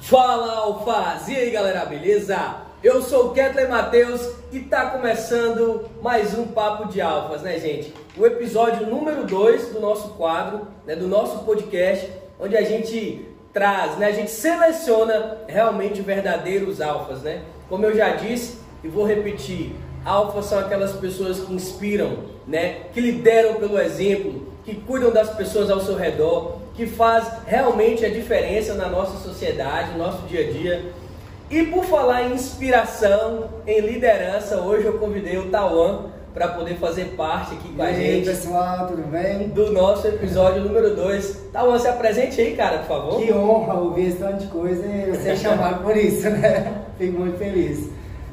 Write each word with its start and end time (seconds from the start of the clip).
Fala 0.00 0.56
Alfaz! 0.56 1.28
E 1.28 1.36
aí 1.36 1.50
galera, 1.50 1.84
beleza? 1.84 2.56
Eu 2.82 3.00
sou 3.02 3.28
o 3.28 3.32
Ketley 3.32 3.68
Matheus 3.68 4.20
e 4.50 4.58
tá 4.60 4.90
começando 4.90 5.88
mais 6.02 6.36
um 6.36 6.48
Papo 6.48 6.88
de 6.88 7.00
Alfas, 7.00 7.42
né 7.42 7.56
gente? 7.60 7.94
O 8.16 8.26
episódio 8.26 8.88
número 8.88 9.24
2 9.24 9.68
do 9.68 9.80
nosso 9.80 10.14
quadro, 10.14 10.66
né, 10.84 10.96
do 10.96 11.06
nosso 11.06 11.44
podcast, 11.44 12.10
onde 12.40 12.56
a 12.56 12.62
gente 12.62 13.28
traz, 13.52 13.96
né, 13.96 14.06
a 14.06 14.12
gente 14.12 14.32
seleciona 14.32 15.38
realmente 15.46 16.00
verdadeiros 16.00 16.80
alfas, 16.80 17.22
né? 17.22 17.44
Como 17.68 17.86
eu 17.86 17.96
já 17.96 18.16
disse 18.16 18.58
e 18.82 18.88
vou 18.88 19.04
repetir, 19.04 19.76
alfas 20.04 20.46
são 20.46 20.58
aquelas 20.58 20.92
pessoas 20.92 21.40
que 21.40 21.52
inspiram, 21.52 22.18
né, 22.46 22.80
que 22.92 23.00
lideram 23.00 23.54
pelo 23.54 23.78
exemplo, 23.78 24.48
que 24.64 24.74
cuidam 24.74 25.10
das 25.10 25.30
pessoas 25.30 25.70
ao 25.70 25.80
seu 25.80 25.96
redor, 25.96 26.58
que 26.74 26.86
faz 26.86 27.26
realmente 27.46 28.04
a 28.04 28.08
diferença 28.08 28.74
na 28.74 28.88
nossa 28.88 29.18
sociedade, 29.18 29.92
no 29.92 29.98
nosso 29.98 30.22
dia 30.26 30.48
a 30.48 30.52
dia. 30.52 30.92
E 31.50 31.64
por 31.64 31.84
falar 31.84 32.24
em 32.24 32.34
inspiração, 32.34 33.48
em 33.66 33.80
liderança, 33.80 34.60
hoje 34.60 34.84
eu 34.86 34.98
convidei 34.98 35.38
o 35.38 35.50
Tawan 35.50 36.06
para 36.34 36.48
poder 36.48 36.76
fazer 36.76 37.14
parte 37.16 37.54
aqui 37.54 37.68
com 37.72 37.82
e 37.82 37.86
a 37.86 37.88
aí, 37.88 38.16
gente 38.16 38.26
pessoal, 38.26 38.86
tudo 38.86 39.02
bem? 39.10 39.48
do 39.48 39.72
nosso 39.72 40.06
episódio 40.06 40.62
número 40.62 40.94
2. 40.94 41.48
Tawan, 41.52 41.78
se 41.78 41.88
apresente 41.88 42.40
aí, 42.40 42.54
cara, 42.54 42.78
por 42.78 42.86
favor. 42.86 43.20
Que 43.20 43.32
honra 43.32 43.74
ouvir 43.74 44.08
esse 44.08 44.18
tanto 44.18 44.44
de 44.44 44.46
coisa 44.46 44.86
e 44.86 45.16
ser 45.16 45.34
chamado 45.40 45.82
por 45.82 45.96
isso, 45.96 46.28
né? 46.30 46.82
Fico 46.98 47.18
muito 47.18 47.38
feliz. 47.38 47.90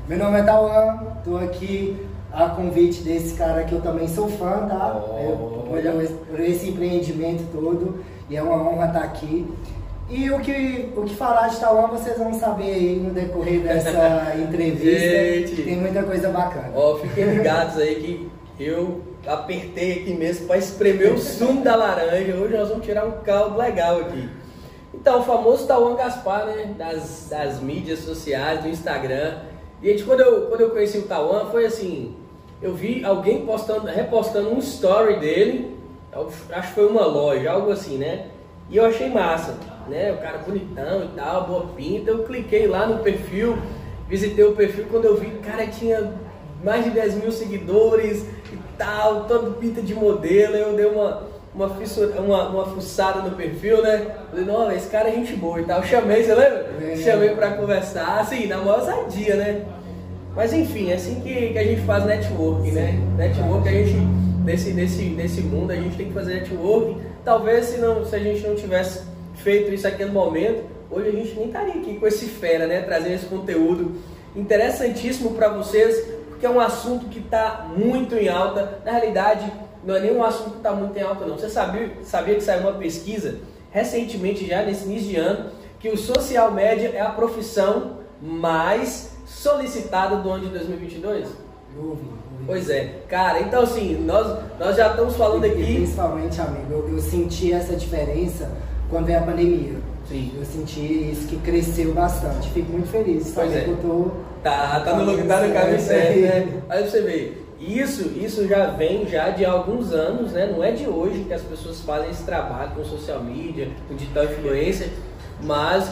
Meu 0.07 0.17
nome 0.19 0.39
é 0.39 0.43
Tauan, 0.43 0.99
tô 1.23 1.37
aqui 1.37 1.97
a 2.31 2.49
convite 2.49 3.01
desse 3.01 3.35
cara 3.35 3.63
que 3.63 3.73
eu 3.73 3.81
também 3.81 4.07
sou 4.07 4.29
fã, 4.29 4.67
tá? 4.67 5.01
Eu- 5.23 5.65
Olha. 5.71 5.91
por, 5.91 6.07
por 6.27 6.39
esse 6.39 6.69
empreendimento 6.69 7.43
todo 7.51 8.03
e 8.29 8.35
é 8.35 8.41
uma 8.43 8.69
honra 8.69 8.87
estar 8.87 8.99
aqui. 9.03 9.47
E 10.07 10.29
o 10.29 10.39
que, 10.39 10.91
o 10.95 11.01
que 11.03 11.15
falar 11.15 11.47
de 11.47 11.57
Tauan 11.59 11.87
vocês 11.87 12.15
vão 12.17 12.31
saber 12.39 12.71
aí 12.75 12.95
no 13.03 13.09
decorrer 13.11 13.61
dessa 13.61 14.33
entrevista. 14.37 14.99
Gente. 14.99 15.63
Tem 15.63 15.77
muita 15.77 16.03
coisa 16.03 16.29
bacana. 16.29 16.69
Ó, 16.75 16.97
fiquem 16.97 17.25
ligados 17.25 17.77
aí 17.77 17.95
que 18.57 18.63
eu 18.63 19.01
apertei 19.25 19.93
aqui 19.93 20.13
mesmo 20.13 20.45
para 20.45 20.57
espremer 20.59 21.13
o 21.13 21.17
sumo 21.17 21.63
da 21.63 21.75
laranja. 21.75 22.35
Hoje 22.35 22.55
nós 22.55 22.69
vamos 22.69 22.85
tirar 22.85 23.05
um 23.07 23.23
caldo 23.23 23.57
legal 23.57 24.01
aqui. 24.01 24.29
Então, 24.93 25.19
o 25.19 25.23
famoso 25.23 25.65
Tawan 25.67 25.95
Gaspar, 25.95 26.45
né? 26.45 26.73
Das, 26.77 27.27
das 27.29 27.59
mídias 27.59 27.99
sociais, 27.99 28.61
do 28.61 28.69
Instagram. 28.69 29.39
Gente, 29.85 30.03
quando 30.03 30.21
eu, 30.21 30.47
quando 30.47 30.61
eu 30.61 30.71
conheci 30.71 30.97
o 30.97 31.03
Tawan, 31.03 31.45
foi 31.51 31.63
assim: 31.63 32.15
eu 32.59 32.73
vi 32.73 33.05
alguém 33.05 33.45
postando, 33.45 33.85
repostando 33.85 34.49
um 34.49 34.57
story 34.57 35.19
dele, 35.19 35.77
acho 36.51 36.69
que 36.69 36.73
foi 36.73 36.87
uma 36.87 37.05
loja, 37.05 37.51
algo 37.51 37.71
assim, 37.71 37.99
né? 37.99 38.29
E 38.67 38.77
eu 38.77 38.85
achei 38.85 39.07
massa, 39.11 39.55
né? 39.87 40.11
O 40.11 40.17
cara 40.17 40.39
bonitão 40.39 41.03
e 41.03 41.07
tal, 41.09 41.45
boa 41.45 41.67
pinta. 41.75 42.09
Eu 42.09 42.23
cliquei 42.23 42.65
lá 42.65 42.87
no 42.87 43.03
perfil, 43.03 43.59
visitei 44.09 44.43
o 44.43 44.55
perfil. 44.55 44.87
Quando 44.89 45.05
eu 45.05 45.17
vi, 45.17 45.29
cara, 45.43 45.67
tinha 45.67 46.13
mais 46.63 46.83
de 46.83 46.89
10 46.89 47.21
mil 47.21 47.31
seguidores 47.31 48.25
e 48.51 48.57
tal, 48.79 49.25
todo 49.25 49.59
pinta 49.59 49.83
de 49.83 49.93
modelo. 49.93 50.55
Eu 50.55 50.75
dei 50.75 50.87
uma, 50.87 51.27
uma, 51.55 51.69
fissura, 51.69 52.19
uma, 52.19 52.49
uma 52.49 52.65
fuçada 52.65 53.21
no 53.21 53.35
perfil, 53.35 53.81
né? 53.81 54.07
Falei, 54.29 54.45
não, 54.45 54.71
esse 54.71 54.89
cara 54.89 55.09
é 55.09 55.13
gente 55.13 55.33
boa 55.35 55.61
e 55.61 55.63
tal. 55.63 55.81
Chamei, 55.83 56.23
você 56.23 56.35
lembra? 56.35 56.69
É. 56.81 56.95
Chamei 56.97 57.29
pra 57.29 57.51
conversar, 57.51 58.19
assim, 58.19 58.45
na 58.47 58.57
maior 58.57 58.81
sadia, 58.81 59.35
né? 59.35 59.65
Mas 60.35 60.51
enfim, 60.51 60.91
é 60.91 60.95
assim 60.95 61.21
que, 61.21 61.53
que 61.53 61.57
a 61.57 61.63
gente 61.63 61.81
faz 61.81 62.05
network, 62.05 62.69
né? 62.71 62.99
Network 63.15 63.69
a 63.69 63.71
gente, 63.71 63.95
nesse, 64.43 64.73
nesse, 64.73 65.03
nesse 65.03 65.41
mundo, 65.41 65.71
a 65.71 65.75
gente 65.75 65.95
tem 65.95 66.07
que 66.07 66.13
fazer 66.13 66.41
network. 66.41 66.97
Talvez 67.23 67.65
se, 67.67 67.77
não, 67.77 68.05
se 68.05 68.13
a 68.13 68.19
gente 68.19 68.45
não 68.45 68.53
tivesse 68.53 69.03
feito 69.35 69.73
isso 69.73 69.87
aqui 69.87 70.03
no 70.03 70.11
momento, 70.11 70.63
hoje 70.91 71.07
a 71.07 71.11
gente 71.11 71.35
nem 71.35 71.47
estaria 71.47 71.75
aqui 71.75 71.97
com 71.97 72.05
esse 72.05 72.25
fera, 72.25 72.67
né? 72.67 72.81
Trazendo 72.81 73.15
esse 73.15 73.25
conteúdo 73.27 73.95
interessantíssimo 74.35 75.31
para 75.31 75.47
vocês, 75.47 76.05
porque 76.27 76.45
é 76.45 76.49
um 76.49 76.59
assunto 76.59 77.05
que 77.05 77.19
está 77.19 77.67
muito 77.73 78.15
em 78.15 78.27
alta. 78.27 78.79
Na 78.83 78.91
realidade, 78.91 79.49
não 79.85 79.95
é 79.95 79.99
nem 79.99 80.15
um 80.15 80.23
assunto 80.23 80.51
que 80.51 80.57
está 80.57 80.71
muito 80.71 80.97
em 80.97 81.01
alta, 81.01 81.25
não. 81.25 81.37
Você 81.37 81.49
sabia, 81.49 81.89
sabia 82.03 82.35
que 82.35 82.41
saiu 82.41 82.61
uma 82.61 82.73
pesquisa 82.73 83.35
recentemente, 83.71 84.45
já 84.47 84.63
nesse 84.63 84.85
início 84.85 85.09
de 85.09 85.15
ano, 85.17 85.49
que 85.79 85.89
o 85.89 85.97
social 85.97 86.51
media 86.51 86.89
é 86.89 87.01
a 87.01 87.09
profissão 87.09 87.97
mais 88.21 89.11
solicitada 89.25 90.15
do 90.17 90.29
ano 90.29 90.45
de 90.45 90.49
2022? 90.51 91.27
Eu 91.77 91.83
ouvi, 91.89 92.01
ouvi. 92.01 92.45
Pois 92.47 92.69
é, 92.69 93.01
cara, 93.09 93.41
então 93.41 93.63
assim, 93.63 93.95
nós, 94.05 94.39
nós 94.59 94.75
já 94.77 94.91
estamos 94.91 95.15
falando 95.15 95.45
E 95.45 95.51
aqui. 95.51 95.75
principalmente, 95.75 96.39
amigo, 96.39 96.71
eu, 96.71 96.89
eu 96.89 96.99
senti 96.99 97.51
essa 97.53 97.75
diferença 97.75 98.51
quando 98.89 99.05
veio 99.05 99.19
a 99.19 99.23
pandemia. 99.23 99.73
Sim. 100.07 100.31
Eu 100.37 100.45
senti 100.45 101.11
isso 101.11 101.27
que 101.27 101.37
cresceu 101.37 101.91
bastante. 101.93 102.49
Fico 102.51 102.71
muito 102.71 102.87
feliz 102.89 103.31
Pois 103.33 103.51
é. 103.55 103.61
que 103.61 103.69
eu 103.71 103.77
tô. 103.77 104.11
Tá, 104.43 104.79
tá 104.81 104.95
no 104.95 105.03
lugar, 105.11 105.25
tá 105.27 105.47
no 105.47 105.53
caminho 105.53 105.79
certo, 105.79 106.19
né? 106.19 106.61
Aí 106.69 106.87
você 106.87 107.01
vê, 107.01 107.33
isso, 107.59 108.11
isso 108.17 108.47
já 108.47 108.65
vem 108.67 109.07
já 109.07 109.29
de 109.29 109.45
alguns 109.45 109.91
anos, 109.93 110.33
né? 110.33 110.45
Não 110.51 110.63
é 110.63 110.71
de 110.71 110.87
hoje 110.87 111.23
que 111.25 111.33
as 111.33 111.41
pessoas 111.41 111.79
fazem 111.81 112.09
esse 112.09 112.23
trabalho 112.23 112.71
com 112.75 112.83
social 112.83 113.21
media, 113.23 113.69
com 113.87 113.95
digital 113.95 114.25
influencer, 114.25 114.89
mas 115.41 115.89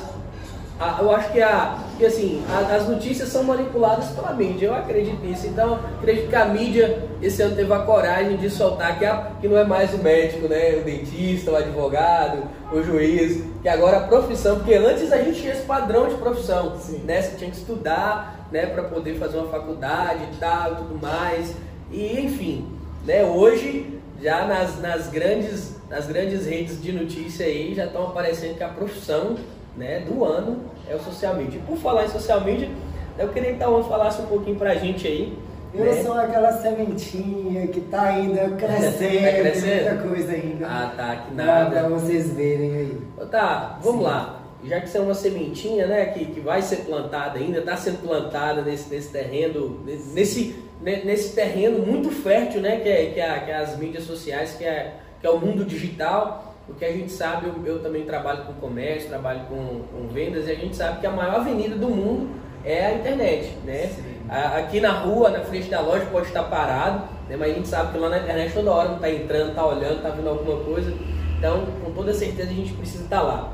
a- 0.80 0.98
eu 1.02 1.12
acho 1.12 1.32
que, 1.32 1.42
a, 1.42 1.78
que 1.98 2.06
assim, 2.06 2.44
a- 2.50 2.76
as 2.76 2.90
notícias 2.90 3.30
são 3.30 3.44
manipuladas 3.44 4.08
pela 4.10 4.34
mídia, 4.34 4.66
eu 4.68 4.76
acredito 4.76 5.24
nisso. 5.24 5.48
Então, 5.48 5.80
acredito 6.00 6.28
que 6.30 6.36
a 6.36 6.46
mídia 6.46 7.08
esse 7.22 7.42
ano 7.42 7.56
teve 7.56 7.72
a 7.72 7.80
coragem 7.80 8.36
de 8.36 8.50
soltar 8.50 9.00
que, 9.00 9.06
a- 9.06 9.32
que 9.40 9.48
não 9.48 9.58
é 9.58 9.64
mais 9.64 9.94
o 9.94 10.00
médico, 10.00 10.48
né? 10.50 10.76
O 10.76 10.84
dentista, 10.84 11.52
o 11.52 11.56
advogado, 11.56 12.44
o 12.74 12.84
juiz, 12.84 13.42
que 13.62 13.70
agora 13.70 13.98
a 13.98 14.08
profissão, 14.08 14.58
porque 14.58 14.74
antes 14.74 15.12
a 15.14 15.18
gente 15.20 15.40
tinha 15.40 15.54
esse 15.54 15.64
padrão 15.64 16.10
de 16.10 16.16
profissão, 16.16 16.74
Sim. 16.78 17.04
né? 17.06 17.22
Você 17.22 17.38
tinha 17.38 17.50
que 17.52 17.58
estudar, 17.58 18.43
né, 18.54 18.68
para 18.68 18.84
poder 18.84 19.16
fazer 19.16 19.38
uma 19.38 19.48
faculdade 19.50 20.24
e 20.32 20.38
tal, 20.38 20.76
tudo 20.76 21.00
mais. 21.02 21.56
E 21.92 22.20
enfim, 22.22 22.66
né, 23.06 23.26
hoje 23.26 24.00
já 24.22 24.46
nas, 24.46 24.80
nas 24.80 25.08
grandes 25.10 25.74
nas 25.90 26.08
grandes 26.08 26.46
redes 26.48 26.82
de 26.82 26.92
notícia 26.92 27.46
aí 27.46 27.74
já 27.76 27.86
estão 27.86 28.04
aparecendo 28.08 28.56
que 28.58 28.64
a 28.64 28.70
profissão, 28.70 29.36
né, 29.78 30.00
do 30.00 30.24
ano 30.24 30.62
é 30.90 30.96
o 30.96 31.00
social 31.00 31.36
media. 31.36 31.60
E 31.60 31.64
por 31.64 31.78
falar 31.78 32.06
em 32.06 32.10
social 32.10 32.42
media, 32.42 32.70
eu 33.18 33.30
queria 33.30 33.54
que 33.54 33.60
Tauan 33.60 33.84
falasse 33.84 34.22
um 34.22 34.26
pouquinho 34.26 34.56
pra 34.56 34.74
gente 34.76 35.06
aí, 35.08 35.38
Eu 35.74 35.86
né? 35.86 36.02
sou 36.04 36.14
aquela 36.14 36.52
sementinha 36.54 37.68
que 37.68 37.82
tá 37.82 38.02
ainda 38.04 38.50
crescendo, 38.58 39.24
Tá 39.24 39.32
crescendo? 39.40 39.90
muita 39.90 40.08
coisa 40.08 40.32
ainda. 40.34 40.68
Ah, 40.68 40.94
tá, 40.96 41.16
que 41.18 41.34
nada. 41.36 41.70
pra 41.70 41.90
vocês 41.90 42.34
verem 42.34 42.72
aí. 42.76 43.02
Tá, 43.30 43.78
vamos 43.84 44.00
Sim. 44.02 44.06
lá. 44.08 44.43
Já 44.66 44.80
que 44.82 44.90
você 44.90 44.98
é 44.98 45.02
uma 45.02 45.14
sementinha, 45.14 45.86
né, 45.88 46.06
que, 46.08 46.26
que 46.26 46.40
vai 46.40 46.62
ser 46.62 46.78
plantada 46.86 47.38
ainda, 47.40 47.60
está 47.60 47.76
sendo 47.76 48.02
plantada 48.08 48.62
nesse, 48.62 48.90
nesse 48.90 49.10
terreno, 49.12 49.82
nesse, 50.14 50.56
ne- 50.82 51.04
nesse 51.04 51.36
terreno 51.36 51.80
muito 51.80 52.10
fértil, 52.10 52.62
né, 52.62 52.78
que 52.78 52.88
é, 52.90 53.06
que 53.14 53.20
é, 53.20 53.40
que 53.40 53.52
é 53.52 53.56
as 53.56 53.78
mídias 53.78 54.04
sociais, 54.06 54.54
que 54.58 54.64
é, 54.64 54.94
que 55.20 55.28
é 55.28 55.30
o 55.30 55.38
mundo 55.40 55.66
digital. 55.66 56.50
Porque 56.66 56.86
a 56.86 56.92
gente 56.94 57.12
sabe, 57.12 57.48
eu, 57.48 57.66
eu 57.66 57.80
também 57.84 58.04
trabalho 58.06 58.46
com 58.46 58.54
comércio, 58.54 59.10
trabalho 59.10 59.42
com, 59.50 59.82
com 59.92 60.08
vendas, 60.08 60.48
e 60.48 60.52
a 60.52 60.56
gente 60.56 60.76
sabe 60.78 61.02
que 61.02 61.06
a 61.06 61.12
maior 61.12 61.36
avenida 61.42 61.76
do 61.76 61.90
mundo 61.90 62.30
é 62.64 62.86
a 62.86 62.94
internet, 62.94 63.58
né? 63.66 63.92
A- 64.30 64.60
Aqui 64.60 64.80
na 64.80 64.92
rua, 64.92 65.30
na 65.30 65.42
frente 65.42 65.70
da 65.70 65.82
loja, 65.82 66.06
pode 66.10 66.28
estar 66.28 66.44
parado, 66.44 67.04
né? 67.28 67.36
mas 67.38 67.52
a 67.52 67.54
gente 67.56 67.68
sabe 67.68 67.92
que 67.92 67.98
lá 67.98 68.08
na 68.08 68.20
internet 68.20 68.54
toda 68.54 68.72
hora 68.72 68.94
está 68.96 69.12
entrando, 69.12 69.50
está 69.50 69.66
olhando, 69.68 69.98
está 69.98 70.10
vendo 70.12 70.30
alguma 70.30 70.64
coisa. 70.64 70.94
Então, 71.38 71.66
com 71.84 71.92
toda 71.92 72.14
certeza, 72.14 72.50
a 72.50 72.54
gente 72.54 72.72
precisa 72.76 73.04
estar 73.04 73.22
lá. 73.22 73.52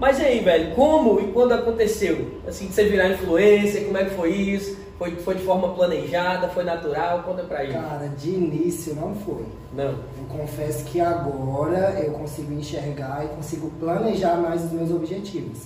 Mas 0.00 0.18
e 0.18 0.24
aí, 0.24 0.40
velho, 0.40 0.74
como 0.74 1.20
e 1.20 1.30
quando 1.30 1.52
aconteceu? 1.52 2.26
Assim, 2.48 2.68
de 2.68 2.72
você 2.72 2.84
virar 2.84 3.10
influencer, 3.10 3.84
como 3.84 3.98
é 3.98 4.04
que 4.06 4.14
foi 4.14 4.30
isso? 4.30 4.78
Foi, 4.98 5.14
foi 5.16 5.34
de 5.34 5.42
forma 5.42 5.74
planejada, 5.74 6.48
foi 6.48 6.64
natural? 6.64 7.22
Conta 7.22 7.42
pra 7.42 7.64
gente. 7.64 7.74
Cara, 7.74 8.08
de 8.08 8.30
início 8.30 8.94
não 8.94 9.14
foi. 9.14 9.44
Não. 9.74 9.90
Eu 9.90 10.24
confesso 10.30 10.84
que 10.84 11.02
agora 11.02 12.00
eu 12.02 12.12
consigo 12.12 12.50
enxergar 12.52 13.26
e 13.26 13.28
consigo 13.28 13.70
planejar 13.78 14.36
mais 14.36 14.64
os 14.64 14.72
meus 14.72 14.90
objetivos. 14.90 15.64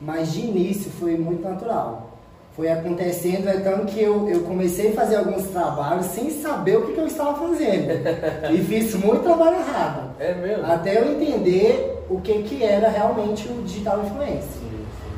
Mas 0.00 0.32
de 0.32 0.40
início 0.40 0.90
foi 0.92 1.16
muito 1.18 1.42
natural. 1.46 2.10
Foi 2.56 2.70
acontecendo, 2.70 3.48
é 3.48 3.58
tanto 3.58 3.86
que 3.86 4.00
eu, 4.00 4.28
eu 4.30 4.40
comecei 4.44 4.92
a 4.92 4.94
fazer 4.94 5.16
alguns 5.16 5.48
trabalhos 5.48 6.06
sem 6.06 6.30
saber 6.30 6.78
o 6.78 6.86
que, 6.86 6.92
que 6.92 7.00
eu 7.00 7.06
estava 7.06 7.34
fazendo. 7.34 7.90
e 8.50 8.58
fiz 8.64 8.94
muito 8.94 9.24
trabalho 9.24 9.56
errado. 9.56 10.14
É 10.18 10.34
mesmo? 10.34 10.64
Até 10.64 10.98
eu 10.98 11.12
entender 11.12 11.93
o 12.08 12.20
que, 12.20 12.42
que 12.42 12.62
era 12.62 12.88
realmente 12.88 13.48
o 13.48 13.62
digital 13.62 14.04
influencer. 14.04 14.62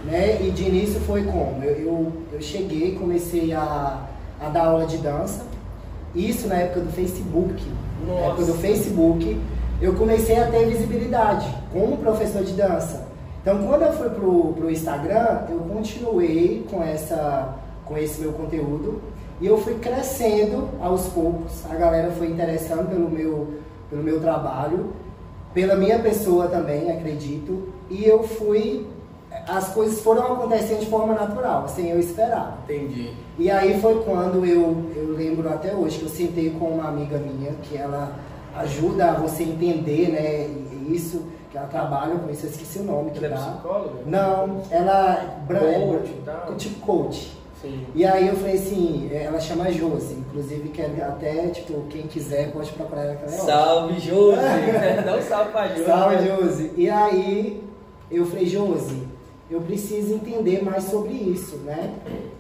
Né? 0.05 0.39
E 0.41 0.51
de 0.51 0.65
início 0.65 1.01
foi 1.01 1.25
como? 1.25 1.63
Eu, 1.63 1.73
eu, 1.73 2.13
eu 2.33 2.41
cheguei, 2.41 2.95
comecei 2.95 3.53
a, 3.53 4.07
a 4.41 4.49
dar 4.49 4.67
aula 4.67 4.87
de 4.87 4.99
dança. 4.99 5.45
Isso 6.15 6.47
na 6.47 6.57
época 6.57 6.81
do 6.81 6.93
Facebook. 6.93 7.63
Na 8.07 8.13
Nossa. 8.13 8.27
época 8.27 8.45
do 8.45 8.55
Facebook, 8.55 9.41
eu 9.81 9.95
comecei 9.95 10.39
a 10.39 10.47
ter 10.51 10.67
visibilidade 10.67 11.47
como 11.73 11.97
professor 11.99 12.45
de 12.45 12.53
dança. 12.53 13.07
Então, 13.43 13.65
quando 13.67 13.83
eu 13.83 13.93
fui 13.93 14.09
pro, 14.11 14.53
pro 14.55 14.71
Instagram, 14.71 15.43
eu 15.51 15.59
continuei 15.73 16.67
com, 16.71 16.83
essa, 16.83 17.55
com 17.85 17.97
esse 17.97 18.21
meu 18.21 18.33
conteúdo. 18.33 19.01
E 19.41 19.47
eu 19.47 19.59
fui 19.59 19.75
crescendo 19.75 20.69
aos 20.81 21.07
poucos, 21.09 21.65
a 21.71 21.75
galera 21.75 22.11
foi 22.13 22.29
interessando 22.29 22.89
pelo 22.89 23.11
meu, 23.11 23.55
pelo 23.91 24.03
meu 24.03 24.19
trabalho, 24.19 24.95
pela 25.57 25.75
minha 25.75 25.99
pessoa 25.99 26.49
também, 26.49 26.91
acredito, 26.91 27.69
e 27.89 28.05
eu 28.05 28.23
fui. 28.23 28.87
As 29.49 29.71
coisas 29.71 30.01
foram 30.01 30.35
acontecendo 30.35 30.81
de 30.81 30.87
forma 30.87 31.15
natural, 31.15 31.67
sem 31.67 31.89
eu 31.89 31.99
esperar. 31.99 32.59
Entendi. 32.65 33.13
E 33.39 33.51
aí 33.51 33.81
foi 33.81 34.03
quando 34.03 34.45
eu, 34.45 34.85
eu 34.95 35.15
lembro 35.17 35.49
até 35.49 35.75
hoje 35.75 35.99
que 35.99 36.05
eu 36.05 36.09
sentei 36.11 36.51
com 36.51 36.67
uma 36.67 36.89
amiga 36.89 37.17
minha, 37.19 37.53
que 37.63 37.77
ela 37.77 38.13
ajuda 38.57 39.13
você 39.15 39.45
entender, 39.45 40.09
né, 40.11 40.49
isso, 40.95 41.23
que 41.51 41.57
ela 41.57 41.67
trabalha 41.69 42.17
com 42.17 42.31
isso, 42.31 42.45
eu 42.47 42.51
esqueci 42.51 42.79
o 42.81 42.85
nome 42.85 43.11
que 43.13 43.25
Ela 43.25 43.35
é 43.35 43.39
dá. 43.39 43.45
psicóloga? 43.47 43.95
Não, 44.07 44.61
ela 44.71 45.39
Coach 45.49 46.11
e 46.11 46.23
tal? 46.25 46.55
tipo 46.57 46.81
coach. 46.87 47.39
Sim. 47.61 47.87
E 47.95 48.05
aí 48.05 48.29
eu 48.29 48.37
falei 48.37 48.55
assim, 48.55 49.09
ela 49.13 49.41
chama 49.41 49.71
Josi, 49.73 50.15
inclusive 50.15 50.69
quer 50.69 50.91
até, 51.03 51.49
tipo, 51.49 51.85
quem 51.89 52.03
quiser 52.03 52.53
pode 52.53 52.71
procurar 52.73 53.05
ela 53.05 53.17
que 53.17 53.25
ela 53.25 53.35
é. 53.35 53.39
Salve, 53.39 53.99
Josi! 54.01 54.41
Um 55.19 55.23
salve 55.23 55.53
pra 55.53 55.69
Josi. 55.69 55.85
Salve, 55.85 56.17
Josi. 56.27 56.73
E 56.77 56.91
aí 56.91 57.63
eu 58.11 58.27
falei, 58.27 58.47
Josi, 58.47 59.09
eu 59.51 59.61
preciso 59.61 60.15
entender 60.15 60.63
mais 60.63 60.85
sobre 60.85 61.13
isso, 61.13 61.57
né? 61.59 61.95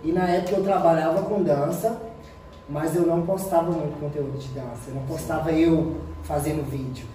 E 0.04 0.12
na 0.12 0.28
época 0.28 0.56
eu 0.56 0.64
trabalhava 0.64 1.22
com 1.22 1.42
dança, 1.42 2.00
mas 2.68 2.94
eu 2.94 3.06
não 3.06 3.22
postava 3.22 3.70
muito 3.70 3.98
conteúdo 3.98 4.36
de 4.38 4.48
dança. 4.48 4.88
Eu 4.88 4.94
não 4.96 5.02
postava 5.02 5.52
eu 5.52 5.96
fazendo 6.24 6.68
vídeo. 6.68 7.06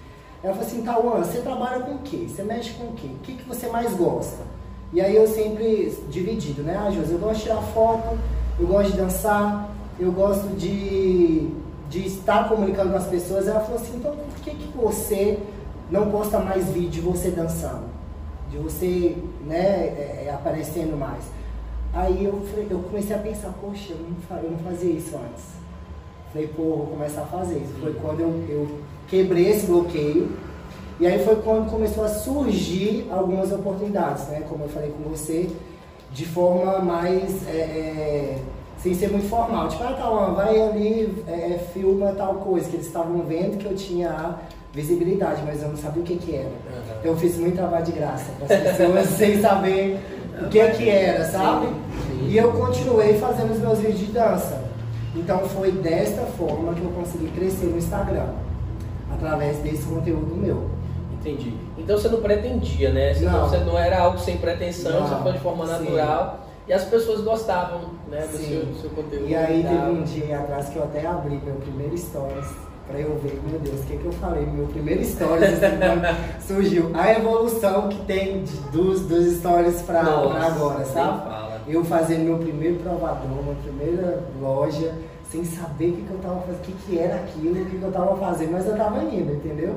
Ela 0.42 0.54
falou 0.54 0.66
assim, 0.68 0.82
Tauan, 0.82 1.22
você 1.22 1.40
trabalha 1.40 1.80
com 1.80 1.92
o 1.92 1.98
quê? 1.98 2.26
Você 2.28 2.42
mexe 2.42 2.72
com 2.72 2.86
o 2.86 2.92
quê? 2.94 3.06
O 3.06 3.18
que, 3.18 3.34
que 3.34 3.48
você 3.48 3.68
mais 3.68 3.94
gosta? 3.94 4.42
E 4.92 5.00
aí 5.00 5.16
eu 5.16 5.26
sempre 5.26 5.98
dividido, 6.10 6.62
né? 6.62 6.78
Ah, 6.78 6.90
Josi, 6.90 7.12
eu 7.12 7.18
gosto 7.18 7.36
de 7.36 7.42
tirar 7.44 7.62
foto, 7.62 8.18
eu 8.60 8.66
gosto 8.66 8.90
de 8.90 8.98
dançar, 8.98 9.70
eu 9.98 10.12
gosto 10.12 10.48
de, 10.56 11.48
de 11.88 12.06
estar 12.06 12.48
comunicando 12.48 12.90
com 12.90 12.96
as 12.96 13.06
pessoas. 13.06 13.48
Ela 13.48 13.60
falou 13.60 13.80
assim, 13.80 13.96
então 13.96 14.14
por 14.14 14.44
que, 14.44 14.50
que 14.50 14.76
você 14.76 15.38
não 15.90 16.10
posta 16.10 16.38
mais 16.38 16.68
vídeo 16.68 16.90
de 16.90 17.00
você 17.00 17.30
dançando? 17.30 17.84
De 18.50 18.58
você, 18.58 19.16
né, 19.46 19.56
é, 19.56 20.24
é, 20.26 20.30
aparecendo 20.34 20.94
mais. 20.98 21.24
Aí 21.94 22.24
eu, 22.24 22.42
eu 22.70 22.78
comecei 22.80 23.16
a 23.16 23.18
pensar, 23.18 23.54
poxa, 23.62 23.92
eu 23.92 23.98
não, 23.98 24.42
eu 24.42 24.50
não 24.50 24.58
fazia 24.58 24.90
isso 24.90 25.16
antes. 25.16 25.44
Falei, 26.32 26.48
pô, 26.48 26.62
vou 26.62 26.86
começar 26.88 27.22
a 27.22 27.26
fazer 27.26 27.58
isso. 27.58 27.72
Foi 27.80 27.94
quando 27.94 28.20
eu, 28.20 28.44
eu 28.48 28.78
quebrei 29.08 29.50
esse 29.50 29.66
bloqueio. 29.66 30.30
E 31.00 31.06
aí 31.06 31.24
foi 31.24 31.36
quando 31.36 31.70
começou 31.70 32.04
a 32.04 32.08
surgir 32.08 33.08
algumas 33.10 33.52
oportunidades, 33.52 34.26
né? 34.28 34.44
Como 34.48 34.64
eu 34.64 34.68
falei 34.68 34.90
com 34.90 35.08
você, 35.08 35.50
de 36.12 36.26
forma 36.26 36.78
mais. 36.80 37.46
é, 37.48 37.56
é, 37.56 38.38
sem 38.82 38.94
ser 38.94 39.10
muito 39.10 39.28
formal. 39.28 39.68
Tipo, 39.68 39.84
ah, 39.84 39.92
Tauan, 39.92 40.34
vai 40.34 40.60
ali, 40.60 41.24
é, 41.28 41.32
é, 41.32 41.58
filma 41.72 42.12
tal 42.16 42.34
coisa, 42.36 42.68
que 42.68 42.76
eles 42.76 42.86
estavam 42.86 43.22
vendo 43.22 43.56
que 43.56 43.66
eu 43.66 43.76
tinha 43.76 44.36
visibilidade, 44.72 45.42
mas 45.46 45.62
eu 45.62 45.68
não 45.68 45.76
sabia 45.76 46.02
o 46.02 46.04
que 46.04 46.16
que 46.16 46.34
era. 46.34 46.48
Aham. 46.48 46.96
Então 46.98 47.12
eu 47.12 47.16
fiz 47.16 47.36
muito 47.36 47.54
trabalho 47.54 47.84
de 47.84 47.92
graça 47.92 48.30
para 48.38 48.56
as 48.56 48.62
pessoas 48.62 49.06
sem 49.16 49.40
saber 49.40 50.00
o 50.40 50.48
que 50.48 50.68
que 50.70 50.88
era, 50.88 51.24
sabe? 51.26 51.66
sim. 51.66 52.28
E 52.28 52.36
eu 52.36 52.50
continuei 52.52 53.14
fazendo 53.18 53.52
os 53.52 53.60
meus 53.60 53.78
vídeos 53.78 54.00
de 54.00 54.06
dança. 54.06 54.60
Então 55.14 55.40
foi 55.40 55.70
desta 55.70 56.22
forma 56.22 56.74
que 56.74 56.82
eu 56.82 56.90
consegui 56.90 57.28
crescer 57.28 57.66
no 57.66 57.78
Instagram, 57.78 58.30
através 59.14 59.58
desse 59.58 59.84
conteúdo 59.84 60.34
meu. 60.34 60.70
Entendi. 61.22 61.54
Então 61.78 61.96
você 61.96 62.08
não 62.08 62.20
pretendia, 62.20 62.90
né? 62.90 63.14
Você 63.14 63.24
Não. 63.24 63.48
você 63.48 63.58
não 63.58 63.78
era 63.78 64.00
algo 64.00 64.18
sem 64.18 64.36
pretensão, 64.38 65.00
Não. 65.00 65.08
você 65.08 65.22
foi 65.22 65.32
de 65.32 65.38
forma 65.38 65.66
Sim. 65.66 65.72
natural. 65.72 66.40
E 66.66 66.72
as 66.72 66.84
pessoas 66.84 67.22
gostavam, 67.22 67.80
né, 68.08 68.20
do 68.30 68.36
seu, 68.38 68.64
do 68.66 68.80
seu 68.80 68.90
conteúdo. 68.90 69.28
E 69.28 69.34
aí 69.34 69.62
teve 69.62 69.90
um 69.90 70.02
dia 70.02 70.38
atrás 70.38 70.68
que 70.68 70.76
eu 70.76 70.84
até 70.84 71.04
abri 71.06 71.40
meu 71.44 71.54
primeiro 71.56 71.96
stories 71.98 72.46
pra 72.86 72.98
eu 73.00 73.16
ver, 73.18 73.40
meu 73.48 73.58
Deus, 73.58 73.80
o 73.80 73.82
que, 73.84 73.96
que 73.96 74.04
eu 74.04 74.12
falei? 74.12 74.46
Meu 74.46 74.66
primeiro 74.66 75.04
stories 75.04 75.44
assim, 75.62 75.76
quando 75.78 76.16
surgiu. 76.46 76.90
A 76.94 77.12
evolução 77.12 77.88
que 77.88 78.04
tem 78.04 78.44
dos, 78.72 79.00
dos 79.02 79.38
stories 79.38 79.82
pra 79.82 80.00
agora, 80.02 80.84
sabe? 80.84 81.42
Eu 81.66 81.84
fazendo 81.84 82.24
meu 82.24 82.38
primeiro 82.38 82.76
provador, 82.80 83.28
minha 83.42 83.56
primeira 83.62 84.22
loja, 84.40 84.94
sem 85.30 85.44
saber 85.44 85.90
o 85.90 85.92
que, 85.94 86.02
que 86.02 86.10
eu 86.12 86.18
tava 86.18 86.40
fazendo, 86.42 86.58
o 86.58 86.62
que, 86.62 86.72
que 86.72 86.98
era 86.98 87.14
aquilo, 87.16 87.60
o 87.60 87.64
que, 87.66 87.78
que 87.78 87.82
eu 87.82 87.92
tava 87.92 88.16
fazendo, 88.16 88.52
mas 88.52 88.66
eu 88.66 88.76
tava 88.76 89.02
indo, 89.04 89.32
entendeu? 89.32 89.74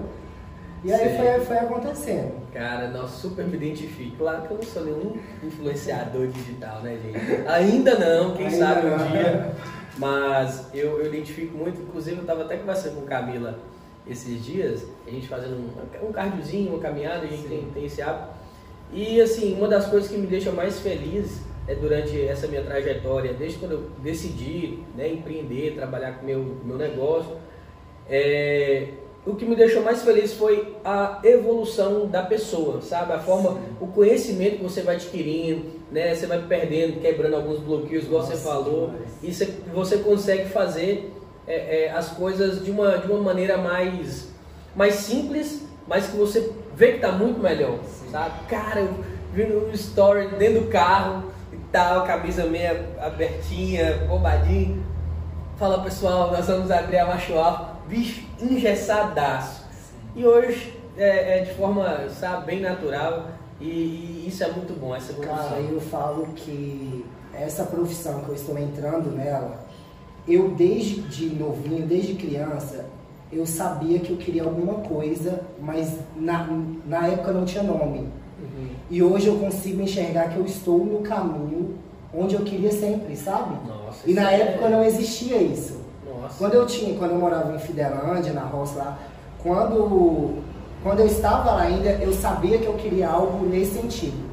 E 0.86 0.94
aí 0.94 1.18
foi, 1.18 1.46
foi 1.46 1.58
acontecendo. 1.58 2.46
Cara, 2.54 2.90
não, 2.90 3.08
super 3.08 3.44
me 3.44 3.56
identifico. 3.56 4.18
Claro 4.18 4.44
que 4.44 4.52
eu 4.52 4.58
não 4.58 4.64
sou 4.64 4.86
nenhum 4.86 5.18
influenciador 5.44 6.28
digital, 6.28 6.82
né, 6.84 7.00
gente? 7.02 7.48
Ainda 7.48 7.98
não, 7.98 8.36
quem 8.36 8.46
Ainda 8.46 8.58
sabe 8.58 8.88
um 8.88 8.92
não. 8.92 9.08
dia. 9.08 9.56
Mas 9.98 10.70
eu, 10.76 11.00
eu 11.00 11.08
identifico 11.08 11.58
muito, 11.58 11.82
inclusive 11.82 12.18
eu 12.18 12.26
tava 12.26 12.44
até 12.44 12.58
conversando 12.58 13.02
com 13.02 13.08
Camila 13.08 13.58
esses 14.08 14.46
dias, 14.46 14.86
a 15.08 15.10
gente 15.10 15.28
fazendo 15.28 15.56
um, 15.56 16.08
um 16.08 16.12
cardiozinho, 16.12 16.74
uma 16.74 16.80
caminhada, 16.80 17.26
a 17.26 17.28
gente 17.28 17.48
tem, 17.48 17.66
tem 17.74 17.86
esse 17.86 18.04
hábito. 18.04 18.36
E 18.94 19.20
assim, 19.20 19.58
uma 19.58 19.68
das 19.68 19.88
coisas 19.88 20.08
que 20.12 20.18
me 20.18 20.28
deixa 20.28 20.52
mais 20.52 20.80
feliz 20.80 21.42
é 21.68 21.74
durante 21.74 22.22
essa 22.28 22.48
minha 22.48 22.62
trajetória, 22.62 23.34
desde 23.34 23.58
quando 23.58 23.72
eu 23.72 23.90
decidi 24.04 24.84
né, 24.96 25.10
empreender, 25.12 25.74
trabalhar 25.74 26.20
com 26.20 26.22
o 26.22 26.26
meu, 26.26 26.58
meu 26.64 26.78
negócio, 26.78 27.38
é, 28.08 28.90
o 29.26 29.36
que 29.36 29.46
me 29.46 29.56
deixou 29.56 29.82
mais 29.82 30.04
feliz 30.04 30.34
foi 30.34 30.76
a 30.86 31.20
evolução 31.24 32.08
da 32.08 32.22
pessoa, 32.22 32.82
sabe? 32.82 33.14
A 33.14 33.20
forma, 33.20 33.58
o 33.82 33.88
conhecimento 33.88 34.58
que 34.58 34.64
você 34.64 34.82
vai 34.82 34.96
adquirindo, 34.96 35.66
né? 35.92 36.14
Você 36.14 36.28
vai 36.28 36.42
perdendo, 36.44 37.02
quebrando 37.02 37.36
alguns 37.36 37.60
bloqueios, 37.60 38.06
igual 38.06 38.24
você 38.24 38.34
Nossa, 38.34 38.44
falou, 38.44 38.92
demais. 38.92 39.18
e 39.24 39.34
você, 39.34 39.46
você 39.74 39.98
consegue 39.98 40.50
fazer 40.50 41.12
é, 41.48 41.86
é, 41.86 41.92
as 41.92 42.10
coisas 42.10 42.64
de 42.64 42.70
uma, 42.70 43.00
de 43.00 43.12
uma 43.12 43.20
maneira 43.20 43.58
mais, 43.58 44.30
mais 44.76 44.96
simples, 44.96 45.64
mas 45.88 46.08
que 46.08 46.18
você 46.18 46.52
vê 46.76 46.94
que 46.94 47.00
tá 47.00 47.12
muito 47.12 47.40
melhor, 47.40 47.80
sabe? 48.12 48.46
Cara, 48.48 48.82
eu 48.82 48.94
vi 49.34 49.46
no 49.46 49.72
story 49.72 50.28
dentro 50.38 50.62
do 50.62 50.68
carro 50.68 51.32
e 51.52 51.58
tal, 51.72 52.06
camisa 52.06 52.46
meia 52.46 52.90
abertinha, 53.02 54.06
bombadinha. 54.08 54.78
Fala 55.58 55.82
pessoal, 55.82 56.32
nós 56.32 56.48
vamos 56.48 56.70
abrir 56.70 56.98
a 56.98 57.06
macho 57.06 57.34
alfa, 57.34 57.75
bicho, 57.88 58.24
engessadaço. 58.42 59.66
E 60.16 60.26
hoje 60.26 60.74
é, 60.98 61.40
é 61.40 61.44
de 61.44 61.54
forma, 61.56 62.10
sabe, 62.10 62.46
bem 62.46 62.62
natural 62.62 63.28
e, 63.60 63.66
e 63.66 64.26
isso 64.28 64.44
é 64.44 64.52
muito 64.52 64.78
bom, 64.80 64.96
essa 64.96 65.12
evolução. 65.12 65.36
Cara, 65.38 65.60
eu 65.62 65.80
falo 65.82 66.28
que 66.36 67.06
essa 67.34 67.64
profissão 67.66 68.22
que 68.22 68.30
eu 68.30 68.36
estou 68.36 68.58
entrando 68.58 69.12
nela, 69.12 69.66
eu 70.28 70.50
desde 70.50 71.02
de 71.02 71.30
novinho, 71.36 71.86
desde 71.86 72.16
criança, 72.16 72.86
eu 73.32 73.46
sabia 73.46 74.00
que 74.00 74.12
eu 74.12 74.18
queria 74.18 74.44
alguma 74.44 74.76
coisa, 74.76 75.42
mas 75.60 76.00
na, 76.16 76.48
na 76.86 77.08
época 77.08 77.32
não 77.34 77.46
tinha 77.46 77.64
nome. 77.64 78.08
Uhum. 78.40 78.68
E 78.90 79.04
hoje 79.04 79.28
eu 79.28 79.38
consigo 79.38 79.82
enxergar 79.82 80.30
que 80.30 80.38
eu 80.38 80.46
estou 80.46 80.86
no 80.86 81.00
caminho 81.00 81.76
onde 82.14 82.36
eu 82.36 82.42
queria 82.42 82.72
sempre, 82.72 83.16
sabe? 83.16 83.56
Nossa, 83.68 84.10
E 84.10 84.14
na 84.14 84.32
é- 84.32 84.42
época 84.42 84.70
não 84.70 84.84
existia 84.84 85.38
isso. 85.38 85.84
Nossa. 86.26 86.38
Quando 86.40 86.54
eu 86.56 86.66
tinha, 86.66 86.98
quando 86.98 87.12
eu 87.12 87.20
morava 87.20 87.54
em 87.54 87.60
Fidelândia, 87.60 88.34
na 88.34 88.42
roça 88.42 88.78
lá, 88.78 88.98
quando, 89.42 90.42
quando 90.82 91.00
eu 91.02 91.06
estava 91.06 91.52
lá 91.52 91.62
ainda, 91.62 91.90
eu 91.90 92.12
sabia 92.14 92.58
que 92.58 92.66
eu 92.66 92.74
queria 92.74 93.08
algo 93.08 93.46
nesse 93.46 93.80
sentido. 93.80 94.26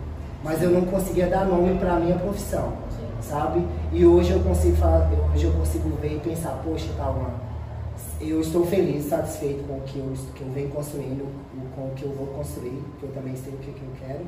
Mas 0.43 0.63
eu 0.63 0.71
não 0.71 0.83
conseguia 0.87 1.27
dar 1.29 1.45
nome 1.45 1.79
para 1.79 1.93
a 1.95 2.01
minha 2.01 2.17
profissão, 2.17 2.73
sabe? 3.21 3.65
E 3.93 4.05
hoje 4.05 4.33
eu 4.33 4.41
consigo 4.41 4.75
falar, 4.77 5.09
hoje 5.35 5.45
eu 5.45 5.53
consigo 5.53 5.89
ver 6.01 6.17
e 6.17 6.21
pensar, 6.21 6.61
poxa, 6.65 6.89
Tauan, 6.97 7.31
eu 8.21 8.41
estou 8.41 8.67
feliz, 8.67 9.05
satisfeito 9.05 9.63
com 9.69 9.75
o 9.75 9.81
que 9.83 9.99
eu, 9.99 10.13
que 10.35 10.43
eu 10.43 10.49
venho 10.53 10.71
construindo, 10.71 11.27
com 11.77 11.83
o 11.83 11.91
que 11.95 12.05
eu 12.05 12.13
vou 12.13 12.27
construir, 12.29 12.83
que 12.99 13.05
eu 13.05 13.13
também 13.13 13.37
sei 13.37 13.53
o 13.53 13.59
que, 13.59 13.71
que 13.71 13.83
eu 13.83 14.09
quero. 14.09 14.25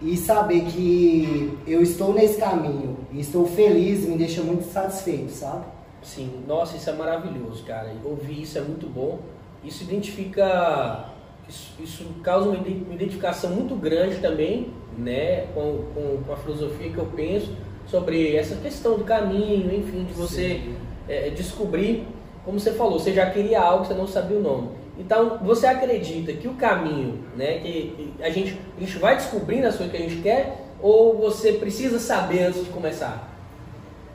E 0.00 0.16
saber 0.16 0.62
que 0.66 1.58
eu 1.66 1.82
estou 1.82 2.12
nesse 2.12 2.38
caminho 2.38 2.96
e 3.12 3.20
estou 3.20 3.46
feliz 3.46 4.06
me 4.06 4.16
deixa 4.16 4.42
muito 4.42 4.70
satisfeito, 4.72 5.32
sabe? 5.32 5.64
Sim, 6.02 6.42
nossa, 6.48 6.76
isso 6.76 6.90
é 6.90 6.92
maravilhoso, 6.92 7.62
cara. 7.64 7.92
Ouvir 8.04 8.42
isso 8.42 8.58
é 8.58 8.60
muito 8.60 8.86
bom. 8.86 9.20
Isso 9.64 9.84
identifica. 9.84 11.06
Isso, 11.48 11.72
isso 11.80 12.04
causa 12.22 12.48
uma 12.48 12.56
ide- 12.56 12.82
uma 12.84 12.94
identificação 12.94 13.50
muito 13.50 13.74
grande 13.76 14.16
também, 14.18 14.72
né, 14.96 15.46
com, 15.54 15.84
com, 15.94 16.22
com 16.24 16.32
a 16.32 16.36
filosofia 16.36 16.90
que 16.90 16.98
eu 16.98 17.06
penso 17.06 17.50
sobre 17.86 18.36
essa 18.36 18.56
questão 18.56 18.96
do 18.96 19.04
caminho, 19.04 19.72
enfim, 19.74 20.04
de 20.04 20.12
você 20.12 20.60
é, 21.08 21.30
descobrir, 21.30 22.06
como 22.44 22.58
você 22.60 22.72
falou, 22.72 22.98
você 22.98 23.12
já 23.12 23.28
queria 23.30 23.60
algo, 23.60 23.84
você 23.84 23.92
não 23.92 24.06
sabia 24.06 24.38
o 24.38 24.40
nome. 24.40 24.68
Então, 24.98 25.38
você 25.42 25.66
acredita 25.66 26.32
que 26.32 26.46
o 26.46 26.54
caminho, 26.54 27.24
né, 27.36 27.58
que, 27.58 28.14
que 28.16 28.22
a, 28.22 28.30
gente, 28.30 28.58
a 28.76 28.80
gente 28.80 28.98
vai 28.98 29.16
descobrindo 29.16 29.66
as 29.66 29.76
coisas 29.76 29.94
que 29.94 30.00
a 30.02 30.08
gente 30.08 30.22
quer, 30.22 30.64
ou 30.80 31.18
você 31.18 31.54
precisa 31.54 31.98
saber 31.98 32.44
antes 32.44 32.64
de 32.64 32.70
começar? 32.70 33.28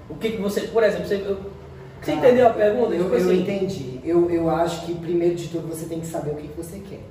O 0.10 0.16
que, 0.16 0.32
que 0.32 0.38
você, 0.42 0.62
por 0.62 0.82
exemplo, 0.84 1.06
você, 1.08 1.16
eu- 1.16 1.57
você 2.02 2.14
Cara, 2.14 2.28
entendeu 2.28 2.48
a 2.48 2.50
pergunta? 2.52 2.94
Eu, 2.94 3.04
Tipo 3.04 3.16
eu 3.16 3.18
assim, 3.18 3.42
entendi. 3.42 4.00
Eu, 4.04 4.30
eu 4.30 4.50
acho 4.50 4.86
que, 4.86 4.96
primeiro 4.96 5.36
de 5.36 5.48
tudo, 5.48 5.68
você 5.68 5.86
tem 5.86 6.00
que 6.00 6.08
saber 6.08 6.32
o 6.32 6.36
que, 6.36 6.48
que 6.48 6.58
você 6.58 6.80
quer. 6.80 7.02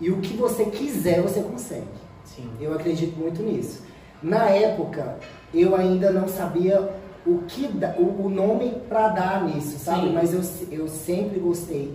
E 0.00 0.10
o 0.10 0.18
que 0.18 0.36
você 0.36 0.64
quiser, 0.64 1.22
você 1.22 1.40
consegue. 1.40 1.86
Sim. 2.24 2.48
Eu 2.60 2.74
acredito 2.74 3.16
muito 3.18 3.42
nisso. 3.42 3.82
Na 4.22 4.48
época, 4.48 5.16
eu 5.54 5.76
ainda 5.76 6.10
não 6.10 6.26
sabia 6.26 6.90
o 7.26 7.38
que 7.46 7.68
o, 7.98 8.26
o 8.26 8.28
nome 8.28 8.74
para 8.88 9.08
dar 9.08 9.44
nisso, 9.44 9.78
sabe? 9.78 10.08
Sim. 10.08 10.12
Mas 10.12 10.32
eu, 10.32 10.40
eu 10.70 10.88
sempre 10.88 11.38
gostei 11.38 11.94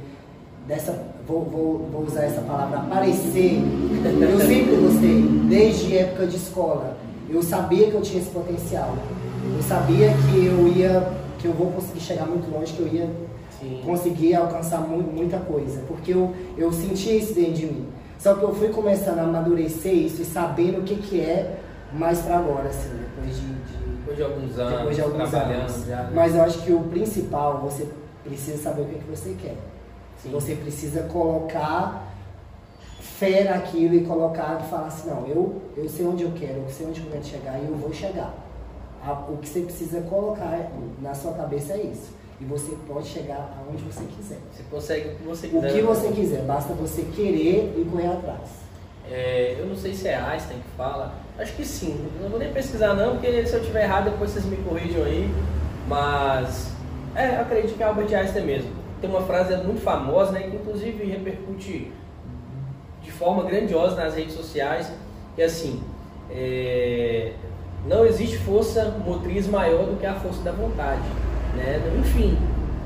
dessa, 0.68 1.06
vou, 1.28 1.44
vou, 1.44 1.90
vou 1.92 2.04
usar 2.04 2.24
essa 2.24 2.42
palavra, 2.42 2.80
aparecer. 2.80 3.62
Eu 4.22 4.40
sempre 4.40 4.76
gostei, 4.76 5.22
desde 5.50 5.98
época 5.98 6.28
de 6.28 6.36
escola. 6.36 6.98
Eu 7.30 7.42
sabia 7.42 7.90
que 7.90 7.96
eu 7.96 8.02
tinha 8.02 8.22
esse 8.22 8.30
potencial. 8.30 8.96
Eu 9.56 9.64
sabia 9.64 10.10
que 10.10 10.46
eu 10.46 10.68
ia, 10.68 11.12
que 11.38 11.46
eu 11.46 11.54
vou 11.54 11.72
conseguir 11.72 12.00
chegar 12.00 12.26
muito 12.26 12.50
longe, 12.52 12.74
que 12.74 12.80
eu 12.82 12.88
ia 12.88 13.10
Sim. 13.60 13.82
conseguir 13.86 14.36
alcançar 14.36 14.80
mu- 14.82 15.02
muita 15.02 15.38
coisa, 15.40 15.82
porque 15.88 16.14
eu, 16.14 16.34
eu 16.58 16.72
sentia 16.72 17.16
isso 17.16 17.34
dentro 17.34 17.54
de 17.54 17.66
mim. 17.68 17.88
Só 18.20 18.34
que 18.36 18.44
eu 18.44 18.54
fui 18.54 18.70
começando 18.70 19.20
a 19.20 19.24
amadurecer 19.24 19.94
isso 19.94 20.22
e 20.22 20.26
sabendo 20.26 20.80
o 20.80 20.84
que, 20.84 20.96
que 20.96 21.22
é 21.22 21.60
mais 21.94 22.20
pra 22.20 22.38
agora, 22.40 22.68
assim, 22.70 22.90
depois 22.98 23.36
de- 23.36 23.48
de 23.48 23.88
Depois 24.00 24.18
de 24.18 24.24
alguns 24.24 24.58
anos, 24.60 24.78
depois 24.78 24.96
de 24.96 25.02
alguns 25.02 25.34
anos. 25.34 25.86
já. 25.86 25.96
né? 26.04 26.12
Mas 26.14 26.36
eu 26.36 26.42
acho 26.42 26.62
que 26.64 26.72
o 26.74 26.80
principal, 26.84 27.60
você 27.60 27.88
precisa 28.24 28.58
saber 28.62 28.82
o 28.82 28.86
que, 28.86 28.96
que 29.00 29.10
você 29.10 29.36
quer. 29.42 29.56
Sim. 30.22 30.32
Você 30.32 30.56
precisa 30.56 31.04
colocar 31.04 32.04
fé 33.00 33.44
naquilo 33.46 33.96
e 33.96 34.02
colocar 34.06 34.62
e 34.64 34.70
falar 34.70 34.88
assim, 34.88 35.10
não, 35.10 35.26
eu, 35.28 35.62
eu 35.76 35.88
sei 35.90 36.06
onde 36.06 36.24
eu 36.24 36.32
quero, 36.32 36.60
eu 36.60 36.70
sei 36.70 36.88
onde 36.88 37.02
eu 37.02 37.12
quero 37.12 37.24
chegar 37.26 37.60
e 37.60 37.66
eu 37.68 37.76
vou 37.76 37.92
chegar. 37.94 38.34
O 39.12 39.38
que 39.38 39.48
você 39.48 39.62
precisa 39.62 40.02
colocar 40.02 40.70
na 41.02 41.14
sua 41.14 41.34
cabeça 41.34 41.74
é 41.74 41.82
isso. 41.84 42.16
E 42.40 42.46
você 42.46 42.76
pode 42.88 43.08
chegar 43.08 43.58
aonde 43.60 43.82
você 43.84 44.04
quiser. 44.16 44.38
Você 44.52 44.64
consegue 44.70 45.10
o 45.10 45.16
que 45.16 45.24
você 45.24 45.48
O 45.48 45.50
quiser. 45.50 45.74
que 45.74 45.82
você 45.82 46.08
quiser, 46.12 46.42
basta 46.44 46.74
você 46.74 47.02
querer 47.16 47.74
e 47.78 47.86
correr 47.92 48.08
atrás. 48.08 48.50
É, 49.10 49.56
eu 49.58 49.66
não 49.66 49.76
sei 49.76 49.94
se 49.94 50.08
é 50.08 50.16
Einstein 50.16 50.60
que 50.60 50.70
fala. 50.78 51.14
Acho 51.40 51.56
que 51.56 51.66
sim. 51.66 51.98
Eu 52.18 52.24
não 52.24 52.30
vou 52.30 52.40
nem 52.40 52.52
pesquisar 52.52 52.94
não, 52.94 53.14
porque 53.14 53.46
se 53.46 53.54
eu 53.56 53.64
tiver 53.64 53.84
errado 53.84 54.12
depois 54.12 54.32
vocês 54.32 54.46
me 54.46 54.58
corrijam 54.58 55.04
aí. 55.04 55.30
Mas 55.88 56.72
é, 57.16 57.38
eu 57.38 57.42
acredito 57.42 57.76
que 57.76 57.82
é 57.84 57.86
Albert 57.86 58.14
Einstein 58.14 58.46
mesmo. 58.46 58.70
Tem 59.02 59.10
uma 59.10 59.22
frase 59.22 59.56
muito 59.58 59.82
famosa, 59.82 60.32
né, 60.34 60.42
que 60.42 60.56
inclusive 60.58 61.06
repercute 61.06 61.92
de 63.02 63.12
forma 63.12 63.44
grandiosa 63.44 63.96
nas 63.96 64.14
redes 64.16 64.34
sociais. 64.36 64.92
Que 65.36 65.42
é 65.42 65.46
assim, 65.46 65.82
é, 66.30 67.32
não 67.88 68.06
existe 68.06 68.38
força 68.40 68.96
motriz 69.06 69.48
maior 69.48 69.86
do 69.86 69.98
que 69.98 70.06
a 70.06 70.16
força 70.16 70.42
da 70.42 70.52
vontade. 70.52 71.02
Né? 71.56 71.80
Enfim, 72.00 72.38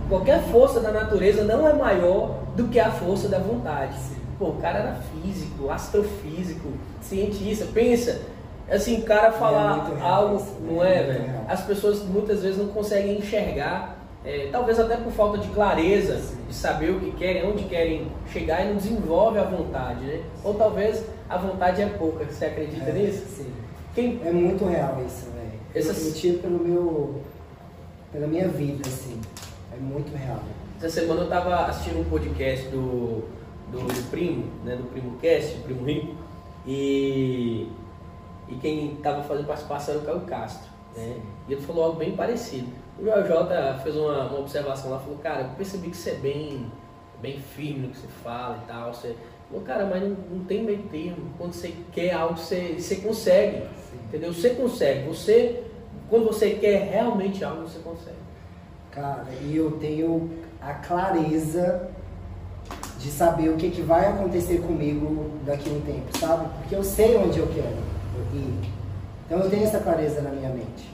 qualquer 0.08 0.42
força 0.44 0.80
da 0.80 0.92
natureza 0.92 1.44
não 1.44 1.68
é 1.68 1.74
maior 1.74 2.36
do 2.56 2.68
que 2.68 2.80
a 2.80 2.92
força 2.92 3.28
da 3.28 3.40
vontade. 3.40 3.96
Pô, 4.38 4.50
o 4.50 4.56
cara 4.62 4.80
era 4.80 4.96
físico, 4.96 5.70
astrofísico, 5.70 6.70
cientista. 7.02 7.66
Pensa, 7.74 8.22
assim, 8.70 9.00
o 9.00 9.04
cara 9.04 9.32
falar 9.32 9.78
muito 9.78 9.96
real 9.98 10.14
algo, 10.28 10.36
né? 10.36 10.46
não 10.62 10.84
é, 10.84 10.96
Muito 10.96 11.08
velho? 11.08 11.32
real. 11.32 11.46
As 11.48 11.62
pessoas 11.62 12.04
muitas 12.04 12.42
vezes 12.42 12.58
não 12.58 12.68
conseguem 12.68 13.18
enxergar, 13.20 13.98
é, 14.26 14.50
talvez 14.52 14.80
até 14.80 14.98
por 14.98 15.12
falta 15.12 15.38
de 15.38 15.48
clareza, 15.50 16.20
de 16.48 16.54
saber 16.56 16.92
o 16.92 17.00
que 17.00 17.12
querem, 17.12 17.48
onde 17.50 17.64
querem 17.66 18.08
chegar 18.32 18.64
e 18.66 18.70
não 18.70 18.76
desenvolve 18.76 19.38
a 19.40 19.44
vontade, 19.44 20.04
né? 20.06 20.22
Ou 20.44 20.54
talvez 20.54 21.04
a 21.30 21.38
vontade 21.38 21.82
é 21.82 21.86
pouca, 21.88 22.26
você 22.26 22.46
acredita 22.46 22.90
É, 22.90 22.94
nisso? 22.94 23.26
Sim. 23.38 23.52
Quem, 23.94 24.22
É 24.24 24.32
muito 24.32 24.66
real 24.66 25.04
isso, 25.06 25.30
velho. 25.32 25.52
Essas- 25.74 26.06
Eu, 26.08 26.14
tiro 26.14 26.40
pelo 26.40 26.60
meu. 26.60 27.22
pela 28.12 28.28
minha 28.28 28.48
vida, 28.48 28.88
assim. 28.88 29.20
É 29.74 29.78
muito 29.78 30.16
real. 30.16 30.40
Essa 30.78 30.90
semana 30.90 31.22
eu 31.22 31.30
tava 31.30 31.56
assistindo 31.68 32.00
um 32.02 32.04
podcast 32.10 32.68
do, 32.70 33.24
do, 33.72 33.80
do 33.80 34.10
Primo, 34.10 34.46
né? 34.66 34.76
Do 34.76 34.84
Primo 34.86 35.18
Cast, 35.20 35.56
do 35.58 35.64
Primo 35.64 35.86
Rico, 35.86 36.16
e, 36.66 37.70
e 38.50 38.56
quem 38.56 38.96
tava 38.98 39.24
fazendo 39.24 39.46
participação 39.48 39.94
era 39.96 40.04
o 40.04 40.06
Caio 40.06 40.22
Castro, 40.22 40.70
né? 40.96 41.18
E 41.48 41.54
ele 41.54 41.62
falou 41.62 41.84
algo 41.86 41.98
bem 41.98 42.16
parecido. 42.16 42.68
O 43.00 43.04
Joel 43.04 43.26
J 43.28 43.80
fez 43.80 43.96
uma, 43.96 44.26
uma 44.28 44.40
observação 44.40 44.92
lá, 44.92 45.00
falou, 45.00 45.18
cara, 45.20 45.42
eu 45.44 45.50
percebi 45.56 45.90
que 45.90 45.98
você 45.98 46.12
é 46.12 46.16
bem, 46.16 46.72
bem 47.22 47.40
firme 47.40 47.88
no 47.88 47.90
que 47.90 47.98
você 47.98 48.08
fala 48.24 48.60
e 48.64 48.68
tal. 48.68 48.94
Você... 48.94 49.16
Falou, 49.52 49.66
cara, 49.66 49.86
mas 49.86 50.02
não, 50.02 50.16
não 50.32 50.46
tem 50.46 50.64
meio 50.64 50.84
termo. 50.84 51.30
Quando 51.38 51.52
você 51.52 51.74
quer 51.92 52.14
algo, 52.14 52.38
você, 52.38 52.76
você 52.80 52.96
consegue. 52.96 53.64
Entendeu? 54.08 54.34
Você 54.34 54.52
consegue. 54.52 55.08
Você, 55.10 55.64
quando 56.10 56.26
você 56.26 56.52
quer 56.52 56.90
realmente 56.90 57.44
algo, 57.44 57.64
você 57.64 57.80
consegue. 57.80 58.16
Cara, 58.92 59.28
e 59.44 59.56
eu 59.56 59.72
tenho 59.72 60.30
a 60.62 60.74
clareza 60.74 61.90
de 62.98 63.10
saber 63.10 63.50
o 63.50 63.58
que, 63.58 63.70
que 63.72 63.82
vai 63.82 64.06
acontecer 64.06 64.60
comigo 64.62 65.32
daqui 65.46 65.70
a 65.70 65.74
um 65.74 65.82
tempo, 65.82 66.18
sabe? 66.18 66.48
Porque 66.60 66.76
eu 66.76 66.84
sei 66.84 67.18
onde 67.18 67.40
eu 67.40 67.48
quero 67.48 67.76
ir. 68.34 68.70
Então 69.26 69.40
eu 69.40 69.50
tenho 69.50 69.64
essa 69.64 69.80
clareza 69.80 70.22
na 70.22 70.30
minha 70.30 70.50
mente. 70.50 70.91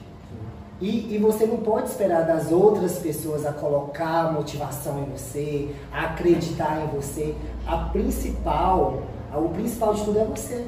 E, 0.80 1.14
e 1.14 1.18
você 1.18 1.44
não 1.44 1.56
pode 1.58 1.88
esperar 1.88 2.24
das 2.24 2.52
outras 2.52 2.98
pessoas 2.98 3.44
a 3.44 3.52
colocar 3.52 4.32
motivação 4.32 5.00
em 5.00 5.04
você, 5.06 5.68
a 5.92 6.04
acreditar 6.06 6.80
em 6.84 6.86
você. 6.96 7.34
A 7.66 7.76
principal, 7.76 9.02
o 9.34 9.48
principal 9.48 9.94
de 9.94 10.04
tudo 10.04 10.18
é 10.20 10.24
você. 10.24 10.64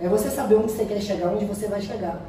É 0.00 0.08
você 0.08 0.28
saber 0.28 0.56
onde 0.56 0.72
você 0.72 0.84
quer 0.84 1.00
chegar, 1.00 1.28
onde 1.28 1.46
você 1.46 1.66
vai 1.66 1.80
chegar. 1.80 2.20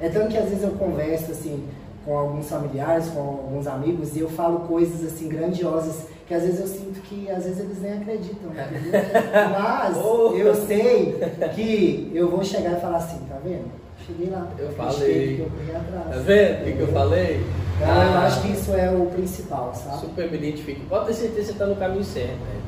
É 0.00 0.08
tanto 0.08 0.28
que 0.28 0.36
às 0.38 0.48
vezes 0.48 0.62
eu 0.62 0.70
converso 0.72 1.32
assim 1.32 1.64
com 2.04 2.16
alguns 2.16 2.48
familiares, 2.48 3.08
com 3.08 3.18
alguns 3.20 3.66
amigos 3.66 4.14
e 4.16 4.20
eu 4.20 4.28
falo 4.30 4.60
coisas 4.60 5.04
assim 5.12 5.28
grandiosas 5.28 6.06
que 6.28 6.32
às 6.34 6.42
vezes 6.42 6.60
eu 6.60 6.66
sinto 6.68 7.00
que 7.00 7.28
às 7.30 7.42
vezes 7.44 7.58
eles 7.58 7.82
nem 7.82 7.94
acreditam, 7.94 8.50
entendeu? 8.50 8.92
Mas 9.58 9.96
Oh. 9.96 10.32
eu 10.34 10.54
sei 10.54 11.18
que 11.54 12.12
eu 12.14 12.30
vou 12.30 12.44
chegar 12.44 12.78
e 12.78 12.80
falar 12.80 12.98
assim, 12.98 13.18
tá 13.28 13.36
vendo? 13.42 13.68
Cheguei 14.08 14.30
lá. 14.30 14.48
Eu 14.58 14.72
falei. 14.72 15.36
que 15.36 15.40
Eu 15.42 15.50
corri 15.50 15.76
atrás. 15.76 16.04
Tá 16.16 16.20
vendo 16.22 16.60
o 16.60 16.64
que, 16.64 16.72
que 16.72 16.80
eu 16.80 16.88
falei? 16.88 17.46
Então, 17.76 17.88
eu 17.88 17.94
Ah, 17.94 18.24
acho 18.26 18.42
que 18.42 18.48
isso 18.52 18.74
é 18.74 18.90
o 18.90 19.06
principal, 19.06 19.72
sabe? 19.74 20.00
Super 20.00 20.30
me 20.30 20.36
identifico. 20.38 20.80
Pode 20.88 21.06
ter 21.06 21.12
certeza 21.14 21.38
que 21.40 21.44
você 21.46 21.52
está 21.52 21.66
no 21.66 21.76
caminho 21.76 22.02
certo. 22.04 22.30
Né? 22.38 22.60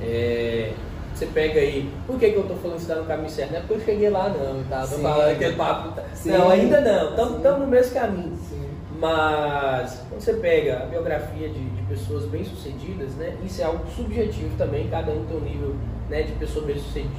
É, 0.00 0.72
você 1.14 1.26
pega 1.26 1.60
aí. 1.60 1.90
Por 2.06 2.18
que, 2.18 2.30
que 2.30 2.36
eu 2.36 2.42
tô 2.46 2.54
falando 2.56 2.76
que 2.76 2.82
você 2.84 2.90
está 2.92 3.00
no 3.02 3.06
caminho 3.08 3.30
certo? 3.30 3.50
Não 3.52 3.58
é 3.58 3.60
porque 3.60 3.74
eu 3.74 3.80
cheguei 3.84 4.10
lá, 4.10 4.28
não. 4.28 4.62
Tá? 4.64 4.82
Tô 4.82 4.98
falando 4.98 5.30
aquele 5.30 5.54
papo. 5.56 5.92
tá-. 5.92 6.04
Não, 6.26 6.50
ainda 6.50 6.80
não. 6.80 7.36
Estamos 7.36 7.60
no 7.60 7.66
mesmo 7.66 7.94
caminho. 7.94 8.36
Sim. 8.48 8.68
Mas 9.00 10.02
quando 10.08 10.20
você 10.20 10.32
pega 10.34 10.82
a 10.82 10.86
biografia 10.86 11.48
de, 11.48 11.70
de 11.70 11.82
pessoas 11.82 12.24
bem-sucedidas, 12.24 13.14
né? 13.14 13.36
Isso 13.46 13.62
é 13.62 13.64
algo 13.64 13.84
subjetivo 13.94 14.50
também, 14.58 14.88
cada 14.88 15.12
um 15.12 15.24
tem 15.24 15.36
um 15.36 15.40
nível 15.40 15.74
né, 16.10 16.22
de 16.22 16.32
pessoa 16.32 16.66
bem-sucedida, 16.66 17.14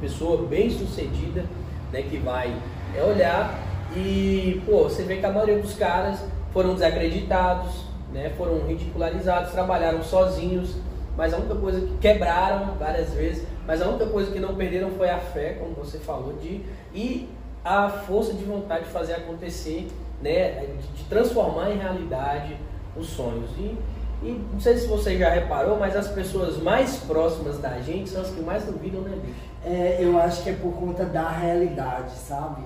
pessoa 0.00 0.46
bem-sucedida, 0.46 1.44
né, 1.92 2.02
que 2.02 2.18
vai 2.18 2.54
é, 2.96 3.02
olhar 3.02 3.58
e, 3.96 4.62
pô, 4.66 4.84
você 4.84 5.02
vê 5.02 5.16
que 5.16 5.26
a 5.26 5.32
maioria 5.32 5.58
dos 5.58 5.74
caras 5.74 6.24
foram 6.52 6.74
desacreditados, 6.74 7.84
né? 8.12 8.32
Foram 8.36 8.66
ridicularizados, 8.66 9.52
trabalharam 9.52 10.02
sozinhos, 10.02 10.76
mas 11.16 11.34
a 11.34 11.38
única 11.38 11.54
coisa 11.56 11.80
que 11.80 11.96
quebraram 11.98 12.74
várias 12.78 13.12
vezes, 13.12 13.46
mas 13.66 13.82
a 13.82 13.88
única 13.88 14.06
coisa 14.06 14.30
que 14.30 14.38
não 14.38 14.54
perderam 14.54 14.90
foi 14.90 15.10
a 15.10 15.18
fé, 15.18 15.54
como 15.54 15.74
você 15.74 15.98
falou, 15.98 16.34
de 16.34 16.62
e 16.94 17.28
a 17.64 17.88
força 17.88 18.32
de 18.32 18.44
vontade 18.44 18.84
de 18.84 18.90
fazer 18.90 19.14
acontecer, 19.14 19.88
né, 20.22 20.64
de, 20.66 21.02
de 21.02 21.04
transformar 21.04 21.70
em 21.70 21.78
realidade 21.78 22.56
os 22.96 23.08
sonhos. 23.08 23.50
E, 23.58 23.76
e 24.22 24.46
não 24.52 24.60
sei 24.60 24.76
se 24.78 24.86
você 24.86 25.16
já 25.16 25.30
reparou, 25.30 25.78
mas 25.78 25.94
as 25.94 26.08
pessoas 26.08 26.56
mais 26.62 26.96
próximas 26.98 27.58
da 27.58 27.78
gente 27.80 28.08
são 28.10 28.22
as 28.22 28.30
que 28.30 28.40
mais 28.40 28.64
duvidam, 28.64 29.02
né, 29.02 29.16
bicho? 29.22 29.38
É, 29.64 29.98
eu 30.00 30.18
acho 30.18 30.42
que 30.42 30.50
é 30.50 30.54
por 30.54 30.72
conta 30.72 31.04
da 31.04 31.28
realidade, 31.28 32.12
sabe? 32.12 32.62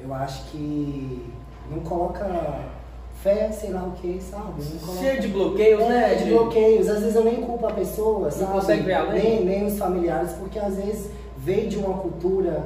Eu 0.00 0.14
acho 0.14 0.44
que 0.50 1.26
não 1.70 1.80
coloca 1.80 2.24
fé, 3.22 3.50
sei 3.50 3.70
lá 3.70 3.82
o 3.84 3.92
que, 3.92 4.20
sabe? 4.20 4.62
Não 4.62 4.78
coloca... 4.78 4.98
Cheio 5.00 5.20
de 5.20 5.28
bloqueios, 5.28 5.80
É, 5.82 5.88
né? 5.88 6.14
de 6.14 6.30
bloqueios. 6.30 6.88
Às 6.88 7.00
vezes 7.00 7.14
eu 7.16 7.24
nem 7.24 7.36
culpo 7.36 7.66
a 7.66 7.72
pessoa, 7.72 8.30
sabe? 8.30 8.52
consegue 8.52 8.82
ver 8.82 8.94
além? 8.94 9.22
Nem, 9.22 9.44
nem 9.44 9.66
os 9.66 9.78
familiares, 9.78 10.32
porque 10.32 10.58
às 10.58 10.76
vezes 10.76 11.10
veio 11.36 11.68
de 11.68 11.76
uma 11.78 11.94
cultura, 11.98 12.62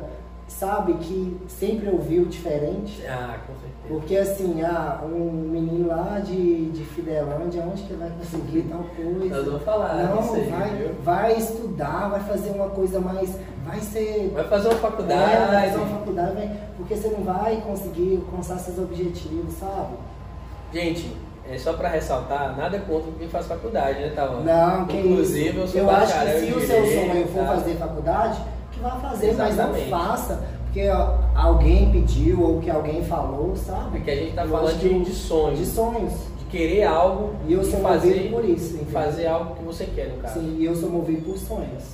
sabe, 0.53 0.95
que 0.95 1.37
sempre 1.49 1.89
ouviu 1.89 2.25
diferente. 2.27 3.05
Ah, 3.07 3.37
com 3.47 3.53
certeza. 3.55 3.73
Porque 3.89 4.17
assim, 4.17 4.63
ah, 4.63 5.01
um 5.05 5.31
menino 5.33 5.89
lá 5.89 6.21
de, 6.25 6.71
de 6.71 6.85
Fidelândia, 6.85 7.63
onde 7.63 7.83
que 7.83 7.95
vai 7.95 8.11
conseguir 8.11 8.63
tal 8.71 8.85
coisa? 8.97 9.35
Nós 9.37 9.45
vamos 9.47 9.63
falar 9.63 9.95
Não, 9.97 10.35
aí, 10.35 10.51
vai, 10.51 10.71
viu? 10.71 10.89
vai 11.03 11.37
estudar, 11.37 12.09
vai 12.11 12.21
fazer 12.21 12.51
uma 12.51 12.69
coisa 12.69 13.01
mais. 13.01 13.37
Vai 13.67 13.81
ser. 13.81 14.31
Vai 14.35 14.45
fazer 14.45 14.69
uma 14.69 14.75
É, 14.77 14.81
vai 14.81 14.91
faculdade. 14.91 15.71
fazer 15.71 15.77
uma 15.77 15.99
faculdade, 15.99 16.35
vai- 16.35 16.57
porque 16.77 16.95
você 16.97 17.09
não 17.09 17.25
vai 17.25 17.61
conseguir 17.67 18.23
alcançar 18.27 18.59
seus 18.59 18.79
objetivos, 18.79 19.55
sabe? 19.55 19.95
Gente, 20.73 21.15
é 21.51 21.59
só 21.59 21.73
pra 21.75 21.89
ressaltar, 21.89 22.57
nada 22.57 22.79
contra 22.81 23.11
quem 23.19 23.29
faz 23.29 23.47
faculdade, 23.47 24.01
né, 24.01 24.13
Tava? 24.15 24.41
Não, 24.41 24.87
que 24.87 24.97
Inclusive, 24.97 25.59
eu 25.59 25.67
sou 25.69 25.81
Eu 25.81 25.91
acho 25.91 26.21
que 26.21 26.29
se 26.47 26.53
o 26.53 26.61
seu 26.61 26.87
sonho 26.87 27.27
for 27.29 27.41
tá? 27.45 27.47
fazer 27.57 27.75
faculdade, 27.75 28.41
vá 28.83 28.91
fazer, 28.97 29.31
Exatamente. 29.31 29.89
mas 29.91 29.91
não 29.91 29.99
faça, 29.99 30.45
porque 30.65 30.89
alguém 31.35 31.91
pediu 31.91 32.43
ou 32.43 32.61
que 32.61 32.71
alguém 32.71 33.05
falou, 33.05 33.55
sabe? 33.57 33.91
Porque 33.93 34.11
a 34.11 34.17
gente 34.17 34.35
tá 34.35 34.47
falando 34.47 34.79
de, 34.79 35.05
de 35.05 35.13
sonhos. 35.15 35.59
De 35.59 35.67
sonhos. 35.67 36.13
de 36.39 36.45
querer 36.47 36.85
algo 36.85 37.35
E 37.47 37.53
eu 37.53 37.65
sou 37.65 37.81
fazer, 37.81 38.15
movido 38.15 38.35
por 38.35 38.45
isso, 38.45 38.75
entendeu? 38.75 38.93
fazer 38.93 39.27
algo 39.27 39.55
que 39.55 39.63
você 39.63 39.85
quer, 39.87 40.09
no 40.09 40.17
caso. 40.19 40.41
Sim, 40.41 40.57
e 40.59 40.65
eu 40.65 40.75
sou 40.75 40.91
movido 40.91 41.23
por 41.23 41.39
sonhos. 41.39 41.85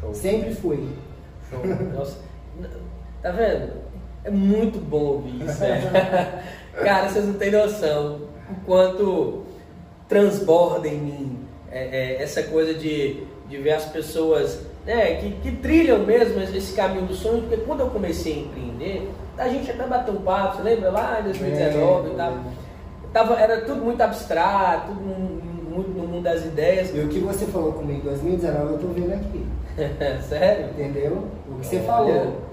Show. 0.00 0.14
Sempre 0.14 0.54
fui. 0.54 0.88
Show. 1.48 1.60
Nossa. 1.94 2.18
Tá 3.22 3.32
vendo? 3.32 3.72
É 4.22 4.30
muito 4.30 4.78
bom 4.78 4.98
ouvir 4.98 5.42
isso, 5.44 5.64
é. 5.64 6.42
Cara, 6.84 7.08
vocês 7.08 7.24
não 7.24 7.34
têm 7.34 7.50
noção 7.50 8.20
o 8.48 8.64
quanto 8.64 9.42
transborda 10.08 10.86
em 10.86 10.98
mim 10.98 11.38
é, 11.70 11.84
é, 11.84 12.22
essa 12.22 12.42
coisa 12.44 12.74
de, 12.74 13.24
de 13.48 13.56
ver 13.58 13.72
as 13.72 13.86
pessoas 13.86 14.60
né, 14.86 15.16
que, 15.16 15.32
que 15.42 15.56
trilham 15.56 15.98
mesmo 15.98 16.40
esse 16.40 16.72
caminho 16.74 17.06
do 17.06 17.14
sonho, 17.14 17.42
porque 17.42 17.56
quando 17.58 17.80
eu 17.80 17.90
comecei 17.90 18.34
a 18.34 18.38
empreender, 18.38 19.10
a 19.36 19.48
gente 19.48 19.70
até 19.70 19.84
bateu 19.86 20.14
um 20.14 20.22
papo, 20.22 20.56
você 20.56 20.62
lembra 20.62 20.90
lá 20.90 21.20
em 21.20 21.24
2019 21.24 22.08
é, 22.08 22.12
e 22.12 22.16
tal? 22.16 22.38
Tava, 23.12 23.34
era 23.34 23.62
tudo 23.62 23.82
muito 23.82 24.00
abstrato, 24.00 24.88
tudo 24.88 25.00
muito 25.00 25.90
no 25.90 26.06
mundo 26.06 26.22
das 26.22 26.44
ideias. 26.44 26.94
E 26.94 27.00
o 27.00 27.08
que 27.08 27.18
você 27.18 27.46
falou 27.46 27.72
comigo 27.72 28.00
em 28.00 28.10
2019 28.10 28.72
eu 28.72 28.78
tô 28.78 28.86
vendo 28.88 29.12
aqui. 29.12 29.46
Sério? 30.28 30.70
Entendeu? 30.70 31.24
O 31.48 31.60
que 31.60 31.66
você 31.66 31.80
falou. 31.80 32.46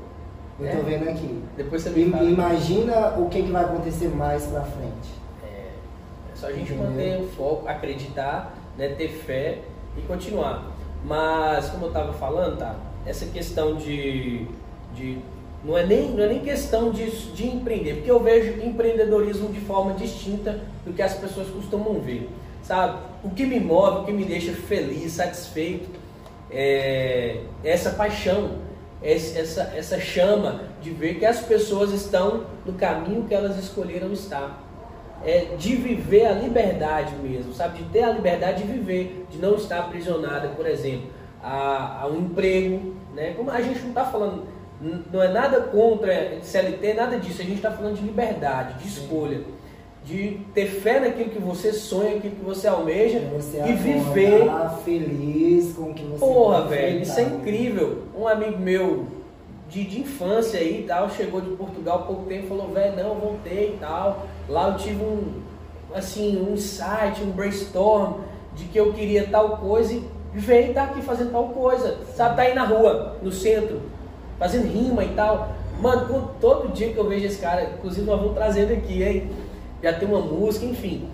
Eu 0.60 0.72
tô 0.72 0.78
é. 0.80 0.82
vendo 0.82 1.10
aqui. 1.10 1.42
Depois 1.56 1.82
você 1.82 1.90
me 1.90 2.12
fala. 2.12 2.24
Imagina 2.24 3.14
o 3.18 3.30
que, 3.30 3.44
que 3.44 3.52
vai 3.52 3.64
acontecer 3.64 4.10
mais 4.10 4.46
pra 4.46 4.62
frente. 4.62 5.10
É, 5.44 5.48
é 5.48 6.36
só 6.36 6.48
a 6.48 6.52
gente 6.52 6.74
Entendeu? 6.74 6.92
manter 6.92 7.22
o 7.22 7.28
foco, 7.30 7.68
acreditar, 7.68 8.54
né, 8.78 8.90
ter 8.90 9.10
fé 9.10 9.60
e 9.98 10.02
continuar. 10.02 10.73
Mas, 11.04 11.70
como 11.70 11.86
eu 11.86 11.88
estava 11.90 12.14
falando, 12.14 12.58
tá? 12.58 12.76
Essa 13.06 13.26
questão 13.26 13.76
de, 13.76 14.48
de 14.96 15.18
não 15.64 15.78
é 15.78 15.86
nem, 15.86 16.12
não 16.12 16.24
é 16.24 16.28
nem 16.28 16.40
questão 16.40 16.92
de, 16.92 17.10
de 17.34 17.48
empreender, 17.48 17.96
porque 17.96 18.12
eu 18.12 18.20
vejo 18.20 18.62
empreendedorismo 18.62 19.50
de 19.50 19.62
forma 19.62 19.94
distinta 19.94 20.60
do 20.86 20.94
que 20.94 21.02
as 21.02 21.14
pessoas 21.14 21.48
costumam 21.50 22.00
ver. 22.02 22.30
Sabe? 22.62 23.00
O 23.24 23.30
que 23.30 23.46
me 23.46 23.60
move, 23.60 24.00
o 24.00 24.04
que 24.06 24.12
me 24.12 24.26
deixa 24.26 24.54
feliz, 24.54 25.14
satisfeito, 25.14 25.90
é 26.50 27.42
essa 27.64 27.92
paixão, 27.92 28.58
essa, 29.02 29.74
essa 29.76 30.00
chama 30.00 30.62
de 30.82 30.92
ver 30.92 31.16
que 31.16 31.26
as 31.26 31.42
pessoas 31.42 31.92
estão 31.92 32.46
no 32.66 32.74
caminho 32.74 33.26
que 33.28 33.34
elas 33.34 33.58
escolheram 33.58 34.14
estar. 34.14 34.63
É 35.26 35.56
de 35.58 35.76
viver 35.76 36.26
a 36.26 36.34
liberdade 36.34 37.16
mesmo, 37.16 37.54
sabe? 37.54 37.80
De 37.80 37.90
ter 37.90 38.04
a 38.04 38.10
liberdade 38.10 38.64
de 38.64 38.72
viver, 38.72 39.26
de 39.30 39.38
não 39.38 39.56
estar 39.56 39.80
aprisionada, 39.80 40.50
por 40.50 40.68
exemplo, 40.68 41.08
a, 41.42 42.02
a 42.02 42.08
um 42.08 42.20
emprego. 42.20 42.94
Né? 43.16 43.34
Como 43.36 43.50
a 43.50 43.62
gente 43.62 43.80
não 43.82 43.90
está 43.90 44.06
falando, 44.06 44.44
não 45.12 45.22
é 45.22 45.30
nada 45.30 45.62
contra 45.62 46.40
CLT, 46.42 46.94
nada 46.94 47.18
disso, 47.18 47.42
a 47.42 47.46
gente 47.46 47.58
está 47.58 47.72
falando 47.72 47.96
de 47.96 48.04
liberdade, 48.04 48.80
de 48.80 48.88
escolha. 48.88 49.42
De 50.04 50.42
ter 50.54 50.66
fé 50.66 51.00
naquilo 51.00 51.30
que 51.30 51.40
você 51.40 51.72
sonha, 51.72 52.18
aquilo 52.18 52.36
que 52.36 52.44
você 52.44 52.68
almeja 52.68 53.22
você 53.34 53.64
e 53.66 53.72
viver 53.72 54.44
feliz 54.84 55.74
com 55.74 55.92
o 55.92 55.94
que 55.94 56.04
você 56.04 56.20
Porra, 56.20 56.68
velho, 56.68 57.02
isso 57.02 57.18
é 57.18 57.24
incrível. 57.24 58.04
Um 58.14 58.28
amigo 58.28 58.60
meu 58.60 59.08
de, 59.70 59.86
de 59.86 60.02
infância 60.02 60.60
aí 60.60 60.82
e 60.82 60.84
tal, 60.84 61.10
chegou 61.10 61.40
de 61.40 61.50
Portugal 61.56 62.00
há 62.00 62.02
pouco 62.04 62.26
tempo 62.26 62.46
e 62.46 62.48
falou, 62.48 62.68
velho, 62.68 62.96
não, 62.96 63.16
voltei 63.16 63.76
e 63.76 63.78
tal. 63.80 64.28
Lá 64.48 64.70
eu 64.70 64.78
tive 64.78 65.04
um 65.04 65.42
assim, 65.94 66.42
um 66.42 66.54
insight, 66.54 67.22
um 67.24 67.32
brainstorm 67.32 68.22
de 68.56 68.66
que 68.66 68.80
eu 68.80 68.92
queria 68.94 69.28
tal 69.28 69.58
coisa 69.58 69.94
e 69.94 70.04
veio 70.34 70.70
estar 70.70 70.88
tá 70.88 70.92
aqui 70.92 71.02
fazendo 71.02 71.32
tal 71.32 71.50
coisa. 71.50 71.98
Sabe, 72.16 72.36
tá 72.36 72.42
aí 72.44 72.56
na 72.56 72.66
rua, 72.66 73.18
no 73.22 73.32
centro, 73.32 73.82
fazendo 74.40 74.68
rima 74.68 75.04
e 75.04 75.10
tal. 75.10 75.50
Mano, 75.80 76.32
todo 76.40 76.72
dia 76.72 76.94
que 76.94 76.98
eu 76.98 77.08
vejo 77.08 77.26
esse 77.26 77.40
cara, 77.40 77.64
inclusive 77.78 78.06
nós 78.06 78.20
vamos 78.20 78.36
trazendo 78.36 78.74
aqui, 78.74 79.04
hein? 79.04 79.30
já 79.84 79.92
tem 79.92 80.08
uma 80.08 80.22
música, 80.22 80.66
enfim. 80.66 81.10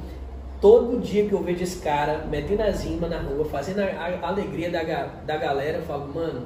Todo 0.61 0.99
dia 0.99 1.25
que 1.25 1.33
eu 1.33 1.41
vejo 1.41 1.63
esse 1.63 1.79
cara 1.79 2.25
metendo 2.29 2.61
as 2.61 2.83
rimas 2.83 3.09
na 3.09 3.19
rua, 3.19 3.45
fazendo 3.45 3.79
a, 3.79 4.27
alegria 4.27 4.69
da, 4.69 4.83
da 5.25 5.37
galera, 5.37 5.77
eu 5.77 5.83
falo, 5.83 6.13
mano, 6.13 6.45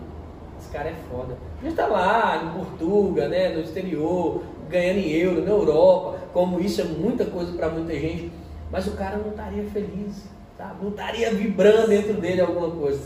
esse 0.57 0.69
cara 0.69 0.89
é 0.89 0.95
foda. 1.11 1.35
A 1.59 1.65
gente 1.65 1.75
tá 1.75 1.87
lá 1.87 2.43
em 2.43 2.57
Portugal, 2.57 3.27
né, 3.27 3.49
no 3.49 3.61
exterior, 3.61 4.43
ganhando 4.70 5.00
em 5.00 5.12
euro, 5.12 5.41
na 5.41 5.51
Europa, 5.51 6.20
como 6.34 6.60
isso 6.60 6.82
é 6.82 6.84
muita 6.84 7.25
coisa 7.25 7.51
para 7.53 7.70
muita 7.70 7.93
gente, 7.93 8.32
mas 8.72 8.88
o 8.88 8.91
cara 8.91 9.17
não 9.17 9.29
estaria 9.29 9.63
feliz, 9.65 10.24
tá? 10.58 10.75
não 10.82 10.89
estaria 10.89 11.32
vibrando 11.34 11.88
dentro 11.88 12.13
dele 12.13 12.41
alguma 12.41 12.72
coisa. 12.72 13.00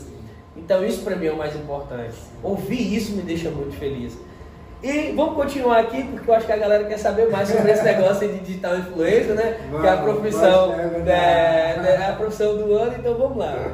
Então 0.55 0.83
isso 0.83 1.03
para 1.03 1.15
mim 1.15 1.27
é 1.27 1.31
o 1.31 1.37
mais 1.37 1.55
importante. 1.55 2.15
Ouvir 2.41 2.95
isso 2.95 3.15
me 3.15 3.21
deixa 3.21 3.49
muito 3.49 3.77
feliz. 3.77 4.17
E 4.81 5.11
vamos 5.15 5.35
continuar 5.35 5.79
aqui, 5.79 6.03
porque 6.03 6.29
eu 6.29 6.35
acho 6.35 6.45
que 6.45 6.51
a 6.51 6.57
galera 6.57 6.83
quer 6.83 6.97
saber 6.97 7.29
mais 7.31 7.49
sobre 7.49 7.71
esse 7.71 7.83
negócio 7.83 8.27
de 8.27 8.39
digital 8.39 8.77
influencer, 8.77 9.33
né? 9.33 9.57
Vamos, 9.71 9.81
que 9.81 9.87
é 9.87 9.91
a 9.91 9.97
profissão, 9.97 10.73
é, 10.73 11.11
é, 11.11 12.05
a 12.09 12.13
profissão 12.13 12.57
do 12.57 12.75
ano, 12.75 12.95
então 12.97 13.15
vamos 13.15 13.37
lá. 13.37 13.71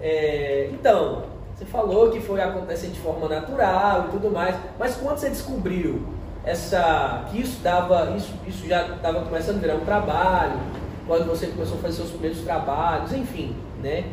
É, 0.00 0.70
então, 0.72 1.24
você 1.54 1.64
falou 1.64 2.10
que 2.10 2.20
foi 2.20 2.40
acontecer 2.40 2.88
de 2.88 3.00
forma 3.00 3.28
natural 3.28 4.06
e 4.08 4.10
tudo 4.12 4.30
mais, 4.30 4.54
mas 4.78 4.96
quando 4.96 5.18
você 5.18 5.30
descobriu 5.30 6.00
essa, 6.44 7.26
que 7.30 7.40
isso 7.40 7.60
dava, 7.62 8.12
isso, 8.16 8.32
isso 8.46 8.66
já 8.66 8.86
estava 8.86 9.20
começando 9.22 9.56
a 9.56 9.60
virar 9.60 9.74
um 9.74 9.84
trabalho, 9.84 10.58
quando 11.06 11.26
você 11.26 11.48
começou 11.48 11.78
a 11.78 11.80
fazer 11.80 11.96
seus 11.96 12.10
primeiros 12.10 12.40
trabalhos, 12.40 13.12
enfim, 13.12 13.54
né? 13.82 14.04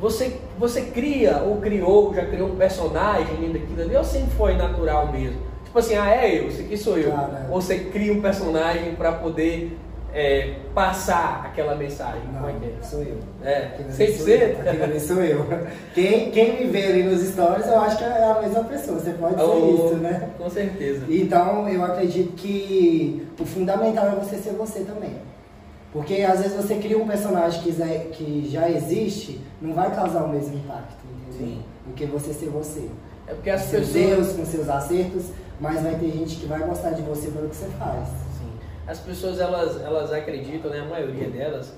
Você, 0.00 0.40
você 0.58 0.82
cria 0.82 1.38
ou 1.38 1.60
criou, 1.60 2.14
já 2.14 2.26
criou 2.26 2.48
um 2.50 2.56
personagem 2.56 3.36
dentro 3.36 3.58
daquilo 3.58 3.82
ali, 3.82 3.96
ou 3.96 4.04
sempre 4.04 4.30
foi 4.36 4.54
natural 4.54 5.12
mesmo? 5.12 5.40
Tipo 5.64 5.78
assim, 5.78 5.96
ah, 5.96 6.10
é 6.10 6.38
eu, 6.38 6.48
esse 6.48 6.62
aqui 6.62 6.76
sou 6.76 6.98
eu. 6.98 7.10
Né? 7.10 7.48
Ou 7.50 7.60
você 7.60 7.78
cria 7.78 8.12
um 8.12 8.20
personagem 8.20 8.94
para 8.94 9.12
poder 9.12 9.76
é, 10.14 10.54
passar 10.72 11.44
aquela 11.44 11.74
mensagem. 11.74 12.22
Não, 12.32 12.48
é 12.48 12.52
que 12.52 12.66
é? 12.66 12.82
Sou 12.82 13.02
eu. 13.02 13.18
É, 13.42 13.76
100%? 13.90 14.60
Aquilo 14.60 14.84
ali 14.84 15.00
sou 15.00 15.22
eu. 15.22 15.44
Quem, 15.92 16.30
quem 16.30 16.60
me 16.60 16.70
vê 16.70 16.86
ali 16.86 17.02
nos 17.02 17.20
stories, 17.20 17.66
eu 17.66 17.80
acho 17.80 17.98
que 17.98 18.04
é 18.04 18.24
a 18.24 18.40
mesma 18.40 18.64
pessoa. 18.64 19.00
Você 19.00 19.10
pode 19.10 19.34
oh, 19.42 19.52
ser 19.52 19.84
isso, 19.84 19.94
né? 19.96 20.30
Com 20.38 20.48
certeza. 20.48 21.04
Então, 21.08 21.68
eu 21.68 21.84
acredito 21.84 22.32
que 22.34 23.26
o 23.38 23.44
fundamental 23.44 24.06
é 24.06 24.10
você 24.12 24.36
ser 24.36 24.52
você 24.52 24.80
também. 24.80 25.16
Porque 25.92 26.22
às 26.22 26.40
vezes 26.40 26.56
você 26.56 26.76
cria 26.76 26.98
um 26.98 27.06
personagem 27.06 27.62
que 27.62 27.72
já, 27.72 27.86
já 28.48 28.70
existe, 28.70 29.40
não 29.60 29.74
vai 29.74 29.94
causar 29.94 30.24
o 30.24 30.28
mesmo 30.28 30.56
impacto, 30.56 30.96
entendeu? 31.04 31.46
Sim. 31.56 31.62
Do 31.86 31.92
que 31.92 32.06
você 32.06 32.32
ser 32.32 32.48
você. 32.48 32.88
É 33.26 33.34
porque 33.34 33.50
as 33.50 33.66
pessoas... 33.66 33.96
erros, 33.96 34.32
com 34.32 34.44
seus 34.44 34.68
acertos, 34.68 35.26
mas 35.60 35.82
vai 35.82 35.94
ter 35.94 36.10
gente 36.10 36.36
que 36.36 36.46
vai 36.46 36.60
gostar 36.60 36.90
de 36.90 37.02
você 37.02 37.28
pelo 37.30 37.48
que 37.48 37.56
você 37.56 37.68
faz. 37.78 38.08
As 38.86 38.98
pessoas, 38.98 39.40
elas, 39.40 39.80
elas 39.82 40.12
acreditam, 40.12 40.70
né, 40.70 40.80
a 40.80 40.84
maioria 40.84 41.28
delas, 41.28 41.72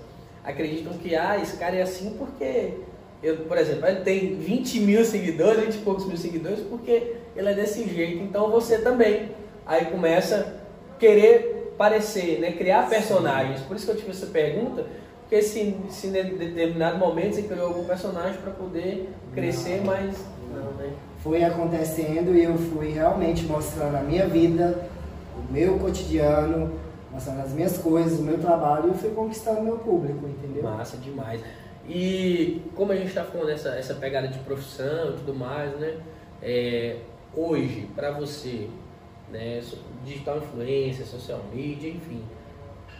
acreditam 0.45 0.93
que, 0.95 1.15
ah, 1.15 1.39
esse 1.41 1.57
cara 1.57 1.77
é 1.77 1.83
assim 1.83 2.17
porque, 2.19 2.75
eu, 3.23 3.37
por 3.39 3.57
exemplo, 3.59 3.87
ele 3.87 4.01
tem 4.01 4.37
20 4.37 4.81
mil 4.81 5.05
seguidores, 5.05 5.65
20 5.65 5.75
e 5.75 5.79
poucos 5.79 6.07
mil 6.07 6.17
seguidores, 6.17 6.61
porque 6.61 7.15
ele 7.37 7.49
é 7.49 7.55
desse 7.55 7.89
jeito, 7.89 8.23
então 8.23 8.51
você 8.51 8.79
também. 8.79 9.31
Aí 9.65 9.87
começa 9.87 10.55
a 10.95 10.99
querer 10.99 11.75
parecer, 11.77 12.41
né, 12.41 12.53
criar 12.53 12.89
personagens. 12.89 13.61
Por 13.61 13.77
isso 13.77 13.87
que 13.87 13.93
eu 13.93 13.97
tive 13.97 14.11
essa 14.11 14.27
pergunta, 14.27 14.87
porque 15.21 15.43
se, 15.43 15.77
se 15.91 16.07
em 16.07 16.13
determinado 16.13 16.99
momento 16.99 17.35
você 17.35 17.43
criou 17.43 17.67
algum 17.67 17.85
personagem 17.85 18.41
para 18.41 18.53
poder 18.53 19.09
crescer, 19.35 19.79
não. 19.79 19.87
mas 19.87 20.17
não, 20.55 20.73
né? 20.73 20.93
foi 21.23 21.43
acontecendo 21.43 22.35
e 22.35 22.45
eu 22.45 22.57
fui 22.57 22.91
realmente 22.91 23.45
mostrando 23.45 23.97
a 23.97 24.01
minha 24.01 24.27
vida, 24.29 24.87
o 25.37 25.53
meu 25.53 25.79
cotidiano, 25.79 26.73
mostrando 27.17 27.41
as 27.41 27.53
minhas 27.53 27.79
coisas, 27.79 28.21
o 28.21 28.23
meu 28.23 28.37
trabalho 28.39 28.87
e 28.87 28.89
eu 28.89 28.95
fui 28.95 29.11
conquistando 29.11 29.63
meu 29.63 29.79
público, 29.79 30.29
entendeu? 30.29 30.63
Massa 30.63 30.99
demais. 30.99 31.43
E 31.89 32.61
como 32.75 32.93
a 32.93 32.97
gente 32.97 33.09
está 33.09 33.25
falando 33.25 33.49
essa, 33.49 33.71
essa 33.71 33.95
pegada 33.95 34.29
de 34.29 34.39
profissão 34.41 35.11
e 35.11 35.13
tudo 35.15 35.35
mais, 35.35 35.75
né? 35.79 35.97
É, 36.43 36.99
hoje, 37.35 37.89
para 37.97 38.11
você, 38.11 38.69
né, 39.33 39.63
digital 40.05 40.39
influência, 40.39 41.07
social 41.07 41.41
media, 41.51 41.91
enfim, 41.91 42.23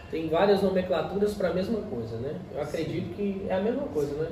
tem 0.09 0.27
várias 0.29 0.63
nomenclaturas 0.63 1.35
para 1.35 1.49
a 1.49 1.53
mesma 1.53 1.81
coisa, 1.81 2.17
né? 2.17 2.39
Eu 2.55 2.61
acredito 2.61 3.15
que 3.15 3.45
é 3.47 3.53
a 3.53 3.61
mesma 3.61 3.83
coisa, 3.83 4.15
né? 4.15 4.29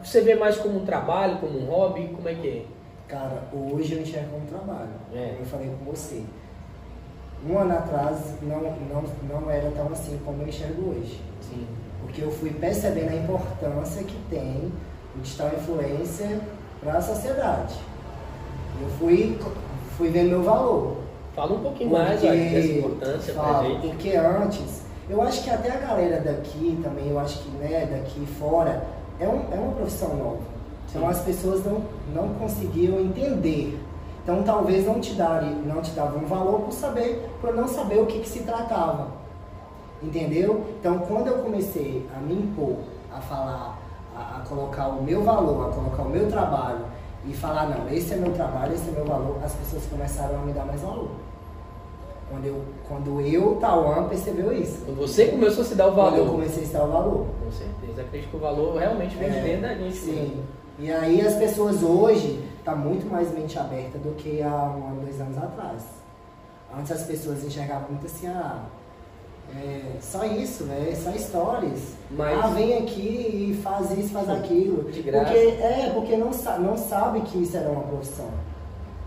Você 0.00 0.20
vê 0.20 0.36
mais 0.36 0.58
como 0.58 0.78
um 0.78 0.84
trabalho, 0.84 1.38
como 1.38 1.58
um 1.58 1.64
hobby, 1.64 2.08
como 2.14 2.28
é 2.28 2.34
que 2.34 2.48
é? 2.48 2.64
Cara, 3.08 3.48
hoje 3.52 3.94
eu 3.94 4.02
enxergo 4.02 4.30
como 4.30 4.46
trabalho. 4.46 4.90
É. 5.12 5.36
Eu 5.40 5.44
falei 5.44 5.68
com 5.68 5.90
você. 5.90 6.22
Um 7.48 7.58
ano 7.58 7.72
atrás 7.74 8.18
não, 8.42 8.60
não, 8.60 9.04
não 9.28 9.50
era 9.50 9.70
tão 9.70 9.86
assim 9.92 10.18
como 10.24 10.42
eu 10.42 10.48
enxergo 10.48 10.90
hoje. 10.90 11.20
Sim. 11.40 11.66
Porque 12.02 12.22
eu 12.22 12.30
fui 12.30 12.50
percebendo 12.50 13.10
a 13.10 13.16
importância 13.16 14.02
que 14.02 14.16
tem 14.28 14.72
o 15.14 15.20
digital 15.20 15.50
influencer 15.56 16.40
para 16.80 16.98
a 16.98 17.02
sociedade. 17.02 17.74
Eu 18.80 18.88
fui, 18.98 19.38
fui 19.96 20.08
vendo 20.08 20.30
meu 20.30 20.42
valor. 20.42 20.96
Fala 21.34 21.52
um 21.52 21.60
pouquinho 21.60 21.90
porque, 21.90 22.04
mais 22.04 22.24
olha, 22.24 22.50
dessa 22.50 22.68
importância 22.68 23.34
pra 23.34 23.62
gente. 23.62 23.88
Porque 23.88 24.16
antes, 24.16 24.82
eu 25.08 25.22
acho 25.22 25.44
que 25.44 25.50
até 25.50 25.70
a 25.70 25.76
galera 25.76 26.20
daqui 26.20 26.80
também, 26.82 27.08
eu 27.08 27.18
acho 27.18 27.40
que 27.40 27.50
né, 27.58 27.86
daqui 27.90 28.26
fora, 28.38 28.84
é, 29.20 29.28
um, 29.28 29.42
é 29.52 29.58
uma 29.58 29.72
profissão 29.72 30.16
nova. 30.16 30.38
Então 30.88 31.08
as 31.08 31.20
pessoas 31.20 31.64
não, 31.64 31.82
não 32.14 32.34
conseguiam 32.34 32.98
entender. 33.00 33.78
Então 34.26 34.42
talvez 34.42 34.84
não 34.84 35.00
te, 35.00 35.14
darem, 35.14 35.54
não 35.64 35.80
te 35.80 35.92
davam 35.92 36.26
valor 36.26 36.62
por 36.62 36.72
saber, 36.72 37.30
por 37.40 37.54
não 37.54 37.68
saber 37.68 38.00
o 38.00 38.06
que, 38.06 38.18
que 38.18 38.28
se 38.28 38.40
tratava. 38.40 39.06
Entendeu? 40.02 40.64
Então 40.80 40.98
quando 40.98 41.28
eu 41.28 41.38
comecei 41.38 42.04
a 42.12 42.18
me 42.18 42.34
impor, 42.34 42.74
a 43.14 43.20
falar, 43.20 43.78
a, 44.16 44.38
a 44.38 44.40
colocar 44.40 44.88
o 44.88 45.00
meu 45.00 45.22
valor, 45.22 45.68
a 45.68 45.72
colocar 45.72 46.02
o 46.02 46.08
meu 46.08 46.28
trabalho 46.28 46.80
e 47.24 47.32
falar, 47.32 47.68
não, 47.68 47.88
esse 47.88 48.14
é 48.14 48.16
meu 48.16 48.32
trabalho, 48.32 48.74
esse 48.74 48.88
é 48.88 48.90
meu 48.90 49.04
valor, 49.04 49.36
as 49.44 49.54
pessoas 49.54 49.86
começaram 49.86 50.40
a 50.40 50.42
me 50.42 50.52
dar 50.52 50.64
mais 50.64 50.80
valor. 50.80 51.10
Quando 52.28 52.44
eu, 52.46 52.60
quando 52.88 53.20
eu 53.20 53.58
Tauan, 53.60 54.08
percebeu 54.08 54.52
isso. 54.52 54.84
Quando 54.84 54.98
você 54.98 55.26
começou 55.26 55.62
a 55.62 55.66
se 55.68 55.76
dar 55.76 55.86
o 55.86 55.92
valor. 55.94 56.10
Quando 56.10 56.26
eu 56.26 56.32
comecei 56.32 56.64
a 56.64 56.66
se 56.66 56.72
dar 56.72 56.84
o 56.84 56.90
valor. 56.90 57.26
Com 57.44 57.52
certeza. 57.52 58.02
Acredito 58.02 58.30
que 58.30 58.36
o 58.36 58.40
valor 58.40 58.76
realmente 58.76 59.16
vem 59.16 59.30
de 59.30 59.36
É, 59.36 59.42
dentro 59.42 59.62
da 59.62 59.74
gente. 59.74 59.94
Sim. 59.96 60.12
mesmo. 60.12 60.42
E 60.80 60.90
aí 60.90 61.24
as 61.24 61.36
pessoas 61.36 61.84
hoje 61.84 62.44
tá 62.66 62.74
muito 62.74 63.06
mais 63.08 63.32
mente 63.32 63.56
aberta 63.56 63.96
do 63.96 64.16
que 64.16 64.42
há 64.42 64.48
um 64.48 64.88
ano, 64.88 65.00
dois 65.02 65.20
anos 65.20 65.38
atrás. 65.38 65.82
Antes 66.76 66.90
as 66.90 67.04
pessoas 67.04 67.44
enxergavam 67.44 67.90
muito 67.90 68.06
assim, 68.06 68.26
ah, 68.26 68.64
é 69.56 69.92
só 70.00 70.24
isso, 70.24 70.64
né? 70.64 70.92
Só 70.96 71.10
histórias. 71.10 71.94
Mas- 72.10 72.44
Ah, 72.44 72.48
vem 72.48 72.76
aqui 72.78 73.52
e 73.52 73.60
faz 73.62 73.96
isso, 73.96 74.08
faz 74.08 74.28
aquilo. 74.28 74.90
De 74.90 75.00
graça. 75.00 75.26
Porque, 75.26 75.38
é, 75.38 75.90
porque 75.94 76.16
não, 76.16 76.32
sa 76.32 76.58
não 76.58 76.76
sabe 76.76 77.20
que 77.20 77.40
isso 77.40 77.56
era 77.56 77.70
uma 77.70 77.84
profissão. 77.84 78.28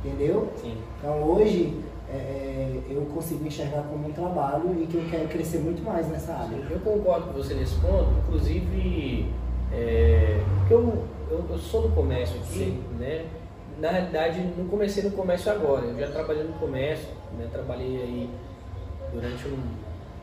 Entendeu? 0.04 0.48
Sim. 0.62 0.78
Então 0.98 1.22
hoje 1.24 1.78
é, 2.10 2.16
é, 2.16 2.82
eu 2.90 3.02
consigo 3.14 3.46
enxergar 3.46 3.84
como 3.84 4.08
um 4.08 4.14
trabalho 4.14 4.82
e 4.82 4.88
que 4.88 4.96
eu 4.96 5.04
quero 5.12 5.28
crescer 5.28 5.58
muito 5.58 5.84
mais 5.84 6.08
nessa 6.08 6.32
área. 6.32 6.56
Eu 6.70 6.80
concordo 6.80 7.28
com 7.28 7.34
você 7.34 7.54
nesse 7.56 7.76
ponto, 7.76 8.08
inclusive, 8.26 9.30
é, 9.74 10.42
porque 10.60 10.74
eu, 10.74 11.04
eu, 11.30 11.44
eu 11.50 11.58
sou 11.58 11.82
do 11.82 11.90
comércio 11.90 12.38
aqui, 12.38 12.60
Sim. 12.60 12.84
né? 12.98 13.26
Na 13.80 13.92
realidade, 13.92 14.42
não 14.58 14.68
comecei 14.68 15.04
no 15.04 15.12
comércio 15.12 15.52
agora, 15.52 15.86
eu 15.86 16.00
já 16.00 16.08
trabalhei 16.08 16.44
no 16.44 16.54
comércio, 16.54 17.08
né? 17.38 17.48
Trabalhei 17.52 18.02
aí 18.02 18.30
durante 19.14 19.48
um. 19.48 19.58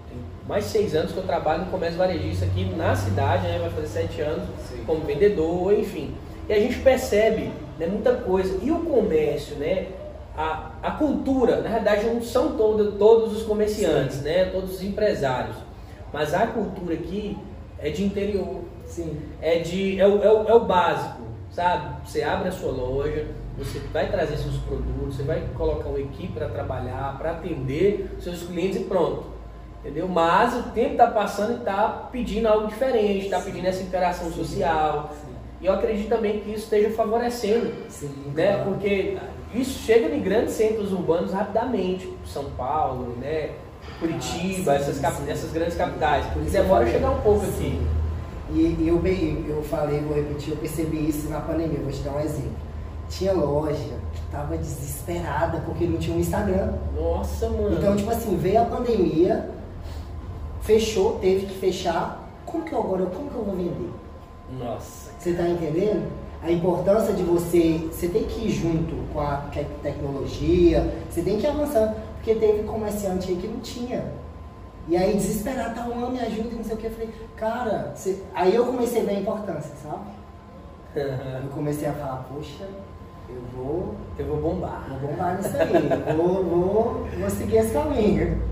Tem 0.08 0.18
mais 0.46 0.64
de 0.64 0.70
seis 0.70 0.94
anos 0.94 1.12
que 1.12 1.18
eu 1.18 1.24
trabalho 1.24 1.64
no 1.64 1.70
comércio 1.70 1.98
varejista 1.98 2.44
aqui 2.44 2.64
na 2.76 2.94
cidade, 2.94 3.46
né? 3.46 3.58
Vai 3.58 3.70
fazer 3.70 3.86
sete 3.86 4.20
anos 4.20 4.44
Sim. 4.68 4.84
como 4.86 5.00
vendedor, 5.04 5.72
enfim. 5.72 6.14
E 6.48 6.52
a 6.52 6.60
gente 6.60 6.78
percebe 6.80 7.50
né, 7.78 7.86
muita 7.86 8.14
coisa. 8.14 8.58
E 8.62 8.70
o 8.70 8.80
comércio, 8.80 9.56
né? 9.56 9.86
A, 10.36 10.72
a 10.82 10.90
cultura, 10.92 11.62
na 11.62 11.70
verdade, 11.70 12.06
não 12.06 12.22
são 12.22 12.56
todo, 12.56 12.92
todos 12.92 13.38
os 13.38 13.42
comerciantes, 13.42 14.20
né? 14.20 14.44
Todos 14.46 14.74
os 14.74 14.82
empresários. 14.82 15.56
Mas 16.12 16.34
a 16.34 16.46
cultura 16.46 16.94
aqui 16.94 17.36
é 17.78 17.90
de 17.90 18.04
interior, 18.04 18.60
Sim. 18.84 19.18
é 19.40 19.58
de 19.58 20.00
é 20.00 20.06
o, 20.06 20.22
é 20.22 20.30
o, 20.30 20.48
é 20.48 20.54
o 20.54 20.60
básico, 20.60 21.22
sabe? 21.50 22.06
Você 22.06 22.22
abre 22.22 22.48
a 22.48 22.52
sua 22.52 22.70
loja, 22.70 23.26
você 23.58 23.78
vai 23.92 24.10
trazer 24.10 24.36
seus 24.36 24.56
produtos, 24.58 25.16
você 25.16 25.22
vai 25.22 25.42
colocar 25.54 25.88
uma 25.88 25.98
equipe 26.00 26.32
para 26.32 26.48
trabalhar, 26.48 27.16
para 27.18 27.32
atender 27.32 28.10
seus 28.20 28.42
clientes 28.42 28.80
e 28.80 28.84
pronto. 28.84 29.24
Entendeu? 29.80 30.08
Mas 30.08 30.54
o 30.54 30.62
tempo 30.70 30.92
está 30.92 31.06
passando 31.06 31.52
e 31.52 31.56
está 31.58 32.08
pedindo 32.10 32.48
algo 32.48 32.66
diferente, 32.66 33.26
está 33.26 33.40
pedindo 33.40 33.66
essa 33.66 33.82
interação 33.82 34.30
social. 34.32 35.10
E 35.60 35.66
eu 35.66 35.72
acredito 35.72 36.08
também 36.08 36.40
que 36.40 36.50
isso 36.50 36.64
esteja 36.64 36.90
favorecendo 36.90 37.72
Sim. 37.88 38.10
né? 38.34 38.54
claro. 38.56 38.70
Porque 38.70 39.16
isso 39.54 39.78
chega 39.84 40.14
em 40.14 40.20
grandes 40.20 40.54
centros 40.54 40.92
urbanos 40.92 41.32
rapidamente, 41.32 42.12
São 42.26 42.44
Paulo, 42.50 43.16
né? 43.20 43.50
Curitiba, 44.00 44.72
Ah, 44.72 44.78
sim, 44.78 44.82
essas, 44.82 44.98
cap- 45.00 45.16
sim. 45.16 45.30
essas 45.30 45.52
grandes 45.52 45.76
capitais. 45.76 46.26
Por 46.26 46.42
isso 46.42 46.50
Demora 46.50 46.86
chegar 46.86 47.10
um 47.12 47.20
pouco 47.20 47.46
Sim. 47.46 47.50
aqui. 47.52 47.86
E, 48.52 48.88
eu, 48.88 49.00
eu 49.56 49.62
falei, 49.62 50.00
vou 50.00 50.14
repetir, 50.14 50.50
eu 50.50 50.56
percebi 50.56 51.08
isso 51.08 51.28
na 51.30 51.40
pandemia, 51.40 51.78
vou 51.80 51.90
te 51.92 52.00
dar 52.00 52.12
um 52.12 52.20
exemplo. 52.20 52.65
Tinha 53.08 53.32
loja 53.32 53.94
que 54.14 54.20
tava 54.32 54.56
desesperada 54.58 55.60
porque 55.64 55.86
não 55.86 55.98
tinha 55.98 56.16
um 56.16 56.20
Instagram. 56.20 56.72
Nossa, 56.94 57.48
mano. 57.48 57.76
Então, 57.78 57.96
tipo 57.96 58.10
assim, 58.10 58.36
veio 58.36 58.62
a 58.62 58.64
pandemia, 58.64 59.48
fechou, 60.60 61.18
teve 61.20 61.46
que 61.46 61.54
fechar. 61.58 62.22
Como 62.44 62.64
que 62.64 62.72
eu 62.72 62.80
agora, 62.80 63.06
como 63.06 63.30
que 63.30 63.36
eu 63.36 63.44
vou 63.44 63.54
vender? 63.54 63.90
Nossa. 64.58 65.10
Você 65.18 65.32
tá 65.34 65.48
entendendo? 65.48 66.10
A 66.42 66.50
importância 66.50 67.12
de 67.14 67.22
você, 67.22 67.88
você 67.90 68.08
tem 68.08 68.24
que 68.24 68.46
ir 68.46 68.50
junto 68.50 68.94
com 69.12 69.20
a 69.20 69.36
te- 69.50 69.66
tecnologia, 69.82 70.94
você 71.10 71.22
tem 71.22 71.38
que 71.38 71.44
ir 71.44 71.48
avançando, 71.48 71.96
porque 72.16 72.34
teve 72.34 72.62
comerciante 72.64 73.30
aí 73.30 73.36
que 73.36 73.48
não 73.48 73.60
tinha. 73.60 74.04
E 74.88 74.96
aí 74.96 75.14
desesperado, 75.16 75.74
tá, 75.74 75.82
um 75.86 76.10
me 76.10 76.20
ajuda, 76.20 76.48
e 76.52 76.54
não 76.56 76.62
sei 76.64 76.74
o 76.74 76.76
que. 76.76 76.86
Eu 76.86 76.90
falei, 76.92 77.10
cara, 77.36 77.92
você- 77.94 78.22
aí 78.34 78.54
eu 78.54 78.64
comecei 78.66 79.02
a 79.02 79.04
ver 79.04 79.10
a 79.16 79.20
importância, 79.20 79.72
sabe? 79.82 80.04
Eu 80.96 81.50
comecei 81.52 81.86
a 81.88 81.92
falar, 81.92 82.24
poxa, 82.32 82.64
eu 83.36 83.42
vou, 83.54 83.94
Eu 84.18 84.26
vou 84.26 84.36
bombar. 84.38 84.86
vou 84.88 85.10
bombar 85.10 85.36
nisso 85.36 85.56
aí, 85.56 86.14
vou, 86.16 86.44
vou, 86.44 87.06
vou 87.18 87.30
seguir 87.30 87.58
esse 87.58 87.72
caminho. 87.72 88.42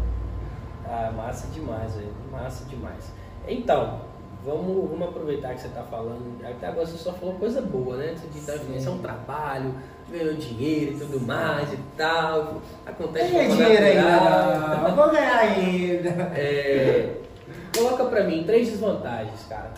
Ah, 0.87 1.11
massa 1.17 1.47
demais, 1.49 1.95
velho. 1.95 2.13
Massa 2.31 2.65
demais. 2.67 3.13
Então, 3.49 4.01
vamos, 4.45 4.91
vamos 4.91 5.09
aproveitar 5.09 5.55
que 5.55 5.63
você 5.63 5.69
está 5.69 5.83
falando. 5.83 6.39
Até 6.45 6.67
agora 6.69 6.87
você 6.87 6.99
só 6.99 7.13
falou 7.13 7.35
coisa 7.37 7.63
boa, 7.63 7.97
né? 7.97 8.15
Você 8.17 8.27
disse 8.29 8.59
que 8.59 8.77
isso 8.77 8.89
é 8.89 8.93
um 8.93 8.99
trabalho, 8.99 9.75
ganhou 10.11 10.35
dinheiro 10.35 10.93
e 10.93 10.99
tudo 10.99 11.21
mais 11.21 11.73
e 11.73 11.79
tal. 11.97 12.61
Acontece 12.85 13.33
forma 13.33 13.57
dinheiro 13.57 13.85
ainda, 13.85 14.89
não, 14.89 14.97
vou 14.97 15.11
ganhar 15.11 15.39
ainda. 15.39 16.09
É, 16.37 17.17
coloca 17.75 18.05
pra 18.05 18.25
mim 18.25 18.45
três 18.45 18.69
desvantagens, 18.69 19.45
cara. 19.49 19.73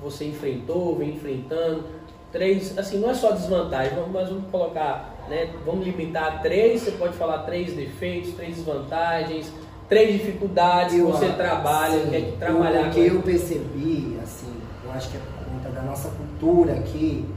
Você 0.00 0.26
enfrentou, 0.28 0.96
vem 0.96 1.10
enfrentando. 1.10 1.84
Três, 2.32 2.78
assim, 2.78 2.98
não 2.98 3.10
é 3.10 3.14
só 3.14 3.32
desvantagem, 3.32 3.98
mas 4.12 4.28
vamos 4.28 4.48
colocar, 4.50 5.16
né? 5.28 5.50
Vamos 5.66 5.84
limitar 5.84 6.24
a 6.24 6.38
três, 6.38 6.82
você 6.82 6.92
pode 6.92 7.14
falar 7.14 7.38
três 7.38 7.72
defeitos, 7.74 8.34
três 8.34 8.56
desvantagens, 8.56 9.52
três 9.88 10.12
dificuldades 10.12 10.94
que 10.94 11.02
você 11.02 11.28
trabalha, 11.30 12.04
sim, 12.04 12.10
quer 12.10 12.32
trabalhar 12.38 12.86
O 12.86 12.90
que 12.90 13.06
eu 13.06 13.20
percebi, 13.22 14.16
assim, 14.22 14.54
eu 14.84 14.92
acho 14.92 15.10
que 15.10 15.16
é 15.16 15.20
por 15.20 15.52
conta 15.52 15.70
da 15.70 15.82
nossa 15.82 16.08
cultura 16.10 16.74
aqui, 16.74 17.28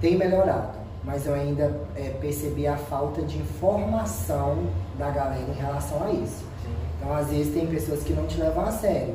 tem 0.00 0.16
melhorado. 0.16 0.78
Mas 1.04 1.24
eu 1.24 1.34
ainda 1.34 1.80
é, 1.94 2.10
percebi 2.20 2.66
a 2.66 2.76
falta 2.76 3.22
de 3.22 3.38
informação 3.38 4.64
da 4.98 5.10
galera 5.10 5.48
em 5.48 5.54
relação 5.54 6.04
a 6.04 6.10
isso. 6.10 6.44
Então, 6.96 7.14
às 7.14 7.28
vezes, 7.28 7.54
tem 7.54 7.66
pessoas 7.66 8.02
que 8.02 8.12
não 8.12 8.26
te 8.26 8.38
levam 8.38 8.64
a 8.64 8.72
sério. 8.72 9.14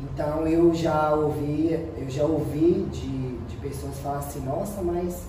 Então, 0.00 0.46
eu 0.46 0.74
já 0.74 1.12
ouvi, 1.14 1.78
eu 1.96 2.08
já 2.08 2.24
ouvi 2.24 2.86
de 2.90 3.33
pessoas 3.64 3.98
falar 4.00 4.18
assim, 4.18 4.40
nossa, 4.40 4.82
mas 4.82 5.22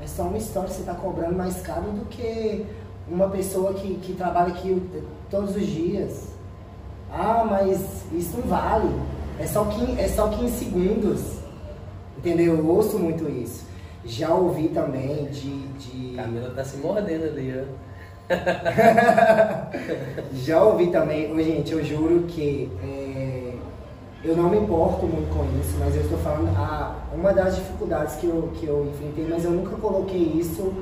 é 0.00 0.06
só 0.06 0.22
uma 0.22 0.38
história, 0.38 0.68
você 0.68 0.80
está 0.80 0.94
cobrando 0.94 1.36
mais 1.36 1.60
caro 1.60 1.90
do 1.90 2.06
que 2.06 2.64
uma 3.08 3.28
pessoa 3.28 3.74
que, 3.74 3.94
que 3.96 4.14
trabalha 4.14 4.48
aqui 4.48 4.80
todos 5.28 5.56
os 5.56 5.66
dias. 5.66 6.28
Ah, 7.10 7.44
mas 7.48 8.04
isso 8.12 8.38
não 8.38 8.48
vale. 8.48 8.88
É 9.38 9.46
só 9.46 9.64
15, 9.64 10.00
é 10.00 10.08
só 10.08 10.28
15 10.28 10.58
segundos. 10.58 11.20
Entendeu? 12.16 12.56
Eu 12.56 12.68
ouço 12.68 12.98
muito 12.98 13.28
isso. 13.28 13.66
Já 14.04 14.34
ouvi 14.34 14.68
também 14.68 15.26
de. 15.26 15.68
de... 15.72 16.16
Camila 16.16 16.50
tá 16.50 16.64
se 16.64 16.76
mordendo 16.76 17.24
ali, 17.24 17.54
ó. 17.58 17.92
Já 20.34 20.62
ouvi 20.62 20.88
também, 20.88 21.34
gente, 21.42 21.72
eu 21.72 21.82
juro 21.84 22.24
que 22.24 22.70
é, 22.82 23.21
eu 24.24 24.36
não 24.36 24.48
me 24.48 24.58
importo 24.58 25.04
muito 25.06 25.28
com 25.36 25.44
isso, 25.60 25.76
mas 25.78 25.94
eu 25.96 26.02
estou 26.02 26.18
falando 26.18 26.48
a, 26.56 26.96
uma 27.14 27.32
das 27.32 27.56
dificuldades 27.56 28.14
que 28.16 28.26
eu, 28.26 28.50
que 28.54 28.66
eu 28.66 28.86
enfrentei, 28.86 29.26
mas 29.28 29.44
eu 29.44 29.50
nunca 29.50 29.76
coloquei 29.76 30.22
isso 30.36 30.72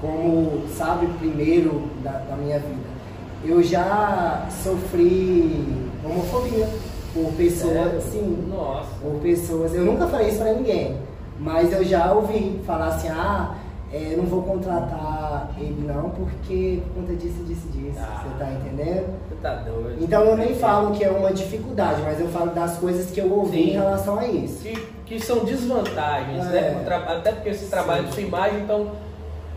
como, 0.00 0.62
sabe, 0.76 1.06
primeiro 1.18 1.82
da, 2.02 2.12
da 2.12 2.36
minha 2.36 2.58
vida. 2.58 2.96
Eu 3.44 3.62
já 3.62 4.46
sofri 4.50 5.66
homofobia 6.04 6.68
por 7.12 7.32
pessoas, 7.32 7.72
Sério? 7.72 8.00
sim, 8.02 8.48
Nossa. 8.48 8.88
por 9.02 9.20
pessoas. 9.20 9.74
Eu 9.74 9.84
nunca 9.84 10.06
falei 10.06 10.28
isso 10.28 10.38
pra 10.38 10.52
ninguém, 10.52 10.96
mas 11.40 11.72
eu 11.72 11.82
já 11.84 12.12
ouvi 12.12 12.60
falar 12.66 12.88
assim, 12.88 13.08
ah, 13.08 13.54
é, 13.96 14.16
não 14.16 14.24
vou 14.24 14.42
contratar 14.42 15.50
ele 15.58 15.86
não, 15.86 16.10
porque 16.10 16.82
por 16.86 17.00
conta 17.02 17.14
disso, 17.14 17.42
disso, 17.44 17.68
disso. 17.68 17.98
Ah. 18.00 18.22
Você 18.22 18.38
tá 18.44 18.50
entendendo? 18.52 19.06
Você 19.28 19.34
tá 19.42 19.54
doido. 19.56 19.96
Então 20.02 20.22
eu 20.24 20.36
nem 20.36 20.54
falo 20.54 20.92
que 20.94 21.04
é 21.04 21.10
uma 21.10 21.32
dificuldade, 21.32 22.02
mas 22.02 22.20
eu 22.20 22.28
falo 22.28 22.50
das 22.50 22.76
coisas 22.78 23.10
que 23.10 23.20
eu 23.20 23.32
ouvi 23.32 23.56
Sim. 23.64 23.68
em 23.70 23.72
relação 23.72 24.18
a 24.18 24.26
isso. 24.26 24.62
que, 24.62 24.74
que 25.06 25.20
são 25.20 25.44
desvantagens, 25.44 26.44
É. 26.46 26.50
né? 26.50 26.70
Pro 26.74 26.84
tra- 26.84 27.16
Até 27.16 27.32
porque 27.32 27.54
você 27.54 27.66
trabalha 27.66 28.00
Sim. 28.02 28.06
com 28.08 28.12
sua 28.12 28.22
imagem, 28.22 28.60
então 28.60 28.90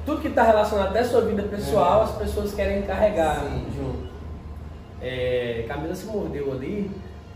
tudo 0.05 0.21
que 0.21 0.27
está 0.27 0.43
relacionado 0.43 0.87
até 0.89 0.99
à 0.99 1.05
sua 1.05 1.21
vida 1.21 1.43
pessoal, 1.43 2.01
É. 2.01 2.03
as 2.05 2.11
pessoas 2.11 2.53
querem 2.53 2.83
carregar 2.83 3.39
Sim. 3.41 3.65
junto. 3.75 4.09
É, 5.01 5.65
Camila 5.67 5.95
se 5.95 6.05
mordeu 6.05 6.51
ali 6.51 6.89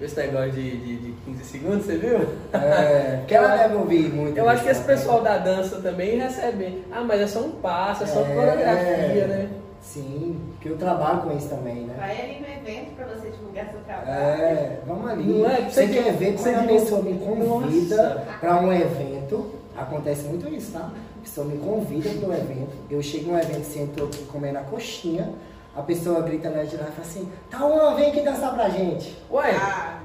esse 0.06 0.16
negócio 0.18 0.52
de, 0.52 0.78
de, 0.78 0.96
de 0.98 1.12
15 1.26 1.44
segundos, 1.44 1.86
você 1.86 1.98
viu? 1.98 2.20
É, 2.54 3.18
porque 3.18 3.36
ela 3.36 3.56
deve 3.56 3.76
ouvir 3.76 4.14
muito. 4.14 4.38
Eu 4.38 4.50
acho 4.50 4.64
que 4.64 4.70
esse 4.70 4.82
né? 4.82 4.88
pessoal 4.88 5.22
da 5.22 5.38
dança 5.38 5.82
também 5.82 6.18
recebe. 6.18 6.84
Ah, 6.92 7.02
mas 7.02 7.22
é 7.22 7.28
só 7.28 7.40
um 7.40 7.52
passo, 7.52 8.04
é 8.04 8.08
só 8.08 8.22
É, 8.22 8.24
coreografia, 8.26 9.28
né? 9.28 9.50
Sim, 9.82 10.40
porque 10.52 10.70
eu 10.70 10.78
trabalho 10.78 11.22
com 11.22 11.38
isso 11.38 11.50
também, 11.50 11.82
né? 11.82 11.94
Vai 11.98 12.22
ali 12.22 12.40
no 12.40 12.48
evento 12.48 12.96
pra 12.96 13.06
você 13.06 13.30
divulgar 13.30 13.70
seu 13.70 13.80
trabalho. 13.82 14.10
É, 14.10 14.80
vamos 14.88 15.10
ali. 15.10 15.24
Não 15.24 15.50
é? 15.50 15.70
Você 15.70 15.88
Você 15.88 15.88
quer 15.88 16.14
ver 16.14 16.38
você 16.38 16.54
quando 16.54 16.64
a 16.64 16.68
pessoa 16.68 17.02
me 17.02 17.20
convida 17.20 17.96
Nossa. 17.96 18.38
para 18.40 18.62
um 18.62 18.72
evento, 18.72 19.52
acontece 19.76 20.24
muito 20.24 20.48
isso, 20.54 20.72
tá? 20.72 20.90
A 20.90 21.22
pessoa 21.22 21.48
me 21.48 21.58
convida 21.58 22.10
para 22.10 22.30
um 22.30 22.34
evento, 22.34 22.72
eu 22.90 23.02
chego 23.02 23.32
num 23.32 23.40
evento, 23.40 23.64
sento 23.64 24.04
aqui 24.06 24.24
comendo 24.26 24.58
a 24.60 24.62
coxinha, 24.62 25.30
a 25.76 25.82
pessoa 25.82 26.22
grita 26.22 26.50
lá 26.50 26.64
de 26.64 26.76
lá 26.78 26.84
e 26.84 26.92
fala 26.92 27.02
assim, 27.02 27.32
Tauan, 27.50 27.96
vem 27.96 28.10
aqui 28.10 28.22
dançar 28.22 28.54
pra 28.54 28.70
gente. 28.70 29.18
Ué, 29.32 29.52
Ah, 29.56 30.00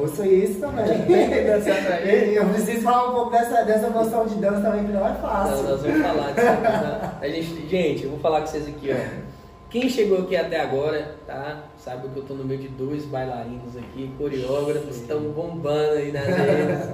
Ouço 0.00 0.24
isso 0.26 0.60
também. 0.60 0.84
Vem 1.06 1.24
aqui 1.24 1.40
dançar 1.44 1.84
pra 1.84 1.96
gente. 2.04 2.34
Eu 2.34 2.46
preciso 2.48 2.82
falar 2.82 3.10
um 3.10 3.14
pouco 3.14 3.30
dessa, 3.30 3.62
dessa 3.62 3.88
noção 3.90 4.26
de 4.26 4.34
dança 4.36 4.60
também, 4.60 4.84
que 4.86 4.92
não 4.92 5.06
é 5.06 5.10
Não, 5.10 5.16
fácil. 5.20 5.62
nós 5.62 5.82
vamos 5.82 6.02
falar 6.02 6.32
disso. 6.32 7.16
A 7.20 7.28
gente, 7.28 7.68
gente, 7.68 8.04
eu 8.04 8.10
vou 8.10 8.18
falar 8.18 8.40
com 8.40 8.46
vocês 8.48 8.68
aqui, 8.68 8.90
ó. 8.92 9.28
Quem 9.70 9.88
chegou 9.88 10.20
aqui 10.20 10.34
até 10.36 10.60
agora, 10.60 11.14
tá? 11.26 11.64
Sabe 11.76 12.08
que 12.08 12.16
eu 12.16 12.22
tô 12.24 12.34
no 12.34 12.44
meio 12.44 12.60
de 12.60 12.68
dois 12.68 13.04
bailarinos 13.04 13.76
aqui, 13.76 14.10
coreógrafos, 14.18 14.96
estão 14.96 15.20
bombando 15.20 15.92
aí 15.92 16.10
nas 16.10 16.24
redes. 16.26 16.88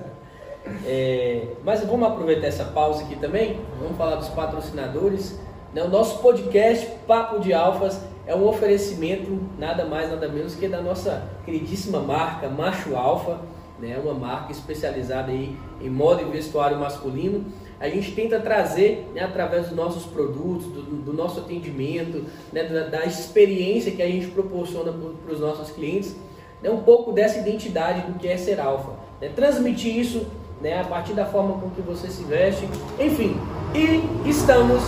É, 0.86 1.48
mas 1.64 1.84
vamos 1.84 2.08
aproveitar 2.08 2.46
essa 2.48 2.64
pausa 2.64 3.02
aqui 3.04 3.16
também. 3.16 3.60
Vamos 3.80 3.96
falar 3.96 4.16
dos 4.16 4.28
patrocinadores. 4.28 5.38
Né? 5.72 5.82
O 5.82 5.88
nosso 5.88 6.18
podcast 6.18 6.86
Papo 7.06 7.38
de 7.40 7.52
Alfas 7.52 8.00
é 8.26 8.34
um 8.34 8.46
oferecimento 8.46 9.38
nada 9.58 9.84
mais 9.84 10.10
nada 10.10 10.28
menos 10.28 10.54
que 10.54 10.66
da 10.68 10.80
nossa 10.80 11.28
queridíssima 11.44 12.00
marca 12.00 12.48
Macho 12.48 12.96
Alfa, 12.96 13.40
né? 13.78 14.00
Uma 14.02 14.14
marca 14.14 14.52
especializada 14.52 15.30
aí 15.30 15.56
em 15.80 15.90
moda 15.90 16.22
e 16.22 16.24
vestuário 16.24 16.78
masculino. 16.78 17.44
A 17.78 17.88
gente 17.88 18.12
tenta 18.12 18.40
trazer, 18.40 19.10
né, 19.14 19.22
através 19.22 19.66
dos 19.66 19.76
nossos 19.76 20.04
produtos, 20.04 20.66
do, 20.66 20.82
do 20.82 21.12
nosso 21.12 21.40
atendimento, 21.40 22.24
né, 22.52 22.62
da, 22.62 22.86
da, 22.86 23.04
experiência 23.04 23.92
que 23.92 24.00
a 24.00 24.06
gente 24.06 24.28
proporciona 24.28 24.92
para 24.92 25.34
os 25.34 25.40
nossos 25.40 25.70
clientes, 25.70 26.16
né, 26.62 26.70
um 26.70 26.82
pouco 26.82 27.12
dessa 27.12 27.40
identidade 27.40 28.10
do 28.10 28.18
que 28.18 28.28
é 28.28 28.36
ser 28.36 28.60
alfa. 28.60 28.92
Né? 29.20 29.28
Transmitir 29.34 29.98
isso 29.98 30.24
né, 30.62 30.80
a 30.80 30.84
partir 30.84 31.12
da 31.12 31.26
forma 31.26 31.60
com 31.60 31.68
que 31.70 31.82
você 31.82 32.08
se 32.08 32.22
veste, 32.24 32.66
enfim. 32.98 33.36
E 33.74 34.28
estamos 34.30 34.82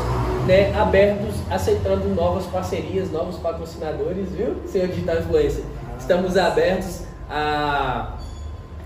né, 0.46 0.72
abertos, 0.78 1.34
aceitando 1.50 2.08
novas 2.14 2.46
parcerias, 2.46 3.10
novos 3.10 3.36
patrocinadores, 3.38 4.30
viu, 4.30 4.54
senhor 4.66 4.86
Digital 4.88 5.18
Influencer? 5.18 5.64
Estamos 5.98 6.36
abertos 6.36 7.04
a, 7.28 8.12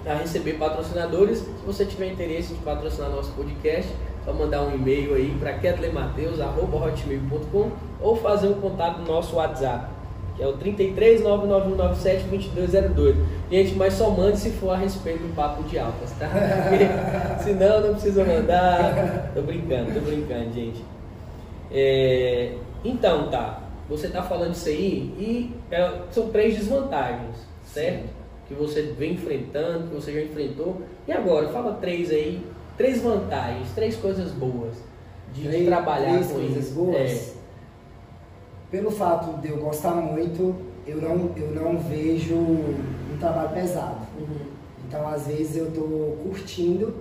a 0.06 0.14
receber 0.14 0.54
patrocinadores. 0.54 1.38
Se 1.38 1.66
você 1.66 1.84
tiver 1.84 2.12
interesse 2.12 2.54
de 2.54 2.60
patrocinar 2.60 3.10
nosso 3.10 3.32
podcast, 3.32 3.92
só 4.24 4.32
mandar 4.32 4.62
um 4.62 4.74
e-mail 4.74 5.14
aí 5.14 5.36
para 5.38 5.52
ketlemateus.com 5.54 7.70
ou 8.00 8.16
fazer 8.16 8.48
um 8.48 8.54
contato 8.54 9.00
no 9.00 9.06
nosso 9.06 9.36
WhatsApp 9.36 10.00
que 10.36 10.44
é 10.44 10.46
o 10.46 10.52
33 10.54 11.22
99197 11.22 12.24
2202. 12.28 13.16
Gente, 13.50 13.74
mas 13.74 13.92
só 13.92 14.08
mande 14.10 14.38
se 14.38 14.48
for 14.52 14.70
a 14.70 14.76
respeito 14.78 15.18
do 15.18 15.34
papo 15.34 15.62
de 15.64 15.78
altas, 15.78 16.12
tá? 16.18 16.30
Porque, 16.70 16.88
senão 17.44 17.82
não 17.82 17.92
precisa 17.92 18.24
mandar. 18.24 19.32
Tô 19.34 19.42
brincando, 19.42 19.92
tô 19.92 20.00
brincando, 20.00 20.54
gente. 20.54 20.82
É, 21.70 22.54
então, 22.84 23.30
tá. 23.30 23.62
Você 23.88 24.08
tá 24.08 24.22
falando 24.22 24.54
isso 24.54 24.68
aí 24.68 25.12
e 25.18 25.54
é, 25.70 26.02
são 26.10 26.28
três 26.28 26.56
desvantagens, 26.56 27.36
certo? 27.64 28.08
Que 28.46 28.54
você 28.54 28.82
vem 28.96 29.14
enfrentando, 29.14 29.88
que 29.88 29.94
você 29.94 30.12
já 30.12 30.22
enfrentou. 30.22 30.82
E 31.08 31.12
agora, 31.12 31.48
fala 31.48 31.74
três 31.74 32.10
aí, 32.10 32.40
três 32.76 33.02
vantagens, 33.02 33.68
três 33.74 33.96
coisas 33.96 34.30
boas 34.32 34.76
de, 35.32 35.42
três, 35.42 35.60
de 35.60 35.66
trabalhar 35.66 36.12
três 36.12 36.26
com 36.28 36.34
coisas 36.34 36.66
isso. 36.66 36.74
boas. 36.74 37.36
É 37.36 37.40
pelo 38.70 38.90
fato 38.90 39.40
de 39.40 39.48
eu 39.48 39.56
gostar 39.56 39.94
muito, 39.94 40.54
eu 40.86 40.98
não, 40.98 41.30
eu 41.36 41.50
não 41.50 41.78
vejo 41.78 42.36
um 42.36 43.16
trabalho 43.18 43.50
pesado. 43.50 44.06
Uhum. 44.18 44.46
Então, 44.86 45.06
às 45.08 45.26
vezes, 45.26 45.56
eu 45.56 45.68
estou 45.68 46.18
curtindo 46.22 46.94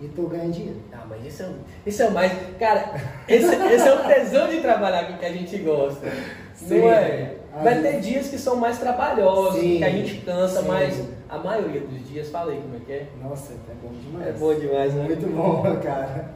e 0.00 0.06
estou 0.06 0.28
ganhando 0.28 0.52
dinheiro. 0.52 0.80
Ah, 0.92 1.04
mas 1.08 1.24
isso 1.24 1.42
é, 1.42 1.50
isso 1.86 2.02
é 2.02 2.10
mais. 2.10 2.32
Cara, 2.58 2.94
esse, 3.28 3.54
esse 3.54 3.88
é 3.88 3.94
o 3.94 4.06
tesão 4.06 4.48
de 4.48 4.60
trabalhar 4.60 5.06
com 5.06 5.14
o 5.14 5.18
que 5.18 5.26
a 5.26 5.32
gente 5.32 5.58
gosta. 5.58 6.06
Sim, 6.54 6.80
não 6.80 6.90
é? 6.90 7.34
Vai 7.62 7.80
ter 7.82 8.00
dias 8.00 8.28
que 8.28 8.38
são 8.38 8.56
mais 8.56 8.78
trabalhosos, 8.78 9.60
sim, 9.60 9.78
que 9.78 9.84
a 9.84 9.90
gente 9.90 10.16
cansa, 10.18 10.62
sim. 10.62 10.68
mas 10.68 11.02
a 11.28 11.38
maioria 11.38 11.80
dos 11.80 12.08
dias, 12.08 12.28
falei 12.28 12.60
como 12.60 12.76
é 12.76 12.80
que 12.80 12.92
é. 12.92 13.06
Nossa, 13.22 13.52
é 13.52 13.74
bom 13.82 13.92
demais. 13.92 14.28
É 14.28 14.32
bom 14.32 14.54
demais, 14.54 14.94
né? 14.94 15.04
Muito 15.04 15.26
bom, 15.34 15.62
cara. 15.82 16.30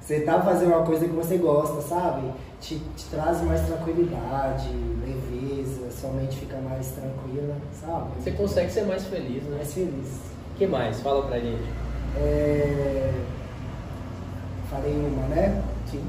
Você 0.00 0.20
tá 0.20 0.42
fazendo 0.42 0.74
uma 0.74 0.84
coisa 0.84 1.06
que 1.06 1.14
você 1.14 1.36
gosta, 1.38 1.80
sabe? 1.80 2.32
te, 2.62 2.78
te 2.96 3.04
traz 3.10 3.42
mais 3.42 3.60
tranquilidade, 3.62 4.68
leveza, 5.04 5.90
sua 5.90 6.10
mente 6.10 6.36
fica 6.36 6.56
mais 6.58 6.92
tranquila, 6.92 7.56
sabe? 7.72 8.10
Você 8.20 8.30
consegue 8.30 8.70
ser 8.70 8.82
mais 8.82 9.04
feliz, 9.04 9.42
né? 9.42 9.56
Mais 9.56 9.74
feliz. 9.74 10.20
O 10.52 10.56
que 10.56 10.66
mais? 10.66 11.00
Fala 11.00 11.26
pra 11.26 11.40
gente. 11.40 11.62
É... 12.16 13.12
Falei 14.70 14.92
uma, 14.92 15.26
né? 15.28 15.62
Sim. 15.90 16.04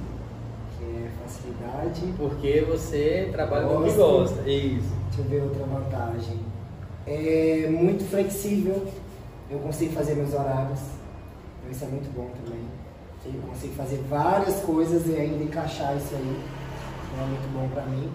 Que 0.77 0.83
é 0.83 1.11
facilidade. 1.21 2.13
Porque 2.17 2.61
você 2.61 3.29
trabalha 3.31 3.67
com 3.67 3.77
o 3.77 3.83
que 3.83 3.91
gosta. 3.91 4.49
Isso. 4.49 4.93
Deixa 5.07 5.21
eu 5.21 5.25
ver 5.25 5.43
outra 5.43 5.63
vantagem. 5.65 6.39
É 7.05 7.67
muito 7.69 8.03
flexível. 8.09 8.87
Eu 9.49 9.59
consigo 9.59 9.93
fazer 9.93 10.15
meus 10.15 10.33
horários. 10.33 10.79
Isso 11.69 11.83
é 11.83 11.87
muito 11.87 12.13
bom 12.15 12.29
também. 12.43 12.61
Eu 13.25 13.41
consigo 13.41 13.73
fazer 13.75 14.03
várias 14.09 14.59
coisas 14.61 15.07
e 15.07 15.15
ainda 15.15 15.43
encaixar 15.43 15.95
isso 15.95 16.13
aí. 16.13 16.43
é 17.21 17.25
muito 17.25 17.53
bom 17.53 17.69
para 17.73 17.83
mim. 17.83 18.11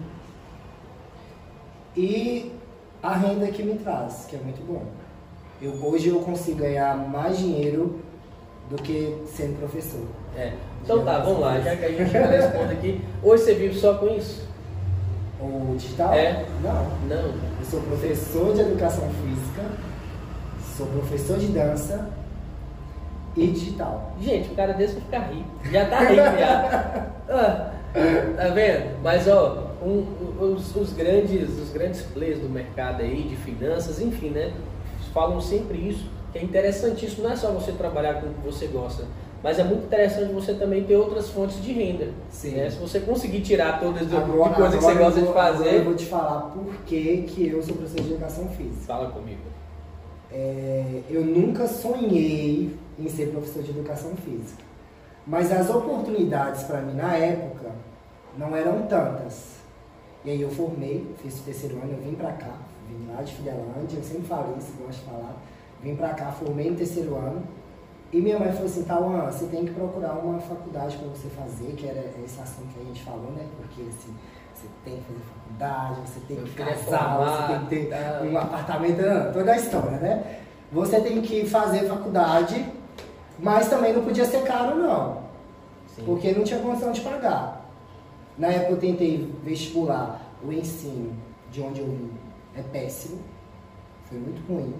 E 1.97 2.51
a 3.01 3.15
renda 3.15 3.47
que 3.47 3.63
me 3.63 3.75
traz, 3.79 4.25
que 4.29 4.35
é 4.35 4.39
muito 4.39 4.65
bom. 4.65 4.85
Eu, 5.61 5.73
hoje 5.83 6.09
eu 6.09 6.19
consigo 6.21 6.59
ganhar 6.59 6.95
mais 6.95 7.37
dinheiro 7.37 7.99
do 8.69 8.75
que 8.81 9.17
sendo 9.25 9.59
professor. 9.59 10.05
É. 10.37 10.53
Então 10.83 11.03
tá, 11.03 11.19
vamos 11.19 11.41
lá, 11.41 11.59
já 11.59 11.75
que 11.75 11.85
a 11.85 11.89
gente 11.89 12.11
responde 12.11 12.73
aqui. 12.73 13.01
Hoje 13.21 13.43
você 13.43 13.53
vive 13.55 13.77
só 13.77 13.95
com 13.95 14.07
isso? 14.07 14.47
O 15.41 15.75
digital? 15.77 16.13
É? 16.13 16.45
Não. 16.63 16.85
Não. 17.07 17.27
Eu 17.59 17.65
sou 17.69 17.81
professor 17.81 18.53
de 18.53 18.61
educação 18.61 19.09
física, 19.09 19.63
sou 20.77 20.87
professor 20.87 21.37
de 21.37 21.47
dança 21.47 22.09
e 23.35 23.47
digital. 23.47 24.13
Gente, 24.21 24.51
o 24.51 24.55
cara 24.55 24.73
desse 24.73 24.93
vai 24.93 25.03
ficar 25.03 25.33
rico. 25.33 25.49
Já 25.71 25.85
tá 25.89 25.99
rico, 25.99 26.39
já. 26.39 27.09
Ah, 27.31 27.71
tá 27.93 28.47
vendo? 28.55 29.03
Mas, 29.03 29.27
ó, 29.27 29.67
um, 29.83 30.03
os, 30.39 30.75
os, 30.75 30.93
grandes, 30.93 31.47
os 31.59 31.69
grandes 31.69 32.01
players 32.01 32.39
do 32.39 32.49
mercado 32.49 33.03
aí, 33.03 33.21
de 33.21 33.35
finanças, 33.35 34.01
enfim, 34.01 34.29
né? 34.29 34.51
Falam 35.13 35.41
sempre 35.41 35.77
isso, 35.77 36.05
que 36.31 36.39
é 36.39 36.43
interessantíssimo. 36.43 37.23
Não 37.23 37.31
é 37.31 37.35
só 37.35 37.51
você 37.51 37.71
trabalhar 37.71 38.15
com 38.15 38.27
o 38.27 38.33
que 38.33 38.45
você 38.45 38.67
gosta, 38.67 39.05
mas 39.43 39.57
é 39.57 39.63
muito 39.63 39.85
interessante 39.85 40.33
você 40.33 40.53
também 40.53 40.83
ter 40.83 40.95
outras 40.95 41.29
fontes 41.29 41.61
de 41.63 41.71
renda. 41.71 42.09
Sim. 42.29 42.55
Né? 42.55 42.69
Se 42.69 42.77
você 42.77 42.99
conseguir 42.99 43.41
tirar 43.41 43.79
todas 43.79 44.11
as 44.13 44.23
coisas 44.23 44.75
que 44.75 44.81
você 44.81 44.93
gosta 44.95 45.19
vou, 45.19 45.29
de 45.29 45.33
fazer. 45.33 45.75
eu 45.75 45.83
vou 45.83 45.95
te 45.95 46.05
falar 46.05 46.41
por 46.51 46.75
que, 46.85 47.23
que 47.23 47.49
eu 47.49 47.61
sou 47.63 47.75
professor 47.75 48.01
de 48.01 48.13
educação 48.13 48.49
física. 48.49 48.85
Fala 48.85 49.09
comigo. 49.11 49.41
É, 50.31 51.01
eu 51.09 51.25
nunca 51.25 51.67
sonhei 51.67 52.77
em 52.99 53.09
ser 53.09 53.31
professor 53.31 53.63
de 53.63 53.71
educação 53.71 54.11
física. 54.17 54.63
Mas 55.25 55.51
as 55.51 55.69
oportunidades 55.69 56.63
para 56.63 56.81
mim 56.81 56.95
na 56.95 57.15
época 57.15 57.71
não 58.37 58.55
eram 58.55 58.83
tantas. 58.83 59.59
E 60.23 60.31
aí 60.31 60.41
eu 60.41 60.49
formei, 60.49 61.05
fiz 61.21 61.39
o 61.39 61.43
terceiro 61.43 61.77
ano, 61.77 61.93
eu 61.93 62.03
vim 62.03 62.13
para 62.13 62.33
cá, 62.33 62.53
vim 62.93 63.11
lá 63.11 63.21
de 63.21 63.33
Fidelândia, 63.33 63.97
eu 63.97 64.03
sempre 64.03 64.23
falo 64.23 64.55
isso, 64.57 64.73
gosto 64.77 64.99
de 64.99 65.05
falar. 65.05 65.35
Vim 65.81 65.95
para 65.95 66.09
cá, 66.13 66.31
formei 66.31 66.69
no 66.69 66.77
terceiro 66.77 67.15
ano. 67.15 67.43
E 68.11 68.19
minha 68.19 68.39
mãe 68.39 68.51
falou 68.51 68.65
assim, 68.65 68.83
Tauan, 68.83 69.25
você 69.25 69.45
tem 69.45 69.65
que 69.65 69.71
procurar 69.71 70.13
uma 70.13 70.39
faculdade 70.39 70.97
para 70.97 71.07
você 71.07 71.29
fazer, 71.29 71.73
que 71.75 71.87
era 71.87 72.11
esse 72.23 72.41
assunto 72.41 72.73
que 72.73 72.81
a 72.81 72.83
gente 72.85 73.03
falou, 73.03 73.31
né? 73.31 73.45
Porque 73.55 73.81
assim, 73.83 74.15
você 74.53 74.67
tem 74.83 74.95
que 74.95 75.03
fazer 75.03 75.19
faculdade, 75.19 76.01
você 76.01 76.19
tem 76.21 76.37
que 76.37 76.51
casar, 76.55 77.17
você 77.17 77.47
tem 77.47 77.59
que 77.59 77.89
ter 77.89 77.89
tá. 77.89 78.21
um 78.23 78.37
apartamento, 78.37 79.33
toda 79.33 79.51
a 79.51 79.55
história, 79.55 79.97
né? 79.97 80.39
Você 80.71 80.99
tem 81.01 81.21
que 81.21 81.45
fazer 81.45 81.87
faculdade 81.87 82.79
mas 83.41 83.69
também 83.69 83.93
não 83.93 84.03
podia 84.03 84.25
ser 84.25 84.43
caro, 84.43 84.75
não. 84.75 85.23
Sim. 85.87 86.03
Porque 86.05 86.31
não 86.31 86.43
tinha 86.43 86.59
condição 86.59 86.91
de 86.91 87.01
pagar. 87.01 87.65
Na 88.37 88.47
época 88.47 88.73
eu 88.73 88.77
tentei 88.77 89.33
vestibular, 89.43 90.21
o 90.43 90.51
ensino 90.51 91.13
de 91.51 91.61
onde 91.61 91.81
eu 91.81 91.87
vim 91.87 92.11
é 92.55 92.61
péssimo. 92.61 93.19
Foi 94.05 94.17
muito 94.17 94.41
ruim. 94.51 94.73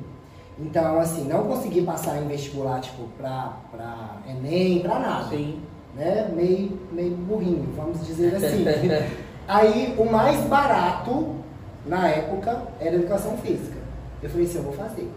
Então, 0.58 1.00
assim, 1.00 1.26
não 1.26 1.46
consegui 1.46 1.82
passar 1.84 2.22
em 2.22 2.28
vestibular, 2.28 2.82
tipo, 2.82 3.04
pra, 3.18 3.58
pra 3.72 4.18
Enem, 4.28 4.82
pra 4.82 5.00
nada. 5.00 5.30
Sim. 5.30 5.62
Né? 5.96 6.30
Meio, 6.34 6.80
meio 6.92 7.16
burrinho, 7.16 7.68
vamos 7.76 8.06
dizer 8.06 8.36
assim. 8.36 8.66
Aí, 9.48 9.96
o 9.98 10.06
mais 10.06 10.42
barato, 10.46 11.36
na 11.86 12.08
época, 12.10 12.64
era 12.80 12.96
educação 12.96 13.38
física. 13.38 13.78
Eu 14.22 14.30
falei 14.30 14.46
assim, 14.46 14.58
eu 14.58 14.64
vou 14.64 14.74
fazer. 14.74 15.10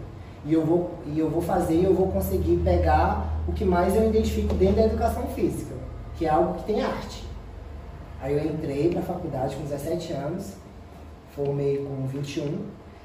E 0.45 0.53
eu 0.53 0.65
vou, 0.65 0.91
e 1.05 1.19
eu 1.19 1.29
vou 1.29 1.41
fazer 1.41 1.75
e 1.75 1.83
eu 1.83 1.93
vou 1.93 2.07
conseguir 2.07 2.57
pegar 2.63 3.33
o 3.47 3.53
que 3.53 3.63
mais 3.63 3.95
eu 3.95 4.09
identifico 4.09 4.53
dentro 4.53 4.77
da 4.77 4.85
educação 4.85 5.27
física, 5.27 5.73
que 6.15 6.25
é 6.25 6.29
algo 6.29 6.55
que 6.55 6.65
tem 6.65 6.81
arte. 6.81 7.23
Aí 8.21 8.33
eu 8.33 8.45
entrei 8.45 8.89
para 8.89 9.01
a 9.01 9.03
faculdade 9.03 9.55
com 9.55 9.63
17 9.63 10.13
anos, 10.13 10.53
formei 11.35 11.77
com 11.77 12.07
21. 12.07 12.59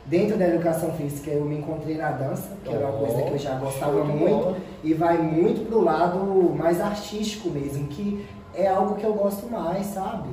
Dentro 0.07 0.39
da 0.39 0.49
educação 0.49 0.93
física 0.93 1.31
eu 1.31 1.45
me 1.45 1.59
encontrei 1.59 1.97
na 1.97 2.11
dança, 2.11 2.57
que 2.65 2.73
era 2.73 2.87
uma 2.87 2.99
coisa 2.99 3.23
que 3.23 3.31
eu 3.31 3.39
já 3.39 3.55
gostava 3.57 4.03
muito, 4.05 4.57
e 4.83 4.95
vai 4.95 5.19
muito 5.19 5.67
pro 5.69 5.83
lado 5.83 6.19
mais 6.57 6.81
artístico 6.81 7.51
mesmo, 7.51 7.87
que 7.89 8.25
é 8.55 8.69
algo 8.69 8.95
que 8.95 9.05
eu 9.05 9.13
gosto 9.13 9.51
mais, 9.51 9.87
sabe? 9.89 10.31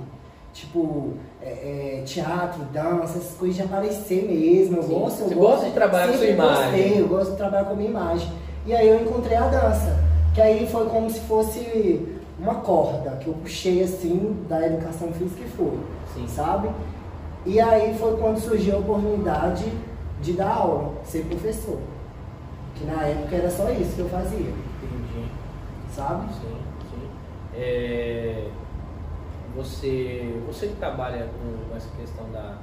Tipo, 0.53 1.15
é, 1.41 1.99
é, 1.99 2.03
teatro, 2.05 2.63
dança, 2.71 3.17
essas 3.17 3.35
coisas 3.35 3.57
de 3.57 3.63
aparecer 3.63 4.23
mesmo. 4.23 4.77
Eu 4.77 4.83
Sim. 4.83 4.93
gosto, 4.93 5.21
eu 5.21 5.27
Você 5.27 5.35
gosto, 5.35 5.51
gosta 5.51 5.65
de 5.65 5.73
trabalhar 5.73 6.07
com 6.07 6.17
sua 6.17 6.27
imagem. 6.27 6.63
Gostei, 6.63 7.01
eu 7.01 7.07
gosto 7.09 7.31
de 7.31 7.37
trabalhar 7.37 7.65
com 7.65 7.73
a 7.73 7.75
minha 7.75 7.89
imagem. 7.89 8.29
E 8.65 8.73
aí 8.73 8.87
eu 8.87 9.01
encontrei 9.01 9.35
a 9.35 9.47
dança. 9.47 9.99
Que 10.33 10.41
aí 10.41 10.65
foi 10.65 10.85
como 10.85 11.09
se 11.09 11.19
fosse 11.21 12.17
uma 12.39 12.55
corda 12.55 13.17
que 13.17 13.27
eu 13.27 13.33
puxei 13.33 13.83
assim 13.83 14.37
da 14.47 14.65
educação 14.65 15.11
física 15.11 15.41
e 15.43 15.49
foi, 15.49 15.77
Sim. 16.13 16.25
sabe? 16.27 16.69
E 17.45 17.59
aí 17.59 17.95
foi 17.97 18.17
quando 18.17 18.39
surgiu 18.39 18.75
a 18.75 18.79
oportunidade 18.79 19.71
de 20.21 20.33
dar 20.33 20.49
aula, 20.51 20.93
ser 21.03 21.25
professor. 21.25 21.79
Que 22.75 22.83
na 22.85 23.03
época 23.03 23.35
era 23.35 23.49
só 23.49 23.69
isso 23.71 23.95
que 23.95 23.99
eu 24.01 24.09
fazia, 24.09 24.39
Entendi. 24.49 25.29
sabe? 25.93 26.33
Sim, 26.33 26.57
sim. 26.91 27.07
É, 27.53 28.49
você, 29.55 30.41
você 30.45 30.67
que 30.67 30.75
trabalha 30.75 31.29
com 31.69 31.75
essa 31.75 31.89
questão 31.95 32.29
da, 32.31 32.57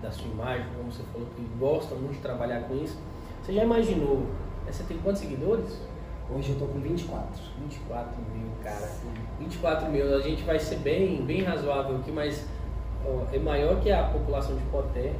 da 0.00 0.10
sua 0.10 0.28
imagem, 0.28 0.66
como 0.76 0.92
você 0.92 1.02
falou 1.12 1.26
que 1.34 1.42
gosta 1.58 1.94
muito 1.94 2.14
de 2.14 2.20
trabalhar 2.20 2.60
com 2.62 2.76
isso, 2.76 2.96
você 3.42 3.52
já 3.54 3.64
imaginou? 3.64 4.26
é, 4.68 4.72
Você 4.72 4.84
tem 4.84 4.98
quantos 4.98 5.20
seguidores? 5.22 5.80
Hoje 6.32 6.50
eu 6.50 6.58
tô 6.58 6.66
com 6.66 6.78
24. 6.80 7.24
24 7.62 8.14
mil, 8.34 8.48
cara. 8.62 8.88
24 9.40 9.88
mil, 9.90 10.14
a 10.16 10.20
gente 10.20 10.42
vai 10.42 10.58
ser 10.58 10.76
bem, 10.76 11.24
bem 11.24 11.42
razoável 11.42 11.96
aqui, 11.96 12.10
mas 12.12 12.44
ó, 13.06 13.34
é 13.34 13.38
maior 13.38 13.80
que 13.80 13.90
a 13.90 14.02
população 14.04 14.56
de 14.56 14.62
Poté. 14.64 15.12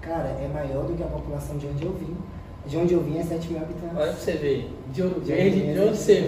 Cara, 0.00 0.28
é 0.28 0.48
maior 0.52 0.84
do 0.84 0.94
que 0.94 1.02
a 1.02 1.06
população 1.06 1.56
de 1.58 1.66
onde 1.66 1.84
eu 1.84 1.92
vim. 1.92 2.16
De 2.66 2.76
onde 2.76 2.92
eu 2.94 3.00
vim 3.00 3.18
é 3.18 3.22
7 3.22 3.48
mil 3.52 3.62
habitantes. 3.62 3.96
Olha 3.96 4.06
pra 4.12 4.20
você 4.20 4.32
ver, 4.32 4.70
de 4.88 5.02
Ouro 5.02 5.20
De 5.20 5.32
Verde, 5.32 5.60
onde 5.62 5.72
de 5.72 5.80
onde 5.80 5.96
você 5.96 6.20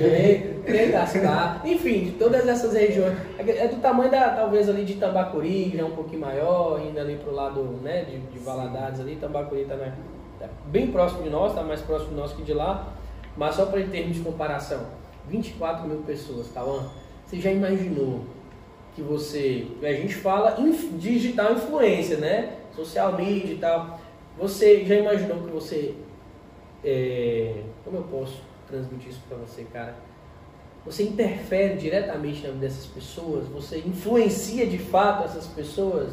Gaspar, 0.93 1.61
enfim, 1.65 2.05
de 2.07 2.11
todas 2.13 2.47
essas 2.49 2.73
regiões. 2.73 3.17
É 3.39 3.69
do 3.69 3.77
tamanho 3.81 4.11
da, 4.11 4.31
talvez 4.31 4.69
ali 4.69 4.85
de 4.85 4.95
Tambacuri, 4.95 5.69
que 5.71 5.77
já 5.77 5.83
é 5.83 5.87
um 5.87 5.91
pouquinho 5.91 6.21
maior, 6.21 6.81
indo 6.81 6.99
ali 6.99 7.17
pro 7.17 7.35
lado 7.35 7.61
né, 7.83 8.05
de, 8.05 8.19
de 8.19 8.39
Valadares 8.39 9.01
ali, 9.01 9.17
Tambacuri 9.17 9.65
tá, 9.67 9.77
na- 9.77 9.93
tá 10.41 10.47
bem 10.67 10.87
próximo 10.89 11.23
de 11.23 11.31
nós, 11.31 11.55
tá 11.55 11.63
mais 11.63 11.81
próximo 11.83 12.11
de 12.11 12.17
nós 12.17 12.33
que 12.33 12.43
de 12.43 12.55
lá. 12.55 12.89
Mas 13.37 13.55
só 13.55 13.67
para 13.67 13.81
em 13.81 13.89
termos 13.89 14.17
de 14.17 14.23
comparação, 14.23 14.81
24 15.29 15.87
mil 15.87 15.99
pessoas, 15.99 16.49
Tawan, 16.49 16.85
você 17.27 17.39
já 17.41 17.51
imaginou 17.51 18.21
que 18.95 19.03
você, 19.03 19.67
a 19.83 19.93
gente 19.93 20.15
fala 20.15 20.57
digital 20.99 21.53
influência, 21.53 22.19
né? 22.19 22.59
Social 22.75 23.17
media 23.17 23.55
e 23.55 23.59
tal. 23.59 24.01
Você 24.39 24.85
já 24.85 24.97
imaginou 24.97 25.39
que 25.43 25.51
você 25.51 25.95
é, 26.85 27.63
como 27.85 27.99
eu 27.99 28.03
posso 28.05 28.43
transmitir 28.67 29.11
isso 29.11 29.21
para 29.29 29.39
você, 29.39 29.65
cara? 29.65 29.95
Você 30.85 31.05
interfere 31.05 31.77
diretamente 31.77 32.43
na 32.43 32.49
vida 32.49 32.67
dessas 32.67 32.87
pessoas? 32.87 33.47
Você 33.49 33.79
influencia 33.79 34.67
de 34.67 34.79
fato 34.79 35.25
essas 35.25 35.47
pessoas? 35.47 36.13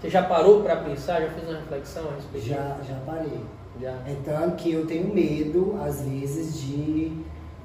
Você 0.00 0.10
já 0.10 0.24
parou 0.24 0.62
para 0.62 0.76
pensar? 0.76 1.20
Já 1.20 1.30
fez 1.30 1.48
uma 1.48 1.58
reflexão 1.58 2.08
a 2.08 2.14
respeito? 2.14 2.46
Já, 2.46 2.78
já 2.88 2.96
parei. 3.06 3.40
Já. 3.80 3.90
É 4.06 4.16
tanto 4.24 4.56
que 4.56 4.72
eu 4.72 4.86
tenho 4.86 5.14
medo, 5.14 5.78
às 5.80 6.02
vezes, 6.02 6.60
de, 6.60 7.12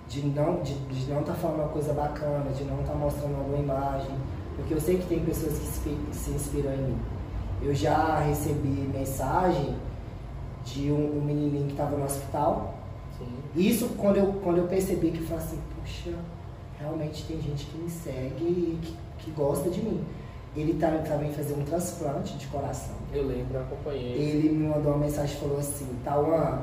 de 0.08 0.28
não 0.28 0.62
de, 0.62 0.76
de 0.76 1.10
não 1.12 1.22
estar 1.22 1.34
falando 1.34 1.62
uma 1.62 1.70
coisa 1.70 1.92
bacana, 1.92 2.52
de 2.52 2.64
não 2.66 2.82
estar 2.82 2.94
mostrando 2.94 3.36
alguma 3.36 3.58
imagem, 3.58 4.16
porque 4.64 4.74
eu 4.74 4.82
sei 4.82 4.98
que 4.98 5.08
tem 5.08 5.20
pessoas 5.20 5.60
que 5.60 6.16
se, 6.16 6.32
inspiram 6.32 6.74
em 6.74 6.78
mim. 6.78 6.98
Eu 7.62 7.76
já 7.76 8.20
recebi 8.20 8.90
mensagem 8.94 9.76
de 10.64 10.90
um, 10.90 11.18
um 11.18 11.22
menininho 11.22 11.66
que 11.66 11.74
estava 11.74 11.98
no 11.98 12.06
hospital. 12.06 12.74
Sim. 13.18 13.28
Isso 13.56 13.90
quando 13.98 14.18
eu, 14.18 14.34
quando 14.42 14.60
eu 14.60 14.68
percebi 14.68 15.12
que 15.12 15.20
eu 15.20 15.28
falei 15.28 15.44
assim, 15.44 15.60
puxa, 15.76 16.18
realmente 16.80 17.26
tem 17.26 17.42
gente 17.42 17.66
que 17.66 17.78
me 17.78 17.90
segue 17.90 18.44
e 18.46 18.80
que, 18.82 18.96
que 19.20 19.32
gosta 19.32 19.70
de 19.70 19.82
mim. 19.82 20.02
Ele 20.56 20.76
tá, 20.76 20.90
também 21.06 21.34
fazer 21.34 21.56
um 21.56 21.66
transplante 21.66 22.38
de 22.38 22.48
coração. 22.48 22.96
Eu 23.12 23.28
lembro, 23.28 23.56
eu 23.56 23.62
acompanhei. 23.62 24.14
Ele 24.14 24.50
me 24.50 24.68
mandou 24.68 24.94
uma 24.94 25.06
mensagem 25.06 25.36
e 25.36 25.40
falou 25.40 25.58
assim, 25.58 25.88
Tauan, 26.06 26.62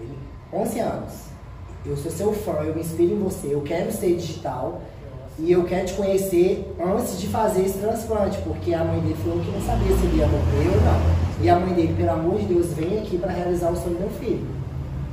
ele, 0.00 0.18
11 0.52 0.80
anos, 0.80 1.26
eu 1.86 1.96
sou 1.96 2.10
seu 2.10 2.32
fã, 2.32 2.62
eu 2.62 2.74
me 2.74 2.80
inspiro 2.80 3.14
em 3.14 3.18
você, 3.18 3.54
eu 3.54 3.62
quero 3.62 3.92
ser 3.92 4.16
digital 4.16 4.80
e 5.38 5.50
eu 5.50 5.64
quero 5.64 5.86
te 5.86 5.94
conhecer 5.94 6.74
antes 6.80 7.18
de 7.18 7.26
fazer 7.28 7.64
esse 7.64 7.78
transplante, 7.78 8.38
porque 8.42 8.74
a 8.74 8.84
mãe 8.84 9.00
dele 9.00 9.16
falou 9.22 9.40
que 9.40 9.50
não 9.50 9.60
sabia 9.62 9.96
se 9.96 10.06
ele 10.06 10.18
ia 10.18 10.26
morrer 10.26 10.68
ou 10.68 10.80
não. 10.82 11.42
E 11.42 11.48
a 11.48 11.58
mãe 11.58 11.72
dele, 11.74 11.94
pelo 11.96 12.10
amor 12.10 12.38
de 12.38 12.46
Deus, 12.46 12.66
vem 12.74 12.98
aqui 12.98 13.18
para 13.18 13.32
realizar 13.32 13.70
o 13.70 13.76
sonho 13.76 13.96
do 13.96 14.00
meu 14.00 14.10
filho. 14.10 14.46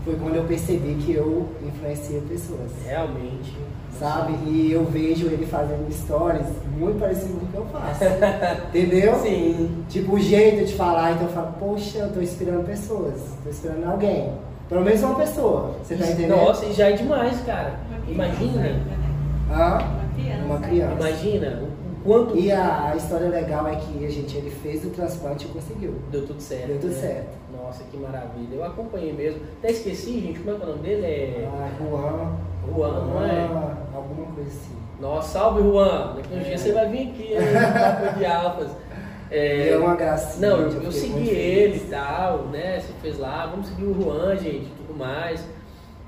Foi 0.04 0.16
quando 0.16 0.36
eu 0.36 0.44
percebi 0.44 0.96
que 0.96 1.14
eu 1.14 1.48
influenciei 1.66 2.22
pessoas. 2.22 2.72
Realmente. 2.86 3.58
Sabe? 3.98 4.34
E 4.46 4.72
eu 4.72 4.86
vejo 4.86 5.28
ele 5.28 5.46
fazendo 5.46 5.92
stories 5.92 6.46
muito 6.78 7.00
parecido 7.00 7.34
com 7.34 7.46
o 7.46 7.50
que 7.50 7.58
eu 7.58 7.66
faço. 7.66 8.04
Entendeu? 8.70 9.16
Sim. 9.20 9.84
Tipo, 9.90 10.16
o 10.16 10.20
jeito 10.20 10.66
de 10.66 10.76
falar, 10.76 11.14
então 11.14 11.28
eu 11.28 11.34
falo, 11.34 11.54
poxa, 11.60 11.98
eu 11.98 12.14
tô 12.14 12.22
inspirando 12.22 12.64
pessoas, 12.64 13.16
tô 13.44 13.50
inspirando 13.50 13.90
alguém. 13.90 14.32
Pelo 14.70 14.82
menos 14.82 15.02
uma 15.02 15.16
pessoa. 15.16 15.76
Você 15.84 15.96
tá 15.96 16.06
entendendo? 16.06 16.38
Nossa, 16.38 16.66
e 16.66 16.74
já 16.74 16.90
é 16.90 16.94
demais, 16.94 17.40
cara. 17.42 17.80
Imagina. 18.08 18.99
Né? 19.50 19.56
Hã? 19.56 19.78
Uma 19.78 20.10
criança. 20.16 20.46
Uma 20.46 20.60
criança. 20.60 20.94
Imagina 20.96 21.64
o 21.64 22.04
quanto 22.04 22.38
E 22.38 22.52
a, 22.52 22.92
a 22.92 22.96
história 22.96 23.28
legal 23.28 23.68
é 23.68 23.76
que 23.76 24.06
a 24.06 24.10
gente, 24.10 24.38
ele 24.38 24.50
fez 24.50 24.86
o 24.86 24.90
transplante 24.90 25.46
e 25.46 25.50
conseguiu. 25.50 25.96
deu 26.12 26.26
tudo 26.26 26.42
certo. 26.42 26.68
Deu 26.68 26.80
tudo 26.80 26.94
né? 26.94 27.02
certo. 27.02 27.30
Nossa, 27.56 27.84
que 27.92 27.98
maravilha. 27.98 28.56
Eu 28.56 28.64
acompanhei 28.66 29.12
mesmo. 29.14 29.42
Até 29.60 29.72
esqueci, 29.72 30.20
gente, 30.22 30.40
como 30.40 30.52
é 30.52 30.56
que 30.56 30.62
é 30.62 30.66
o 30.66 30.70
nome 30.70 30.82
dele? 30.82 31.06
É 31.06 31.48
Ah, 31.52 31.70
Juan. 31.80 32.32
Juan, 32.74 33.06
não 33.06 33.26
é? 33.26 33.48
Juan, 33.48 33.78
Alguma 33.96 34.28
coisa 34.34 34.50
assim. 34.50 34.76
Nossa, 35.00 35.30
salve 35.40 35.62
Juan. 35.62 36.14
Daqui 36.16 36.34
uns 36.36 36.42
É. 36.42 36.44
dias 36.44 36.62
você 36.62 36.72
vai 36.74 36.90
vir 36.90 37.10
aqui, 37.10 37.34
hein? 37.34 37.40
Papo 38.04 38.20
de 38.20 38.26
alfas. 38.26 38.70
Ele 39.32 39.70
é 39.70 39.78
uma 39.78 39.96
gracinha. 39.96 40.50
Não, 40.50 40.58
eu, 40.62 40.82
eu 40.84 40.92
segui 40.92 41.30
ele 41.30 41.78
e 41.78 41.88
tal, 41.90 42.46
né? 42.48 42.80
Você 42.80 42.92
fez 43.02 43.20
lá, 43.20 43.46
vamos 43.46 43.68
seguir 43.68 43.86
o 43.86 43.94
Juan, 44.02 44.36
gente, 44.38 44.68
tudo 44.78 44.98
mais. 44.98 45.44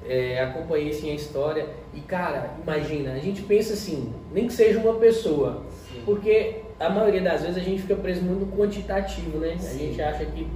É, 0.06 0.42
acompanhei 0.44 0.92
sim 0.94 1.12
a 1.12 1.16
história. 1.16 1.68
E 1.94 2.02
cara, 2.02 2.52
imagina, 2.62 3.14
a 3.14 3.20
gente 3.20 3.42
pensa 3.44 3.74
assim, 3.74 4.14
nem 4.34 4.48
que 4.48 4.54
seja 4.54 4.80
uma 4.80 4.96
pessoa. 4.96 5.64
Porque 6.06 6.62
a 6.80 6.90
maioria 6.90 7.22
das 7.22 7.42
vezes 7.42 7.58
a 7.58 7.62
gente 7.62 7.82
fica 7.82 7.96
preso 7.96 8.22
muito 8.22 8.46
no 8.46 8.58
quantitativo, 8.58 9.38
né? 9.38 9.54
A 9.54 9.60
Sim. 9.60 9.78
gente 9.78 10.02
acha 10.02 10.26
que 10.26 10.48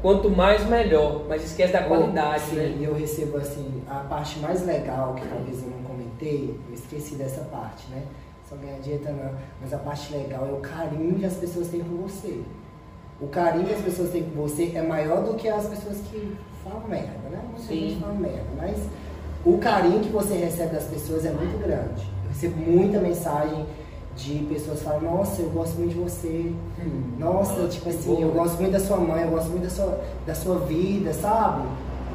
quanto 0.00 0.30
mais 0.30 0.64
melhor, 0.66 1.24
mas 1.28 1.44
esquece 1.44 1.72
da 1.72 1.82
qualidade, 1.82 2.42
Sim, 2.42 2.56
né? 2.56 2.76
E 2.78 2.84
eu 2.84 2.94
recebo 2.94 3.36
assim, 3.36 3.82
a 3.88 4.00
parte 4.00 4.38
mais 4.38 4.64
legal, 4.64 5.14
que 5.14 5.26
talvez 5.26 5.62
eu 5.62 5.70
não 5.70 5.82
comentei, 5.82 6.54
eu 6.68 6.74
esqueci 6.74 7.16
dessa 7.16 7.42
parte, 7.42 7.88
né? 7.90 8.02
Só 8.48 8.56
ganhar 8.56 8.78
dieta 8.80 9.10
não. 9.10 9.32
Mas 9.60 9.72
a 9.72 9.78
parte 9.78 10.12
legal 10.12 10.46
é 10.46 10.52
o 10.52 10.60
carinho 10.60 11.14
que 11.18 11.24
as 11.24 11.34
pessoas 11.34 11.68
têm 11.68 11.80
por 11.82 12.08
você. 12.08 12.40
O 13.20 13.28
carinho 13.28 13.66
que 13.66 13.74
as 13.74 13.80
pessoas 13.80 14.10
têm 14.10 14.24
por 14.24 14.48
você 14.48 14.72
é 14.74 14.82
maior 14.82 15.22
do 15.22 15.34
que 15.34 15.48
as 15.48 15.66
pessoas 15.66 15.98
que 16.10 16.36
falam 16.62 16.88
merda, 16.88 17.28
né? 17.30 17.40
Muita 17.48 17.62
Sim. 17.62 17.88
gente 17.88 18.00
fala 18.00 18.14
merda, 18.14 18.46
mas 18.56 18.76
o 19.44 19.58
carinho 19.58 20.00
que 20.00 20.10
você 20.10 20.34
recebe 20.34 20.74
das 20.74 20.84
pessoas 20.84 21.24
é 21.24 21.30
muito 21.30 21.58
grande. 21.58 22.02
Eu 22.24 22.28
recebo 22.28 22.56
muita 22.58 23.00
mensagem 23.00 23.66
de 24.16 24.38
pessoas 24.44 24.78
que 24.78 24.84
falam, 24.84 25.00
nossa, 25.00 25.42
eu 25.42 25.50
gosto 25.50 25.78
muito 25.78 25.94
de 25.94 25.98
você. 25.98 26.52
Nossa, 27.18 27.66
tipo 27.66 27.88
assim, 27.88 28.22
eu 28.22 28.30
gosto 28.30 28.60
muito 28.60 28.72
da 28.72 28.80
sua 28.80 28.98
mãe, 28.98 29.22
eu 29.22 29.30
gosto 29.30 29.50
muito 29.50 29.64
da 29.64 29.70
sua, 29.70 30.00
da 30.26 30.34
sua 30.34 30.58
vida, 30.60 31.12
sabe? 31.12 31.66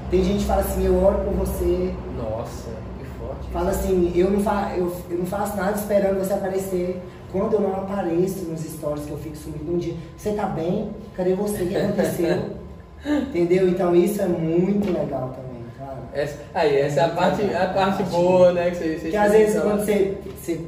Tem 0.10 0.23
gente 0.23 0.39
que 0.39 0.45
fala 0.45 0.62
assim, 0.62 0.86
eu 0.86 1.03
oro 1.03 1.17
por 1.25 1.33
você. 1.33 1.93
Nossa, 2.17 2.69
que 2.99 3.05
forte. 3.19 3.49
Fala 3.51 3.71
assim, 3.71 4.12
eu 4.15 4.31
não, 4.31 4.39
fa 4.39 4.73
eu, 4.77 4.95
eu 5.10 5.17
não 5.17 5.25
faço 5.25 5.57
nada 5.57 5.77
esperando 5.77 6.19
você 6.19 6.33
aparecer. 6.33 7.01
Quando 7.31 7.53
eu 7.53 7.60
não 7.60 7.73
apareço 7.73 8.45
nos 8.45 8.62
stories, 8.62 9.05
que 9.05 9.12
eu 9.12 9.17
fico 9.17 9.36
sumido 9.36 9.69
um 9.69 9.77
dia, 9.77 9.95
você 10.15 10.31
tá 10.31 10.45
bem? 10.45 10.91
Cadê 11.13 11.33
você? 11.33 11.63
O 11.63 11.67
que 11.67 11.75
aconteceu? 11.75 12.57
Entendeu? 13.05 13.69
Então 13.69 13.95
isso 13.95 14.21
é 14.21 14.27
muito 14.27 14.91
legal 14.91 15.29
também, 15.36 15.63
cara. 15.77 15.97
Essa, 16.13 16.39
aí, 16.53 16.77
essa 16.77 17.01
é 17.01 17.03
a 17.03 17.10
parte, 17.10 17.41
a 17.53 17.67
parte 17.67 18.03
boa, 18.03 18.51
né? 18.53 18.71
Que 18.71 18.77
você, 18.77 18.95
você 18.95 19.01
Porque 19.01 19.17
às 19.17 19.31
vezes 19.31 19.62
quando 19.62 19.86
você, 19.86 20.17
você 20.39 20.62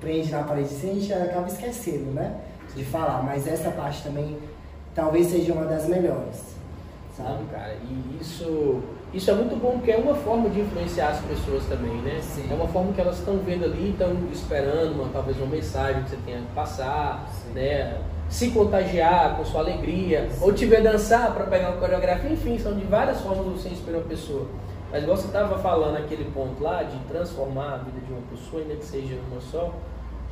prende 0.00 0.30
na 0.30 0.42
parede 0.42 0.68
assim, 0.68 0.90
a 0.90 0.94
gente 0.94 1.12
acaba 1.12 1.46
esquecendo, 1.46 2.12
né? 2.12 2.34
De 2.74 2.84
falar. 2.84 3.22
Mas 3.22 3.46
essa 3.46 3.70
parte 3.70 4.02
também 4.02 4.36
talvez 4.94 5.28
seja 5.28 5.52
uma 5.52 5.64
das 5.64 5.88
melhores. 5.88 6.52
Sabe? 7.16 7.28
Sabe, 7.28 7.44
cara? 7.52 7.74
E 7.74 8.18
isso, 8.20 8.80
isso 9.12 9.30
é 9.30 9.34
muito 9.34 9.56
bom 9.56 9.72
porque 9.72 9.92
é 9.92 9.96
uma 9.96 10.14
forma 10.14 10.48
de 10.48 10.60
influenciar 10.60 11.08
as 11.08 11.20
pessoas 11.20 11.64
também, 11.66 11.94
né? 12.02 12.20
Sim. 12.22 12.48
É 12.50 12.54
uma 12.54 12.68
forma 12.68 12.92
que 12.92 13.00
elas 13.00 13.18
estão 13.18 13.38
vendo 13.38 13.64
ali, 13.64 13.90
estão 13.90 14.16
esperando 14.32 14.94
uma, 14.94 15.08
talvez 15.10 15.36
uma 15.36 15.46
mensagem 15.46 16.02
que 16.04 16.10
você 16.10 16.18
tenha 16.24 16.40
que 16.40 16.52
passar, 16.54 17.28
Sim. 17.30 17.52
né? 17.54 17.98
Se 18.32 18.50
contagiar 18.50 19.36
com 19.36 19.44
sua 19.44 19.60
alegria, 19.60 20.28
ou 20.40 20.52
te 20.54 20.64
ver 20.64 20.82
dançar 20.82 21.32
para 21.34 21.44
pegar 21.44 21.68
uma 21.70 21.76
coreografia, 21.78 22.30
enfim, 22.30 22.58
são 22.58 22.72
de 22.74 22.84
várias 22.84 23.20
formas 23.20 23.44
você 23.46 23.68
inspirar 23.68 23.98
uma 23.98 24.08
pessoa. 24.08 24.46
Mas 24.90 25.02
igual 25.02 25.16
você 25.18 25.26
estava 25.26 25.58
falando 25.58 25.98
aquele 25.98 26.24
ponto 26.32 26.62
lá 26.62 26.82
de 26.82 26.96
transformar 27.10 27.74
a 27.74 27.76
vida 27.78 28.00
de 28.06 28.10
uma 28.12 28.22
pessoa, 28.30 28.62
ainda 28.62 28.74
que 28.76 28.84
seja 28.84 29.16
uma 29.30 29.40
só. 29.40 29.70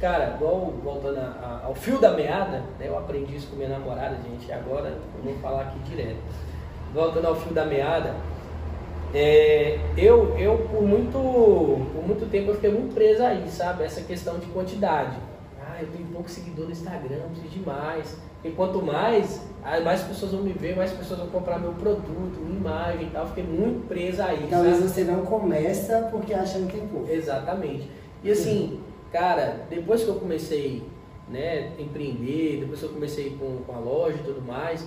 Cara, 0.01 0.35
igual 0.37 0.73
voltando 0.83 1.19
a- 1.19 1.61
a- 1.63 1.67
ao 1.67 1.75
fio 1.75 1.99
da 2.01 2.13
meada, 2.13 2.63
né? 2.79 2.87
Eu 2.89 2.97
aprendi 2.97 3.37
isso 3.37 3.49
com 3.49 3.57
minha 3.57 3.69
namorada, 3.69 4.17
gente, 4.25 4.51
agora 4.51 4.89
eu 4.89 5.23
vou 5.23 5.35
falar 5.43 5.63
aqui 5.63 5.79
direto 5.81 6.17
voltando 6.95 7.27
ao 7.27 7.37
fio 7.37 7.53
da 7.53 7.65
meada, 7.67 8.15
é, 9.15 9.79
eu, 9.97 10.37
eu 10.39 10.59
por, 10.71 10.83
muito, 10.83 11.13
por 11.13 12.05
muito 12.07 12.29
tempo 12.31 12.51
eu 12.51 12.55
fiquei 12.55 12.71
muito 12.73 12.95
preso 12.95 13.23
aí, 13.23 13.45
sabe? 13.49 13.85
Essa 13.85 14.01
questão 14.03 14.39
de 14.39 14.47
quantidade. 14.47 15.17
Pouco 16.21 16.29
seguidor 16.29 16.67
no 16.67 16.73
Instagram, 16.73 17.29
preciso 17.31 17.49
de 17.49 17.67
mais. 17.67 18.19
E 18.45 18.51
quanto 18.51 18.83
mais, 18.83 19.41
ah, 19.65 19.81
mais 19.81 20.03
pessoas 20.03 20.33
vão 20.33 20.43
me 20.43 20.53
ver, 20.53 20.77
mais 20.77 20.93
pessoas 20.93 21.19
vão 21.19 21.29
comprar 21.29 21.59
meu 21.59 21.73
produto, 21.73 22.39
minha 22.41 22.59
imagem 22.59 23.07
e 23.07 23.11
tal. 23.11 23.27
Fiquei 23.29 23.45
muito 23.45 23.89
preso 23.89 24.23
aí, 24.23 24.47
Talvez 24.51 24.77
sabe? 24.77 24.89
você 24.89 25.05
não 25.05 25.25
começa 25.25 26.09
porque 26.11 26.35
achando 26.35 26.67
que 26.67 26.77
é 26.77 26.85
pouco. 26.93 27.11
Exatamente. 27.11 27.91
E 28.23 28.31
assim, 28.31 28.81
cara, 29.11 29.65
depois 29.71 30.05
que 30.05 30.11
eu 30.11 30.17
comecei 30.17 30.83
né, 31.27 31.73
empreender, 31.79 32.61
depois 32.61 32.81
que 32.81 32.85
eu 32.85 32.93
comecei 32.93 33.39
com, 33.41 33.63
com 33.67 33.75
a 33.75 33.79
loja 33.79 34.19
e 34.19 34.23
tudo 34.23 34.43
mais, 34.43 34.87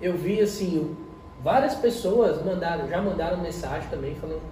eu 0.00 0.16
vi 0.16 0.40
assim, 0.40 0.96
várias 1.42 1.74
pessoas 1.74 2.44
mandaram, 2.44 2.86
já 2.86 3.02
mandaram 3.02 3.38
mensagem 3.38 3.90
também 3.90 4.14
falando, 4.14 4.42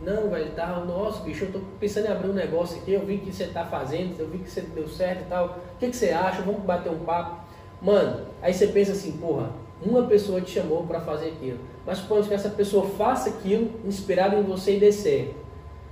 não, 0.00 0.30
velho, 0.30 0.50
tá, 0.52 0.66
nossa, 0.86 1.22
bicho, 1.22 1.44
eu 1.44 1.52
tô 1.52 1.60
pensando 1.80 2.06
em 2.06 2.12
abrir 2.12 2.30
um 2.30 2.34
negócio 2.34 2.78
aqui, 2.78 2.92
eu 2.92 3.04
vi 3.04 3.18
que 3.18 3.32
você 3.32 3.46
tá 3.46 3.64
fazendo, 3.64 4.18
eu 4.18 4.28
vi 4.28 4.38
que 4.38 4.50
você 4.50 4.60
deu 4.60 4.88
certo 4.88 5.22
e 5.22 5.24
tal, 5.24 5.46
o 5.46 5.78
que, 5.78 5.88
que 5.88 5.96
você 5.96 6.10
acha? 6.10 6.42
Vamos 6.42 6.62
bater 6.62 6.90
um 6.90 7.00
papo. 7.00 7.48
Mano, 7.82 8.26
aí 8.40 8.54
você 8.54 8.68
pensa 8.68 8.92
assim, 8.92 9.12
porra, 9.12 9.50
uma 9.82 10.04
pessoa 10.04 10.40
te 10.40 10.52
chamou 10.52 10.84
para 10.84 11.00
fazer 11.00 11.28
aquilo, 11.30 11.58
mas 11.84 11.98
suponha 11.98 12.22
que 12.22 12.34
essa 12.34 12.50
pessoa 12.50 12.86
faça 12.90 13.28
aquilo 13.30 13.70
inspirado 13.84 14.36
em 14.36 14.42
você 14.42 14.76
e 14.76 14.80
dê 14.80 14.92
certo. 14.92 15.34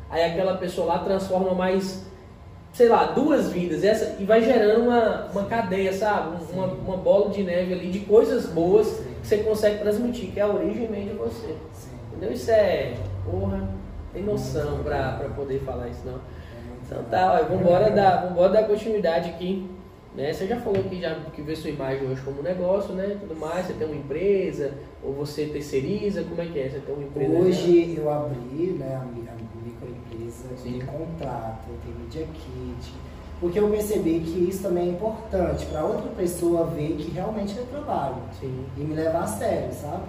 Aí 0.09 0.23
aquela 0.23 0.57
pessoa 0.57 0.87
lá 0.87 0.99
transforma 1.01 1.53
mais, 1.53 2.05
sei 2.73 2.89
lá, 2.89 3.07
duas 3.07 3.51
vidas 3.51 3.83
essa, 3.83 4.17
e 4.21 4.25
vai 4.25 4.41
gerando 4.43 4.85
uma, 4.85 5.27
uma 5.33 5.45
cadeia, 5.47 5.93
sabe? 5.93 6.37
Uma, 6.53 6.67
uma 6.67 6.97
bola 6.97 7.31
de 7.31 7.43
neve 7.43 7.73
ali 7.73 7.91
de 7.91 8.01
coisas 8.01 8.47
boas 8.47 9.01
que 9.21 9.27
você 9.27 9.39
consegue 9.39 9.81
transmitir, 9.81 10.31
que 10.31 10.39
é 10.39 10.45
a 10.45 10.49
origem 10.49 10.87
vem 10.87 11.09
de 11.09 11.15
você. 11.15 11.57
Entendeu? 12.13 12.33
Isso 12.33 12.51
é, 12.51 12.95
porra, 13.25 13.69
tem 14.17 14.25
noção 14.25 14.83
para 14.83 15.29
poder 15.37 15.61
falar 15.61 15.89
isso 15.89 16.01
não. 16.07 16.19
Então 16.85 17.03
tá, 17.05 17.39
ó, 17.41 17.45
vambora 17.45 17.91
dar, 17.91 18.29
vambora 18.29 18.53
dar 18.53 18.63
continuidade 18.65 19.31
aqui. 19.31 19.69
Né? 20.15 20.33
Você 20.33 20.47
já 20.47 20.59
falou 20.59 20.83
que 20.85 20.99
já 20.99 21.15
que 21.35 21.43
vê 21.43 21.55
sua 21.55 21.69
imagem 21.69 22.09
hoje 22.09 22.23
como 22.23 22.43
negócio, 22.43 22.95
né? 22.95 23.19
Tudo 23.21 23.37
mais, 23.39 23.67
você 23.67 23.75
tem 23.75 23.87
uma 23.87 23.97
empresa, 23.97 24.73
ou 25.03 25.13
você 25.13 25.45
terceiriza, 25.47 26.23
como 26.23 26.41
é 26.41 26.47
que 26.47 26.59
é? 26.59 26.71
Você 26.71 26.79
tem 26.79 26.95
uma 26.95 27.05
empresa? 27.05 27.35
Hoje 27.35 27.95
já? 27.95 28.01
eu 28.01 28.11
abri 28.11 28.77
né, 28.79 28.97
a, 28.97 29.05
microempresa, 29.05 30.47
eu 30.51 30.57
tenho 30.63 30.87
contrato, 30.87 31.67
eu 31.69 31.77
tenho 31.85 31.99
media 31.99 32.27
kit, 32.33 32.95
porque 33.39 33.61
eu 33.61 33.69
percebi 33.69 34.21
que 34.21 34.49
isso 34.49 34.63
também 34.63 34.89
é 34.89 34.93
importante 34.93 35.67
para 35.67 35.85
outra 35.85 36.09
pessoa 36.17 36.65
ver 36.65 36.97
que 36.97 37.11
realmente 37.11 37.59
é 37.59 37.63
trabalho 37.71 38.17
Sim. 38.41 38.65
e 38.79 38.81
me 38.81 38.95
levar 38.95 39.25
a 39.25 39.27
sério, 39.27 39.71
sabe? 39.75 40.05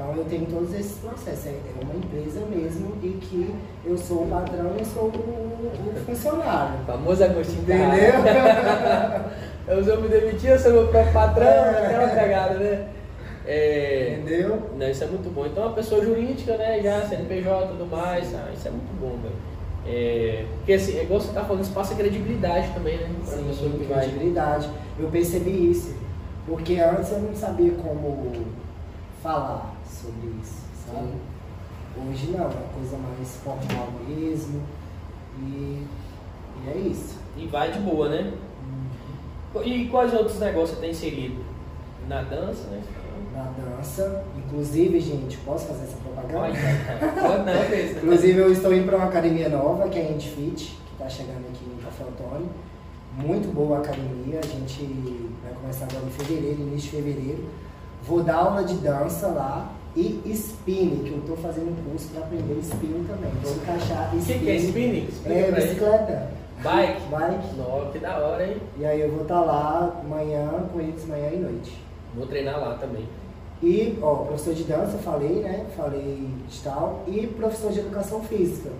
Então 0.00 0.16
eu 0.16 0.24
tenho 0.24 0.46
todos 0.46 0.72
esses 0.72 0.96
processos. 0.96 1.46
É, 1.46 1.50
é 1.50 1.84
uma 1.84 1.94
empresa 1.94 2.40
mesmo 2.46 2.96
e 3.02 3.08
que 3.20 3.54
eu 3.84 3.98
sou 3.98 4.22
o 4.22 4.26
patrão 4.28 4.72
e 4.80 4.84
sou 4.86 5.04
o, 5.04 5.08
o 5.08 6.04
funcionário. 6.06 6.80
O 6.80 6.86
famoso 6.86 7.22
Agostinho 7.22 7.62
Entendeu? 7.64 8.14
eu 9.68 9.84
sou 9.84 10.00
me 10.00 10.08
demitir, 10.08 10.50
eu 10.50 10.58
sou 10.58 10.72
meu 10.72 10.88
próprio 10.88 11.12
patrão, 11.12 11.46
É. 11.46 11.86
aquela 11.86 12.08
cagada, 12.08 12.54
né? 12.54 12.88
É, 13.46 14.20
Entendeu? 14.20 14.70
não, 14.78 14.88
isso 14.88 15.04
é 15.04 15.06
muito 15.06 15.30
bom. 15.34 15.44
Então, 15.44 15.66
a 15.66 15.72
pessoa 15.72 16.02
jurídica, 16.02 16.56
né, 16.56 16.80
já 16.82 17.02
CNPJ 17.02 17.64
e 17.64 17.68
tudo 17.68 17.86
mais, 17.86 18.34
ah, 18.34 18.48
isso 18.54 18.68
é 18.68 18.70
muito 18.70 18.98
bom, 18.98 19.18
velho. 19.20 19.34
É, 19.86 20.46
porque 20.56 20.74
assim, 20.74 20.98
é 20.98 21.02
igual 21.02 21.20
você 21.20 21.32
tá 21.32 21.44
falando, 21.44 21.62
isso 21.62 21.72
passa 21.72 21.94
credibilidade 21.94 22.72
também, 22.72 22.96
né? 22.96 23.10
Pra 23.26 23.36
Sim, 23.36 23.44
pessoa 23.44 23.70
que 23.70 23.84
vai. 23.84 24.00
credibilidade. 24.00 24.70
Eu 24.98 25.08
percebi 25.08 25.70
isso. 25.70 25.94
Porque 26.46 26.78
antes 26.78 27.12
eu 27.12 27.18
não 27.18 27.34
sabia 27.34 27.72
como 27.72 28.32
falar 29.22 29.79
sobre 30.00 30.32
isso, 30.42 30.64
sabe? 30.86 31.12
Hoje 31.96 32.30
não, 32.30 32.44
é 32.44 32.46
uma 32.46 32.68
coisa 32.74 32.96
mais 32.96 33.36
formal 33.36 33.88
mesmo. 34.08 34.62
E, 35.38 35.86
e 36.64 36.70
é 36.70 36.78
isso. 36.78 37.18
E 37.36 37.46
vai 37.46 37.70
de 37.70 37.80
boa, 37.80 38.08
né? 38.08 38.32
E 39.64 39.88
quais 39.88 40.14
outros 40.14 40.38
negócios 40.38 40.78
você 40.78 40.80
tem 40.80 40.90
inserido? 40.90 41.44
Na 42.08 42.22
dança, 42.22 42.68
né? 42.68 42.82
Na 43.34 43.44
dança, 43.44 44.24
inclusive, 44.36 45.00
gente, 45.00 45.36
posso 45.38 45.66
fazer 45.66 45.84
essa 45.84 45.96
propaganda? 45.96 46.38
Pode, 46.38 46.58
pode 47.20 47.44
não. 47.44 48.02
Inclusive, 48.02 48.38
eu 48.38 48.52
estou 48.52 48.74
indo 48.74 48.86
para 48.86 48.96
uma 48.96 49.06
academia 49.06 49.48
nova, 49.48 49.88
que 49.88 49.98
é 49.98 50.02
a 50.02 50.20
Fit, 50.20 50.78
que 50.86 50.92
está 50.92 51.08
chegando 51.08 51.46
aqui 51.48 51.64
em 51.64 51.82
Café 51.82 52.04
Antônio. 52.04 52.48
Muito 53.16 53.52
boa 53.52 53.78
a 53.78 53.80
academia, 53.80 54.40
a 54.42 54.46
gente 54.46 54.84
vai 55.42 55.52
começar 55.52 55.84
agora 55.84 56.06
em 56.06 56.10
fevereiro, 56.10 56.60
início 56.60 56.90
de 56.90 56.96
fevereiro. 56.96 57.44
Vou 58.02 58.22
dar 58.22 58.36
aula 58.36 58.64
de 58.64 58.74
dança 58.74 59.28
lá 59.28 59.72
e 59.96 60.20
spinning, 60.32 61.02
que 61.04 61.10
eu 61.12 61.18
estou 61.18 61.36
fazendo 61.36 61.70
um 61.72 61.90
curso 61.90 62.08
para 62.08 62.24
aprender 62.24 62.58
spinning 62.60 63.04
também. 63.04 63.30
Vou 63.42 63.52
encaixar 63.54 64.14
O 64.14 64.18
que, 64.24 64.38
que 64.38 64.50
é 64.50 64.56
spinning? 64.56 65.06
Explica 65.08 65.38
É, 65.40 65.52
bicicleta. 65.52 66.30
Bike? 66.62 67.00
Bike. 67.10 67.56
Nossa, 67.56 67.90
que 67.92 67.98
da 67.98 68.18
hora, 68.18 68.46
hein? 68.46 68.56
E 68.78 68.84
aí 68.84 69.00
eu 69.00 69.10
vou 69.10 69.22
estar 69.22 69.40
lá 69.40 70.00
manhã, 70.08 70.48
com 70.72 70.80
eles 70.80 71.06
manhã 71.06 71.30
e 71.32 71.38
noite. 71.38 71.72
Vou 72.14 72.26
treinar 72.26 72.60
lá 72.60 72.74
também. 72.74 73.04
E, 73.62 73.98
ó, 74.00 74.14
professor 74.16 74.54
de 74.54 74.64
dança, 74.64 74.98
falei, 74.98 75.40
né? 75.40 75.66
Falei 75.76 76.28
de 76.48 76.60
tal. 76.62 77.02
E 77.06 77.26
professor 77.26 77.72
de 77.72 77.80
educação 77.80 78.22
física. 78.22 78.70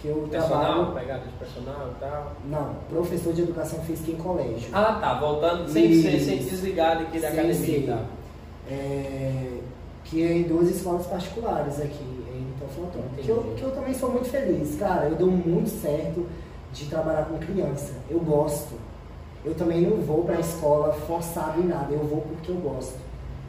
Que 0.00 0.08
eu 0.08 0.28
Personal, 0.30 0.74
trabalho. 0.86 0.92
pegada 0.92 1.22
de 1.24 1.32
personal 1.38 1.90
e 1.96 2.00
tal. 2.00 2.32
Não, 2.50 2.74
professor 2.88 3.32
de 3.32 3.42
educação 3.42 3.78
física 3.80 4.10
em 4.12 4.16
colégio. 4.16 4.68
Ah, 4.72 4.98
tá. 5.00 5.14
Voltando, 5.18 5.68
sem, 5.70 5.90
Isso. 5.90 6.02
sem, 6.02 6.20
sem 6.20 6.38
desligado 6.38 7.02
aqui 7.04 7.18
da 7.18 7.28
academia 7.28 7.78
e 7.78 7.86
tal. 7.86 8.00
É, 8.70 9.48
que 10.08 10.22
é 10.22 10.32
em 10.38 10.42
duas 10.44 10.68
escolas 10.68 11.06
particulares 11.06 11.80
aqui 11.80 12.02
em 12.02 12.46
Teoflotão. 12.58 13.02
Que 13.16 13.28
eu, 13.28 13.54
que 13.56 13.62
eu 13.62 13.70
também 13.72 13.92
sou 13.94 14.10
muito 14.10 14.28
feliz. 14.28 14.76
Cara, 14.78 15.06
eu 15.06 15.16
dou 15.16 15.28
muito 15.30 15.68
certo 15.68 16.26
de 16.72 16.86
trabalhar 16.86 17.24
com 17.26 17.38
criança. 17.38 17.94
Eu 18.08 18.20
gosto. 18.20 18.74
Eu 19.44 19.54
também 19.54 19.82
não 19.82 19.98
vou 19.98 20.24
para 20.24 20.36
a 20.36 20.40
escola 20.40 20.92
forçado 20.92 21.60
em 21.60 21.66
nada. 21.66 21.92
Eu 21.92 22.04
vou 22.04 22.20
porque 22.20 22.50
eu 22.50 22.56
gosto. 22.56 22.94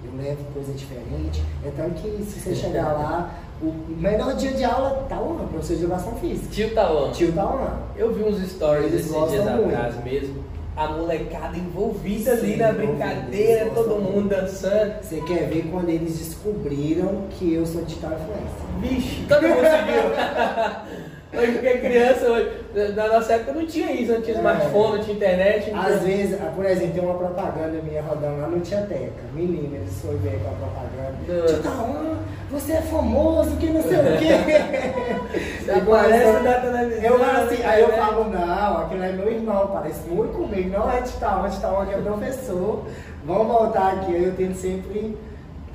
Eu 0.04 0.12
levo 0.16 0.44
coisa 0.54 0.72
diferente. 0.74 1.44
É 1.66 1.72
tanto 1.76 2.02
que 2.02 2.24
se 2.24 2.40
você 2.40 2.56
chegar 2.56 2.94
lá, 2.94 3.36
o 3.62 3.74
melhor 4.00 4.36
dia 4.36 4.52
de 4.54 4.64
aula 4.64 5.06
tá 5.10 5.20
lá, 5.20 5.48
professor 5.48 5.76
de 5.76 5.84
educação 5.84 6.14
física. 6.16 6.48
Tio 6.52 6.74
Tauan, 6.76 7.12
Tio 7.12 7.34
tá 7.34 7.44
lá. 7.44 7.82
eu 7.96 8.14
vi 8.14 8.24
uns 8.24 8.40
stories 8.52 8.86
Eles 8.86 9.06
esses 9.08 9.12
dias 9.12 9.46
muito. 9.56 9.66
atrás 9.76 10.04
mesmo. 10.04 10.44
A 10.78 10.88
molecada 10.90 11.58
envolvida 11.58 12.34
ali 12.34 12.56
na 12.56 12.72
brincadeira, 12.72 13.66
eles 13.66 13.74
todo 13.74 14.00
mundo 14.00 14.30
dançando. 14.30 15.02
Você 15.02 15.20
quer 15.22 15.50
ver 15.50 15.68
quando 15.72 15.90
eles 15.90 16.20
descobriram 16.20 17.24
que 17.32 17.52
eu 17.52 17.66
sou 17.66 17.84
digital 17.84 18.12
influencer. 18.12 18.68
Vixe, 18.80 19.26
todo 19.28 19.42
mundo 19.42 19.62
seguiu. 19.62 21.07
Hoje, 21.34 21.52
porque 21.52 21.78
criança, 21.80 22.26
hoje, 22.26 22.50
na 22.96 23.08
nossa 23.10 23.34
época 23.34 23.52
não 23.54 23.66
tinha 23.66 23.92
isso, 23.92 24.14
não 24.14 24.22
tinha 24.22 24.36
É. 24.36 24.40
smartphone, 24.40 24.98
não 24.98 25.04
tinha 25.04 25.16
internet. 25.18 25.72
não 25.72 25.80
Às 25.82 25.86
tinha- 25.88 26.00
vezes, 26.18 26.40
ah, 26.42 26.52
por 26.56 26.66
exemplo, 26.66 26.94
tem 26.94 27.04
uma 27.04 27.18
propaganda 27.18 27.82
minha 27.84 28.02
rodando 28.02 28.42
lá 28.42 28.48
no 28.48 28.60
Tia 28.62 28.78
Teca. 28.88 29.12
Menina, 29.34 29.76
eles 29.78 30.02
foram 30.02 30.18
ver 30.20 30.40
com 30.40 30.50
a 30.50 30.54
propaganda. 30.54 31.62
Tauan, 31.62 32.18
você 32.50 32.72
é 32.74 32.82
famoso, 32.82 33.58
que 33.58 33.68
não 33.68 33.82
sei 33.84 33.98
o 33.98 34.18
quê. 34.18 35.72
Aparece 35.72 36.44
na 36.44 36.54
televisão. 36.54 37.04
Eu 37.04 37.18
assim, 37.24 37.64
aí 37.64 37.82
eu 37.82 37.88
né? 37.90 37.98
falo, 37.98 38.30
não, 38.30 38.78
aquele 38.78 39.06
é 39.06 39.12
meu 39.12 39.32
irmão, 39.32 39.68
parece 39.74 40.08
muito 40.10 40.34
comigo, 40.38 40.70
não 40.70 40.90
é 40.92 41.02
Tauan, 41.20 41.50
Tio 41.50 41.60
Tauan 41.62 41.86
que 41.86 41.94
é 41.94 41.98
professor. 41.98 42.86
Vamos 43.26 43.48
voltar 43.48 43.94
aqui, 43.94 44.16
aí 44.16 44.24
eu 44.24 44.34
tento 44.36 44.56
sempre 44.56 45.18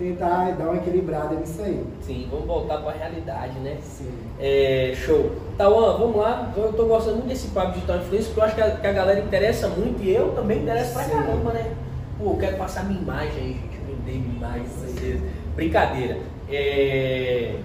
tentar 0.02 0.52
dar 0.52 0.64
uma 0.64 0.76
equilibrada 0.76 1.34
nisso 1.36 1.62
aí. 1.62 1.84
Sim, 2.00 2.28
vamos 2.30 2.46
voltar 2.46 2.78
para 2.78 2.90
a 2.90 2.94
realidade, 2.94 3.58
né? 3.60 3.76
Sim. 3.80 4.10
É, 4.40 4.92
show. 4.96 5.30
Tauan, 5.56 5.98
vamos 5.98 6.16
lá. 6.16 6.52
Eu 6.56 6.72
tô 6.72 6.86
gostando 6.86 7.16
muito 7.16 7.28
desse 7.28 7.48
papo 7.48 7.72
digital 7.72 7.98
influencer, 7.98 8.26
porque 8.28 8.40
eu 8.40 8.44
acho 8.44 8.54
que 8.54 8.62
a, 8.62 8.70
que 8.72 8.86
a 8.86 8.92
galera 8.92 9.20
interessa 9.20 9.68
muito 9.68 10.02
e 10.02 10.12
eu 10.12 10.32
também 10.32 10.62
interesso 10.62 10.92
pra 10.92 11.04
Sim. 11.04 11.10
caramba, 11.12 11.52
né? 11.52 11.72
Pô, 12.18 12.32
eu 12.32 12.36
quero 12.38 12.56
passar 12.56 12.84
minha 12.84 13.00
imagem 13.00 13.38
aí, 13.38 13.52
gente. 13.52 13.72
Vender 13.86 14.18
minha 14.18 14.36
imagem 14.36 14.64
pra 14.64 14.88
vocês. 14.88 15.20
Brincadeira. 15.54 16.18
É, 16.50 17.56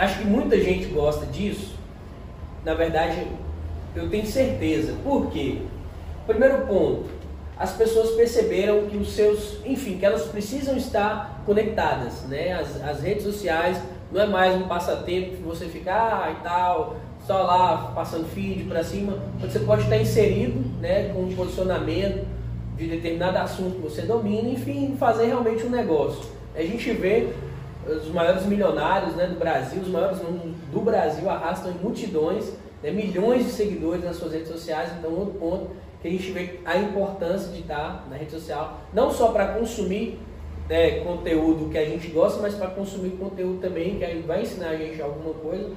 Acho 0.00 0.20
que 0.20 0.26
muita 0.26 0.58
gente 0.58 0.86
gosta 0.86 1.26
disso. 1.26 1.74
Na 2.64 2.72
verdade, 2.72 3.26
eu 3.94 4.08
tenho 4.08 4.26
certeza. 4.26 4.94
Por 5.04 5.30
quê? 5.30 5.58
Primeiro 6.26 6.66
ponto, 6.66 7.04
as 7.60 7.72
pessoas 7.72 8.12
perceberam 8.12 8.86
que 8.86 8.96
os 8.96 9.12
seus, 9.12 9.58
enfim, 9.66 9.98
que 9.98 10.06
elas 10.06 10.22
precisam 10.22 10.78
estar 10.78 11.42
conectadas, 11.44 12.22
né? 12.22 12.54
As, 12.54 12.82
as 12.82 13.02
redes 13.02 13.22
sociais 13.22 13.78
não 14.10 14.22
é 14.22 14.26
mais 14.26 14.56
um 14.56 14.66
passatempo 14.66 15.36
que 15.36 15.42
você 15.42 15.66
fica 15.66 15.92
ah, 15.92 16.34
e 16.38 16.42
tal, 16.42 16.96
só 17.26 17.42
lá 17.42 17.92
passando 17.94 18.26
feed 18.28 18.64
para 18.64 18.82
cima. 18.82 19.18
Você 19.42 19.58
pode 19.58 19.82
estar 19.82 19.98
inserido, 19.98 20.58
né, 20.80 21.10
com 21.12 21.24
um 21.24 21.36
posicionamento 21.36 22.26
de 22.78 22.86
determinado 22.86 23.36
assunto 23.36 23.76
que 23.76 23.82
você 23.82 24.02
domina, 24.02 24.48
enfim, 24.48 24.96
fazer 24.98 25.26
realmente 25.26 25.66
um 25.66 25.70
negócio. 25.70 26.30
A 26.56 26.62
gente 26.62 26.90
vê 26.92 27.28
os 27.86 28.08
maiores 28.08 28.46
milionários 28.46 29.14
né, 29.16 29.26
do 29.26 29.38
Brasil, 29.38 29.82
os 29.82 29.88
maiores 29.88 30.16
do 30.72 30.80
Brasil 30.80 31.28
arrastam 31.28 31.72
multidões, 31.72 32.54
né, 32.82 32.90
milhões 32.90 33.44
de 33.44 33.52
seguidores 33.52 34.02
nas 34.02 34.16
suas 34.16 34.32
redes 34.32 34.48
sociais. 34.48 34.90
Então, 34.98 35.12
outro 35.12 35.34
ponto 35.34 35.89
que 36.00 36.08
a 36.08 36.10
gente 36.10 36.30
vê 36.30 36.60
a 36.64 36.76
importância 36.78 37.52
de 37.52 37.60
estar 37.60 38.06
na 38.08 38.16
rede 38.16 38.32
social, 38.32 38.80
não 38.92 39.10
só 39.10 39.32
para 39.32 39.48
consumir 39.48 40.18
né, 40.68 41.00
conteúdo 41.00 41.68
que 41.68 41.76
a 41.76 41.84
gente 41.84 42.08
gosta, 42.08 42.40
mas 42.40 42.54
para 42.54 42.68
consumir 42.68 43.10
conteúdo 43.10 43.60
também 43.60 43.98
que 43.98 44.04
aí 44.04 44.22
vai 44.22 44.42
ensinar 44.42 44.68
a 44.68 44.76
gente 44.76 45.02
alguma 45.02 45.34
coisa. 45.34 45.70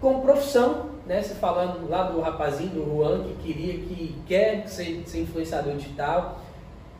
Com 0.00 0.20
profissão, 0.20 0.90
né, 1.06 1.22
você 1.22 1.34
falando 1.34 1.88
lá 1.88 2.04
do 2.04 2.20
rapazinho, 2.20 2.70
do 2.70 2.84
Juan, 2.84 3.24
que 3.24 3.34
queria, 3.42 3.72
que 3.74 4.14
quer 4.26 4.68
ser, 4.68 5.02
ser 5.06 5.22
influenciador 5.22 5.74
digital. 5.74 6.40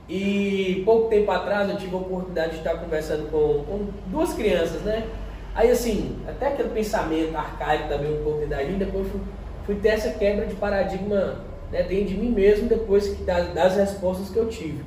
E 0.09 0.83
pouco 0.85 1.09
tempo 1.09 1.31
atrás 1.31 1.69
eu 1.69 1.77
tive 1.77 1.95
a 1.95 1.99
oportunidade 1.99 2.53
de 2.53 2.59
estar 2.59 2.77
conversando 2.79 3.31
com, 3.31 3.65
com 3.65 3.87
duas 4.07 4.33
crianças, 4.35 4.83
né? 4.83 5.09
Aí 5.55 5.71
assim, 5.71 6.17
até 6.29 6.49
aquele 6.49 6.69
pensamento 6.69 7.37
arcaico 7.37 7.89
também 7.89 8.21
um 8.21 8.23
pouco 8.23 8.47
da 8.47 8.63
gente, 8.63 8.79
depois 8.79 9.09
fui, 9.09 9.21
fui 9.65 9.75
ter 9.77 9.89
essa 9.89 10.11
quebra 10.11 10.47
de 10.47 10.55
paradigma 10.55 11.41
né, 11.71 11.83
dentro 11.83 12.07
de 12.07 12.17
mim 12.17 12.31
mesmo 12.31 12.69
depois 12.69 13.09
que, 13.09 13.23
das, 13.25 13.53
das 13.55 13.77
respostas 13.77 14.29
que 14.31 14.37
eu 14.37 14.49
tive. 14.49 14.85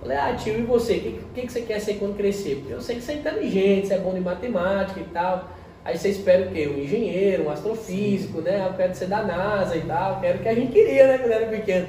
Falei, 0.00 0.16
ah, 0.18 0.34
tio, 0.34 0.58
e 0.58 0.62
você? 0.62 0.94
O 0.94 1.00
que, 1.00 1.20
que, 1.34 1.40
que 1.42 1.52
você 1.52 1.62
quer 1.62 1.80
ser 1.80 1.94
quando 1.94 2.16
crescer? 2.16 2.56
Porque 2.56 2.74
eu 2.74 2.80
sei 2.80 2.96
que 2.96 3.02
você 3.02 3.12
é 3.12 3.14
inteligente, 3.16 3.88
você 3.88 3.94
é 3.94 3.98
bom 3.98 4.16
em 4.16 4.20
matemática 4.20 5.00
e 5.00 5.04
tal. 5.04 5.48
Aí 5.84 5.96
você 5.96 6.10
espera 6.10 6.46
o 6.46 6.52
quê? 6.52 6.68
Um 6.68 6.80
engenheiro, 6.80 7.44
um 7.44 7.50
astrofísico, 7.50 8.40
né? 8.40 8.66
Eu 8.68 8.74
quero 8.74 8.94
ser 8.94 9.06
da 9.06 9.22
NASA 9.22 9.76
e 9.76 9.82
tal. 9.82 10.20
Quero 10.20 10.38
que 10.40 10.48
a 10.48 10.54
gente 10.54 10.72
queria, 10.72 11.06
né, 11.06 11.18
quando 11.18 11.32
era 11.32 11.46
pequeno. 11.46 11.88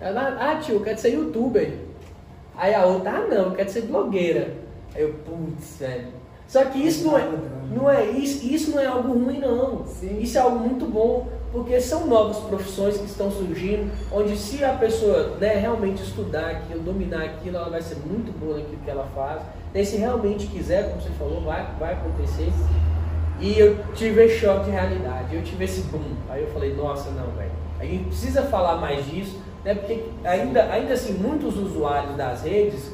Ela, 0.00 0.36
ah, 0.40 0.56
tio, 0.56 0.76
eu 0.76 0.80
quero 0.80 0.98
ser 0.98 1.14
youtuber. 1.14 1.72
Aí 2.56 2.74
a 2.74 2.84
outra, 2.84 3.12
ah, 3.12 3.26
não, 3.26 3.44
eu 3.44 3.52
quero 3.52 3.70
ser 3.70 3.82
blogueira. 3.82 4.54
Aí 4.94 5.02
eu, 5.02 5.14
putz, 5.24 5.78
velho. 5.78 6.08
Só 6.46 6.64
que 6.66 6.86
isso 6.86 7.06
não 7.06 7.18
é, 7.18 7.28
não 7.74 7.90
é 7.90 8.04
isso, 8.10 8.46
isso 8.46 8.72
não 8.72 8.80
é 8.80 8.86
algo 8.86 9.12
ruim, 9.12 9.38
não. 9.38 9.86
Sim. 9.86 10.18
Isso 10.20 10.36
é 10.36 10.40
algo 10.40 10.58
muito 10.58 10.84
bom, 10.84 11.28
porque 11.52 11.78
são 11.80 12.06
novas 12.06 12.38
profissões 12.38 12.96
que 12.96 13.04
estão 13.04 13.30
surgindo, 13.30 13.92
onde 14.10 14.36
se 14.38 14.64
a 14.64 14.72
pessoa 14.72 15.36
né, 15.38 15.54
realmente 15.56 16.02
estudar 16.02 16.48
aquilo, 16.48 16.80
dominar 16.80 17.22
aquilo, 17.24 17.58
ela 17.58 17.68
vai 17.68 17.82
ser 17.82 17.96
muito 17.96 18.32
boa 18.38 18.56
naquilo 18.56 18.78
que 18.82 18.90
ela 18.90 19.06
faz. 19.14 19.42
E 19.74 19.84
se 19.84 19.98
realmente 19.98 20.46
quiser, 20.46 20.88
como 20.88 21.02
você 21.02 21.10
falou, 21.10 21.42
vai, 21.42 21.66
vai 21.78 21.92
acontecer. 21.92 22.50
E 23.38 23.58
eu 23.58 23.84
tive 23.94 24.24
esse 24.24 24.38
choque 24.38 24.64
de 24.64 24.70
realidade, 24.70 25.36
eu 25.36 25.42
tive 25.42 25.64
esse 25.64 25.82
boom. 25.82 26.14
Aí 26.30 26.42
eu 26.42 26.48
falei, 26.48 26.74
nossa, 26.74 27.10
não, 27.10 27.26
velho. 27.32 27.52
A 27.78 27.84
gente 27.84 28.04
precisa 28.04 28.42
falar 28.44 28.76
mais 28.76 29.04
disso, 29.04 29.38
né? 29.64 29.74
Porque 29.74 30.04
ainda, 30.24 30.64
ainda 30.72 30.94
assim, 30.94 31.14
muitos 31.14 31.58
usuários 31.58 32.16
das 32.16 32.42
redes 32.42 32.92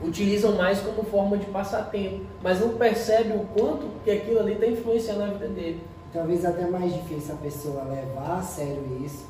utilizam 0.00 0.52
mais 0.52 0.80
como 0.80 1.02
forma 1.04 1.36
de 1.36 1.46
passatempo, 1.46 2.26
mas 2.42 2.60
não 2.60 2.76
percebe 2.76 3.32
o 3.32 3.46
quanto 3.58 3.86
que 4.04 4.10
aquilo 4.10 4.40
ali 4.40 4.52
está 4.52 4.66
influenciando 4.66 5.24
a 5.24 5.26
vida 5.28 5.48
dele. 5.48 5.80
Talvez 6.16 6.46
até 6.46 6.66
mais 6.66 6.94
difícil 6.94 7.34
a 7.34 7.36
pessoa 7.36 7.84
levar 7.84 8.38
a 8.38 8.42
sério 8.42 8.82
isso, 9.04 9.26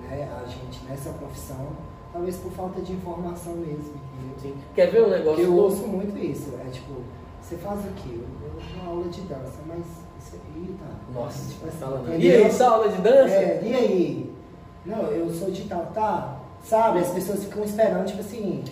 né? 0.00 0.30
A 0.40 0.46
gente 0.46 0.84
nessa 0.88 1.10
profissão, 1.10 1.66
talvez 2.12 2.36
por 2.36 2.52
falta 2.52 2.80
de 2.80 2.92
informação 2.92 3.54
mesmo. 3.54 3.94
entendeu? 4.36 4.56
Quer 4.72 4.86
ver 4.92 5.02
um 5.02 5.10
negócio? 5.10 5.42
eu 5.42 5.50
novo? 5.50 5.62
ouço 5.62 5.88
muito 5.88 6.16
isso, 6.16 6.54
é 6.64 6.70
tipo, 6.70 6.92
você 7.40 7.56
faz 7.56 7.80
o 7.80 7.88
quê? 7.96 8.20
Uma 8.76 8.90
aula 8.90 9.08
de 9.08 9.20
dança, 9.22 9.58
mas 9.66 9.84
isso 10.20 10.36
aí 10.54 10.76
tá. 10.78 11.20
Nossa, 11.20 11.50
tipo 11.50 11.66
assim, 11.66 11.80
não. 11.80 12.16
E 12.16 12.30
aí, 12.30 12.52
sua 12.52 12.68
aula 12.68 12.88
de 12.88 13.02
dança? 13.02 13.34
É, 13.34 13.60
e 13.64 13.74
aí? 13.74 14.34
Não, 14.86 15.02
eu 15.06 15.28
sou 15.28 15.50
de 15.50 15.64
tal, 15.64 15.86
tá? 15.86 16.36
Sabe, 16.62 17.00
as 17.00 17.08
pessoas 17.10 17.42
ficam 17.42 17.64
esperando, 17.64 18.06
tipo 18.06 18.20
assim, 18.20 18.62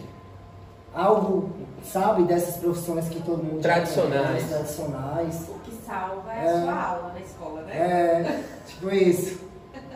algo, 0.95 1.51
sabe, 1.83 2.23
dessas 2.23 2.59
profissões 2.59 3.09
que 3.09 3.21
todo 3.23 3.43
mundo 3.43 3.61
Tradicionais. 3.61 4.29
conhece, 4.29 4.49
tradicionais. 4.49 5.51
Salva 5.91 6.33
é, 6.33 6.45
É. 6.45 6.49
a 6.49 6.63
sua 6.63 6.83
aula 6.83 7.13
na 7.13 7.21
escola, 7.21 7.63
né? 7.63 7.75
É, 7.77 8.43
tipo 8.67 8.91
isso. 8.95 9.41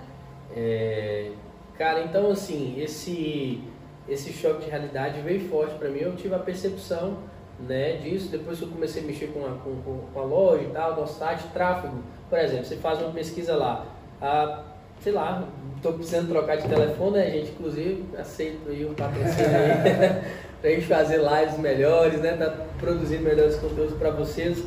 É, 0.56 1.30
cara, 1.76 2.02
então 2.04 2.30
assim, 2.30 2.80
esse, 2.80 3.60
esse 4.08 4.32
choque 4.32 4.64
de 4.66 4.70
realidade 4.70 5.20
veio 5.20 5.48
forte 5.48 5.74
pra 5.74 5.88
mim. 5.88 5.98
Eu 5.98 6.14
tive 6.14 6.32
a 6.32 6.38
percepção 6.38 7.16
né, 7.58 7.96
disso 7.96 8.28
depois 8.30 8.58
que 8.58 8.64
eu 8.64 8.68
comecei 8.68 9.02
a 9.02 9.06
mexer 9.06 9.32
com 9.32 9.44
a, 9.44 9.50
com, 9.58 9.74
com- 10.12 10.20
a 10.20 10.22
loja 10.22 10.62
e 10.62 10.68
tal, 10.70 10.94
nosso 10.94 11.18
site, 11.18 11.42
tráfego. 11.52 11.96
Por 12.30 12.38
exemplo, 12.38 12.64
você 12.66 12.76
faz 12.76 13.00
uma 13.02 13.10
pesquisa 13.10 13.56
lá, 13.56 13.84
ah, 14.22 14.62
sei 15.00 15.12
lá, 15.12 15.42
estou 15.76 15.94
precisando 15.94 16.28
trocar 16.28 16.56
de 16.56 16.68
telefone, 16.68 17.16
né, 17.18 17.30
gente? 17.32 17.50
Inclusive, 17.50 18.04
aceito 18.16 18.68
aí 18.70 18.84
um 18.86 18.94
patrocínio 18.94 19.48
aí 19.56 20.22
pra 20.60 20.70
gente 20.70 20.86
fazer 20.86 21.18
lives 21.18 21.58
melhores, 21.58 22.20
né? 22.20 22.36
Tá 22.36 22.54
produzindo 22.78 23.24
melhores 23.24 23.56
conteúdos 23.56 23.96
para 23.98 24.10
vocês. 24.10 24.62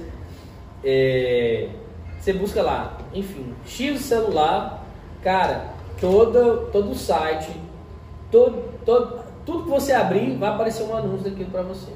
É, 0.90 1.68
você 2.18 2.32
busca 2.32 2.62
lá, 2.62 2.98
enfim, 3.14 3.54
X 3.66 4.00
celular, 4.00 4.86
cara, 5.22 5.74
todo, 6.00 6.70
todo 6.72 6.96
site, 6.96 7.52
todo, 8.32 8.64
todo, 8.86 9.20
tudo 9.46 9.64
que 9.64 9.70
você 9.70 9.92
abrir 9.92 10.38
vai 10.38 10.50
aparecer 10.50 10.84
um 10.84 10.96
anúncio 10.96 11.30
daquilo 11.30 11.52
para 11.52 11.64
você. 11.64 11.92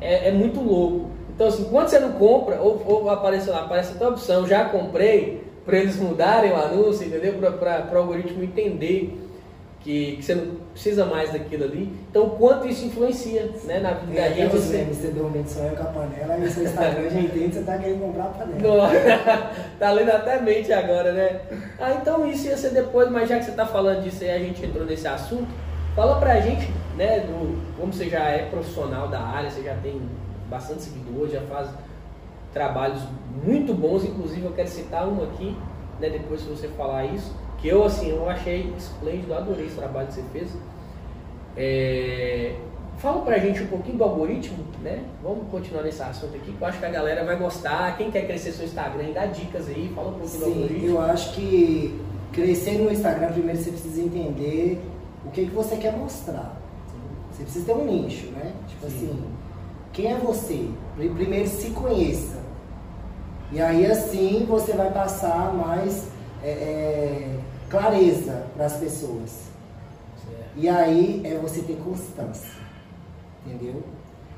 É, 0.00 0.30
é 0.30 0.32
muito 0.32 0.60
louco. 0.60 1.10
Então, 1.32 1.46
assim, 1.46 1.66
quando 1.70 1.86
você 1.86 2.00
não 2.00 2.14
compra, 2.14 2.60
ou, 2.60 2.82
ou 2.84 3.10
aparece 3.10 3.48
lá, 3.48 3.60
aparece 3.60 4.02
a 4.02 4.08
opção, 4.08 4.44
já 4.44 4.64
comprei, 4.64 5.44
para 5.64 5.78
eles 5.78 5.96
mudarem 5.96 6.50
o 6.50 6.56
anúncio, 6.56 7.06
entendeu? 7.06 7.34
Para 7.34 7.92
o 7.92 7.98
algoritmo 7.98 8.42
entender 8.42 9.20
que, 9.82 10.16
que 10.16 10.22
você 10.24 10.34
não 10.34 10.65
precisa 10.76 11.06
mais 11.06 11.32
daquilo 11.32 11.64
ali. 11.64 11.90
Então, 12.10 12.28
quanto 12.30 12.68
isso 12.68 12.84
influencia 12.84 13.50
né, 13.64 13.80
na 13.80 13.94
vida 13.94 14.12
da 14.12 14.20
É, 14.20 14.28
gente. 14.28 14.42
aqueles 14.42 14.64
Você, 14.66 14.76
memes, 14.76 14.96
você 14.98 15.08
dormindo 15.08 15.48
sonhando 15.48 15.76
com 15.76 15.82
a 15.82 15.86
panela 15.86 16.38
e 16.38 16.44
o 16.44 16.50
seu 16.50 16.64
Instagram 16.64 17.08
já 17.10 17.20
entende 17.20 17.48
que 17.48 17.54
você 17.54 17.62
tá 17.62 17.78
querendo 17.78 18.00
comprar 18.00 18.24
a 18.24 18.28
panela. 18.28 18.90
Tá 19.78 19.90
lendo 19.90 20.10
até 20.10 20.40
mente 20.40 20.70
agora, 20.72 21.12
né? 21.12 21.40
Ah, 21.80 21.94
então 21.94 22.26
isso 22.26 22.46
ia 22.46 22.56
ser 22.58 22.70
depois, 22.70 23.10
mas 23.10 23.26
já 23.28 23.38
que 23.38 23.46
você 23.46 23.52
tá 23.52 23.64
falando 23.64 24.02
disso 24.04 24.22
aí, 24.22 24.30
a 24.30 24.38
gente 24.38 24.64
entrou 24.64 24.84
nesse 24.84 25.08
assunto, 25.08 25.48
fala 25.94 26.20
pra 26.20 26.40
gente, 26.40 26.70
né, 26.94 27.20
do, 27.20 27.58
como 27.78 27.90
você 27.92 28.08
já 28.10 28.24
é 28.28 28.44
profissional 28.50 29.08
da 29.08 29.20
área, 29.20 29.50
você 29.50 29.62
já 29.62 29.74
tem 29.76 30.00
bastante 30.50 30.82
seguidores, 30.82 31.32
já 31.32 31.40
faz 31.42 31.68
trabalhos 32.52 33.00
muito 33.44 33.72
bons, 33.72 34.04
inclusive 34.04 34.44
eu 34.44 34.52
quero 34.52 34.68
citar 34.68 35.08
um 35.08 35.22
aqui, 35.24 35.56
né, 36.00 36.10
depois 36.10 36.42
que 36.42 36.50
você 36.50 36.68
falar 36.68 37.06
isso, 37.06 37.34
eu, 37.68 37.84
assim, 37.84 38.10
eu 38.10 38.28
achei 38.28 38.72
esplêndido, 38.76 39.34
adorei 39.34 39.66
esse 39.66 39.76
trabalho 39.76 40.06
que 40.08 40.14
você 40.14 40.22
fez. 40.32 40.48
É, 41.56 42.54
Fala 42.98 43.20
pra 43.22 43.36
gente 43.38 43.62
um 43.62 43.66
pouquinho 43.66 43.98
do 43.98 44.04
algoritmo, 44.04 44.64
né? 44.82 45.04
Vamos 45.22 45.48
continuar 45.50 45.82
nesse 45.82 46.02
assunto 46.02 46.34
aqui, 46.34 46.50
que 46.50 46.60
eu 46.62 46.66
acho 46.66 46.78
que 46.78 46.86
a 46.86 46.90
galera 46.90 47.24
vai 47.26 47.36
gostar. 47.36 47.94
Quem 47.98 48.10
quer 48.10 48.26
crescer 48.26 48.52
seu 48.52 48.64
Instagram, 48.64 49.12
dá 49.12 49.26
dicas 49.26 49.68
aí, 49.68 49.92
fala 49.94 50.08
um 50.08 50.18
pouquinho 50.18 50.38
do 50.40 50.44
Sim, 50.46 50.52
algoritmo. 50.62 50.86
eu 50.88 51.00
acho 51.02 51.34
que 51.34 52.00
crescer 52.32 52.78
no 52.78 52.90
Instagram, 52.90 53.32
primeiro 53.32 53.58
você 53.60 53.70
precisa 53.70 54.00
entender 54.00 54.80
o 55.26 55.30
que, 55.30 55.44
que 55.44 55.50
você 55.54 55.76
quer 55.76 55.92
mostrar. 55.94 56.56
Você 57.32 57.42
precisa 57.42 57.66
ter 57.66 57.72
um 57.74 57.84
nicho, 57.84 58.28
né? 58.28 58.52
Tipo 58.66 58.86
Sim. 58.88 58.96
assim, 58.96 59.24
quem 59.92 60.12
é 60.12 60.16
você? 60.16 60.66
Pri- 60.96 61.10
Primeiro 61.10 61.48
se 61.48 61.68
conheça. 61.72 62.38
E 63.52 63.60
aí 63.60 63.84
assim 63.84 64.46
você 64.48 64.72
vai 64.72 64.90
passar 64.90 65.52
mais 65.52 66.08
é, 66.42 66.48
é, 66.48 67.28
clareza 67.68 68.46
para 68.56 68.66
as 68.66 68.74
pessoas. 68.76 69.30
Certo. 70.24 70.50
E 70.56 70.68
aí 70.68 71.22
é 71.24 71.38
você 71.38 71.60
ter 71.60 71.76
constância. 71.84 72.56
Entendeu? 73.46 73.82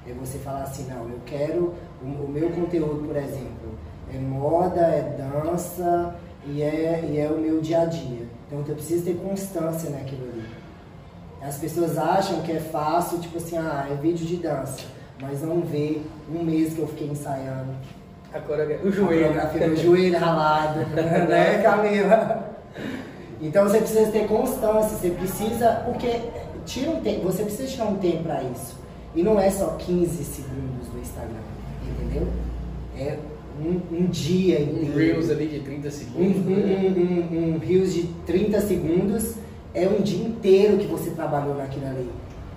É 0.06 0.12
você 0.12 0.38
falar 0.38 0.62
assim, 0.62 0.86
não, 0.88 1.08
eu 1.08 1.20
quero 1.26 1.74
o, 2.02 2.06
o 2.06 2.28
meu 2.28 2.50
conteúdo, 2.50 3.06
por 3.06 3.16
exemplo, 3.16 3.78
é 4.12 4.18
moda, 4.18 4.80
é 4.80 5.16
dança 5.18 6.14
e 6.46 6.62
é, 6.62 7.04
e 7.10 7.18
é 7.18 7.28
o 7.28 7.38
meu 7.38 7.60
dia 7.60 7.82
a 7.82 7.84
dia. 7.84 8.26
Então 8.46 8.64
eu 8.66 8.74
preciso 8.74 9.04
ter 9.04 9.14
constância 9.16 9.90
naquilo 9.90 10.24
ali. 10.30 10.44
As 11.42 11.56
pessoas 11.58 11.96
acham 11.98 12.40
que 12.42 12.52
é 12.52 12.58
fácil, 12.58 13.18
tipo 13.20 13.36
assim, 13.36 13.56
ah, 13.58 13.86
é 13.90 13.94
vídeo 13.94 14.26
de 14.26 14.36
dança, 14.36 14.80
mas 15.20 15.42
não 15.42 15.60
vê 15.60 16.00
um 16.34 16.42
mês 16.42 16.74
que 16.74 16.80
eu 16.80 16.88
fiquei 16.88 17.08
ensaiando. 17.08 17.72
A 18.32 18.40
coreografia, 18.40 18.84
o 18.84 18.88
A 18.88 18.92
joelho. 18.92 19.06
coreografia 19.08 19.68
do 19.68 19.76
joelho 19.76 20.18
ralado, 20.18 20.80
né, 21.28 21.62
Camila? 21.62 22.37
Então 23.40 23.64
você 23.68 23.78
precisa 23.78 24.10
ter 24.10 24.26
constância, 24.26 24.96
você 24.96 25.10
precisa, 25.10 25.82
porque 25.84 26.20
tira 26.66 26.90
um 26.90 27.00
tempo, 27.00 27.22
você 27.24 27.42
precisa 27.44 27.68
tirar 27.68 27.84
um 27.86 27.96
tempo 27.96 28.24
para 28.24 28.42
isso. 28.42 28.76
E 29.14 29.22
não 29.22 29.38
é 29.38 29.50
só 29.50 29.76
15 29.78 30.24
segundos 30.24 30.88
do 30.92 30.98
Instagram, 31.00 31.40
entendeu? 31.88 32.26
É 32.96 33.16
um, 33.60 33.80
um 33.96 34.06
dia 34.06 34.58
Um 34.60 34.62
inteiro. 34.62 34.96
Reels 34.98 35.30
ali 35.30 35.46
de 35.46 35.60
30 35.60 35.88
Um, 35.88 35.90
segundos. 35.90 36.36
um, 36.46 36.50
um, 36.52 37.38
um, 37.50 37.54
um 37.54 37.58
Reels 37.58 37.94
de 37.94 38.04
30 38.26 38.60
segundos 38.60 39.34
é 39.74 39.86
um 39.88 40.00
dia 40.00 40.26
inteiro 40.26 40.78
que 40.78 40.86
você 40.86 41.10
trabalhou 41.10 41.54
naquilo 41.56 41.86
ali. 41.86 42.08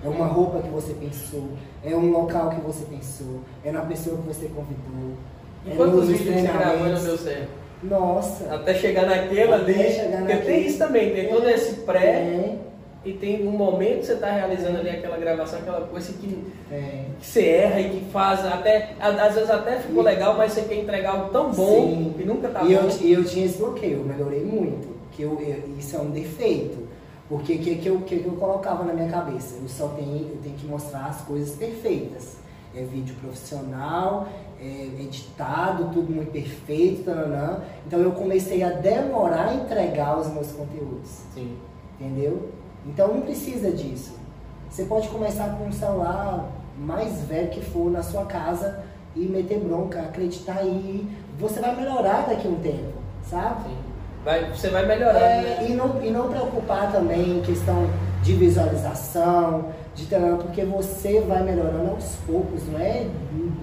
É 0.04 0.08
uma 0.08 0.26
roupa 0.26 0.60
que 0.60 0.68
você 0.68 0.94
pensou, 0.94 1.50
é 1.84 1.94
um 1.94 2.10
local 2.10 2.50
que 2.50 2.60
você 2.60 2.84
pensou, 2.86 3.40
é 3.64 3.70
na 3.70 3.82
pessoa 3.82 4.16
que 4.16 4.26
você 4.26 4.46
convidou. 4.46 5.16
E 5.64 5.70
é 5.70 5.76
quantos 5.76 6.08
vídeos 6.08 6.26
você 6.26 6.42
gravou 6.42 6.42
e 6.42 6.90
não 6.90 6.98
treinamentos. 6.98 7.04
deu 7.04 7.18
certo? 7.18 7.48
Nossa. 7.82 8.54
Até 8.54 8.74
chegar 8.74 9.06
naquela 9.06 9.56
Até 9.56 9.72
ali. 9.72 9.90
chegar 9.92 10.18
Porque 10.18 10.32
naquele. 10.34 10.40
tem 10.56 10.66
isso 10.66 10.78
também, 10.78 11.12
tem 11.14 11.28
todo 11.28 11.48
esse 11.48 11.74
pré 11.80 12.04
É, 12.06 12.56
e 13.04 13.12
tem 13.14 13.46
um 13.46 13.50
momento 13.50 14.00
que 14.00 14.06
você 14.06 14.14
tá 14.16 14.30
realizando 14.30 14.78
ali 14.78 14.90
aquela 14.90 15.16
gravação, 15.16 15.58
aquela 15.58 15.80
coisa 15.88 16.12
que, 16.12 16.38
é. 16.70 17.04
que 17.18 17.26
você 17.26 17.44
erra 17.46 17.80
e 17.80 17.90
que 17.90 18.04
faz 18.12 18.46
até. 18.46 18.90
Às 19.00 19.34
vezes 19.34 19.50
até 19.50 19.78
ficou 19.80 20.02
legal, 20.02 20.36
mas 20.36 20.52
você 20.52 20.62
quer 20.62 20.76
entregar 20.76 21.10
algo 21.16 21.30
tão 21.30 21.50
bom 21.50 21.80
Sim. 21.80 22.14
que 22.16 22.24
nunca 22.24 22.48
tá 22.48 22.62
e 22.62 22.74
bom. 22.76 22.80
eu, 22.82 22.88
e 23.00 23.12
eu 23.12 23.24
tinha 23.24 23.46
esse 23.46 23.58
bloqueio, 23.58 23.98
eu 23.98 24.04
melhorei 24.04 24.44
muito. 24.44 24.86
Que 25.10 25.22
eu, 25.22 25.32
eu- 25.40 25.76
isso 25.78 25.96
é 25.96 25.98
um 26.00 26.10
defeito. 26.10 26.82
Porque 27.28 27.54
o 27.54 27.58
que, 27.58 27.74
que, 27.76 27.86
eu, 27.88 27.98
que, 28.02 28.18
que 28.18 28.26
eu 28.26 28.32
colocava 28.34 28.84
na 28.84 28.92
minha 28.92 29.08
cabeça? 29.08 29.56
Eu 29.60 29.68
só 29.68 29.88
tenho, 29.88 30.28
eu 30.30 30.38
tenho 30.42 30.54
que 30.54 30.66
mostrar 30.66 31.06
as 31.06 31.22
coisas 31.22 31.56
perfeitas. 31.56 32.36
É 32.76 32.82
vídeo 32.82 33.14
profissional, 33.20 34.28
é 34.62 35.02
editado, 35.02 35.90
tudo 35.92 36.12
muito 36.12 36.30
perfeito, 36.30 37.04
tananã. 37.04 37.58
Então 37.86 37.98
eu 38.00 38.12
comecei 38.12 38.62
a 38.62 38.70
demorar 38.70 39.48
a 39.48 39.54
entregar 39.54 40.18
os 40.18 40.28
meus 40.28 40.52
conteúdos. 40.52 41.08
Sim. 41.34 41.56
Entendeu? 42.00 42.50
Então 42.86 43.08
não 43.08 43.22
precisa 43.22 43.70
disso. 43.72 44.16
Você 44.70 44.84
pode 44.84 45.08
começar 45.08 45.56
com 45.56 45.66
um 45.66 45.72
celular 45.72 46.46
mais 46.78 47.20
velho 47.22 47.50
que 47.50 47.60
for 47.60 47.90
na 47.90 48.02
sua 48.02 48.24
casa 48.24 48.80
e 49.14 49.20
meter 49.26 49.58
bronca, 49.58 50.00
acreditar 50.00 50.64
e 50.64 51.06
você 51.38 51.60
vai 51.60 51.76
melhorar 51.76 52.26
daqui 52.28 52.46
a 52.48 52.50
um 52.50 52.54
tempo, 52.60 52.92
sabe? 53.28 53.64
Sim. 53.68 53.76
vai, 54.24 54.50
você 54.50 54.68
vai 54.70 54.86
melhorando, 54.86 55.18
É, 55.18 55.42
né? 55.42 55.66
e, 55.68 55.72
não, 55.74 56.02
e 56.02 56.10
não 56.10 56.28
preocupar 56.30 56.90
também 56.90 57.38
em 57.38 57.42
questão 57.42 57.90
de 58.22 58.32
visualização, 58.34 59.66
de 59.94 60.06
ter, 60.06 60.20
porque 60.36 60.64
você 60.64 61.20
vai 61.20 61.42
melhorando 61.42 61.90
aos 61.90 62.16
poucos, 62.26 62.66
não 62.68 62.78
é, 62.78 63.06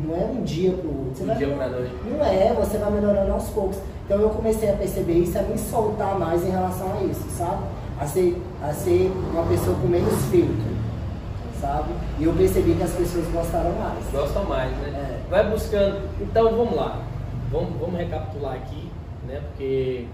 não 0.04 0.16
é 0.16 0.26
um 0.26 0.44
dia 0.44 0.72
pro 0.74 0.88
outro. 0.88 1.16
Você 1.16 1.24
Um 1.24 1.28
vai 1.28 1.36
dia 1.38 1.56
pra 1.56 1.68
noite. 1.68 1.92
Não 2.06 2.26
é, 2.26 2.54
você 2.54 2.78
vai 2.78 2.92
melhorando 2.92 3.32
aos 3.32 3.50
poucos. 3.50 3.78
Então 4.06 4.20
eu 4.20 4.30
comecei 4.30 4.70
a 4.70 4.74
perceber 4.74 5.14
isso, 5.14 5.38
a 5.38 5.42
me 5.44 5.58
soltar 5.58 6.18
mais 6.18 6.46
em 6.46 6.50
relação 6.50 6.94
a 6.94 7.04
isso, 7.04 7.30
sabe? 7.30 7.64
A 8.00 8.06
ser, 8.06 8.42
a 8.64 8.74
ser 8.74 9.12
uma 9.32 9.44
pessoa 9.44 9.76
com 9.80 9.88
menos 9.88 10.26
filtro, 10.26 10.76
sabe? 11.60 11.90
E 12.18 12.24
eu 12.24 12.34
percebi 12.34 12.74
que 12.74 12.84
as 12.84 12.92
pessoas 12.92 13.26
gostaram 13.28 13.72
mais. 13.74 14.06
Gostam 14.12 14.46
mais, 14.46 14.72
né? 14.78 15.20
É. 15.26 15.30
Vai 15.30 15.50
buscando. 15.50 16.10
Então 16.22 16.56
vamos 16.56 16.76
lá. 16.76 17.02
Vamos, 17.52 17.80
vamos 17.80 18.00
recapitular 18.00 18.54
aqui, 18.56 18.90
né? 19.28 19.42
Porque 19.50 20.08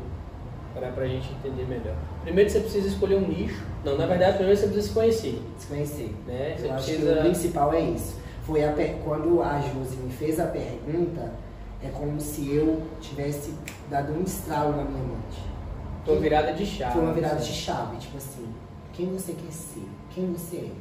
para 0.73 1.03
a 1.03 1.07
gente 1.07 1.29
entender 1.31 1.65
melhor. 1.65 1.95
Primeiro 2.23 2.49
você 2.49 2.59
precisa 2.59 2.87
escolher 2.87 3.15
um 3.15 3.27
nicho. 3.27 3.63
Não, 3.85 3.97
na 3.97 4.05
verdade, 4.07 4.37
primeiro 4.37 4.59
você 4.59 4.65
precisa 4.67 4.87
se 4.87 4.93
conhecer. 4.93 5.41
Se 5.59 5.67
conhecer. 5.67 6.15
Né? 6.25 6.55
Você 6.57 6.67
Eu 6.67 6.73
acho 6.73 6.85
que 6.85 6.91
precisa- 6.95 7.19
o 7.19 7.23
principal 7.23 7.73
é 7.73 7.79
isso. 7.81 8.15
Foi 8.43 8.63
a 8.65 8.73
per- 8.73 8.95
quando 9.03 9.41
a 9.41 9.59
Josi 9.61 9.95
me 9.97 10.11
fez 10.11 10.39
a 10.39 10.47
pergunta, 10.47 11.31
é 11.83 11.89
como 11.89 12.19
se 12.19 12.51
eu 12.53 12.81
tivesse 12.99 13.53
dado 13.89 14.13
um 14.13 14.23
estralo 14.23 14.75
na 14.75 14.83
minha 14.83 15.03
mente. 15.03 15.43
Foi 16.03 16.15
uma 16.15 16.21
virada 16.21 16.53
de 16.53 16.65
chave. 16.65 16.93
Foi 16.93 17.01
uma 17.01 17.13
virada 17.13 17.35
de 17.39 17.51
chave, 17.51 17.97
tipo 17.97 18.17
assim, 18.17 18.45
quem 18.93 19.07
você 19.13 19.33
quer 19.33 19.51
ser? 19.51 19.87
Quem 20.11 20.31
você 20.33 20.57
é? 20.57 20.71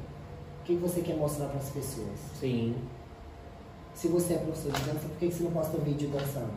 O 0.61 0.65
que 0.65 0.75
você 0.77 1.01
quer 1.03 1.17
mostrar 1.17 1.47
para 1.47 1.59
as 1.59 1.71
pessoas? 1.71 2.19
Sim. 2.41 2.75
Se 3.95 4.09
você 4.09 4.35
é 4.35 4.39
professor 4.39 4.73
de 4.73 4.81
dança, 4.83 5.01
por 5.09 5.19
que 5.19 5.29
que 5.29 5.35
você 5.35 5.45
não 5.45 5.51
posta 5.53 5.77
um 5.77 5.81
vídeo 5.81 6.09
dançando? 6.11 6.51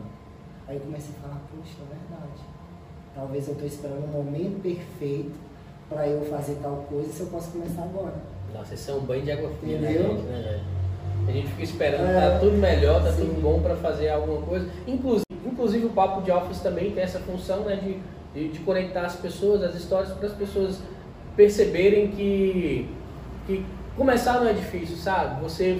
Aí 0.66 0.76
eu 0.76 0.82
comecei 0.82 1.10
a 1.18 1.22
falar, 1.22 1.40
puxa, 1.50 1.76
é 1.82 1.94
verdade. 1.94 2.42
Talvez 3.14 3.46
eu 3.48 3.52
estou 3.54 3.66
esperando 3.66 4.04
o 4.04 4.08
momento 4.08 4.60
perfeito 4.62 5.32
para 5.88 6.06
eu 6.06 6.20
fazer 6.26 6.56
tal 6.62 6.84
coisa 6.88 7.10
se 7.12 7.20
eu 7.20 7.26
posso 7.28 7.50
começar 7.50 7.82
agora. 7.82 8.14
Nossa, 8.54 8.74
esse 8.74 8.90
é 8.90 8.94
um 8.94 9.00
banho 9.00 9.22
de 9.22 9.32
água 9.32 9.50
fria, 9.60 9.78
né, 9.78 9.90
Entendeu? 9.92 10.10
gente, 10.10 10.22
né, 10.22 10.42
velho? 10.42 10.60
A 11.28 11.32
gente 11.32 11.48
fica 11.48 11.62
esperando, 11.62 12.08
É. 12.08 12.30
tá 12.30 12.38
tudo 12.38 12.56
melhor, 12.56 13.02
tá 13.02 13.12
Sim. 13.12 13.26
tudo 13.26 13.40
bom 13.42 13.60
para 13.60 13.76
fazer 13.76 14.08
alguma 14.08 14.40
coisa. 14.42 14.66
Inclusive, 14.86 15.24
inclusive 15.44 15.86
o 15.86 15.90
Papo 15.90 16.22
de 16.22 16.30
Office 16.30 16.60
também 16.60 16.90
tem 16.92 17.02
essa 17.02 17.18
função 17.18 17.60
né, 17.60 17.76
de, 17.76 17.98
de, 18.34 18.48
de 18.52 18.58
conectar 18.60 19.02
as 19.02 19.16
pessoas, 19.16 19.62
as 19.62 19.74
histórias, 19.74 20.10
para 20.12 20.26
as 20.26 20.34
pessoas 20.34 20.78
perceberem 21.36 22.08
que, 22.08 22.88
que 23.46 23.64
começar 23.96 24.40
não 24.40 24.48
é 24.48 24.52
difícil, 24.52 24.96
sabe? 24.96 25.42
Você 25.42 25.78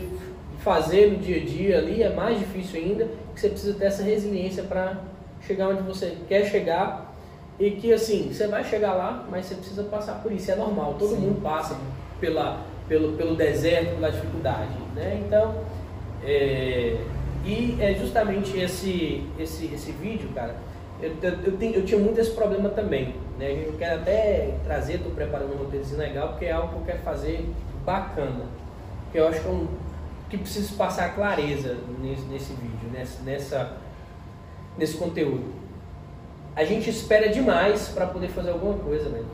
fazer 0.59 1.13
no 1.13 1.19
dia 1.19 1.37
a 1.41 1.45
dia 1.45 1.79
ali 1.79 2.03
é 2.03 2.11
mais 2.11 2.39
difícil 2.39 2.81
ainda, 2.81 3.09
que 3.35 3.41
você 3.41 3.49
precisa 3.49 3.75
ter 3.75 3.87
essa 3.87 4.03
resiliência 4.03 4.63
para 4.65 4.99
chegar 5.47 5.69
onde 5.69 5.83
você 5.83 6.17
quer 6.29 6.45
chegar 6.45 7.15
e 7.59 7.73
que 7.73 7.93
assim, 7.93 8.33
você 8.33 8.47
vai 8.47 8.63
chegar 8.65 8.95
lá, 8.95 9.25
mas 9.31 9.47
você 9.47 9.55
precisa 9.57 9.83
passar 9.85 10.23
por 10.23 10.31
isso, 10.33 10.51
é 10.51 10.55
normal, 10.57 10.95
todo 10.99 11.11
Sim, 11.15 11.21
mundo 11.23 11.43
passa 11.43 11.75
sim. 11.75 11.81
pela, 12.21 12.65
pelo, 12.89 13.13
pelo 13.17 13.35
deserto, 13.35 13.95
pela 13.97 14.11
dificuldade, 14.11 14.77
né? 14.95 15.21
Então, 15.27 15.55
é, 16.25 16.97
e 17.45 17.77
é 17.81 17.95
justamente 17.95 18.57
esse, 18.59 19.25
esse, 19.39 19.67
esse 19.75 19.93
vídeo, 19.93 20.29
cara, 20.35 20.55
eu, 21.01 21.13
eu, 21.23 21.33
eu, 21.45 21.57
tenho- 21.57 21.75
eu 21.75 21.85
tinha 21.85 21.99
muito 22.01 22.21
esse 22.21 22.31
problema 22.31 22.69
também, 22.69 23.15
né? 23.39 23.65
Eu 23.67 23.73
quero 23.79 24.01
até 24.03 24.55
trazer, 24.65 24.95
estou 24.97 25.13
preparando 25.13 25.55
um 25.55 25.59
roteirozinho 25.59 25.99
legal, 25.99 26.29
porque 26.31 26.45
é 26.47 26.53
algo 26.53 26.69
que 26.69 26.75
eu 26.81 26.83
quero 26.87 26.99
fazer 27.01 27.49
bacana, 27.85 28.47
que 29.13 29.19
eu 29.19 29.27
acho 29.29 29.41
que, 29.41 29.47
é 29.47 29.51
um, 29.51 29.67
que 30.31 30.39
preciso 30.39 30.75
passar 30.75 31.15
clareza 31.15 31.77
nesse, 32.01 32.23
nesse 32.27 32.53
vídeo, 32.53 32.91
nessa, 32.93 33.23
nessa, 33.23 33.73
nesse 34.77 34.97
conteúdo. 34.97 35.45
A 36.59 36.65
gente 36.65 36.91
espera 36.91 37.29
demais 37.29 37.87
para 37.87 38.05
poder 38.05 38.27
fazer 38.31 38.51
alguma 38.51 38.77
coisa, 38.81 39.09
velho. 39.09 39.27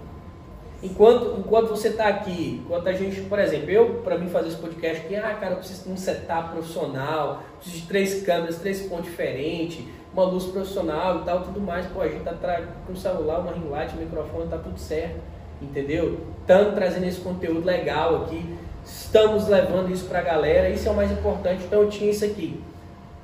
Enquanto, 0.83 1.39
enquanto 1.39 1.71
você 1.71 1.89
está 1.89 2.07
aqui, 2.07 2.61
enquanto 2.63 2.87
a 2.87 2.93
gente, 2.93 3.23
por 3.23 3.39
exemplo, 3.39 3.71
eu, 3.71 4.03
para 4.05 4.19
mim 4.19 4.29
fazer 4.29 4.49
esse 4.49 4.59
podcast 4.59 5.07
aqui, 5.07 5.17
ah, 5.17 5.35
cara, 5.41 5.55
eu 5.55 5.57
preciso 5.57 5.85
de 5.85 5.91
um 5.91 5.97
setup 5.97 6.51
profissional, 6.51 7.43
preciso 7.57 7.81
de 7.81 7.89
três 7.89 8.23
câmeras, 8.23 8.59
três 8.59 8.83
pontos 8.83 9.07
diferentes, 9.07 9.83
uma 10.13 10.25
luz 10.25 10.45
profissional 10.45 11.23
e 11.23 11.25
tal, 11.25 11.41
tudo 11.45 11.63
mais. 11.63 11.87
Pô, 11.87 12.03
a 12.03 12.09
gente 12.09 12.25
tá 12.25 12.61
com 12.87 12.93
o 12.93 12.97
celular, 12.97 13.39
uma 13.39 13.53
ring 13.53 13.71
light, 13.71 13.97
um 13.97 14.01
microfone, 14.01 14.51
tá 14.51 14.59
tudo 14.59 14.79
certo, 14.79 15.19
entendeu? 15.63 16.21
Estamos 16.43 16.75
trazendo 16.75 17.07
esse 17.07 17.21
conteúdo 17.21 17.65
legal 17.65 18.25
aqui, 18.25 18.55
estamos 18.85 19.49
levando 19.49 19.91
isso 19.91 20.05
pra 20.05 20.21
galera, 20.21 20.69
isso 20.69 20.87
é 20.87 20.91
o 20.93 20.95
mais 20.95 21.11
importante. 21.11 21.65
Então 21.65 21.81
eu 21.81 21.89
tinha 21.89 22.11
isso 22.11 22.27
aqui. 22.27 22.63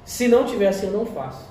Se 0.07 0.27
não 0.27 0.47
tiver 0.47 0.69
assim, 0.69 0.87
eu 0.87 0.95
não 0.95 1.05
faço. 1.05 1.50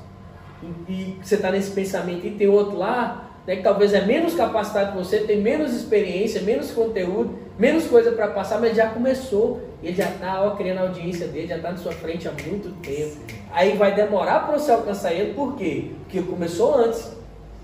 E, 0.61 0.91
e 0.91 1.19
você 1.21 1.35
está 1.35 1.51
nesse 1.51 1.71
pensamento 1.71 2.25
e 2.25 2.31
tem 2.31 2.47
outro 2.47 2.77
lá, 2.77 3.29
né, 3.47 3.55
que 3.55 3.63
talvez 3.63 3.93
é 3.93 4.05
menos 4.05 4.35
capacitado 4.35 4.91
que 4.91 4.97
você, 4.97 5.19
tem 5.19 5.41
menos 5.41 5.73
experiência, 5.73 6.41
menos 6.41 6.71
conteúdo, 6.71 7.37
menos 7.57 7.87
coisa 7.87 8.11
para 8.11 8.27
passar, 8.27 8.59
mas 8.59 8.75
já 8.75 8.89
começou. 8.89 9.61
Ele 9.81 9.95
já 9.95 10.09
está 10.09 10.53
criando 10.57 10.79
a 10.79 10.81
audiência 10.81 11.27
dele, 11.27 11.47
já 11.47 11.55
está 11.55 11.71
na 11.71 11.77
sua 11.77 11.93
frente 11.93 12.27
há 12.27 12.31
muito 12.31 12.69
tempo. 12.81 13.15
Aí 13.51 13.77
vai 13.77 13.95
demorar 13.95 14.45
para 14.45 14.57
você 14.57 14.71
alcançar 14.71 15.13
ele, 15.13 15.33
por 15.33 15.55
quê? 15.55 15.91
Porque 16.03 16.21
começou 16.21 16.75
antes. 16.75 17.17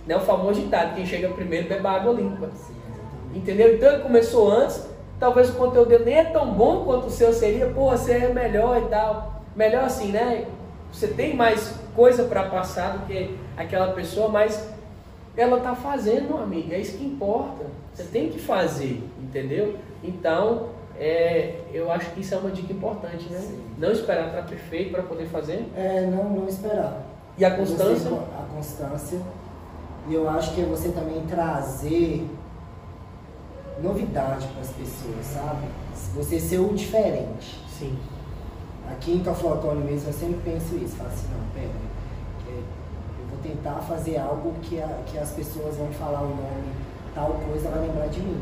Né? 0.07 0.15
O 0.15 0.21
famoso 0.21 0.61
ditado, 0.61 0.95
quem 0.95 1.05
chega 1.05 1.29
primeiro 1.29 1.67
bebe 1.67 1.85
água 1.85 2.13
limpa. 2.13 2.49
Entendeu? 3.33 3.75
Então 3.75 3.91
ele 3.91 4.03
começou 4.03 4.49
antes, 4.49 4.87
talvez 5.19 5.49
o 5.49 5.53
conteúdo 5.53 5.89
dele 5.89 6.05
nem 6.05 6.15
é 6.15 6.23
tão 6.23 6.51
bom 6.51 6.85
quanto 6.85 7.07
o 7.07 7.11
seu 7.11 7.33
seria, 7.33 7.67
pô, 7.67 7.91
você 7.91 8.13
é 8.13 8.33
melhor 8.33 8.81
e 8.81 8.85
tal. 8.89 9.43
Melhor 9.55 9.83
assim, 9.83 10.11
né? 10.11 10.45
Você 10.95 11.07
tem 11.09 11.35
mais 11.35 11.73
coisa 11.93 12.23
para 12.23 12.43
passar 12.43 12.97
do 12.97 13.05
que 13.05 13.37
aquela 13.57 13.91
pessoa, 13.91 14.29
mas 14.29 14.69
ela 15.35 15.59
tá 15.59 15.75
fazendo, 15.75 16.37
amigo, 16.37 16.71
é 16.73 16.79
isso 16.79 16.97
que 16.97 17.03
importa. 17.03 17.65
Você 17.93 18.03
tem 18.03 18.29
que 18.29 18.39
fazer, 18.39 19.03
entendeu? 19.21 19.75
Então, 20.01 20.69
é, 20.97 21.59
eu 21.73 21.91
acho 21.91 22.11
que 22.11 22.21
isso 22.21 22.33
é 22.33 22.37
uma 22.37 22.49
dica 22.49 22.71
importante, 22.71 23.27
né? 23.29 23.39
Sim. 23.39 23.61
Não 23.77 23.91
esperar 23.91 24.27
estar 24.27 24.43
perfeito 24.43 24.91
para 24.91 25.03
poder 25.03 25.25
fazer. 25.25 25.65
É, 25.75 26.07
não, 26.09 26.29
não 26.29 26.47
esperar. 26.47 27.01
E 27.37 27.43
a 27.43 27.51
constância? 27.57 28.09
Você- 28.09 28.15
a 28.15 28.55
constância. 28.55 29.19
E 30.07 30.13
eu 30.13 30.29
acho 30.29 30.55
que 30.55 30.61
é 30.61 30.65
você 30.65 30.89
também 30.89 31.21
trazer 31.27 32.25
novidade 33.83 34.47
para 34.47 34.61
as 34.61 34.69
pessoas, 34.69 35.25
sabe? 35.25 35.67
Você 36.15 36.39
ser 36.39 36.59
o 36.59 36.73
diferente. 36.73 37.59
Sim. 37.77 37.97
Aqui 38.91 39.13
em 39.13 39.19
Toflotone 39.19 39.83
mesmo 39.83 40.09
eu 40.09 40.13
sempre 40.13 40.39
penso 40.45 40.75
isso, 40.75 40.95
falo 40.95 41.09
assim, 41.09 41.27
não, 41.31 41.43
pera, 41.53 41.73
é, 42.47 42.51
eu 42.51 43.27
vou 43.29 43.37
tentar 43.43 43.81
fazer 43.81 44.17
algo 44.17 44.53
que, 44.61 44.79
a- 44.79 44.99
que 45.05 45.17
as 45.17 45.31
pessoas 45.31 45.75
vão 45.75 45.87
falar 45.93 46.21
o 46.21 46.29
nome, 46.29 46.69
tal 47.13 47.39
coisa 47.47 47.69
vai 47.69 47.81
lembrar 47.87 48.07
de 48.07 48.19
mim, 48.21 48.41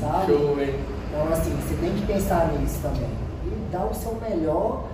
sabe? 0.00 0.32
Show, 0.32 0.60
hein? 0.60 0.74
Então 1.08 1.32
assim, 1.32 1.50
você 1.56 1.74
tem 1.74 1.94
que 1.94 2.06
pensar 2.06 2.52
nisso 2.52 2.78
também. 2.82 3.10
E 3.44 3.70
dar 3.72 3.84
o 3.86 3.94
seu 3.94 4.14
melhor 4.14 4.84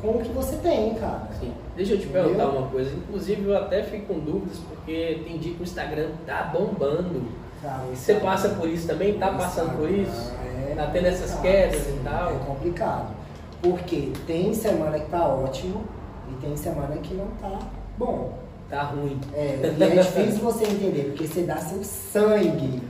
com 0.00 0.08
o 0.08 0.20
que 0.20 0.30
você 0.30 0.56
tem, 0.56 0.94
cara. 0.94 1.28
Sim. 1.38 1.52
Deixa 1.76 1.92
eu 1.94 1.98
te 1.98 2.04
Entendeu? 2.06 2.22
perguntar 2.24 2.46
uma 2.48 2.68
coisa. 2.68 2.90
Inclusive, 2.94 3.44
eu 3.48 3.56
até 3.56 3.82
fico 3.82 4.14
com 4.14 4.20
dúvidas, 4.20 4.58
porque 4.68 5.22
tem 5.24 5.38
dia 5.38 5.54
que 5.54 5.60
o 5.60 5.62
Instagram 5.62 6.08
tá 6.26 6.50
bombando. 6.52 7.22
O 7.62 7.94
Você 7.94 8.14
passa 8.14 8.48
por 8.50 8.68
isso 8.68 8.86
também? 8.86 9.18
Tá 9.18 9.28
passando 9.32 9.76
por 9.76 9.90
isso? 9.90 10.32
é 10.42 10.74
Tá 10.74 10.86
tendo 10.86 11.06
essas 11.06 11.38
quedas 11.40 11.86
e 11.88 12.00
tal? 12.02 12.30
É 12.30 12.38
complicado. 12.46 13.19
Porque 13.62 14.12
tem 14.26 14.54
semana 14.54 14.98
que 14.98 15.10
tá 15.10 15.26
ótimo 15.28 15.82
e 16.30 16.34
tem 16.44 16.56
semana 16.56 16.96
que 16.96 17.14
não 17.14 17.26
tá 17.40 17.58
bom. 17.98 18.32
Tá 18.68 18.82
ruim. 18.84 19.20
É, 19.34 19.74
e 19.78 19.82
é 19.82 19.88
difícil 20.02 20.40
você 20.44 20.64
entender, 20.64 21.06
porque 21.08 21.26
você 21.26 21.42
dá 21.42 21.56
seu 21.56 21.82
sangue. 21.82 22.80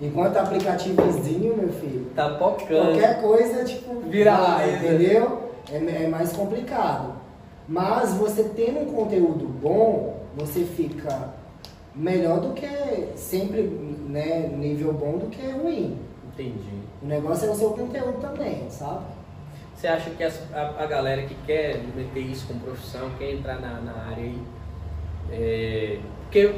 Enquanto 0.00 0.36
aplicativozinho, 0.36 1.56
meu 1.56 1.68
filho, 1.72 2.06
Tá 2.14 2.30
pocando. 2.34 2.68
qualquer 2.68 3.20
coisa, 3.20 3.64
tipo, 3.64 4.00
Vira 4.08 4.36
vai, 4.36 4.66
lenda. 4.70 4.86
entendeu? 4.86 5.50
É, 5.70 6.04
é 6.04 6.08
mais 6.08 6.32
complicado. 6.32 7.14
Mas 7.68 8.12
você 8.14 8.44
tendo 8.44 8.80
um 8.80 8.86
conteúdo 8.94 9.46
bom, 9.46 10.16
você 10.36 10.60
fica 10.64 11.30
melhor 11.94 12.40
do 12.40 12.52
que 12.54 12.66
sempre, 13.16 13.62
né, 14.08 14.48
nível 14.56 14.92
bom 14.92 15.18
do 15.18 15.26
que 15.26 15.42
ruim. 15.50 15.98
Entendi. 16.32 16.70
O 17.02 17.06
negócio 17.06 17.48
é 17.48 17.52
o 17.52 17.54
seu 17.54 17.70
conteúdo 17.70 18.20
também, 18.20 18.64
sabe? 18.70 19.04
Você 19.80 19.88
acha 19.88 20.10
que 20.10 20.22
as- 20.22 20.42
a, 20.52 20.82
a 20.82 20.86
galera 20.86 21.22
que 21.22 21.34
quer 21.46 21.78
meter 21.96 22.20
isso 22.20 22.46
como 22.46 22.60
profissão, 22.60 23.08
quer 23.18 23.32
entrar 23.32 23.58
na, 23.58 23.80
na 23.80 23.92
área 24.10 24.24
aí, 24.24 24.38
é, 25.32 25.98
porque, 26.24 26.54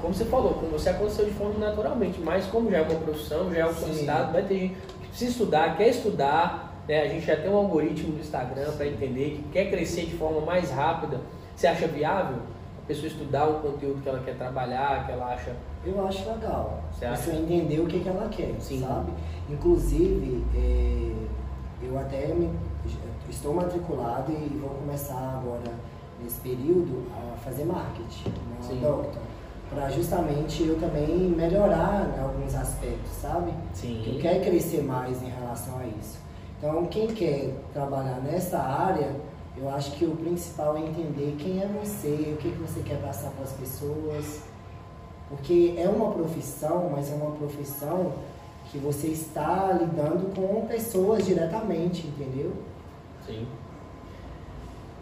como 0.00 0.14
você 0.14 0.24
falou, 0.24 0.54
com 0.54 0.68
você 0.68 0.88
aconteceu 0.88 1.26
de 1.26 1.32
forma 1.32 1.58
naturalmente, 1.58 2.18
mas 2.20 2.46
como 2.46 2.70
já 2.70 2.78
é 2.78 2.80
uma 2.80 2.98
profissão, 3.00 3.52
já 3.52 3.60
é 3.60 3.66
um 3.66 3.74
solicitado, 3.74 4.32
vai 4.32 4.42
ter 4.44 4.58
gente 4.58 4.74
que 5.02 5.08
precisa 5.08 5.30
estudar, 5.32 5.76
quer 5.76 5.88
estudar, 5.88 6.82
né? 6.88 7.02
a 7.02 7.08
gente 7.08 7.26
já 7.26 7.36
tem 7.36 7.50
um 7.50 7.56
algoritmo 7.56 8.12
do 8.14 8.20
Instagram 8.20 8.72
para 8.72 8.86
entender 8.86 9.36
que 9.36 9.42
quer 9.52 9.68
crescer 9.70 10.06
de 10.06 10.14
forma 10.16 10.40
mais 10.40 10.70
rápida. 10.70 11.20
Você 11.54 11.66
acha 11.66 11.86
viável 11.86 12.38
a 12.82 12.86
pessoa 12.86 13.06
estudar 13.06 13.48
um 13.50 13.60
conteúdo 13.60 14.00
que 14.02 14.08
ela 14.08 14.20
quer 14.24 14.34
trabalhar, 14.38 15.04
que 15.04 15.12
ela 15.12 15.26
acha 15.26 15.54
Eu 15.84 16.06
acho 16.06 16.26
legal. 16.26 16.80
Você 16.90 17.04
acha? 17.04 17.22
Você 17.22 17.32
entender 17.32 17.80
o 17.80 17.86
que, 17.86 18.00
que 18.00 18.08
ela 18.08 18.30
quer, 18.30 18.54
Sim. 18.60 18.80
sabe? 18.80 19.12
Inclusive, 19.50 20.42
é, 20.56 21.12
eu 21.82 21.98
até 21.98 22.28
me- 22.28 22.50
estou 23.28 23.54
matriculado 23.54 24.30
e 24.32 24.58
vou 24.60 24.70
começar 24.70 25.40
agora, 25.42 25.72
nesse 26.22 26.40
período, 26.40 27.04
a 27.12 27.36
fazer 27.38 27.64
marketing, 27.64 28.32
Sim. 28.60 28.80
na 28.80 28.88
Doctor. 28.88 29.22
para 29.70 29.88
justamente 29.90 30.64
eu 30.66 30.78
também 30.78 31.08
melhorar 31.30 32.12
em 32.16 32.20
alguns 32.22 32.54
aspectos, 32.54 33.10
sabe? 33.20 33.52
Sim. 33.72 34.02
Eu 34.06 34.20
quero 34.20 34.44
crescer 34.44 34.82
mais 34.82 35.22
em 35.22 35.30
relação 35.30 35.78
a 35.78 35.86
isso. 35.86 36.18
Então, 36.58 36.84
quem 36.86 37.06
quer 37.08 37.54
trabalhar 37.72 38.20
nessa 38.20 38.58
área, 38.58 39.16
eu 39.56 39.68
acho 39.70 39.92
que 39.92 40.04
o 40.04 40.14
principal 40.16 40.76
é 40.76 40.80
entender 40.80 41.36
quem 41.38 41.60
é 41.62 41.66
você, 41.66 42.34
o 42.34 42.36
que, 42.36 42.50
que 42.50 42.58
você 42.58 42.80
quer 42.80 43.00
passar 43.00 43.30
para 43.30 43.44
as 43.44 43.52
pessoas. 43.52 44.40
Porque 45.28 45.74
é 45.78 45.88
uma 45.88 46.10
profissão, 46.12 46.90
mas 46.94 47.10
é 47.10 47.14
uma 47.14 47.30
profissão 47.32 48.12
que 48.72 48.78
você 48.78 49.08
está 49.08 49.78
lidando 49.78 50.34
com 50.34 50.66
pessoas 50.66 51.26
diretamente, 51.26 52.06
entendeu? 52.06 52.54
Sim. 53.26 53.46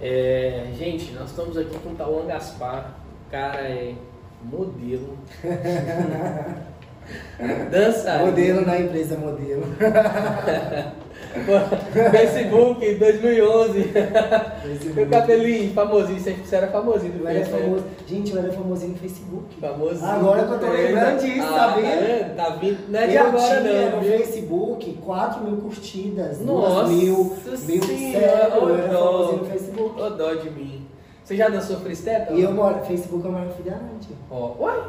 É, 0.01 0.73
gente, 0.77 1.13
nós 1.13 1.31
estamos 1.31 1.57
aqui 1.57 1.79
com 1.79 1.91
o 1.91 1.95
Tauan 1.95 2.27
Gaspar. 2.27 2.97
O 3.29 3.31
cara 3.31 3.61
é 3.61 3.95
modelo. 4.43 5.17
Dança. 7.71 8.19
Modelo 8.19 8.67
na 8.67 8.81
empresa 8.81 9.17
modelo. 9.17 9.63
Facebook 12.11 12.95
2011. 12.95 13.83
Facebook. 13.83 14.95
Meu 14.95 15.09
cabelinho 15.09 15.73
famosinho, 15.73 16.21
você 16.21 16.57
era 16.57 16.67
famosinho 16.69 17.13
do 17.13 17.29
era 17.29 17.47
famoso. 17.47 17.85
Gente, 18.07 18.33
eu 18.33 18.39
era 18.39 18.53
famosinho 18.53 18.93
no 18.93 18.99
Facebook. 18.99 19.61
Famosinho. 19.61 20.11
Agora 20.11 20.45
que 20.45 20.53
eu 20.53 20.59
tô 20.59 20.67
lembrando 20.67 21.21
disso, 21.21 21.47
ah? 21.49 21.55
Tá, 21.55 21.67
vendo? 21.77 22.37
Tá 22.37 22.49
vindo. 22.51 22.91
Não 22.91 23.01
é 23.01 23.07
de 23.07 23.15
eu 23.15 23.27
agora 23.27 23.47
tinha 23.47 23.91
não, 23.91 23.97
no? 23.97 24.03
Facebook 24.05 24.93
4 25.05 25.45
mil 25.45 25.57
curtidas, 25.59 26.41
Nossa 26.41 26.85
2 26.85 26.89
mil, 26.89 27.37
mil 27.45 27.83
sério, 27.83 28.55
eu 28.55 28.77
era 28.77 28.89
famosinho 28.89 29.39
no 29.39 29.45
Facebook. 29.45 30.01
Ô 30.01 30.11
dó 30.11 30.35
de 30.35 30.51
mim. 30.51 30.87
Você 31.25 31.37
já 31.37 31.49
dançou 31.49 31.77
freestyle? 31.77 32.27
E 32.33 32.43
eu 32.43 32.53
moro, 32.53 32.85
Facebook 32.85 33.27
moro 33.29 33.45
no 33.45 33.55
Fidalante. 33.55 34.09
Ó, 34.29 34.57
uai, 34.59 34.83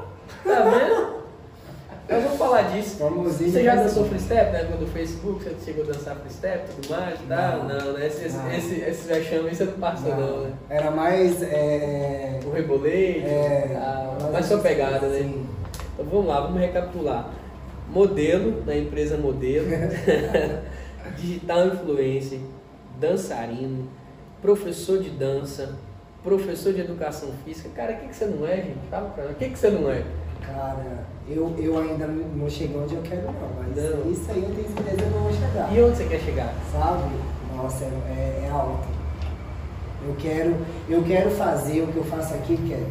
tá 0.44 0.62
vendo? 0.64 1.21
Eu 2.10 2.22
vou 2.22 2.38
falar 2.38 2.64
disso. 2.64 2.98
Famosinho 2.98 3.52
Você 3.52 3.64
já 3.64 3.76
dançou 3.76 4.06
freestyle, 4.06 4.52
né? 4.52 4.66
Quando 4.66 4.84
o 4.84 4.88
Facebook, 4.88 5.44
você 5.44 5.56
chegou 5.64 5.84
a 5.84 5.88
dançar 5.88 6.16
freestyle 6.18 6.62
e 6.64 6.74
tudo 6.74 6.90
mais? 6.90 7.20
Tá? 7.22 7.58
Não. 7.58 7.68
Não, 7.68 7.94
né? 7.94 8.08
Esse, 8.08 8.26
esse, 8.26 8.38
Não. 8.38 8.52
esse, 8.52 8.76
esse 8.82 9.08
vexame 9.08 9.50
aí 9.50 9.56
você 9.56 9.64
não 9.66 9.74
passa 9.74 10.10
não, 10.10 10.18
Não, 10.18 10.44
né? 10.44 10.54
Era 10.70 10.92
mais. 10.92 11.42
É, 11.42 12.40
O 12.46 12.52
rebolete, 12.52 13.26
é, 13.26 13.78
mais 14.32 14.46
sua 14.46 14.60
pegada, 14.60 15.08
né? 15.08 15.20
Sim. 15.20 15.46
Então 15.94 16.06
vamos 16.06 16.28
lá, 16.28 16.42
vamos 16.42 16.60
recapitular. 16.60 17.30
Modelo 17.90 18.62
da 18.62 18.76
empresa 18.76 19.18
Modelo, 19.18 19.68
digital 21.18 21.68
influencer, 21.68 22.40
dançarino, 23.00 23.90
professor 24.42 25.00
de 25.00 25.10
dança, 25.10 25.76
professor 26.24 26.74
de 26.74 26.82
educação 26.82 27.30
física. 27.44 27.70
Cara, 27.76 27.94
o 27.94 27.98
que, 27.98 28.08
que 28.08 28.16
você 28.16 28.26
não 28.26 28.48
é, 28.48 28.58
gente? 28.58 28.80
Fala 28.90 29.10
pra 29.10 29.26
mim, 29.26 29.32
o 29.32 29.36
que, 29.36 29.50
que 29.50 29.60
você 29.60 29.70
não 29.70 29.92
é? 29.92 30.04
Cara, 30.42 31.06
eu, 31.36 31.56
eu 31.58 31.78
ainda 31.80 32.08
não 32.08 32.50
cheguei 32.50 32.78
onde 32.80 32.96
eu 32.96 33.02
quero, 33.02 33.24
não. 33.28 33.34
Mas 33.60 33.76
Não. 33.76 34.12
isso 34.12 34.30
aí 34.30 34.44
eu 34.44 34.56
tenho 34.56 34.68
certeza 34.68 34.98
que 34.98 35.16
eu 35.16 35.22
vou 35.22 35.34
chegar. 35.34 35.74
E 35.74 35.82
onde 35.82 35.98
você 35.98 36.06
quer 36.06 36.20
chegar? 36.20 36.54
Sabe? 36.72 37.12
Nossa, 37.56 37.86
é, 37.86 38.44
é 38.46 38.50
alto. 38.52 38.88
Eu 40.08 40.16
quero, 40.18 40.56
eu 40.90 41.04
quero 41.04 41.30
fazer 41.32 41.82
o 41.84 41.88
que 41.88 41.98
eu 41.98 42.04
faço 42.04 42.34
aqui, 42.34 42.58
que 42.58 42.74
é 42.74 42.84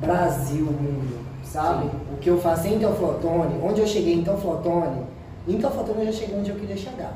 Brasil, 0.00 0.64
mundo, 0.66 1.24
sabe? 1.44 1.84
Sim. 1.84 1.96
O 2.12 2.16
que 2.18 2.28
eu 2.28 2.40
faço 2.40 2.66
em 2.66 2.78
Teoflotone, 2.78 3.60
onde 3.62 3.80
eu 3.80 3.86
cheguei 3.86 4.14
em 4.14 4.24
Teoflotone, 4.24 5.02
em 5.46 5.58
Teoflotone 5.58 6.00
eu 6.00 6.06
já 6.06 6.12
cheguei 6.12 6.38
onde 6.38 6.50
eu 6.50 6.56
queria 6.56 6.76
chegar. 6.76 7.14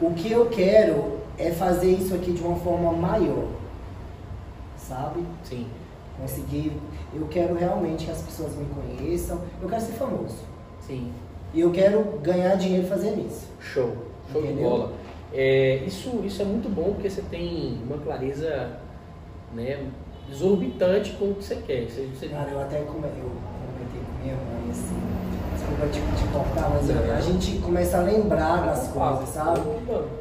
O 0.00 0.12
que 0.14 0.30
eu 0.30 0.46
quero 0.46 1.18
é 1.38 1.50
fazer 1.50 1.90
isso 1.90 2.14
aqui 2.14 2.32
de 2.32 2.42
uma 2.42 2.56
forma 2.56 2.92
maior, 2.92 3.46
sabe? 4.76 5.22
Sim. 5.44 5.66
Conseguir, 6.18 6.72
eu 7.14 7.26
quero 7.28 7.54
realmente 7.54 8.04
que 8.06 8.10
as 8.10 8.22
pessoas 8.22 8.52
me 8.56 8.66
conheçam, 8.66 9.40
eu 9.62 9.68
quero 9.68 9.80
ser 9.82 9.92
famoso. 9.92 10.36
Sim. 10.80 11.12
E 11.54 11.60
eu 11.60 11.70
quero 11.70 12.02
ganhar 12.22 12.54
dinheiro 12.56 12.86
fazendo 12.86 13.26
isso. 13.26 13.46
Show. 13.60 13.92
Show 14.32 14.42
de 14.42 14.48
Entendeu? 14.48 14.68
bola. 14.70 14.92
É, 15.32 15.76
isso, 15.86 16.20
isso 16.24 16.42
é 16.42 16.44
muito 16.44 16.68
bom 16.68 16.92
porque 16.94 17.08
você 17.10 17.22
tem 17.22 17.78
uma 17.86 17.98
clareza 17.98 18.78
né, 19.54 19.86
exorbitante 20.30 21.12
com 21.12 21.26
o 21.30 21.34
que 21.34 21.44
você 21.44 21.56
quer. 21.56 21.86
Você, 21.88 22.08
você- 22.14 22.28
Cara, 22.28 22.50
eu 22.50 22.60
até 22.60 22.78
come, 22.82 23.06
eu 23.06 23.30
comentei 23.72 24.00
com 24.06 24.22
minha 24.22 24.34
mãe 24.36 24.70
assim, 24.70 24.96
desculpa 25.54 25.86
te, 25.86 26.00
te 26.00 26.32
cortar, 26.32 26.70
mas 26.70 26.88
eu- 26.90 27.14
a 27.14 27.20
gente 27.20 27.58
começa 27.58 27.98
a 27.98 28.02
lembrar 28.02 28.66
das 28.66 28.88
coisas, 28.88 29.28
sabe? 29.30 29.60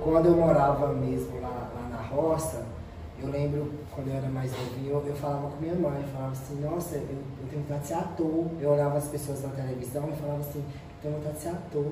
Quando 0.04 0.28
eu 0.28 0.36
morava 0.38 0.88
mesmo 0.94 1.40
lá, 1.42 1.70
lá 1.76 1.88
na 1.90 2.02
roça, 2.02 2.64
eu 3.22 3.30
lembro 3.30 3.72
quando 3.94 4.10
eu 4.10 4.16
era 4.16 4.28
mais 4.30 4.52
novinho, 4.52 5.02
eu, 5.06 5.16
falava 5.16 5.50
com 5.50 5.62
minha 5.62 5.76
mãe, 5.76 6.04
falava 6.14 6.32
assim, 6.32 6.60
nossa, 6.62 6.96
eu, 6.96 7.02
eu 7.02 7.48
tenho 7.50 7.62
vontade 7.62 7.82
de 7.82 7.88
ser 7.88 7.94
ator. 7.94 8.46
Eu 8.60 8.72
olhava 8.72 8.98
as 8.98 9.08
pessoas 9.08 9.44
na 9.44 9.50
televisão 9.50 10.10
e 10.12 10.16
falava 10.20 10.40
assim, 10.40 10.64
tenho 11.02 11.14
vontade 11.16 11.36
de 11.36 11.42
ser 11.42 11.50
ator, 11.50 11.86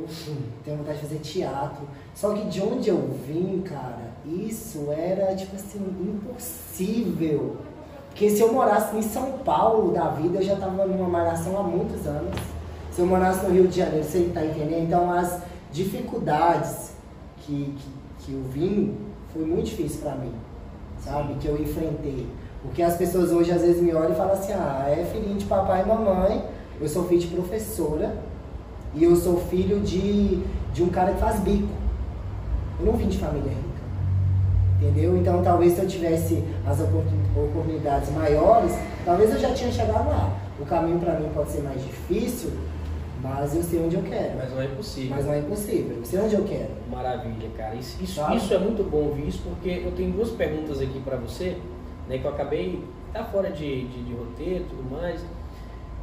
tenho 0.66 0.78
vontade 0.78 0.98
de 1.00 1.04
fazer 1.06 1.20
teatro. 1.20 1.88
Só 2.14 2.34
que 2.34 2.46
de 2.46 2.62
onde 2.62 2.90
eu 2.90 3.10
vim, 3.26 3.62
cara, 3.62 4.12
isso 4.26 4.92
era 4.92 5.36
tipo 5.36 5.56
assim, 5.56 5.80
impossível. 5.80 7.58
Porque 8.10 8.30
se 8.30 8.42
eu 8.42 8.52
morasse 8.52 8.96
em 8.96 9.02
São 9.02 9.40
Paulo 9.40 9.92
da 9.92 10.10
vida, 10.10 10.40
eu 10.40 10.44
já 10.44 10.54
estava 10.54 10.86
numa 10.86 11.08
malhação 11.08 11.58
há 11.58 11.64
muitos 11.64 12.06
anos. 12.06 12.36
Se 12.92 13.02
eu 13.02 13.08
morasse 13.08 13.44
no 13.46 13.52
Rio 13.52 13.68
de 13.68 13.78
Janeiro, 13.78 14.06
você 14.06 14.30
tá 14.32 14.46
entendendo? 14.46 14.84
Então 14.84 15.12
as 15.12 15.42
dificuldades 15.72 16.92
que, 17.38 17.76
que, 17.76 17.92
que 18.20 18.34
eu 18.34 18.44
vim 18.44 18.96
foi 19.34 19.44
muito 19.44 19.66
difícil 19.66 20.02
para 20.02 20.16
mim, 20.16 20.32
sabe? 21.04 21.36
Que 21.36 21.48
eu 21.48 21.62
enfrentei. 21.62 22.28
Porque 22.62 22.82
as 22.82 22.96
pessoas 22.96 23.32
hoje 23.32 23.52
às 23.52 23.62
vezes 23.62 23.82
me 23.82 23.94
olham 23.94 24.12
e 24.12 24.16
falam 24.16 24.34
assim, 24.34 24.54
ah, 24.54 24.86
é 24.88 25.04
filhinho 25.06 25.38
de 25.38 25.46
papai 25.46 25.84
e 25.84 25.88
mamãe, 25.88 26.44
eu 26.80 26.88
sou 26.88 27.04
filho 27.06 27.22
de 27.22 27.28
professora 27.28 28.16
e 28.96 29.04
eu 29.04 29.16
sou 29.16 29.38
filho 29.38 29.80
de, 29.82 30.42
de 30.74 30.84
um 30.84 30.90
cara 30.90 31.12
que 31.14 31.20
faz 31.20 31.40
bico. 31.40 31.68
Eu 32.80 32.86
não 32.86 32.94
vim 32.94 33.08
de 33.08 33.18
família 33.18 33.50
rica. 33.50 33.64
Entendeu? 34.82 35.18
Então 35.18 35.42
talvez 35.44 35.74
se 35.74 35.82
eu 35.82 35.88
tivesse 35.88 36.44
as 36.66 36.80
oportun- 36.80 37.18
oportunidades 37.36 38.12
maiores, 38.12 38.74
talvez 39.06 39.32
eu 39.32 39.40
já 39.40 39.54
tinha 39.54 39.72
chegado 39.72 40.08
lá. 40.10 40.34
O 40.60 40.66
caminho 40.66 41.00
para 41.00 41.20
mim 41.20 41.30
pode 41.34 41.52
ser 41.52 41.62
mais 41.62 41.82
difícil, 41.84 42.52
mas 43.24 43.56
eu 43.56 43.64
sei 43.64 43.80
onde 43.80 43.96
eu 43.96 44.04
quero. 44.04 44.36
Mas 44.38 44.52
não 44.52 44.62
é 44.62 44.68
possível. 44.68 45.16
Mas 45.16 45.26
não 45.26 45.34
é 45.34 45.40
impossível. 45.40 45.96
Eu 45.96 46.06
sei 46.06 46.20
onde 46.20 46.36
eu 46.36 46.44
quero. 46.44 46.72
Maravilha, 46.92 47.50
cara. 47.56 47.74
Isso, 47.74 48.04
isso, 48.04 48.16
Sabe? 48.16 48.36
isso 48.36 48.54
é 48.54 48.58
muito 48.58 48.84
bom 48.84 48.98
ouvir 48.98 49.30
isso, 49.30 49.42
porque 49.44 49.70
eu 49.70 49.94
tenho 49.94 50.12
duas 50.12 50.30
perguntas 50.32 50.82
aqui 50.82 51.00
pra 51.00 51.16
você, 51.16 51.56
né? 52.10 52.18
Que 52.18 52.26
eu 52.26 52.32
acabei, 52.32 52.84
tá 53.14 53.24
fora 53.24 53.50
de, 53.50 53.88
de, 53.88 54.04
de 54.04 54.14
roteiro 54.14 54.66
e 54.66 54.68
tudo 54.68 54.92
mais, 54.92 55.26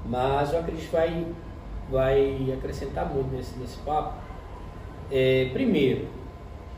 mas 0.07 0.51
eu 0.55 0.61
acredito 0.61 0.87
que 0.87 0.93
vai, 0.97 1.27
vai 1.91 2.53
acrescentar 2.57 3.13
muito 3.13 3.31
nesse, 3.37 3.59
nesse 3.59 3.77
papo. 3.81 4.15
É, 5.11 5.51
primeiro, 5.53 6.07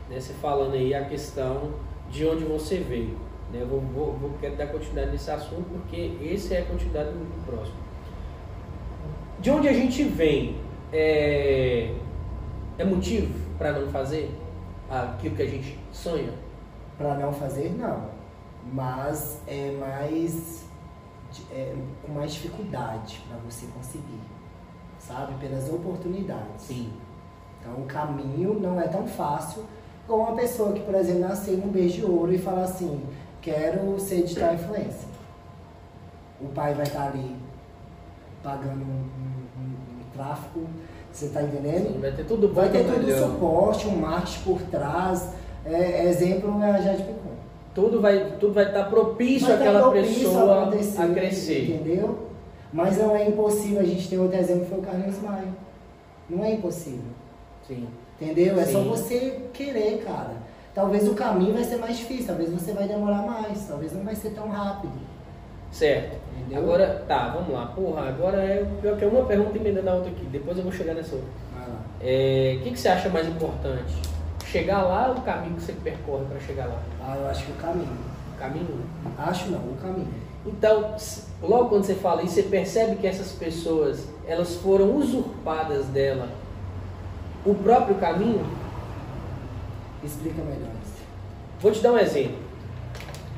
né, 0.09 0.19
você 0.19 0.33
falando 0.33 0.73
aí 0.73 0.93
a 0.93 1.05
questão 1.05 1.71
de 2.11 2.27
onde 2.27 2.43
você 2.43 2.79
veio. 2.79 3.17
Né? 3.53 3.61
Eu 3.61 3.67
vou, 3.67 3.79
vou, 3.79 4.13
vou 4.13 4.31
quero 4.41 4.57
dar 4.57 4.67
continuidade 4.67 5.11
nesse 5.11 5.31
assunto, 5.31 5.63
porque 5.71 6.17
esse 6.21 6.53
é 6.53 6.59
a 6.59 6.65
continuidade 6.65 7.11
do 7.11 7.45
próximo. 7.45 7.82
De 9.43 9.51
onde 9.51 9.67
a 9.67 9.73
gente 9.73 10.05
vem 10.05 10.55
é, 10.93 11.93
é 12.77 12.85
motivo 12.85 13.37
para 13.57 13.73
não 13.73 13.91
fazer 13.91 14.33
aquilo 14.89 15.35
que 15.35 15.41
a 15.41 15.45
gente 15.45 15.77
sonha? 15.91 16.33
Para 16.97 17.15
não 17.15 17.33
fazer, 17.33 17.75
não. 17.77 18.05
Mas 18.71 19.41
é 19.45 19.71
mais. 19.71 20.63
é, 21.51 21.75
com 22.05 22.13
mais 22.13 22.31
dificuldade 22.31 23.21
para 23.27 23.37
você 23.39 23.65
conseguir. 23.75 24.21
Sabe? 24.97 25.33
Pelas 25.41 25.69
oportunidades. 25.69 26.61
Sim. 26.61 26.93
Então 27.59 27.83
o 27.83 27.85
caminho 27.85 28.57
não 28.61 28.79
é 28.79 28.87
tão 28.87 29.05
fácil 29.05 29.65
como 30.07 30.23
uma 30.23 30.37
pessoa 30.37 30.71
que, 30.71 30.79
por 30.79 30.95
exemplo, 30.95 31.19
nasceu 31.19 31.57
num 31.57 31.67
beijo 31.67 31.95
de 31.95 32.05
ouro 32.05 32.33
e 32.33 32.37
fala 32.37 32.63
assim, 32.63 33.05
quero 33.41 33.99
ser 33.99 34.23
digital 34.23 34.53
influencer. 34.53 35.09
O 36.39 36.47
pai 36.47 36.73
vai 36.73 36.85
estar 36.85 37.07
ali 37.07 37.35
pagando 38.41 38.83
um, 38.83 39.22
tráfico, 40.15 40.61
você 41.11 41.25
está 41.25 41.43
entendendo? 41.43 41.93
Sim, 41.93 41.99
vai 41.99 42.11
ter 42.11 42.25
tudo 42.25 42.47
bom 42.47 42.53
Vai 42.55 42.69
ter 42.69 42.85
todo 42.85 43.07
o 43.07 43.17
suporte, 43.17 43.87
um 43.87 43.97
marketing 43.97 44.39
por 44.43 44.61
trás. 44.63 45.29
É, 45.65 46.07
exemplo 46.07 46.61
é 46.61 46.71
a 46.71 46.81
Jade 46.81 47.03
Picon. 47.03 47.33
Tudo 47.73 48.01
vai 48.01 48.35
tudo 48.39 48.53
vai 48.53 48.67
estar 48.67 48.85
propício 48.85 49.47
Vai 49.47 49.57
tá 49.57 49.63
àquela 49.63 49.81
propício 49.81 50.29
pessoa 50.29 50.63
acontecer, 50.63 51.01
a 51.01 51.07
crescer. 51.07 51.69
Entendeu? 51.69 52.19
Mas 52.71 52.97
não 52.97 53.15
é 53.15 53.27
impossível. 53.27 53.79
A 53.79 53.83
gente 53.83 54.09
tem 54.09 54.19
outro 54.19 54.37
exemplo 54.37 54.63
que 54.63 54.69
foi 54.69 54.79
o 54.79 54.81
Carlinhos 54.81 55.21
Maia. 55.21 55.47
Não 56.29 56.43
é 56.43 56.53
impossível. 56.53 57.11
Sim. 57.67 57.87
Entendeu? 58.19 58.59
É 58.59 58.65
só 58.65 58.81
Sim. 58.81 58.89
você 58.89 59.41
querer, 59.53 60.03
cara. 60.03 60.31
Talvez 60.73 61.07
o 61.07 61.13
caminho 61.13 61.53
vai 61.53 61.63
ser 61.63 61.77
mais 61.77 61.97
difícil, 61.97 62.27
talvez 62.27 62.49
você 62.49 62.71
vai 62.73 62.87
demorar 62.87 63.21
mais, 63.21 63.67
talvez 63.67 63.93
não 63.93 64.03
vai 64.03 64.15
ser 64.15 64.31
tão 64.31 64.47
rápido. 64.47 64.93
Certo. 65.73 66.15
Entendeu? 66.37 66.59
Agora, 66.59 67.03
tá, 67.07 67.29
vamos 67.29 67.51
lá. 67.51 67.65
Porra, 67.65 68.07
agora 68.07 68.37
é 68.37 68.65
pior 68.81 68.95
que 68.95 69.03
é 69.03 69.07
uma 69.07 69.25
pergunta 69.25 69.57
emendando 69.57 69.89
a 69.89 69.95
outra 69.95 70.11
aqui. 70.11 70.25
Depois 70.27 70.55
eu 70.57 70.63
vou 70.63 70.71
chegar 70.71 70.93
nessa 70.93 71.15
outra. 71.15 71.29
É, 71.99 72.57
O 72.59 72.63
que, 72.63 72.71
que 72.71 72.79
você 72.79 72.89
acha 72.89 73.09
mais 73.09 73.27
importante? 73.27 73.93
Chegar 74.45 74.83
lá 74.83 75.07
ou 75.09 75.17
o 75.17 75.21
caminho 75.21 75.55
que 75.55 75.63
você 75.63 75.73
percorre 75.73 76.25
para 76.25 76.39
chegar 76.39 76.65
lá? 76.65 76.79
Ah, 77.01 77.17
eu 77.17 77.27
acho 77.27 77.45
que 77.45 77.51
o 77.51 77.55
caminho. 77.55 77.97
O 78.35 78.39
caminho? 78.39 78.85
Acho 79.17 79.49
não, 79.49 79.59
o 79.59 79.77
caminho. 79.81 80.13
Então, 80.45 80.95
logo 81.41 81.69
quando 81.69 81.85
você 81.85 81.95
fala 81.95 82.21
isso, 82.21 82.35
você 82.35 82.43
percebe 82.43 82.97
que 82.97 83.07
essas 83.07 83.31
pessoas, 83.31 84.07
elas 84.27 84.55
foram 84.55 84.95
usurpadas 84.95 85.85
dela 85.87 86.27
o 87.45 87.55
próprio 87.55 87.95
caminho? 87.95 88.45
Explica 90.03 90.41
melhor. 90.41 90.69
Vou 91.59 91.71
te 91.71 91.81
dar 91.81 91.93
um 91.93 91.97
exemplo. 91.97 92.42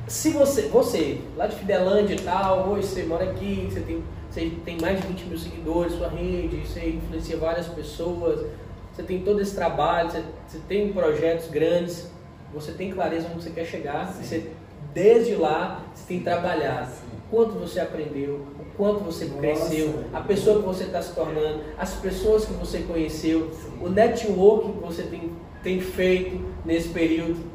Se 0.08 0.30
você, 0.30 0.64
você 0.64 1.20
lá 1.36 1.48
de 1.48 1.56
Fidelândia 1.56 2.14
e 2.14 2.20
tal, 2.20 2.70
hoje 2.70 2.88
você 2.88 3.04
mora 3.04 3.24
aqui, 3.24 3.68
você 3.68 3.80
tem, 3.80 4.04
você 4.30 4.52
tem 4.64 4.78
mais 4.80 5.02
de 5.02 5.08
20 5.08 5.24
mil 5.24 5.38
seguidores, 5.38 5.94
sua 5.94 6.10
rede, 6.10 6.58
você 6.58 6.90
influencia 6.90 7.38
várias 7.38 7.68
pessoas, 7.68 8.46
você 8.94 9.02
tem 9.02 9.22
todo 9.24 9.42
esse 9.42 9.56
trabalho, 9.56 10.12
você, 10.12 10.24
você 10.48 10.60
tem 10.68 10.94
projetos 10.94 11.48
grandes, 11.50 12.12
você 12.54 12.72
tem 12.72 12.92
clareza 12.92 13.28
onde 13.34 13.44
você 13.44 13.50
quer 13.50 13.66
chegar, 13.66 14.14
você, 14.14 14.52
desde 14.94 15.36
lá 15.36 15.84
você 15.94 16.04
tem 16.08 16.20
que 16.20 16.24
trabalhar. 16.24 16.88
Quanto 17.32 17.54
você 17.54 17.80
aprendeu, 17.80 18.46
o 18.60 18.78
quanto 18.78 19.00
você 19.00 19.26
Nossa, 19.26 19.40
cresceu, 19.40 20.04
a 20.14 20.22
pessoa 20.22 20.60
que 20.60 20.68
você 20.68 20.84
está 20.84 21.02
se 21.02 21.16
tornando, 21.16 21.62
as 21.76 21.96
pessoas 21.96 22.46
que 22.46 22.54
você 22.54 22.82
conheceu, 22.82 23.50
o 23.82 23.90
network 23.90 24.72
que 24.72 24.80
você 24.80 25.02
tem, 25.02 25.32
tem 25.64 25.82
feito 25.82 26.40
nesse 26.64 26.90
período 26.90 27.55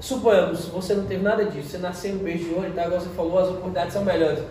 Suponhamos, 0.00 0.64
você 0.66 0.94
não 0.94 1.04
teve 1.04 1.22
nada 1.22 1.44
disso, 1.44 1.68
você 1.68 1.78
nasceu 1.78 2.14
no 2.14 2.20
beijo 2.20 2.44
de 2.44 2.50
e 2.50 2.72
tal, 2.74 2.86
agora 2.86 3.00
você 3.00 3.10
falou, 3.10 3.38
as 3.38 3.48
oportunidades 3.48 3.92
são 3.92 4.02
melhores. 4.02 4.42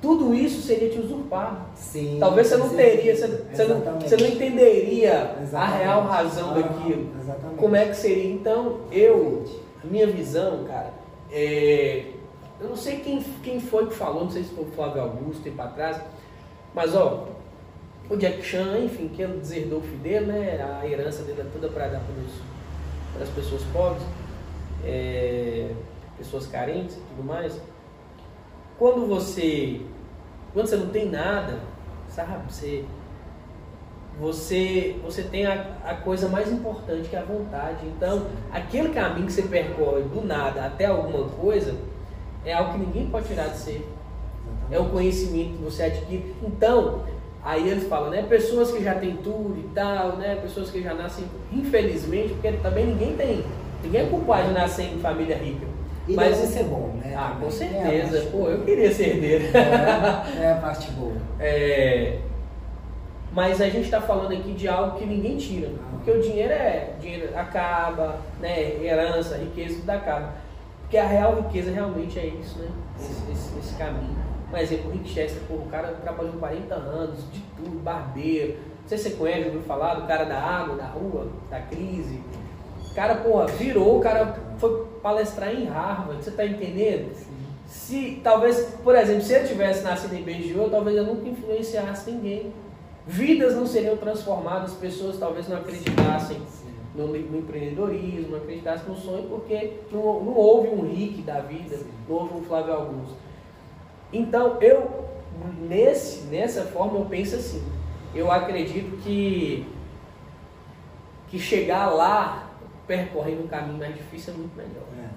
Tudo 0.00 0.32
isso 0.32 0.62
seria 0.62 0.88
te 0.90 1.00
usurpar. 1.00 1.66
Sim, 1.74 2.18
Talvez 2.20 2.46
você 2.46 2.56
não 2.56 2.68
teria, 2.68 3.16
você, 3.16 3.26
você, 3.26 3.64
não, 3.64 4.00
você 4.00 4.16
não 4.16 4.26
entenderia 4.26 5.36
exatamente. 5.42 5.54
a 5.54 5.76
real 5.76 6.02
razão 6.02 6.50
ah, 6.50 6.54
daquilo. 6.54 7.10
Exatamente. 7.20 7.58
Como 7.58 7.76
é 7.76 7.86
que 7.86 7.96
seria. 7.96 8.32
Então, 8.32 8.80
eu, 8.90 9.44
a 9.82 9.86
minha 9.86 10.06
visão, 10.06 10.64
cara, 10.64 10.92
é, 11.32 12.06
eu 12.60 12.68
não 12.68 12.76
sei 12.76 13.00
quem, 13.00 13.20
quem 13.42 13.60
foi 13.60 13.86
que 13.86 13.94
falou, 13.94 14.24
não 14.24 14.30
sei 14.30 14.44
se 14.44 14.50
foi 14.50 14.64
o 14.64 14.68
Flávio 14.68 15.02
Augusto, 15.02 15.42
tempo 15.42 15.62
atrás, 15.62 16.00
mas 16.72 16.94
ó, 16.94 17.26
o 18.08 18.16
Jack 18.16 18.42
Chan, 18.42 18.78
enfim, 18.78 19.08
que 19.08 19.22
ele 19.22 19.38
deserdou 19.38 19.80
o 19.80 19.82
filho 19.82 19.98
dele, 19.98 20.26
né? 20.26 20.78
A 20.80 20.86
herança 20.86 21.22
dele 21.22 21.40
é 21.40 21.46
toda 21.52 21.68
para 21.68 21.88
dar 21.88 22.02
para 23.14 23.24
as 23.24 23.30
pessoas 23.30 23.62
pobres 23.72 24.02
é, 24.84 25.70
pessoas 26.18 26.46
carentes 26.46 26.96
e 26.96 27.00
tudo 27.00 27.24
mais, 27.24 27.60
quando 28.78 29.06
você, 29.06 29.80
quando 30.52 30.66
você 30.66 30.76
não 30.76 30.88
tem 30.88 31.08
nada, 31.08 31.60
sabe, 32.08 32.50
você, 32.50 32.84
você, 34.18 34.96
você 35.04 35.22
tem 35.22 35.46
a, 35.46 35.76
a 35.84 35.94
coisa 35.94 36.28
mais 36.28 36.50
importante 36.50 37.08
que 37.08 37.16
é 37.16 37.20
a 37.20 37.24
vontade. 37.24 37.86
Então, 37.86 38.26
aquele 38.52 38.90
caminho 38.90 39.26
que 39.26 39.32
você 39.32 39.42
percorre 39.42 40.02
do 40.02 40.24
nada 40.24 40.64
até 40.64 40.86
alguma 40.86 41.28
coisa 41.28 41.74
é 42.44 42.52
algo 42.52 42.72
que 42.72 42.78
ninguém 42.78 43.08
pode 43.08 43.28
tirar 43.28 43.48
de 43.48 43.58
você. 43.58 43.82
É 44.70 44.78
o 44.78 44.88
conhecimento 44.88 45.58
que 45.58 45.64
você 45.64 45.84
adquire. 45.84 46.34
Então, 46.42 47.04
aí 47.42 47.68
eles 47.68 47.86
falam, 47.88 48.10
né? 48.10 48.22
Pessoas 48.22 48.70
que 48.70 48.82
já 48.82 48.94
têm 48.94 49.16
tudo 49.16 49.58
e 49.58 49.68
tal, 49.74 50.16
né? 50.16 50.36
Pessoas 50.36 50.70
que 50.70 50.82
já 50.82 50.94
nascem, 50.94 51.24
infelizmente, 51.52 52.32
porque 52.34 52.52
também 52.52 52.86
ninguém 52.86 53.16
tem 53.16 53.44
Ninguém 53.82 54.02
é 54.02 54.06
culpado 54.06 54.48
de 54.48 54.54
nascer 54.54 54.92
em 54.92 54.98
família 54.98 55.36
rica. 55.36 55.66
E 56.08 56.14
mas 56.14 56.36
deve 56.36 56.48
ser 56.48 56.64
bom, 56.64 56.94
né? 57.02 57.14
Ah, 57.16 57.36
com 57.40 57.50
certeza. 57.50 58.18
É 58.18 58.22
Pô, 58.26 58.48
eu 58.48 58.64
queria 58.64 58.92
ser 58.92 59.16
herdeiro. 59.16 59.44
É, 59.56 60.44
é 60.44 60.52
a 60.52 60.56
parte 60.56 60.90
boa. 60.92 61.16
É, 61.38 62.18
mas 63.32 63.60
a 63.60 63.68
gente 63.68 63.84
está 63.84 64.00
falando 64.00 64.32
aqui 64.32 64.52
de 64.52 64.68
algo 64.68 64.98
que 64.98 65.06
ninguém 65.06 65.36
tira. 65.36 65.70
Ah. 65.78 65.90
Porque 65.92 66.10
o 66.10 66.20
dinheiro 66.20 66.52
é. 66.52 66.94
Dinheiro 67.00 67.36
acaba, 67.36 68.18
né? 68.40 68.82
Herança, 68.82 69.36
riqueza, 69.36 69.76
tudo 69.80 69.90
acaba. 69.90 70.34
Porque 70.82 70.98
a 70.98 71.06
real 71.06 71.36
riqueza 71.36 71.70
realmente 71.70 72.18
é 72.18 72.26
isso, 72.26 72.58
né? 72.58 72.68
Esse, 72.98 73.32
esse, 73.32 73.58
esse 73.58 73.74
caminho. 73.76 74.22
Um 74.52 74.56
exemplo, 74.56 74.90
o 74.90 74.92
Rick 74.92 75.08
Chester, 75.08 75.40
pô, 75.48 75.54
o 75.54 75.66
cara 75.70 75.88
trabalhou 76.02 76.34
40 76.34 76.74
anos, 76.74 77.20
de 77.32 77.40
tudo, 77.56 77.82
barbeiro. 77.82 78.54
Não 78.82 78.88
sei 78.88 78.98
se 78.98 79.04
você 79.04 79.16
conhece, 79.16 79.46
ouviu 79.46 79.62
falar 79.62 79.94
do 79.94 80.06
cara 80.06 80.24
da 80.24 80.38
água, 80.38 80.76
da 80.76 80.86
rua, 80.86 81.28
da 81.48 81.60
crise 81.60 82.20
o 82.92 82.94
cara, 82.94 83.14
porra, 83.14 83.46
virou, 83.46 83.96
o 83.96 84.00
cara 84.00 84.38
foi 84.58 84.84
palestrar 85.02 85.50
em 85.50 85.64
Harvard, 85.64 86.22
você 86.22 86.30
tá 86.30 86.44
entendendo? 86.44 87.10
Se, 87.66 88.20
talvez, 88.22 88.76
por 88.84 88.94
exemplo, 88.94 89.22
se 89.22 89.32
eu 89.32 89.48
tivesse 89.48 89.82
nascido 89.82 90.14
em 90.14 90.22
BGO, 90.22 90.68
talvez 90.68 90.98
eu 90.98 91.06
nunca 91.06 91.26
influenciasse 91.26 92.10
ninguém. 92.10 92.52
Vidas 93.06 93.56
não 93.56 93.66
seriam 93.66 93.96
transformadas, 93.96 94.74
pessoas 94.74 95.18
talvez 95.18 95.48
não 95.48 95.56
acreditassem 95.56 96.36
no, 96.94 97.06
no, 97.06 97.38
empreendedorismo, 97.38 98.32
não 98.32 98.38
acreditassem 98.38 98.86
no 98.86 98.94
sonho, 98.94 99.26
porque 99.26 99.78
não, 99.90 100.22
não 100.22 100.34
houve 100.34 100.68
um 100.68 100.82
Rick 100.82 101.22
da 101.22 101.40
vida, 101.40 101.78
não 102.06 102.16
houve 102.16 102.34
um 102.34 102.42
Flávio 102.42 102.74
Augusto. 102.74 103.16
Então, 104.12 104.58
eu, 104.60 105.08
nesse, 105.66 106.26
nessa 106.26 106.64
forma, 106.64 106.98
eu 106.98 107.06
penso 107.06 107.36
assim. 107.36 107.62
Eu 108.14 108.30
acredito 108.30 109.02
que, 109.02 109.66
que 111.28 111.38
chegar 111.38 111.86
lá 111.86 112.51
percorrendo 112.86 113.44
um 113.44 113.48
caminho 113.48 113.78
mais 113.78 113.94
difícil 113.94 114.34
é 114.34 114.36
muito 114.36 114.56
melhor. 114.56 114.86
É. 114.98 115.08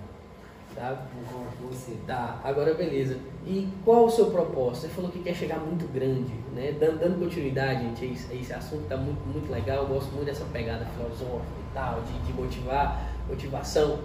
Sabe? 0.76 1.00
Concordo 1.14 1.58
com 1.58 1.68
você. 1.68 1.98
Tá, 2.06 2.40
agora 2.44 2.74
beleza. 2.74 3.18
E 3.46 3.70
qual 3.84 4.06
o 4.06 4.10
seu 4.10 4.26
propósito? 4.28 4.88
Você 4.88 4.90
falou 4.90 5.10
que 5.10 5.20
quer 5.20 5.34
chegar 5.34 5.60
muito 5.60 5.92
grande, 5.94 6.34
né? 6.54 6.76
Dando, 6.78 7.00
dando 7.00 7.20
continuidade, 7.20 7.84
gente, 7.84 8.06
esse, 8.06 8.36
esse 8.36 8.54
assunto 8.54 8.88
tá 8.88 8.98
muito, 8.98 9.22
muito 9.26 9.52
legal. 9.52 9.84
Eu 9.84 9.88
gosto 9.88 10.12
muito 10.12 10.26
dessa 10.26 10.46
pegada 10.46 10.86
filosófica 10.86 11.60
e 11.60 11.74
tal, 11.74 12.02
de, 12.02 12.20
de 12.20 12.34
motivar, 12.34 13.10
motivação. 13.30 14.00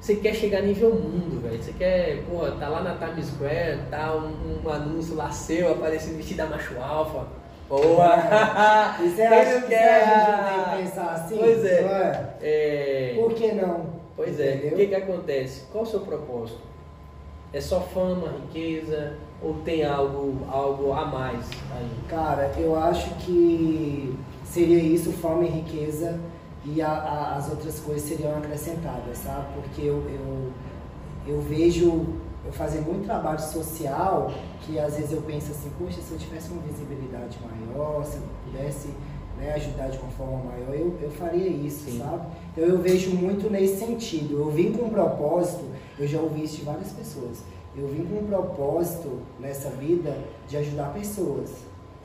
Você 0.00 0.16
quer 0.16 0.34
chegar 0.34 0.58
a 0.58 0.62
nível 0.62 0.94
mundo, 0.94 1.42
velho. 1.42 1.62
Você 1.62 1.72
quer, 1.72 2.24
pô, 2.24 2.50
tá 2.52 2.68
lá 2.68 2.82
na 2.82 2.94
Times 2.94 3.26
Square, 3.26 3.80
tá 3.90 4.14
um, 4.16 4.62
um 4.64 4.70
anúncio 4.70 5.14
lá 5.14 5.30
seu, 5.30 5.72
aparecendo 5.72 6.16
vestido 6.16 6.38
da 6.38 6.46
macho 6.46 6.78
alfa 6.80 7.43
Boa! 7.68 8.16
e 9.02 9.08
você 9.08 9.22
acha 9.22 9.60
que 9.62 9.68
quer... 9.68 10.02
a 10.02 10.44
gente 10.44 10.54
tem 10.54 10.64
que 10.64 10.82
pensar 10.82 11.12
assim? 11.12 11.36
Pois 11.38 11.64
é. 11.64 11.80
é? 11.80 12.34
é... 12.42 13.14
Por 13.16 13.34
que 13.34 13.52
não? 13.52 13.86
Pois 14.16 14.38
é. 14.38 14.56
Entendeu? 14.56 14.70
é. 14.70 14.74
O 14.74 14.76
que, 14.76 14.86
que 14.86 14.94
acontece? 14.94 15.64
Qual 15.72 15.84
o 15.84 15.86
seu 15.86 16.00
propósito? 16.00 16.60
É 17.52 17.60
só 17.60 17.80
fama, 17.80 18.34
riqueza 18.52 19.16
ou 19.44 19.54
tem 19.64 19.84
algo, 19.84 20.38
algo 20.50 20.92
a 20.92 21.04
mais 21.04 21.48
aí? 21.76 21.90
Cara, 22.08 22.50
eu 22.56 22.76
acho 22.76 23.14
que 23.16 24.16
seria 24.44 24.78
isso, 24.78 25.12
fama 25.12 25.44
e 25.44 25.48
riqueza, 25.48 26.18
e 26.64 26.80
a, 26.80 26.88
a, 26.88 27.36
as 27.36 27.50
outras 27.50 27.78
coisas 27.80 28.08
seriam 28.08 28.36
acrescentadas, 28.38 29.18
sabe? 29.18 29.46
Porque 29.54 29.82
eu, 29.82 30.02
eu, 30.08 30.52
eu 31.26 31.40
vejo 31.42 32.06
eu 32.46 32.52
fazer 32.52 32.80
muito 32.80 33.06
trabalho 33.06 33.40
social 33.40 34.30
que 34.60 34.78
às 34.78 34.96
vezes 34.96 35.12
eu 35.12 35.22
penso 35.22 35.50
assim, 35.50 35.70
poxa, 35.78 36.00
se 36.00 36.12
eu 36.12 36.18
tivesse 36.18 36.50
uma 36.50 36.62
visibilidade 36.62 37.38
maior, 37.42 38.04
se 38.04 38.16
eu 38.16 38.22
pudesse 38.44 38.88
né, 39.38 39.52
ajudar 39.54 39.88
de 39.88 39.98
uma 39.98 40.10
forma 40.12 40.44
maior, 40.44 40.74
eu, 40.74 40.96
eu 41.00 41.10
faria 41.10 41.48
isso, 41.48 41.90
Sim. 41.90 41.98
sabe? 41.98 42.26
Então 42.52 42.64
eu 42.64 42.78
vejo 42.78 43.10
muito 43.10 43.50
nesse 43.50 43.78
sentido. 43.78 44.38
Eu 44.38 44.50
vim 44.50 44.72
com 44.72 44.86
um 44.86 44.90
propósito, 44.90 45.64
eu 45.98 46.06
já 46.06 46.20
ouvi 46.20 46.44
isso 46.44 46.58
de 46.58 46.62
várias 46.62 46.92
pessoas, 46.92 47.42
eu 47.76 47.88
vim 47.88 48.04
com 48.04 48.20
um 48.20 48.26
propósito 48.26 49.20
nessa 49.40 49.70
vida 49.70 50.16
de 50.48 50.56
ajudar 50.56 50.92
pessoas, 50.92 51.50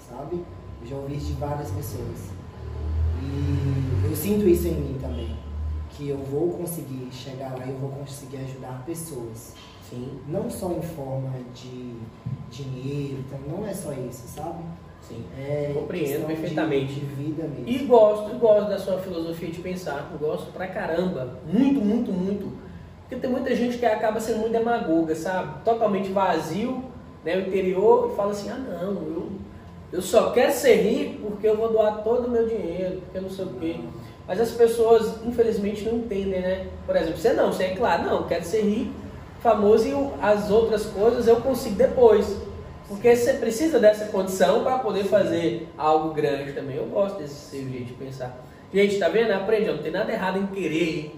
sabe? 0.09 0.43
Eu 0.81 0.87
já 0.87 0.95
ouvi 0.95 1.17
isso 1.17 1.27
de 1.27 1.33
várias 1.33 1.69
pessoas. 1.71 2.39
E 3.21 4.09
eu 4.09 4.15
sinto 4.15 4.47
isso 4.47 4.67
em 4.67 4.75
mim 4.75 4.97
também, 4.99 5.37
que 5.91 6.09
eu 6.09 6.17
vou 6.17 6.49
conseguir 6.51 7.09
chegar 7.11 7.57
lá 7.57 7.65
e 7.65 7.69
eu 7.69 7.77
vou 7.77 7.89
conseguir 7.89 8.37
ajudar 8.37 8.83
pessoas. 8.85 9.53
Sim. 9.89 10.19
Não 10.27 10.49
só 10.49 10.71
em 10.71 10.81
forma 10.81 11.31
de 11.53 11.95
dinheiro, 12.51 13.23
então 13.25 13.39
não 13.47 13.67
é 13.67 13.73
só 13.73 13.91
isso, 13.91 14.27
sabe? 14.27 14.63
Sim. 15.01 15.23
É 15.37 15.71
Compreendo 15.73 16.27
perfeitamente. 16.27 16.93
De, 16.93 16.99
de, 16.99 17.05
vida 17.07 17.43
mesmo. 17.43 17.67
E 17.67 17.77
gosto, 17.85 18.37
gosto 18.37 18.69
da 18.69 18.77
sua 18.77 18.99
filosofia 18.99 19.49
de 19.49 19.59
pensar. 19.59 20.15
Gosto 20.19 20.51
pra 20.51 20.67
caramba. 20.67 21.39
Muito, 21.51 21.81
muito, 21.81 22.11
muito. 22.11 22.51
Porque 23.01 23.15
tem 23.15 23.29
muita 23.29 23.55
gente 23.55 23.77
que 23.79 23.85
acaba 23.85 24.19
sendo 24.19 24.39
muito 24.39 24.51
demagoga, 24.51 25.15
sabe? 25.15 25.63
Totalmente 25.63 26.11
vazio, 26.11 26.83
né? 27.25 27.37
O 27.37 27.47
interior 27.47 28.11
e 28.11 28.15
fala 28.15 28.31
assim, 28.31 28.49
ah 28.51 28.57
não, 28.57 28.93
eu, 28.93 29.31
eu 29.91 30.01
só 30.01 30.29
quero 30.29 30.51
ser 30.51 30.75
rico 30.75 31.31
porque 31.31 31.47
eu 31.47 31.57
vou 31.57 31.71
doar 31.71 32.03
todo 32.03 32.27
o 32.27 32.29
meu 32.29 32.47
dinheiro, 32.47 33.01
porque 33.01 33.17
eu 33.17 33.23
não 33.23 33.29
sei 33.31 33.45
o 33.45 33.49
quê. 33.59 33.79
Mas 34.27 34.39
as 34.39 34.51
pessoas, 34.51 35.25
infelizmente, 35.25 35.83
não 35.85 35.97
entendem, 35.97 36.39
né? 36.39 36.67
Por 36.85 36.95
exemplo, 36.95 37.17
você 37.17 37.33
não, 37.33 37.51
você 37.51 37.63
é 37.63 37.75
claro, 37.75 38.03
não, 38.03 38.27
quero 38.27 38.45
ser 38.45 38.61
rico 38.61 39.08
famoso 39.41 39.87
e 39.87 39.93
as 40.21 40.49
outras 40.49 40.85
coisas 40.85 41.27
eu 41.27 41.37
consigo 41.37 41.75
depois. 41.75 42.37
Porque 42.87 43.15
você 43.15 43.33
precisa 43.33 43.79
dessa 43.79 44.05
condição 44.05 44.63
para 44.63 44.79
poder 44.79 45.03
fazer 45.03 45.67
algo 45.77 46.13
grande 46.13 46.53
também. 46.53 46.75
Eu 46.75 46.85
gosto 46.85 47.19
desse 47.19 47.35
seu 47.35 47.61
jeito 47.69 47.85
de 47.85 47.93
pensar. 47.93 48.43
Gente, 48.73 48.97
tá 48.97 49.09
vendo? 49.09 49.31
Aprende, 49.31 49.69
não 49.69 49.77
tem 49.77 49.91
nada 49.91 50.11
errado 50.11 50.39
em 50.39 50.47
querer, 50.47 51.15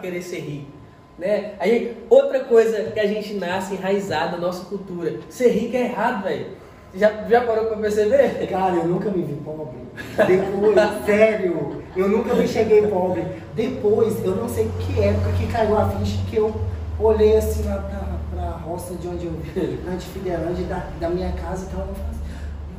querer 0.00 0.22
ser 0.22 0.40
rico. 0.40 0.70
Né? 1.18 1.54
Aí, 1.58 1.96
outra 2.10 2.40
coisa 2.40 2.90
que 2.90 3.00
a 3.00 3.06
gente 3.06 3.34
nasce 3.34 3.74
enraizado 3.74 4.32
na 4.32 4.46
nossa 4.46 4.66
cultura. 4.66 5.18
Ser 5.30 5.48
rico 5.50 5.76
é 5.76 5.84
errado, 5.84 6.24
velho. 6.24 6.46
Já, 6.94 7.10
já 7.26 7.40
parou 7.40 7.66
para 7.66 7.76
perceber? 7.78 8.46
Cara, 8.48 8.74
eu 8.74 8.84
nunca 8.84 9.10
me 9.10 9.22
vi 9.22 9.34
pobre. 9.36 9.78
Depois, 10.26 10.76
sério, 11.06 11.82
eu 11.96 12.08
nunca 12.08 12.34
me 12.34 12.46
cheguei 12.46 12.86
pobre. 12.86 13.24
Depois, 13.54 14.22
eu 14.22 14.36
não 14.36 14.48
sei 14.48 14.70
que 14.78 15.00
época 15.00 15.32
que 15.38 15.46
caiu 15.50 15.78
a 15.78 15.88
ficha 15.90 16.18
que 16.28 16.36
eu 16.36 16.54
olhei 16.98 17.36
assim 17.36 17.64
lá 17.64 17.78
pra, 17.78 18.18
pra 18.34 18.50
roça 18.58 18.94
de 18.94 19.08
onde 19.08 19.26
eu 19.26 19.32
Fidelândia, 20.06 20.66
da, 20.66 20.86
da 21.00 21.08
minha 21.08 21.32
casa 21.32 21.66
e 21.66 21.74
tal. 21.74 21.86
Eu 21.86 21.92
assim, 21.92 22.20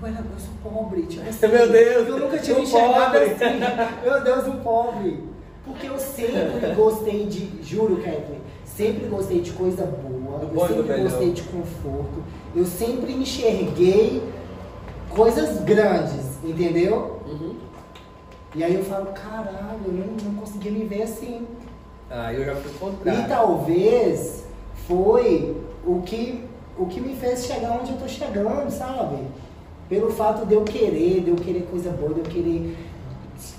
olha, 0.02 0.18
eu 0.18 0.40
sou 0.40 0.72
pobre. 0.72 1.04
Tipo 1.04 1.24
assim, 1.30 1.48
Meu 1.48 1.70
Deus, 1.72 2.08
Eu 2.08 2.20
nunca 2.20 2.38
tinha 2.38 2.58
um 2.58 2.62
enxergado 2.62 3.12
pobre. 3.12 3.24
assim. 3.24 4.04
Meu 4.04 4.24
Deus, 4.24 4.48
um 4.48 4.60
pobre. 4.62 5.24
Porque 5.66 5.88
eu 5.88 5.98
sempre 5.98 6.74
gostei 6.76 7.26
de, 7.26 7.64
juro, 7.64 7.96
Kathleen, 7.98 8.42
sempre 8.66 9.08
gostei 9.08 9.40
de 9.42 9.52
coisa 9.52 9.86
boa, 9.86 10.40
Do 10.40 10.48
eu 10.48 10.50
bom 10.50 10.68
sempre 10.68 11.04
gostei 11.04 11.32
de 11.32 11.42
conforto, 11.44 12.24
eu 12.56 12.66
sempre 12.66 13.14
enxerguei 13.14 14.22
coisas 15.10 15.62
grandes, 15.64 16.44
entendeu? 16.44 17.22
Uhum. 17.26 17.56
E 18.56 18.64
aí 18.64 18.76
eu 18.76 18.84
falo, 18.84 19.08
caralho, 19.08 19.80
eu 19.86 19.94
não, 19.94 20.32
não 20.32 20.42
conseguia 20.42 20.72
me 20.72 20.84
ver 20.84 21.04
assim. 21.04 21.48
Ah, 22.16 22.32
eu 22.32 22.46
já 22.46 22.56
fui 22.56 22.70
E 22.72 22.74
contrário. 22.76 23.28
talvez 23.28 24.44
foi 24.88 25.58
o 25.86 26.02
que, 26.04 26.44
o 26.78 26.86
que 26.86 27.02
me 27.02 27.16
fez 27.16 27.46
chegar 27.46 27.80
onde 27.82 27.92
eu 27.92 27.98
tô 27.98 28.08
chegando, 28.08 28.70
sabe? 28.70 29.18
Pelo 29.90 30.12
fato 30.12 30.46
de 30.46 30.54
eu 30.54 30.64
querer, 30.64 31.22
de 31.22 31.30
eu 31.32 31.36
querer 31.36 31.64
coisa 31.72 31.90
boa, 31.90 32.14
de 32.14 32.20
eu 32.20 32.26
querer. 32.26 32.78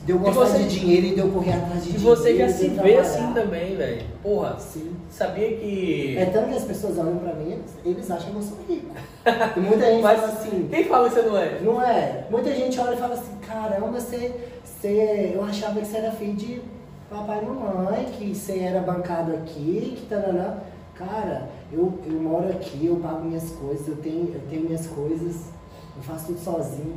De 0.05 0.13
eu 0.13 0.17
E 0.17 0.19
gostar 0.21 0.47
você- 0.47 0.59
de 0.63 0.79
dinheiro 0.81 1.07
e 1.07 1.15
de 1.15 1.19
eu 1.21 1.29
correr 1.31 1.53
atrás 1.55 1.83
de 1.85 1.91
E 1.91 1.93
dinheiro. 1.95 2.17
você 2.17 2.37
já 2.37 2.49
se 2.49 2.69
vê 2.69 2.97
assim 2.97 3.33
também, 3.35 3.75
velho. 3.77 4.03
Porra, 4.23 4.57
Sim. 4.59 4.93
sabia 5.11 5.49
que. 5.57 6.17
É 6.17 6.25
tanto 6.27 6.49
que 6.51 6.55
as 6.57 6.65
pessoas 6.65 6.97
olham 6.97 7.17
pra 7.17 7.35
mim, 7.35 7.53
eles, 7.53 7.73
eles 7.85 8.11
acham 8.11 8.31
que 8.31 8.37
eu 8.37 8.43
sou 8.43 8.59
rico. 8.69 8.87
E 9.57 9.61
muita 9.61 9.85
gente 9.91 10.03
Mas 10.03 10.21
fala 10.21 10.33
assim, 10.33 10.69
quem 10.71 10.85
fala 10.85 11.09
que 11.09 11.15
você 11.17 11.23
não 11.23 11.37
é? 11.39 11.59
não 11.61 11.83
é? 11.83 12.25
Muita 12.31 12.55
gente 12.55 12.79
olha 12.79 12.95
e 12.95 12.99
fala 12.99 13.15
assim, 13.15 13.33
caramba, 13.47 13.89
você, 14.01 14.33
você, 14.65 15.33
eu 15.35 15.43
achava 15.43 15.81
que 15.81 15.87
você 15.87 15.97
era 15.97 16.13
filho 16.13 16.35
de 16.35 16.63
papai 17.11 17.43
e 17.43 17.47
mamãe, 17.47 18.05
que 18.07 18.35
você 18.35 18.59
era 18.59 18.81
bancado 18.81 19.33
aqui, 19.33 19.97
que 19.97 20.07
tarará. 20.09 20.59
Cara, 20.95 21.49
eu, 21.73 21.99
eu 22.07 22.21
moro 22.21 22.49
aqui, 22.49 22.87
eu 22.87 22.97
pago 22.97 23.25
minhas 23.25 23.51
coisas, 23.51 23.87
eu 23.89 23.97
tenho, 23.97 24.33
eu 24.33 24.41
tenho 24.49 24.63
minhas 24.65 24.87
coisas, 24.87 25.51
eu 25.97 26.03
faço 26.03 26.27
tudo 26.27 26.39
sozinho. 26.39 26.97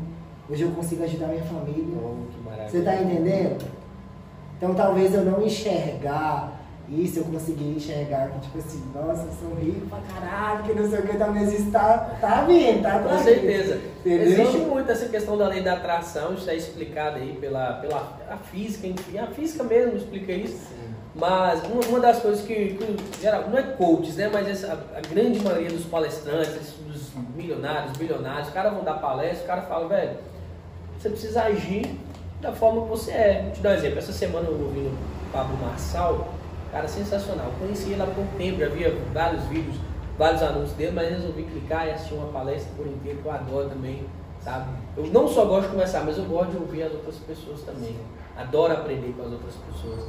Hoje 0.49 0.63
eu 0.63 0.71
consigo 0.71 1.03
ajudar 1.03 1.27
minha 1.27 1.43
família. 1.43 1.97
Oh. 1.97 2.67
Você 2.69 2.81
tá 2.81 2.95
entendendo? 2.95 3.65
Então 4.57 4.73
talvez 4.73 5.13
eu 5.13 5.25
não 5.25 5.41
enxergar 5.41 6.56
isso, 6.89 7.19
eu 7.19 7.25
conseguir 7.25 7.75
enxergar 7.75 8.29
que 8.29 8.39
tipo 8.41 8.59
assim, 8.59 8.81
nossa, 8.95 9.23
eu 9.23 9.33
sou 9.39 9.57
rico 9.59 9.87
pra 9.87 9.99
caralho, 9.99 10.63
que 10.63 10.73
não 10.73 10.89
sei 10.89 10.99
o 10.99 11.07
que, 11.07 11.17
talvez 11.17 11.59
isso 11.59 11.71
tá, 11.71 12.17
tá 12.21 12.45
vindo, 12.45 12.81
tá 12.81 12.99
Com 12.99 13.17
certeza. 13.19 13.81
Entendeu? 13.99 14.25
Existe 14.25 14.57
muito 14.59 14.89
essa 14.89 15.09
questão 15.09 15.37
da 15.37 15.47
lei 15.47 15.61
da 15.61 15.73
atração, 15.73 16.33
isso 16.33 16.49
é 16.49 16.55
explicado 16.55 17.17
aí 17.17 17.37
pela, 17.41 17.73
pela 17.73 18.17
a 18.29 18.37
física, 18.37 18.87
enfim, 18.87 19.17
a 19.17 19.27
física 19.27 19.63
mesmo 19.63 19.97
explica 19.97 20.31
isso. 20.31 20.77
Mas 21.13 21.63
uma, 21.63 21.83
uma 21.87 21.99
das 21.99 22.19
coisas 22.19 22.45
que, 22.45 22.53
que 22.53 23.21
geral, 23.21 23.49
não 23.49 23.57
é 23.57 23.63
coaches, 23.63 24.15
né? 24.15 24.29
Mas 24.31 24.47
essa, 24.47 24.73
a, 24.95 25.01
grande 25.01 25.39
maioria 25.39 25.69
dos 25.69 25.83
palestrantes, 25.85 26.75
dos 26.87 27.09
milionários, 27.35 27.97
bilionários, 27.97 28.49
os 28.49 28.53
caras 28.53 28.71
vão 28.71 28.83
dar 28.83 28.93
palestra, 28.95 29.43
o 29.43 29.47
cara 29.47 29.61
fala, 29.63 29.87
velho, 29.87 30.17
você 30.97 31.09
precisa 31.09 31.43
agir 31.43 31.97
da 32.39 32.51
forma 32.51 32.83
que 32.83 32.89
você 32.89 33.11
é. 33.11 33.41
Vou 33.43 33.51
te 33.51 33.61
dar 33.61 33.71
um 33.71 33.73
exemplo. 33.73 33.97
Essa 33.97 34.13
semana 34.13 34.47
eu 34.47 34.53
ouvi 34.53 34.79
o 34.79 34.97
Pablo 35.33 35.57
Marçal, 35.57 36.27
cara 36.77 36.87
sensacional. 36.87 37.51
Conheci 37.59 37.91
ele 37.91 38.01
há 38.01 38.05
pouco 38.05 38.29
tempo, 38.37 38.59
já 38.59 38.69
via 38.69 38.95
vários 39.13 39.43
vídeos, 39.45 39.75
vários 40.17 40.43
anúncios 40.43 40.73
dele, 40.73 40.91
mas 40.93 41.09
resolvi 41.09 41.43
clicar 41.43 41.87
e 41.87 41.91
assistir 41.91 42.13
uma 42.13 42.27
palestra 42.27 42.71
por 42.77 42.85
inteiro, 42.85 43.19
que 43.19 43.25
eu 43.25 43.31
adoro 43.31 43.69
também, 43.69 44.05
sabe? 44.41 44.69
Eu 44.95 45.07
não 45.07 45.27
só 45.27 45.45
gosto 45.45 45.63
de 45.63 45.71
conversar, 45.71 46.03
mas 46.05 46.17
eu 46.17 46.25
gosto 46.25 46.51
de 46.51 46.57
ouvir 46.57 46.83
as 46.83 46.93
outras 46.93 47.15
pessoas 47.15 47.61
também. 47.61 47.95
Adoro 48.37 48.73
aprender 48.73 49.13
com 49.17 49.25
as 49.25 49.31
outras 49.31 49.55
pessoas. 49.55 50.05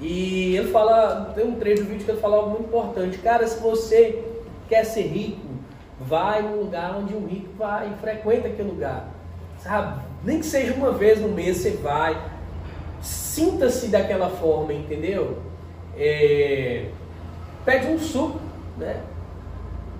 E 0.00 0.56
ele 0.56 0.70
fala, 0.70 1.32
tem 1.34 1.44
um 1.44 1.56
trecho 1.56 1.82
do 1.82 1.88
vídeo 1.88 2.04
que 2.04 2.10
ele 2.12 2.20
fala 2.20 2.36
algo 2.36 2.50
muito 2.50 2.66
importante. 2.66 3.18
Cara, 3.18 3.46
se 3.46 3.60
você 3.60 4.24
quer 4.68 4.84
ser 4.84 5.02
rico, 5.02 5.46
vai 6.00 6.42
no 6.42 6.62
lugar 6.62 6.96
onde 6.96 7.14
o 7.14 7.26
rico 7.26 7.48
vai, 7.56 7.92
frequenta 8.00 8.48
aquele 8.48 8.70
lugar. 8.70 9.08
Sabe? 9.58 10.02
Nem 10.22 10.38
que 10.38 10.46
seja 10.46 10.74
uma 10.74 10.92
vez 10.92 11.20
no 11.20 11.28
mês 11.28 11.58
você 11.58 11.70
vai. 11.70 12.20
Sinta-se 13.00 13.88
daquela 13.88 14.30
forma, 14.30 14.72
entendeu? 14.72 15.38
É, 15.96 16.90
Pede 17.64 17.86
um 17.86 17.98
suco, 17.98 18.38
né? 18.76 19.00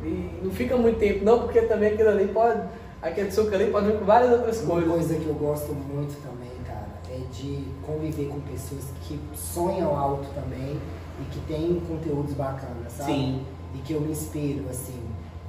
E 0.03 0.41
não 0.43 0.51
fica 0.51 0.77
muito 0.77 0.99
tempo, 0.99 1.25
não, 1.25 1.41
porque 1.41 1.63
também 1.63 1.95
aquilo 1.95 2.11
ali 2.11 2.29
pode. 2.29 2.61
Aquele 3.01 3.31
suco 3.31 3.55
ali 3.55 3.71
pode 3.71 3.87
vir 3.87 3.99
com 3.99 4.05
várias 4.05 4.33
outras 4.33 4.61
Uma 4.63 4.73
coisas. 4.75 4.91
coisa 4.93 5.15
que 5.17 5.27
eu 5.27 5.35
gosto 5.35 5.73
muito 5.73 6.15
também, 6.23 6.51
cara, 6.67 6.89
é 7.11 7.19
de 7.33 7.65
conviver 7.87 8.29
com 8.29 8.41
pessoas 8.41 8.85
que 9.03 9.19
sonham 9.35 9.97
alto 9.97 10.27
também 10.35 10.79
e 11.21 11.25
que 11.31 11.41
têm 11.47 11.81
conteúdos 11.89 12.35
bacanas, 12.35 12.93
sabe? 12.93 13.13
Sim. 13.13 13.43
E 13.75 13.79
que 13.79 13.95
eu 13.95 14.01
me 14.01 14.11
inspiro, 14.13 14.65
assim, 14.71 15.01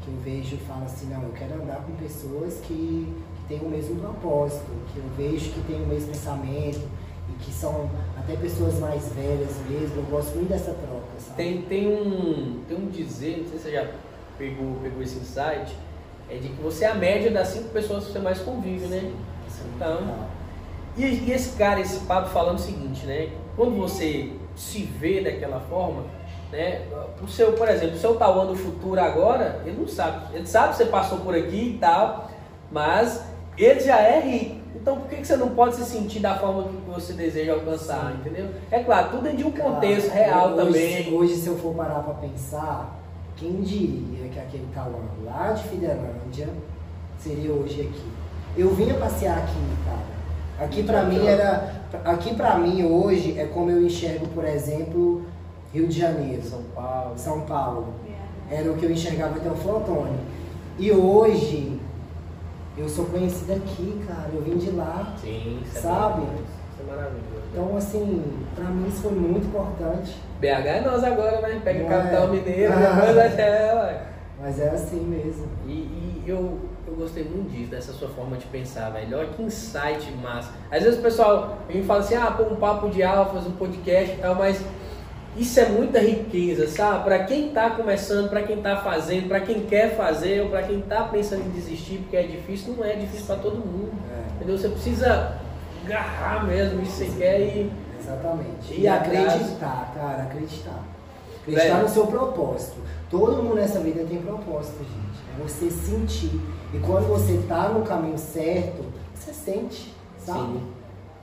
que 0.02 0.10
eu 0.10 0.16
vejo 0.24 0.56
e 0.56 0.60
falo 0.60 0.84
assim, 0.86 1.08
não, 1.08 1.22
eu 1.24 1.32
quero 1.32 1.62
andar 1.62 1.78
com 1.86 1.93
pessoas 1.93 2.56
que, 2.62 3.14
que 3.36 3.43
têm 3.48 3.60
o 3.60 3.70
mesmo 3.70 4.00
propósito, 4.00 4.66
que 4.93 5.00
eu 5.00 5.04
vejo 5.18 5.52
que 5.52 5.62
têm 5.62 5.84
o 5.84 5.88
mesmo 5.88 6.10
pensamento 6.10 6.82
que 7.39 7.51
são 7.51 7.89
até 8.17 8.36
pessoas 8.36 8.79
mais 8.79 9.11
velhas 9.13 9.55
mesmo. 9.69 9.97
Eu 9.97 10.03
gosto 10.03 10.36
muito 10.36 10.49
dessa 10.49 10.73
troca, 10.73 11.07
sabe? 11.19 11.36
Tem, 11.36 11.61
tem, 11.63 11.88
um, 11.88 12.61
tem 12.67 12.77
um 12.77 12.88
dizer, 12.88 13.38
não 13.38 13.49
sei 13.49 13.57
se 13.57 13.63
você 13.63 13.71
já 13.71 13.88
pegou, 14.38 14.75
pegou 14.81 15.01
esse 15.01 15.17
insight, 15.17 15.75
é 16.29 16.38
de 16.38 16.49
que 16.49 16.61
você 16.61 16.86
é 16.86 16.89
a 16.89 16.95
média 16.95 17.31
das 17.31 17.49
cinco 17.49 17.69
pessoas 17.69 18.05
que 18.05 18.13
você 18.13 18.19
mais 18.19 18.39
convive, 18.39 18.88
né? 18.88 19.11
Isso 19.47 19.61
é 19.61 19.75
Então. 19.75 20.27
E, 20.97 21.03
e 21.03 21.31
esse 21.31 21.57
cara, 21.57 21.79
esse 21.79 21.99
papo 22.05 22.29
falando 22.29 22.57
o 22.57 22.61
seguinte, 22.61 23.05
né? 23.05 23.29
Quando 23.55 23.75
você 23.77 24.31
se 24.55 24.83
vê 24.83 25.21
daquela 25.21 25.59
forma, 25.59 26.03
né? 26.51 26.83
O 27.21 27.27
seu, 27.27 27.53
por 27.53 27.67
exemplo, 27.67 27.95
o 27.95 27.99
seu 27.99 28.15
Tauan 28.15 28.45
do 28.47 28.55
futuro 28.55 28.99
agora, 28.99 29.61
ele 29.65 29.77
não 29.77 29.88
sabe. 29.88 30.36
Ele 30.36 30.47
sabe 30.47 30.69
que 30.69 30.77
você 30.77 30.86
passou 30.86 31.19
por 31.19 31.36
aqui 31.36 31.75
e 31.75 31.77
tal, 31.79 32.31
mas 32.71 33.23
ele 33.64 33.80
já 33.80 33.97
é 33.99 34.20
rico. 34.20 34.56
Então 34.76 34.97
por 34.97 35.10
que, 35.10 35.16
que 35.16 35.26
você 35.26 35.36
não 35.36 35.49
pode 35.49 35.76
se 35.76 35.86
sentir 35.86 36.20
da 36.20 36.38
forma 36.38 36.66
que 36.66 36.91
você 36.91 37.14
deseja 37.14 37.53
alcançar, 37.53 38.12
Sim. 38.12 38.20
entendeu? 38.20 38.49
É 38.70 38.84
claro, 38.84 39.10
tudo 39.12 39.28
é 39.28 39.32
de 39.32 39.43
um 39.43 39.51
contexto 39.51 40.10
Cara, 40.10 40.26
real 40.26 40.49
hoje, 40.49 40.66
também. 40.66 41.14
Hoje, 41.14 41.36
se 41.36 41.47
eu 41.47 41.58
for 41.58 41.74
parar 41.74 42.03
pra 42.03 42.14
pensar, 42.14 42.99
quem 43.36 43.62
diria 43.62 44.30
que 44.30 44.39
aquele 44.39 44.68
Tauan 44.74 45.06
lá 45.24 45.53
de 45.53 45.64
Fidelândia 45.64 46.49
seria 47.18 47.51
hoje 47.51 47.82
aqui? 47.82 48.03
Eu 48.56 48.76
vinha 48.76 48.93
passear 48.93 49.39
aqui, 49.39 49.53
cara. 49.86 50.66
Aqui 50.66 50.84
pra 50.84 51.03
mim 51.03 51.26
era. 51.26 51.74
Aqui 52.03 52.36
pra 52.36 52.58
mim 52.58 52.86
hoje 52.86 53.38
é 53.39 53.45
como 53.45 53.72
eu 53.72 53.82
enxergo, 53.82 54.28
por 54.28 54.45
exemplo, 54.45 55.26
Rio 55.74 55.88
de 55.88 55.99
Janeiro, 55.99 56.43
São 56.43 56.62
Paulo. 56.76 57.14
São 57.18 57.41
Paulo. 57.41 57.88
Era 58.49 58.72
o 58.72 58.78
que 58.78 58.86
eu 58.86 58.91
enxergava 58.91 59.36
até 59.38 59.49
o 59.49 59.78
Antônio. 59.78 60.20
E 60.78 60.91
hoje 60.91 61.74
eu 62.78 62.89
sou 62.89 63.05
conhecida 63.05 63.55
aqui, 63.55 64.03
cara. 64.07 64.30
Eu 64.34 64.41
vim 64.41 64.57
de 64.57 64.71
lá. 64.71 65.13
Sim, 65.21 65.61
isso 65.63 65.78
é 65.78 65.82
Sabe? 65.82 66.21
maravilhoso. 66.21 66.43
Isso 66.43 66.82
é 66.82 66.95
maravilhoso. 66.95 67.43
Então, 67.51 67.78
assim, 67.78 68.23
pra 68.55 68.65
mim 68.65 68.88
isso 68.88 69.01
foi 69.01 69.11
muito 69.13 69.47
importante. 69.47 70.15
BH 70.39 70.45
é 70.67 70.82
nós 70.82 71.03
agora, 71.03 71.41
né? 71.41 71.61
Pega 71.63 71.80
o 71.80 71.84
Não 71.84 71.89
capital 71.89 72.23
é? 72.23 72.28
mineiro, 72.28 72.73
depois 72.73 73.15
vai 73.15 73.76
ué. 73.76 74.01
Mas 74.41 74.59
é 74.59 74.69
assim 74.69 74.99
mesmo. 74.99 75.47
E, 75.65 75.71
e 75.71 76.23
eu, 76.28 76.59
eu 76.86 76.95
gostei 76.95 77.23
muito 77.23 77.49
disso, 77.51 77.71
dessa 77.71 77.93
sua 77.93 78.09
forma 78.09 78.36
de 78.36 78.45
pensar, 78.47 78.89
velho. 78.89 79.17
Olha 79.17 79.28
que 79.30 79.41
insight 79.41 80.11
massa. 80.21 80.51
Às 80.69 80.84
vezes 80.84 80.99
o 80.99 81.01
pessoal 81.01 81.59
me 81.69 81.82
fala 81.84 82.01
assim, 82.01 82.15
ah, 82.15 82.32
pô, 82.32 82.43
um 82.43 82.57
papo 82.57 82.89
de 82.89 83.01
alfas, 83.01 83.47
um 83.47 83.51
podcast 83.51 84.13
e 84.13 84.17
tal, 84.17 84.36
mas 84.36 84.61
isso 85.38 85.59
é 85.59 85.67
muita 85.69 85.99
riqueza, 85.99 86.67
sabe? 86.67 87.03
Pra 87.03 87.23
quem 87.25 87.49
tá 87.49 87.69
começando, 87.71 88.29
pra 88.29 88.43
quem 88.43 88.61
tá 88.61 88.77
fazendo, 88.77 89.27
pra 89.27 89.39
quem 89.41 89.61
quer 89.61 89.95
fazer, 89.95 90.41
ou 90.43 90.49
pra 90.49 90.63
quem 90.63 90.81
tá 90.81 91.03
pensando 91.03 91.45
em 91.45 91.49
desistir 91.49 91.97
porque 91.99 92.15
é 92.17 92.23
difícil, 92.23 92.73
não 92.77 92.86
é 92.86 92.93
difícil 92.95 93.25
pra 93.25 93.36
todo 93.36 93.57
mundo. 93.57 93.91
É. 94.11 94.36
Entendeu? 94.36 94.57
Você 94.57 94.69
precisa 94.69 95.38
agarrar 95.86 96.45
mesmo 96.47 96.81
isso 96.81 97.03
que 97.03 97.11
você 97.11 97.17
quer 97.17 97.39
e. 97.41 97.71
Exatamente. 97.99 98.73
E 98.73 98.81
E, 98.81 98.88
acreditar, 98.88 99.91
cara, 99.95 100.23
acreditar. 100.23 100.83
Acreditar 101.41 101.63
Velho. 101.63 101.83
no 101.83 101.89
seu 101.89 102.07
propósito. 102.07 102.77
Todo 103.09 103.43
mundo 103.43 103.55
nessa 103.55 103.79
vida 103.79 104.03
tem 104.07 104.17
propósito, 104.21 104.77
gente. 104.79 105.23
É 105.38 105.43
você 105.43 105.69
sentir. 105.69 106.39
E 106.73 106.79
quando 106.79 107.07
você 107.07 107.41
tá 107.47 107.69
no 107.69 107.83
caminho 107.83 108.17
certo, 108.17 108.83
você 109.13 109.33
sente, 109.33 109.93
sabe? 110.17 110.39
Sim. 110.53 110.67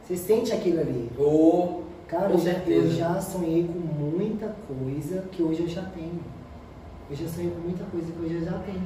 Você 0.06 0.16
sente 0.16 0.52
aquilo 0.52 0.80
ali. 0.80 1.10
Ou. 1.18 1.82
Cara, 2.12 2.28
Com 2.28 2.34
eu 2.34 2.38
já, 2.38 2.52
eu 2.66 2.90
já 2.90 3.20
sonhei 3.22 3.66
com 3.66 3.78
muita 3.78 4.54
coisa 4.68 5.24
que 5.32 5.42
hoje 5.42 5.62
eu 5.62 5.68
já 5.68 5.82
tenho. 5.82 6.20
Eu 7.10 7.16
já 7.16 7.26
sonhei 7.26 7.50
com 7.50 7.60
muita 7.60 7.84
coisa 7.84 8.12
que 8.12 8.22
hoje 8.22 8.34
eu 8.34 8.44
já 8.44 8.58
tenho. 8.58 8.82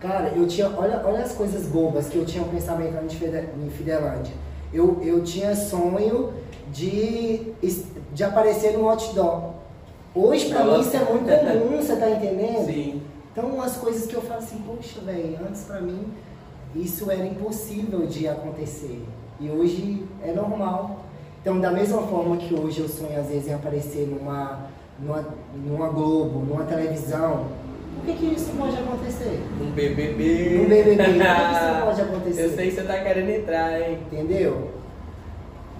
Cara, 0.00 0.32
eu 0.34 0.48
tinha. 0.48 0.70
Olha, 0.70 1.02
olha 1.04 1.22
as 1.22 1.32
coisas 1.32 1.66
bobas 1.66 2.08
que 2.08 2.16
eu 2.16 2.24
tinha 2.24 2.42
um 2.42 2.48
pensamento 2.48 2.96
em 3.04 3.70
Fidelândia. 3.70 4.32
Eu, 4.72 4.98
eu 5.02 5.22
tinha 5.22 5.54
sonho 5.54 6.32
de, 6.72 7.52
de 8.14 8.24
aparecer 8.24 8.78
no 8.78 8.88
outdoor. 8.88 9.52
Hoje, 10.14 10.48
pra 10.48 10.64
mim, 10.64 10.80
isso 10.80 10.96
é 10.96 11.04
muito 11.04 11.28
comum, 11.28 11.76
você 11.76 11.96
tá 11.96 12.08
entendendo? 12.08 12.64
Sim. 12.64 13.02
Então, 13.30 13.50
umas 13.50 13.76
coisas 13.76 14.06
que 14.06 14.14
eu 14.14 14.22
falo 14.22 14.40
assim, 14.40 14.62
poxa, 14.66 15.00
velho, 15.02 15.38
antes 15.46 15.64
pra 15.64 15.82
mim 15.82 16.06
isso 16.74 17.10
era 17.10 17.26
impossível 17.26 18.06
de 18.06 18.26
acontecer. 18.26 19.04
E 19.38 19.50
hoje 19.50 20.06
é 20.22 20.32
normal. 20.32 21.01
Então, 21.42 21.60
da 21.60 21.70
mesma 21.72 22.02
forma 22.02 22.36
que 22.36 22.54
hoje 22.54 22.80
eu 22.80 22.88
sonho 22.88 23.18
às 23.18 23.26
vezes 23.26 23.48
em 23.48 23.54
aparecer 23.54 24.06
numa, 24.06 24.66
numa, 24.98 25.24
numa 25.54 25.88
Globo, 25.88 26.38
numa 26.40 26.64
televisão, 26.64 27.46
Por 27.96 28.04
que, 28.06 28.12
que 28.16 28.34
isso 28.34 28.52
pode 28.56 28.76
acontecer? 28.76 29.42
Um 29.60 29.70
BBB. 29.72 30.60
Um 30.64 30.68
BBB, 30.68 30.96
por 30.96 31.12
que 31.14 31.18
isso 31.18 31.82
pode 31.84 32.00
acontecer? 32.00 32.44
Eu 32.44 32.50
sei 32.54 32.68
que 32.68 32.74
você 32.76 32.82
tá 32.84 32.98
querendo 33.02 33.28
entrar, 33.30 33.80
hein? 33.80 33.98
Entendeu? 34.10 34.70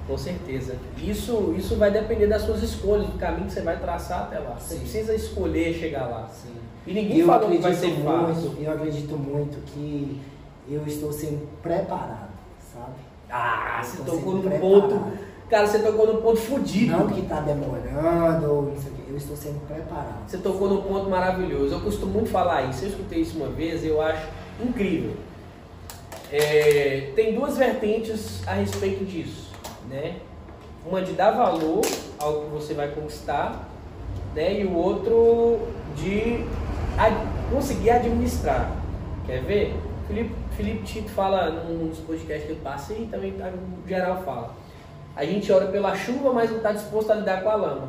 Com 0.08 0.18
certeza. 0.18 0.74
Isso, 1.00 1.54
isso 1.56 1.76
vai 1.76 1.92
depender 1.92 2.26
das 2.26 2.42
suas 2.42 2.60
escolhas, 2.60 3.06
do 3.06 3.16
caminho 3.18 3.46
que 3.46 3.52
você 3.52 3.60
vai 3.62 3.78
traçar 3.78 4.22
até 4.22 4.40
lá. 4.40 4.56
Você 4.58 4.74
Sim. 4.74 4.80
precisa 4.80 5.14
escolher 5.14 5.72
chegar 5.74 6.06
lá. 6.08 6.28
Sim. 6.28 6.54
E 6.84 6.92
ninguém 6.92 7.18
eu 7.20 7.26
falou 7.26 7.48
que 7.48 7.58
vai 7.58 7.72
ser 7.72 7.90
fácil. 8.02 8.48
muito, 8.50 8.60
eu 8.62 8.72
acredito 8.72 9.16
muito 9.16 9.64
que 9.66 10.20
eu 10.68 10.82
estou 10.88 11.12
sendo 11.12 11.46
preparado, 11.62 12.30
sabe? 12.72 12.96
Ah, 13.30 13.80
Eu 13.80 13.84
você 13.84 13.96
tô 13.98 14.10
tocou 14.16 14.34
num 14.34 14.42
preparado. 14.42 14.60
ponto. 14.88 15.31
Cara, 15.52 15.66
você 15.66 15.80
tocou 15.80 16.06
num 16.06 16.22
ponto 16.22 16.40
fudido. 16.40 16.92
Não 16.96 17.08
que 17.08 17.20
está 17.20 17.38
demorando, 17.40 18.70
não 18.70 18.74
sei 18.74 18.90
o 18.90 18.94
quê, 18.94 19.02
eu 19.10 19.16
estou 19.18 19.36
sendo 19.36 19.60
preparado. 19.68 20.26
Você 20.26 20.38
tocou 20.38 20.66
num 20.66 20.80
ponto 20.80 21.10
maravilhoso. 21.10 21.74
Eu 21.74 21.80
costumo 21.82 22.10
muito 22.10 22.30
falar 22.30 22.62
isso. 22.70 22.86
Eu 22.86 22.88
escutei 22.88 23.20
isso 23.20 23.36
uma 23.36 23.48
vez, 23.48 23.84
eu 23.84 24.00
acho 24.00 24.26
incrível. 24.64 25.12
É, 26.32 27.10
tem 27.14 27.34
duas 27.34 27.58
vertentes 27.58 28.40
a 28.48 28.54
respeito 28.54 29.04
disso, 29.04 29.50
né? 29.90 30.16
Uma 30.86 31.02
de 31.02 31.12
dar 31.12 31.32
valor 31.32 31.82
ao 32.18 32.40
que 32.44 32.50
você 32.50 32.72
vai 32.72 32.88
conquistar, 32.88 33.68
né? 34.34 34.58
E 34.58 34.64
o 34.64 34.74
outro 34.74 35.58
de 35.94 36.46
ad- 36.96 37.26
conseguir 37.52 37.90
administrar. 37.90 38.72
Quer 39.26 39.42
ver? 39.42 39.76
Felipe, 40.08 40.34
Felipe 40.56 40.82
Tito 40.84 41.10
fala 41.10 41.50
num 41.50 41.88
dos 41.88 41.98
podcasts 41.98 42.46
que 42.46 42.52
eu 42.52 42.56
passei 42.64 43.02
e 43.02 43.06
também 43.08 43.32
tá, 43.32 43.50
no 43.50 43.86
geral 43.86 44.22
fala. 44.24 44.61
A 45.14 45.24
gente 45.24 45.52
ora 45.52 45.66
pela 45.66 45.94
chuva, 45.94 46.32
mas 46.32 46.50
não 46.50 46.58
está 46.58 46.72
disposto 46.72 47.10
a 47.10 47.14
lidar 47.14 47.42
com 47.42 47.50
a 47.50 47.54
lama. 47.54 47.88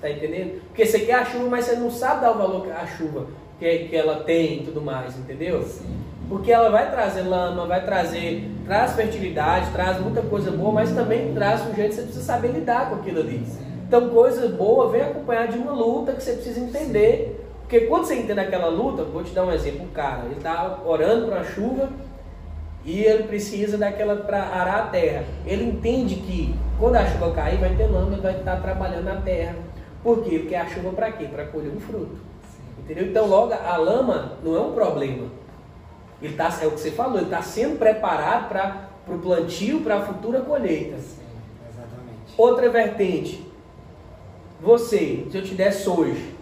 Tá 0.00 0.08
entendendo? 0.08 0.62
Porque 0.68 0.86
você 0.86 1.00
quer 1.00 1.14
a 1.14 1.24
chuva, 1.24 1.48
mas 1.48 1.64
você 1.64 1.76
não 1.76 1.90
sabe 1.90 2.20
dar 2.20 2.30
o 2.32 2.38
valor 2.38 2.70
a 2.70 2.86
chuva 2.86 3.26
que, 3.58 3.78
que 3.88 3.96
ela 3.96 4.20
tem 4.20 4.60
e 4.60 4.64
tudo 4.64 4.80
mais, 4.80 5.16
entendeu? 5.18 5.64
Porque 6.28 6.52
ela 6.52 6.70
vai 6.70 6.90
trazer 6.90 7.22
lama, 7.22 7.66
vai 7.66 7.84
trazer, 7.84 8.48
traz 8.64 8.92
fertilidade, 8.92 9.70
traz 9.72 9.98
muita 10.00 10.22
coisa 10.22 10.50
boa, 10.50 10.72
mas 10.72 10.92
também 10.92 11.34
traz 11.34 11.62
um 11.62 11.74
jeito 11.74 11.90
que 11.90 11.96
você 11.96 12.02
precisa 12.02 12.24
saber 12.24 12.48
lidar 12.48 12.90
com 12.90 12.96
aquilo 12.96 13.20
ali. 13.20 13.44
Então, 13.86 14.10
coisa 14.10 14.46
boa 14.48 14.90
vem 14.90 15.00
acompanhada 15.00 15.52
de 15.52 15.58
uma 15.58 15.72
luta 15.72 16.12
que 16.12 16.22
você 16.22 16.34
precisa 16.34 16.60
entender. 16.60 17.44
Porque 17.62 17.80
quando 17.86 18.04
você 18.04 18.14
entende 18.14 18.40
aquela 18.40 18.68
luta, 18.68 19.02
vou 19.04 19.24
te 19.24 19.34
dar 19.34 19.44
um 19.44 19.52
exemplo, 19.52 19.84
um 19.84 19.88
cara, 19.88 20.26
ele 20.26 20.36
está 20.36 20.78
orando 20.84 21.26
para 21.26 21.40
a 21.40 21.44
chuva 21.44 21.88
e 22.84 23.02
ele 23.02 23.24
precisa 23.24 23.76
daquela 23.76 24.16
para 24.16 24.42
arar 24.42 24.80
a 24.80 24.86
terra. 24.86 25.24
Ele 25.44 25.64
entende 25.64 26.16
que 26.16 26.54
quando 26.78 26.96
a 26.96 27.06
chuva 27.06 27.32
cair, 27.32 27.58
vai 27.58 27.74
ter 27.74 27.86
lama, 27.86 28.12
ele 28.12 28.22
vai 28.22 28.38
estar 28.38 28.56
trabalhando 28.60 29.04
na 29.04 29.20
terra. 29.20 29.56
Por 30.02 30.24
quê? 30.24 30.38
Porque 30.38 30.54
a 30.54 30.66
chuva 30.66 30.90
para 30.90 31.12
quê? 31.12 31.24
Para 31.24 31.46
colher 31.46 31.72
um 31.72 31.80
fruto. 31.80 32.16
Entendeu? 32.78 33.06
Então, 33.06 33.26
logo, 33.26 33.52
a 33.52 33.76
lama 33.76 34.38
não 34.42 34.56
é 34.56 34.60
um 34.60 34.72
problema. 34.72 35.28
Ele 36.22 36.34
tá, 36.34 36.56
é 36.62 36.66
o 36.66 36.72
que 36.72 36.80
você 36.80 36.90
falou, 36.90 37.16
ele 37.16 37.26
está 37.26 37.42
sendo 37.42 37.78
preparado 37.78 38.48
para 38.48 38.88
o 39.06 39.18
plantio, 39.18 39.80
para 39.80 39.96
a 39.96 40.02
futura 40.02 40.40
colheita. 40.40 40.96
Sim, 40.98 41.20
exatamente. 41.68 42.34
Outra 42.36 42.70
vertente. 42.70 43.46
Você, 44.60 45.26
se 45.30 45.36
eu 45.36 45.42
te 45.42 45.54
desse 45.54 45.88
hoje 45.88 46.34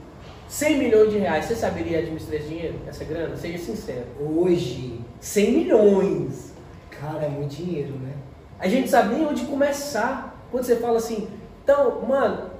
100 0.48 0.78
milhões 0.78 1.10
de 1.10 1.18
reais, 1.18 1.44
você 1.44 1.56
saberia 1.56 1.98
administrar 1.98 2.40
esse 2.40 2.48
dinheiro, 2.48 2.74
essa 2.86 3.04
grana? 3.04 3.36
Seja 3.36 3.58
sincero. 3.58 4.06
Hoje, 4.20 5.00
100 5.20 5.52
milhões. 5.52 6.52
cara, 6.90 7.24
é 7.24 7.28
muito 7.28 7.56
dinheiro, 7.56 7.94
né? 7.94 8.12
A 8.58 8.68
gente 8.68 8.88
sabe 8.88 9.14
nem 9.14 9.26
onde 9.26 9.44
começar. 9.44 10.34
Quando 10.50 10.64
você 10.64 10.76
fala 10.76 10.96
assim, 10.96 11.28
então, 11.62 12.00
mano, 12.02 12.50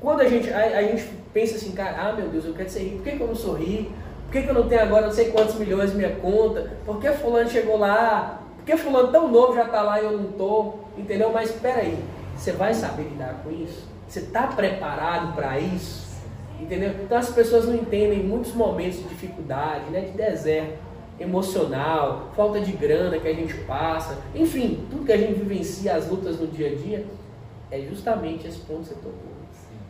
quando 0.00 0.20
a 0.20 0.28
gente, 0.28 0.52
a, 0.52 0.78
a 0.78 0.82
gente 0.82 1.08
pensa 1.32 1.56
assim, 1.56 1.72
cara, 1.72 2.08
ah 2.08 2.12
meu 2.12 2.28
Deus, 2.28 2.44
eu 2.44 2.54
quero 2.54 2.68
ser 2.68 2.80
rico, 2.80 2.96
por 2.96 3.04
que, 3.04 3.16
que 3.16 3.22
eu 3.22 3.26
não 3.26 3.34
sou 3.34 3.54
rico? 3.54 3.92
Por 4.24 4.32
que, 4.32 4.42
que 4.42 4.48
eu 4.48 4.54
não 4.54 4.68
tenho 4.68 4.82
agora 4.82 5.06
não 5.06 5.12
sei 5.12 5.30
quantos 5.30 5.54
milhões 5.54 5.90
na 5.90 5.96
minha 5.96 6.16
conta? 6.16 6.72
Por 6.84 7.00
que 7.00 7.10
fulano 7.12 7.48
chegou 7.48 7.78
lá? 7.78 8.42
Por 8.56 8.64
que 8.64 8.76
fulano 8.76 9.12
tão 9.12 9.28
novo 9.28 9.54
já 9.54 9.64
tá 9.64 9.80
lá 9.82 10.00
e 10.00 10.04
eu 10.04 10.12
não 10.12 10.32
tô? 10.32 10.74
Entendeu? 10.96 11.30
Mas 11.32 11.50
espera 11.50 11.80
aí, 11.80 11.98
você 12.36 12.52
vai 12.52 12.74
saber 12.74 13.04
lidar 13.04 13.40
com 13.42 13.50
isso? 13.50 13.86
Você 14.06 14.22
tá 14.22 14.48
preparado 14.48 15.34
para 15.34 15.58
isso? 15.58 16.08
Entendeu? 16.60 16.90
Então 17.02 17.16
as 17.16 17.30
pessoas 17.30 17.66
não 17.66 17.74
entendem 17.74 18.22
muitos 18.22 18.52
momentos 18.52 18.98
de 18.98 19.04
dificuldade, 19.04 19.90
né, 19.90 20.00
de 20.00 20.10
deserto 20.10 20.87
emocional, 21.18 22.30
falta 22.36 22.60
de 22.60 22.72
grana 22.72 23.18
que 23.18 23.26
a 23.28 23.34
gente 23.34 23.54
passa, 23.64 24.18
enfim, 24.34 24.86
tudo 24.90 25.04
que 25.04 25.12
a 25.12 25.16
gente 25.16 25.34
vivencia, 25.34 25.94
as 25.96 26.08
lutas 26.08 26.38
no 26.38 26.46
dia 26.46 26.68
a 26.70 26.74
dia, 26.74 27.06
é 27.70 27.80
justamente 27.80 28.46
esse 28.46 28.58
ponto 28.60 28.80
que 28.82 28.88
você 28.88 28.94
tocou. 28.94 29.32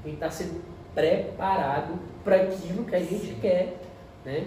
A 0.05 0.07
gente 0.09 0.14
está 0.14 0.31
sendo 0.31 0.61
preparado 0.95 1.95
para 2.24 2.37
aquilo 2.37 2.85
que 2.85 2.95
a 2.95 3.01
gente 3.01 3.35
quer, 3.41 3.81
né? 4.24 4.47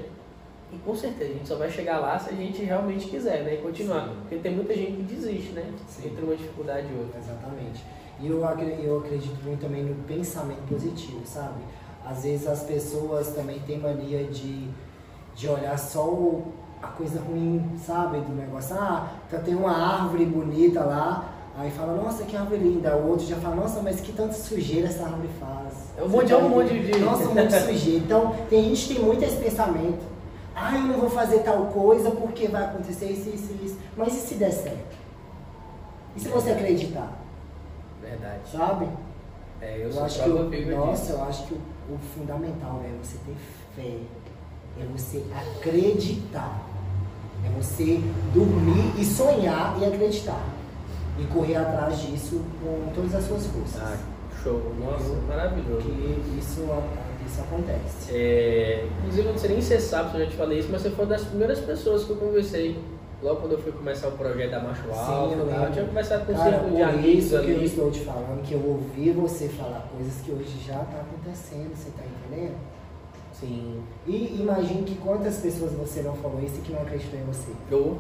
E 0.74 0.78
com 0.78 0.96
certeza 0.96 1.30
a 1.32 1.34
gente 1.34 1.48
só 1.48 1.56
vai 1.56 1.70
chegar 1.70 2.00
lá 2.00 2.18
se 2.18 2.30
a 2.30 2.34
gente 2.34 2.64
realmente 2.64 3.08
quiser, 3.08 3.44
né? 3.44 3.56
E 3.56 3.58
continuar. 3.58 4.08
Sim. 4.08 4.16
Porque 4.22 4.36
tem 4.38 4.56
muita 4.56 4.74
gente 4.74 4.94
que 4.94 5.04
desiste, 5.04 5.52
né? 5.52 5.70
Sim. 5.88 6.08
Entre 6.08 6.24
uma 6.24 6.36
dificuldade 6.36 6.88
e 6.94 6.98
outra. 6.98 7.20
Exatamente. 7.20 7.84
E 8.22 8.28
eu, 8.28 8.40
eu 8.84 8.98
acredito 9.00 9.44
muito 9.44 9.60
também 9.62 9.84
no 9.84 9.96
pensamento 10.06 10.62
positivo, 10.70 11.22
sabe? 11.26 11.62
Às 12.06 12.24
vezes 12.24 12.48
as 12.48 12.64
pessoas 12.64 13.30
também 13.34 13.60
têm 13.60 13.80
mania 13.80 14.24
de, 14.26 14.70
de 15.36 15.48
olhar 15.50 15.78
só 15.78 16.06
o- 16.08 16.54
a 16.82 16.88
coisa 16.88 17.20
ruim, 17.22 17.72
sabe? 17.86 18.20
Do 18.22 18.34
negócio. 18.34 18.76
Ah, 18.78 19.08
tá, 19.30 19.38
tem 19.40 19.56
uma 19.56 19.72
árvore 19.76 20.26
bonita 20.26 20.84
lá, 20.84 21.26
aí 21.58 21.70
fala, 21.72 21.96
nossa, 22.02 22.24
que 22.24 22.36
árvore 22.36 22.60
linda. 22.62 22.96
O 22.98 23.10
outro 23.10 23.26
já 23.26 23.36
fala, 23.38 23.56
nossa, 23.56 23.82
mas 23.82 24.00
que 24.02 24.12
tanta 24.12 24.34
sujeira 24.34 24.88
essa 24.88 25.04
árvore 25.04 25.30
faz. 25.40 25.92
É 25.98 26.04
um 26.04 26.10
monte- 26.10 26.30
tá 26.30 26.36
é 26.36 26.38
um 26.38 26.50
monte 26.50 26.80
de- 26.80 27.00
Nossa, 27.00 27.24
um 27.30 27.36
monte 27.36 27.48
de 27.48 27.60
sujeira. 27.60 28.00
Então, 28.04 28.36
tem 28.50 28.64
gente 28.64 28.88
que 28.88 28.96
tem 28.96 29.04
muito 29.04 29.24
esse 29.24 29.38
pensamento. 29.38 30.12
Ah, 30.56 30.76
eu 30.76 30.82
não 30.82 31.00
vou 31.00 31.10
fazer 31.10 31.40
tal 31.40 31.66
coisa 31.68 32.12
porque 32.12 32.48
vai 32.48 32.66
acontecer 32.66 33.06
isso, 33.06 33.30
isso, 33.30 33.54
isso. 33.64 33.78
Mas 33.96 34.14
e 34.16 34.20
se 34.28 34.36
der 34.36 34.52
certo? 34.52 34.98
E 36.16 36.20
se 36.20 36.28
você 36.28 36.52
acreditar? 36.52 37.10
Verdade. 38.02 38.42
Sabe? 38.52 38.88
É, 39.62 39.78
eu, 39.78 39.84
Eu, 39.84 39.94
sou 39.94 40.04
acho 40.04 40.24
que 40.24 40.30
o, 40.30 40.76
nossa, 40.76 41.02
disso. 41.04 41.12
eu 41.14 41.24
acho 41.24 41.48
que 41.48 41.54
o, 41.54 41.94
o 41.94 41.98
fundamental 42.16 42.82
é 42.84 42.90
você 43.02 43.18
ter 43.26 43.36
fé, 43.76 43.98
é 44.82 44.86
você 44.92 45.24
acreditar, 45.34 46.60
é 47.46 47.50
você 47.62 48.02
dormir 48.34 48.94
e 49.00 49.06
sonhar 49.06 49.78
e 49.82 49.86
acreditar 49.86 50.44
e 51.20 51.24
correr 51.26 51.56
atrás 51.56 52.00
disso 52.00 52.42
com 52.62 52.92
todas 52.94 53.14
as 53.16 53.24
suas 53.26 53.46
forças. 53.48 53.82
Ah, 53.82 53.98
show. 54.44 54.62
Nossa, 54.80 55.14
maravilhoso. 55.28 55.88
Porque 55.88 56.40
isso, 56.40 56.68
isso 57.26 57.42
acontece. 57.42 58.12
É, 58.12 58.88
inclusive, 59.00 59.28
eu 59.28 59.32
não 59.34 59.40
sei 59.40 59.50
nem 59.52 59.62
se 59.62 59.68
você 59.68 59.80
sabe 59.80 60.12
se 60.12 60.18
eu 60.18 60.26
já 60.26 60.32
te 60.32 60.38
falei 60.38 60.60
isso, 60.60 60.70
mas 60.72 60.82
você 60.82 60.90
foi 60.90 61.06
uma 61.06 61.12
das 61.12 61.24
primeiras 61.26 61.60
pessoas 61.60 62.04
que 62.04 62.10
eu 62.12 62.16
conversei. 62.18 62.80
Logo 63.22 63.42
quando 63.42 63.52
eu 63.52 63.60
fui 63.60 63.72
começar 63.72 64.08
o 64.08 64.14
projeto 64.14 64.50
da 64.50 64.60
Macho 64.62 64.92
Alto, 64.92 65.36
eu 65.36 65.48
eu 65.48 65.72
tinha 65.72 65.86
conversado 65.86 66.26
com 66.26 66.32
um 66.32 66.36
Cara, 66.36 66.50
círculo 66.50 66.76
de 66.76 66.82
amigos 66.82 67.24
isso 67.26 67.30
que 67.30 67.36
eu 67.36 67.56
ali. 67.56 67.66
estou 67.66 67.92
te 67.92 68.00
falando, 68.00 68.42
que 68.42 68.54
eu 68.56 68.66
ouvi 68.66 69.12
você 69.12 69.48
falar 69.48 69.88
coisas 69.96 70.14
que 70.26 70.32
hoje 70.32 70.58
já 70.66 70.82
está 70.82 71.02
acontecendo, 71.02 71.70
você 71.76 71.90
está 71.90 72.02
entendendo? 72.04 72.56
Sim. 73.42 73.82
E 74.08 74.38
imagine 74.40 74.84
que 74.84 74.96
quantas 74.96 75.38
pessoas 75.40 75.74
você 75.74 76.02
não 76.02 76.16
falou 76.16 76.42
isso 76.42 76.56
e 76.60 76.62
que 76.62 76.72
não 76.72 76.82
acreditou 76.82 77.20
em 77.20 77.24
você. 77.24 77.52
Eu, 77.70 77.98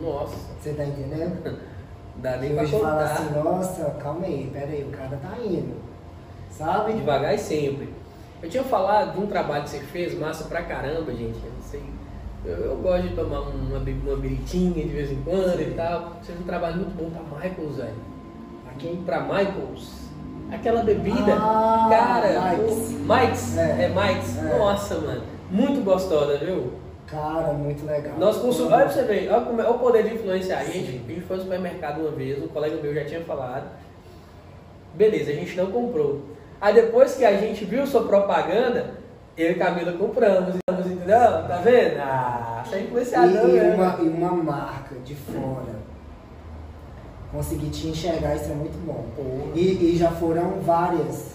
nossa, 0.00 0.36
Você 0.60 0.70
está 0.70 0.84
entendendo? 0.84 1.42
não 1.44 1.56
dá 2.22 2.36
nem 2.36 2.50
E 2.52 2.54
pra 2.54 2.62
hoje 2.62 2.72
fala 2.78 2.92
contar. 2.92 3.04
assim, 3.14 3.34
nossa, 3.42 3.84
calma 4.00 4.26
aí, 4.26 4.50
pera 4.52 4.66
aí, 4.70 4.84
o 4.84 4.96
cara 4.96 5.16
tá 5.16 5.36
indo. 5.44 5.74
Sabe? 6.50 6.92
Devagar 6.92 7.34
e 7.34 7.38
sempre. 7.38 7.88
Eu 8.42 8.50
tinha 8.50 8.62
falado 8.64 9.14
de 9.14 9.20
um 9.20 9.26
trabalho 9.26 9.64
que 9.64 9.70
você 9.70 9.78
fez, 9.80 10.18
massa 10.18 10.44
pra 10.44 10.62
caramba, 10.62 11.12
gente. 11.14 11.38
Eu 11.44 11.52
não 11.52 11.62
sei. 11.62 11.82
Eu, 12.44 12.54
eu 12.56 12.76
gosto 12.76 13.08
de 13.08 13.14
tomar 13.14 13.40
uma, 13.40 13.78
uma 13.78 14.16
biritinha 14.16 14.72
de 14.84 14.88
vez 14.92 15.10
em 15.10 15.22
quando 15.22 15.60
e 15.60 15.72
tal. 15.74 16.16
Você 16.20 16.32
fez 16.32 16.40
um 16.40 16.44
trabalho 16.44 16.76
muito 16.76 16.94
bom 16.96 17.08
pra 17.08 17.22
Michaels, 17.38 17.76
velho. 17.76 17.94
Aqui? 18.70 19.00
Pra 19.06 19.20
Michaels. 19.20 20.01
Aquela 20.52 20.82
bebida, 20.82 21.32
Ah, 21.34 21.88
cara. 21.90 22.56
Mike's. 22.56 22.90
o- 22.90 22.98
Mike's. 23.00 23.58
É. 23.58 23.84
É, 23.84 23.88
Mike's. 23.88 24.38
É. 24.38 24.58
Nossa, 24.58 24.94
mano. 24.96 25.22
Muito 25.50 25.82
gostosa, 25.84 26.38
viu? 26.38 26.72
Cara, 27.06 27.52
muito 27.52 27.84
legal. 27.86 28.14
Nós 28.18 28.36
consumimos. 28.38 28.72
Olha 28.72 28.84
pra 28.84 28.92
você 28.94 29.02
ver, 29.04 29.30
olha, 29.30 29.44
como 29.44 29.60
é- 29.60 29.64
olha 29.64 29.74
o 29.74 29.78
poder 29.78 30.02
de 30.08 30.14
influenciar. 30.14 30.58
A 30.60 30.64
gente, 30.64 30.78
a 31.08 31.12
gente 31.12 31.20
foi 31.22 31.36
no 31.36 31.42
supermercado 31.42 32.00
uma 32.00 32.10
vez, 32.10 32.42
um 32.42 32.48
colega 32.48 32.76
meu 32.82 32.94
já 32.94 33.04
tinha 33.04 33.20
falado. 33.22 33.64
Beleza, 34.94 35.30
a 35.30 35.34
gente 35.34 35.56
não 35.56 35.70
comprou. 35.70 36.20
Aí 36.60 36.74
depois 36.74 37.14
que 37.14 37.24
a 37.24 37.36
gente 37.36 37.64
viu 37.64 37.86
sua 37.86 38.04
propaganda, 38.04 38.90
eu 39.36 39.50
e 39.50 39.54
Camila 39.54 39.92
compramos, 39.92 40.54
entendeu? 40.68 41.06
Tá 41.06 41.60
vendo? 41.64 41.98
Ah, 42.00 42.62
você 42.64 42.76
é 42.76 42.78
E, 42.78 42.84
influenciador, 42.84 43.48
e 43.50 43.60
uma, 43.74 43.96
e 44.00 44.08
uma 44.08 44.32
marca 44.32 44.94
de 45.04 45.14
fora. 45.14 45.82
Conseguir 47.32 47.70
te 47.70 47.86
enxergar, 47.86 48.36
isso 48.36 48.50
é 48.50 48.54
muito 48.54 48.78
bom. 48.84 49.06
E, 49.54 49.94
e 49.94 49.96
já 49.96 50.10
foram 50.10 50.60
várias. 50.60 51.32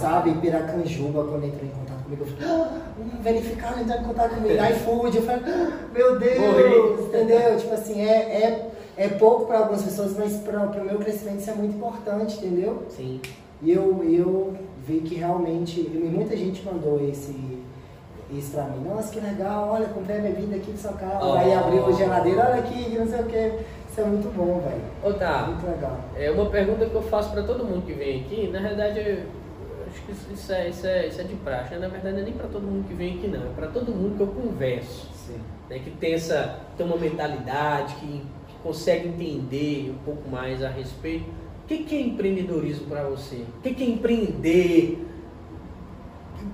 Sabe, 0.00 0.32
Piracanjuba, 0.34 1.24
quando 1.24 1.44
entrou 1.44 1.64
em 1.64 1.70
contato 1.70 2.02
comigo, 2.02 2.24
eu 2.24 2.26
falei, 2.26 2.48
ah, 2.48 2.80
verificado 3.22 3.80
entrou 3.80 4.00
em 4.00 4.04
contato 4.04 4.34
comigo, 4.34 4.54
iFood, 4.54 5.16
eu 5.16 5.22
falei, 5.22 5.42
ah, 5.46 5.72
meu 5.94 6.18
Deus, 6.18 6.40
Morri. 6.40 7.04
entendeu? 7.06 7.56
Tipo 7.56 7.74
assim, 7.74 8.00
é, 8.00 8.14
é, 8.16 8.70
é 8.96 9.08
pouco 9.08 9.46
para 9.46 9.60
algumas 9.60 9.84
pessoas, 9.84 10.16
mas 10.16 10.38
para 10.38 10.64
o 10.64 10.84
meu 10.84 10.98
crescimento 10.98 11.38
isso 11.38 11.50
é 11.50 11.54
muito 11.54 11.76
importante, 11.76 12.36
entendeu? 12.38 12.82
Sim. 12.90 13.20
E 13.62 13.70
eu, 13.70 14.02
eu 14.04 14.54
vi 14.84 15.00
que 15.00 15.14
realmente, 15.14 15.80
e 15.80 16.10
muita 16.12 16.36
gente 16.36 16.64
mandou 16.64 17.00
esse, 17.08 17.36
isso 18.30 18.52
pra 18.52 18.64
mim. 18.64 18.84
Nossa, 18.88 19.12
que 19.12 19.20
legal, 19.20 19.68
olha, 19.70 19.86
comprei 19.86 20.18
a 20.18 20.22
bebida 20.22 20.56
aqui 20.56 20.72
do 20.72 20.78
seu 20.78 20.92
carro. 20.92 21.30
Oh. 21.30 21.32
Aí 21.34 21.52
abriu 21.54 21.86
a 21.86 21.92
geladeira, 21.92 22.48
olha 22.50 22.60
aqui, 22.60 22.98
não 22.98 23.06
sei 23.06 23.20
o 23.20 23.24
que. 23.24 23.52
Isso 23.88 24.00
é 24.00 24.04
muito 24.04 24.28
bom, 24.34 24.60
velho. 24.60 24.82
Ô, 25.02 25.12
tá. 25.18 25.46
Muito 25.46 25.66
legal. 25.66 26.00
É 26.16 26.30
uma 26.30 26.46
pergunta 26.50 26.86
que 26.86 26.94
eu 26.94 27.02
faço 27.02 27.30
pra 27.32 27.42
todo 27.42 27.64
mundo 27.64 27.84
que 27.86 27.92
vem 27.94 28.20
aqui. 28.20 28.48
Na 28.48 28.58
realidade, 28.60 29.00
acho 29.86 30.02
que 30.02 30.12
isso- 30.32 30.52
é, 30.52 30.68
isso 30.68 30.86
é, 30.86 31.06
isso 31.06 31.20
é 31.20 31.24
de 31.24 31.34
praxe. 31.36 31.74
né? 31.74 31.80
Na 31.80 31.88
verdade, 31.88 32.14
não 32.14 32.22
é 32.22 32.24
nem 32.24 32.34
pra 32.34 32.46
todo 32.48 32.62
mundo 32.62 32.86
que 32.86 32.94
vem 32.94 33.14
aqui, 33.16 33.26
não. 33.26 33.40
É 33.46 33.52
pra 33.54 33.66
todo 33.68 33.90
mundo 33.92 34.16
que 34.16 34.22
eu 34.22 34.26
converso. 34.28 35.08
Sim. 35.14 35.38
né, 35.68 35.78
que 35.80 35.90
tem, 35.90 36.14
essa, 36.14 36.60
tem 36.78 36.86
uma 36.86 36.96
mentalidade, 36.96 37.94
que, 37.96 38.06
que 38.48 38.54
consegue 38.62 39.08
entender 39.08 39.90
um 39.94 39.98
pouco 40.02 40.26
mais 40.30 40.62
a 40.64 40.68
respeito. 40.70 41.26
O 41.28 41.66
que, 41.68 41.78
que 41.84 41.94
é 41.94 42.00
empreendedorismo 42.00 42.86
para 42.86 43.02
você? 43.04 43.44
O 43.58 43.60
que, 43.62 43.74
que 43.74 43.82
é 43.84 43.86
empreender? 43.86 45.06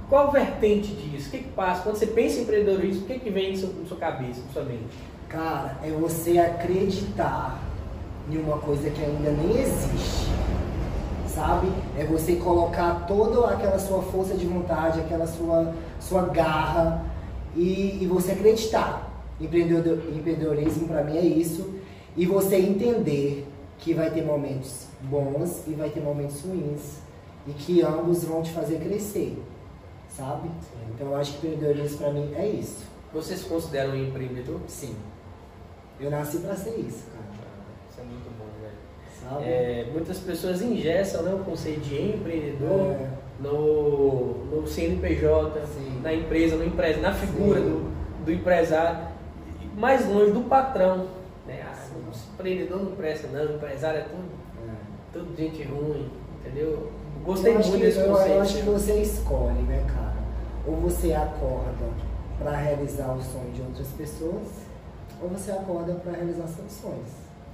Qual 0.09 0.33
vertente 0.33 0.93
disso? 0.95 1.29
O 1.29 1.31
que, 1.31 1.39
que 1.39 1.49
passa? 1.51 1.83
Quando 1.83 1.95
você 1.97 2.09
pensa 2.09 2.41
em 2.41 2.43
empreendedorismo, 2.43 3.05
o 3.05 3.07
que, 3.07 3.19
que 3.21 3.31
vem 3.31 3.53
na 3.53 3.57
sua, 3.59 3.69
na 3.81 3.87
sua 3.87 3.97
cabeça, 3.99 4.41
na 4.47 4.53
sua 4.53 4.63
mente? 4.65 4.83
Cara, 5.35 5.77
é 5.83 5.91
você 5.91 6.39
acreditar 6.39 7.61
em 8.31 8.37
uma 8.39 8.59
coisa 8.59 8.89
que 8.89 9.03
ainda 9.03 9.33
nem 9.33 9.61
existe. 9.61 10.31
Sabe? 11.27 11.67
É 11.99 12.05
você 12.05 12.37
colocar 12.37 13.05
toda 13.09 13.49
aquela 13.49 13.77
sua 13.81 14.01
força 14.01 14.35
de 14.35 14.47
vontade, 14.47 15.01
aquela 15.01 15.27
sua, 15.27 15.75
sua 15.99 16.23
garra 16.27 17.05
e, 17.57 17.99
e 18.01 18.07
você 18.07 18.31
acreditar. 18.31 19.11
Empreendedor, 19.41 19.99
empreendedorismo 20.15 20.87
para 20.87 21.03
mim 21.03 21.17
é 21.17 21.23
isso. 21.23 21.69
E 22.17 22.27
você 22.27 22.55
entender 22.55 23.45
que 23.79 23.93
vai 23.93 24.13
ter 24.13 24.25
momentos 24.25 24.87
bons 25.03 25.65
e 25.67 25.73
vai 25.73 25.91
ter 25.91 26.01
momentos 26.01 26.43
ruins. 26.43 26.99
E 27.45 27.51
que 27.51 27.83
ambos 27.83 28.23
vão 28.23 28.41
te 28.41 28.53
fazer 28.53 28.79
crescer. 28.79 29.37
Sabe? 30.17 30.49
Então 30.95 31.09
eu 31.09 31.17
acho 31.17 31.33
que 31.33 31.49
empreendedorismo 31.49 31.99
para 31.99 32.13
mim 32.13 32.33
é 32.37 32.47
isso. 32.47 32.85
Você 33.13 33.37
se 33.37 33.47
considera 33.47 33.91
um 33.91 33.97
empreendedor? 33.97 34.61
Sim. 34.69 34.95
Eu 36.01 36.11
nasci 36.11 36.39
pra 36.39 36.55
ser 36.55 36.77
isso, 36.81 37.05
cara. 37.13 37.25
Isso 37.91 38.01
é 38.01 38.05
muito 38.05 38.31
bom, 38.39 38.47
velho. 38.61 38.75
Sabe? 39.21 39.45
É, 39.45 39.89
muitas 39.93 40.19
pessoas 40.19 40.61
engessam 40.63 41.23
né, 41.23 41.35
o 41.35 41.39
conceito 41.45 41.81
de 41.81 41.95
empreendedor 42.01 42.93
É. 42.93 43.09
no, 43.41 44.45
no 44.47 44.67
CNPJ, 44.67 45.67
Sim. 45.67 46.01
na 46.03 46.13
empresa, 46.13 46.57
no 46.57 46.65
empresa, 46.65 47.01
na 47.01 47.13
figura 47.15 47.61
do, 47.61 47.91
do 48.25 48.33
empresário, 48.33 49.09
mais 49.77 50.07
longe 50.09 50.33
do 50.33 50.43
patrão. 50.43 51.07
Né? 51.47 51.63
Ah, 51.65 51.75
o 51.97 52.35
empreendedor 52.35 52.83
não 52.83 52.93
presta, 52.97 53.29
não, 53.29 53.53
o 53.53 53.57
empresário 53.57 54.01
é 54.01 54.05
tudo, 54.05 54.29
É. 54.69 54.73
tudo 55.13 55.37
gente 55.37 55.63
ruim, 55.63 56.11
entendeu? 56.41 56.91
Gostei 57.25 57.55
muito 57.55 57.71
que, 57.73 57.79
desse 57.79 57.99
eu, 58.01 58.09
conceito. 58.09 58.31
eu 58.33 58.41
acho 58.43 58.57
que 58.57 58.63
você 58.63 59.01
escolhe, 59.01 59.63
né, 59.63 59.85
cara? 59.89 60.15
Ou 60.67 60.77
você 60.77 61.13
acorda 61.15 61.87
pra 62.39 62.51
realizar 62.57 63.13
o 63.15 63.23
sonho 63.23 63.51
de 63.53 63.63
outras 63.63 63.89
pessoas, 63.89 64.47
ou 65.25 65.31
você 65.31 65.51
acorda 65.51 65.95
pra 65.95 66.13
realizar 66.13 66.47
seus 66.47 66.71
sonhos. 66.71 67.11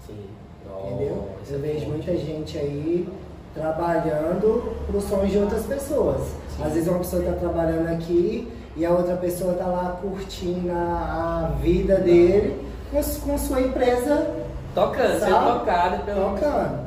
Sim. 0.07 0.27
Entendeu? 0.67 1.29
Oh, 1.29 1.51
eu 1.51 1.57
é 1.57 1.59
vejo 1.59 1.87
muita 1.87 2.17
gente 2.17 2.59
aí 2.59 3.09
trabalhando 3.55 4.77
pro 4.87 5.01
sonho 5.01 5.29
de 5.29 5.39
outras 5.39 5.65
pessoas. 5.67 6.21
Sim. 6.57 6.65
Às 6.65 6.73
vezes 6.73 6.89
uma 6.89 6.99
pessoa 6.99 7.23
tá 7.23 7.33
trabalhando 7.33 7.89
aqui 7.89 8.51
e 8.77 8.85
a 8.85 8.91
outra 8.91 9.17
pessoa 9.17 9.55
tá 9.55 9.67
lá 9.67 9.99
curtindo 10.01 10.71
a, 10.73 11.53
vida 11.61 11.97
dele 11.97 12.65
com, 12.91 13.03
com 13.03 13.39
sua 13.39 13.61
empresa 13.61 14.37
Tocando, 14.75 15.19
sendo 15.19 15.31
Sabe? 15.31 15.59
tocado 15.59 16.05
pelo. 16.05 16.31
tocando. 16.31 16.87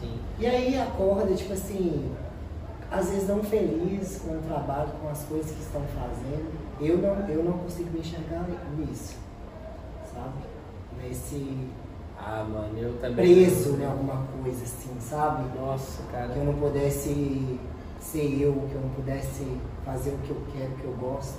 Sim. 0.00 0.18
E 0.38 0.46
aí 0.46 0.80
acorda, 0.80 1.34
tipo 1.34 1.52
assim, 1.52 2.10
às 2.90 3.10
vezes 3.10 3.28
não 3.28 3.42
feliz 3.42 4.22
com 4.24 4.32
o 4.32 4.42
trabalho, 4.42 4.88
com 5.02 5.08
as 5.08 5.22
coisas 5.24 5.50
que 5.50 5.60
estão 5.60 5.82
fazendo. 5.94 6.50
Eu 6.80 6.96
não, 6.98 7.28
eu 7.28 7.44
não 7.44 7.58
consigo 7.58 7.90
me 7.90 8.00
enxergar 8.00 8.46
nisso? 8.78 9.16
Nesse 11.02 11.68
Ah, 12.18 12.44
mano, 12.48 12.76
eu 12.78 12.94
também. 12.98 13.16
preso 13.44 13.76
em 13.80 13.84
alguma 13.84 14.26
coisa 14.42 14.62
assim, 14.64 14.98
sabe? 15.00 15.44
Nossa, 15.58 16.02
cara. 16.10 16.28
Que 16.32 16.38
eu 16.38 16.44
não 16.44 16.54
pudesse 16.54 17.58
ser 18.00 18.40
eu, 18.42 18.52
que 18.68 18.74
eu 18.74 18.80
não 18.80 18.88
pudesse 18.90 19.46
fazer 19.84 20.10
o 20.10 20.18
que 20.18 20.30
eu 20.30 20.42
quero, 20.52 20.72
o 20.72 20.76
que 20.76 20.84
eu 20.84 20.92
gosto. 20.94 21.38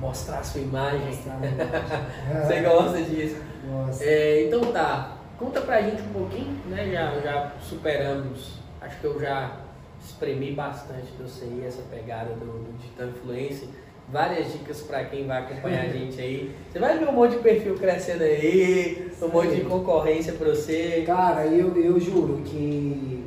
Mostrar 0.00 0.38
a 0.38 0.42
sua 0.42 0.60
imagem. 0.60 1.06
Mostrar 1.06 1.34
a 1.42 1.46
imagem. 1.46 2.46
Você 2.46 2.60
gosta 2.62 3.02
disso? 3.02 3.42
Nossa. 3.70 4.04
É, 4.04 4.46
então 4.46 4.72
tá, 4.72 5.16
conta 5.38 5.60
pra 5.60 5.82
gente 5.82 6.02
um 6.02 6.12
pouquinho, 6.12 6.58
né? 6.66 6.90
Já, 6.92 7.20
já 7.20 7.52
superamos, 7.60 8.58
acho 8.80 8.98
que 9.00 9.04
eu 9.06 9.20
já 9.20 9.56
espremi 10.04 10.52
bastante 10.52 11.12
do 11.18 11.28
CI, 11.28 11.62
essa 11.66 11.82
pegada 11.90 12.30
do, 12.34 12.46
do 12.46 12.78
Digital 12.78 13.08
Influencer. 13.08 13.68
Várias 14.08 14.52
dicas 14.52 14.82
pra 14.82 15.04
quem 15.04 15.26
vai 15.26 15.38
acompanhar 15.38 15.86
a 15.86 15.88
gente 15.88 16.20
aí. 16.20 16.54
Você 16.70 16.78
vai 16.78 16.96
ver 16.96 17.08
um 17.08 17.12
monte 17.12 17.32
de 17.32 17.38
perfil 17.38 17.74
crescendo 17.74 18.22
aí, 18.22 19.10
um 19.20 19.28
monte 19.28 19.56
de 19.56 19.62
concorrência 19.62 20.32
pra 20.34 20.50
você. 20.50 21.02
Cara, 21.04 21.44
eu, 21.46 21.76
eu 21.76 21.98
juro 21.98 22.40
que 22.44 23.24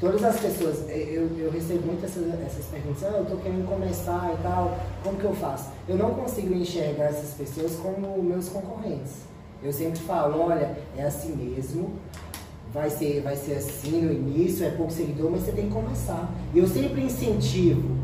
todas 0.00 0.24
as 0.24 0.40
pessoas, 0.40 0.84
eu, 0.90 1.30
eu 1.38 1.50
recebo 1.50 1.86
muitas 1.86 2.10
essas, 2.10 2.26
essas 2.44 2.66
perguntas, 2.66 3.04
ah, 3.04 3.18
eu 3.18 3.24
tô 3.24 3.36
querendo 3.36 3.68
começar 3.68 4.34
e 4.38 4.42
tal, 4.42 4.76
como 5.02 5.16
que 5.16 5.24
eu 5.24 5.34
faço? 5.34 5.70
Eu 5.88 5.96
não 5.96 6.10
consigo 6.10 6.52
enxergar 6.52 7.04
essas 7.04 7.30
pessoas 7.34 7.76
como 7.76 8.20
meus 8.20 8.48
concorrentes. 8.48 9.22
Eu 9.62 9.72
sempre 9.72 10.00
falo, 10.00 10.40
olha, 10.40 10.76
é 10.96 11.04
assim 11.04 11.36
mesmo, 11.36 11.94
vai 12.72 12.90
ser, 12.90 13.22
vai 13.22 13.36
ser 13.36 13.54
assim 13.54 14.02
no 14.02 14.12
início, 14.12 14.66
é 14.66 14.70
pouco 14.70 14.92
seguidor, 14.92 15.30
mas 15.30 15.42
você 15.42 15.52
tem 15.52 15.68
que 15.68 15.72
começar. 15.72 16.28
E 16.52 16.58
eu 16.58 16.66
sempre 16.66 17.00
incentivo, 17.00 17.80
Sim. 17.80 18.03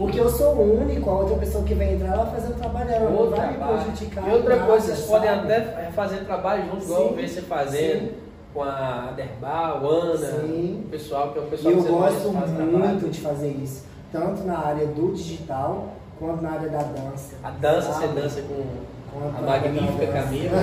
Porque 0.00 0.18
eu 0.18 0.30
sou 0.30 0.54
o 0.54 0.80
único, 0.80 1.10
a 1.10 1.12
outra 1.12 1.36
pessoa 1.36 1.62
que 1.62 1.74
vai 1.74 1.92
entrar, 1.92 2.14
ela 2.14 2.24
vai 2.24 2.40
fazer 2.40 2.54
o 2.54 2.56
trabalho 2.56 2.88
dela, 2.88 3.10
não 3.10 3.28
vai 3.28 3.48
me 3.48 3.58
trabalho. 3.58 3.82
prejudicar. 3.82 4.26
E 4.26 4.32
outra 4.32 4.56
em 4.56 4.60
coisa, 4.60 4.70
nada, 4.70 4.80
vocês 4.96 5.06
podem 5.06 5.28
sabe? 5.28 5.52
até 5.52 5.90
fazer 5.90 6.16
trabalho 6.24 6.64
junto, 6.70 6.84
igual 6.84 7.00
eu 7.02 7.14
vejo 7.14 7.34
você 7.34 7.42
fazendo 7.42 8.00
Sim. 8.08 8.12
com 8.54 8.62
a 8.62 9.12
Derbal, 9.14 9.90
Ana, 9.90 10.26
Sim. 10.26 10.84
o 10.86 10.88
pessoal 10.88 11.32
que 11.32 11.38
é 11.38 11.42
o 11.42 11.44
pessoal 11.44 11.74
eu 11.74 11.82
que 11.82 11.84
você 11.84 11.92
mais 11.92 12.14
gosto 12.14 12.32
muito 12.32 13.10
de 13.10 13.20
fazer 13.20 13.48
isso, 13.50 13.84
tanto 14.10 14.42
na 14.44 14.58
área 14.58 14.86
do 14.86 15.12
digital 15.12 15.88
quanto 16.18 16.40
na 16.40 16.52
área 16.52 16.70
da 16.70 16.78
dança. 16.78 17.36
A 17.44 17.50
dança, 17.50 17.92
você 17.92 18.06
sabe? 18.06 18.20
dança 18.22 18.40
com 18.40 19.36
a 19.36 19.42
magnífica. 19.42 20.06
Camila, 20.06 20.56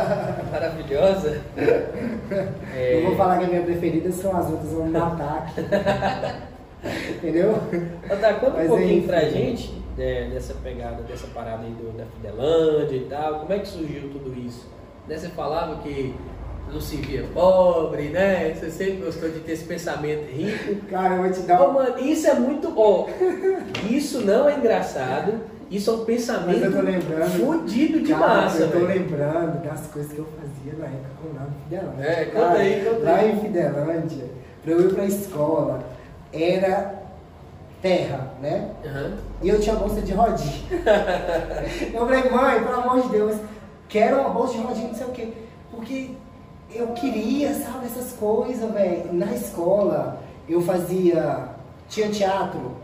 maravilhosa. 0.50 1.42
É, 2.74 3.00
Não 3.02 3.08
vou 3.10 3.18
falar 3.18 3.36
que 3.36 3.44
a 3.44 3.48
minha 3.48 3.62
preferida 3.64 4.10
são 4.10 4.34
as 4.34 4.48
outras, 4.48 4.72
vão 4.72 4.86
me 4.86 4.92
matar. 4.92 5.52
Entendeu? 6.84 7.54
Tá, 8.20 8.34
conta 8.34 8.52
um 8.52 8.56
Mas, 8.58 8.68
pouquinho 8.68 8.98
enfim. 8.98 9.06
pra 9.06 9.20
gente 9.22 9.72
né, 9.96 10.30
dessa 10.32 10.54
pegada, 10.54 11.02
dessa 11.02 11.26
parada 11.28 11.64
aí 11.64 11.72
do, 11.72 11.96
da 11.96 12.04
Fidelândia 12.06 12.96
e 12.96 13.06
tal, 13.10 13.40
como 13.40 13.52
é 13.52 13.58
que 13.58 13.68
surgiu 13.68 14.08
tudo 14.10 14.32
isso? 14.38 14.68
Né, 15.08 15.16
você 15.16 15.28
falava 15.28 15.82
que 15.82 16.14
não 16.72 16.80
se 16.80 16.96
via 16.96 17.24
pobre, 17.34 18.10
né? 18.10 18.52
Você 18.54 18.70
sempre 18.70 19.04
gostou 19.06 19.30
de 19.30 19.40
ter 19.40 19.52
esse 19.52 19.64
pensamento 19.64 20.30
rico. 20.30 20.76
Cara, 20.90 21.14
eu 21.16 21.22
vou 21.22 21.32
te 21.32 21.40
dar 21.40 21.66
um. 21.68 21.72
mano, 21.72 21.98
isso 21.98 22.26
é 22.28 22.34
muito 22.34 22.70
bom. 22.70 23.08
Isso 23.90 24.20
não 24.20 24.48
é 24.48 24.54
engraçado. 24.56 25.40
Isso 25.70 25.90
é 25.90 25.94
um 25.94 26.04
pensamento 26.04 26.64
eu 26.64 26.72
tô 26.72 26.80
lembrando. 26.82 27.30
fudido 27.44 28.00
de 28.00 28.12
Cara, 28.12 28.26
massa, 28.42 28.62
Eu 28.62 28.70
tô 28.70 28.78
velho. 28.80 29.00
lembrando 29.00 29.62
das 29.64 29.86
coisas 29.88 30.12
que 30.12 30.18
eu 30.18 30.26
fazia 30.26 30.78
na 30.78 30.86
época 30.86 31.08
com 31.22 31.34
lá 31.36 31.44
no 31.46 31.52
Fidelândia. 31.64 32.04
É, 32.04 32.24
conta 32.26 32.58
aí, 32.58 32.84
conta 32.84 33.04
Lá 33.04 33.16
aí. 33.16 33.32
em 33.32 33.40
Fidelândia, 33.40 34.24
pra 34.62 34.72
eu 34.72 34.80
ir 34.88 34.94
pra 34.94 35.04
escola, 35.04 35.80
era 36.32 37.02
terra, 37.80 38.32
né? 38.40 38.70
Aham. 38.84 39.16
E 39.42 39.48
eu 39.48 39.60
tinha 39.60 39.76
bolsa 39.76 40.00
de 40.00 40.12
rodinha. 40.12 40.62
eu 41.94 42.06
falei, 42.06 42.30
mãe, 42.30 42.62
pelo 42.64 42.80
amor 42.80 43.02
de 43.02 43.08
Deus, 43.08 43.36
quero 43.88 44.20
uma 44.20 44.30
bolsa 44.30 44.54
de 44.54 44.60
rodinha, 44.60 44.88
não 44.88 44.94
sei 44.94 45.06
o 45.06 45.10
quê. 45.10 45.32
Porque 45.70 46.10
eu 46.74 46.88
queria, 46.88 47.54
sabe, 47.54 47.86
essas 47.86 48.12
coisas, 48.12 48.70
velho. 48.72 49.12
Na 49.12 49.32
escola, 49.32 50.20
eu 50.48 50.60
fazia. 50.60 51.48
Tinha 51.88 52.10
teatro. 52.10 52.76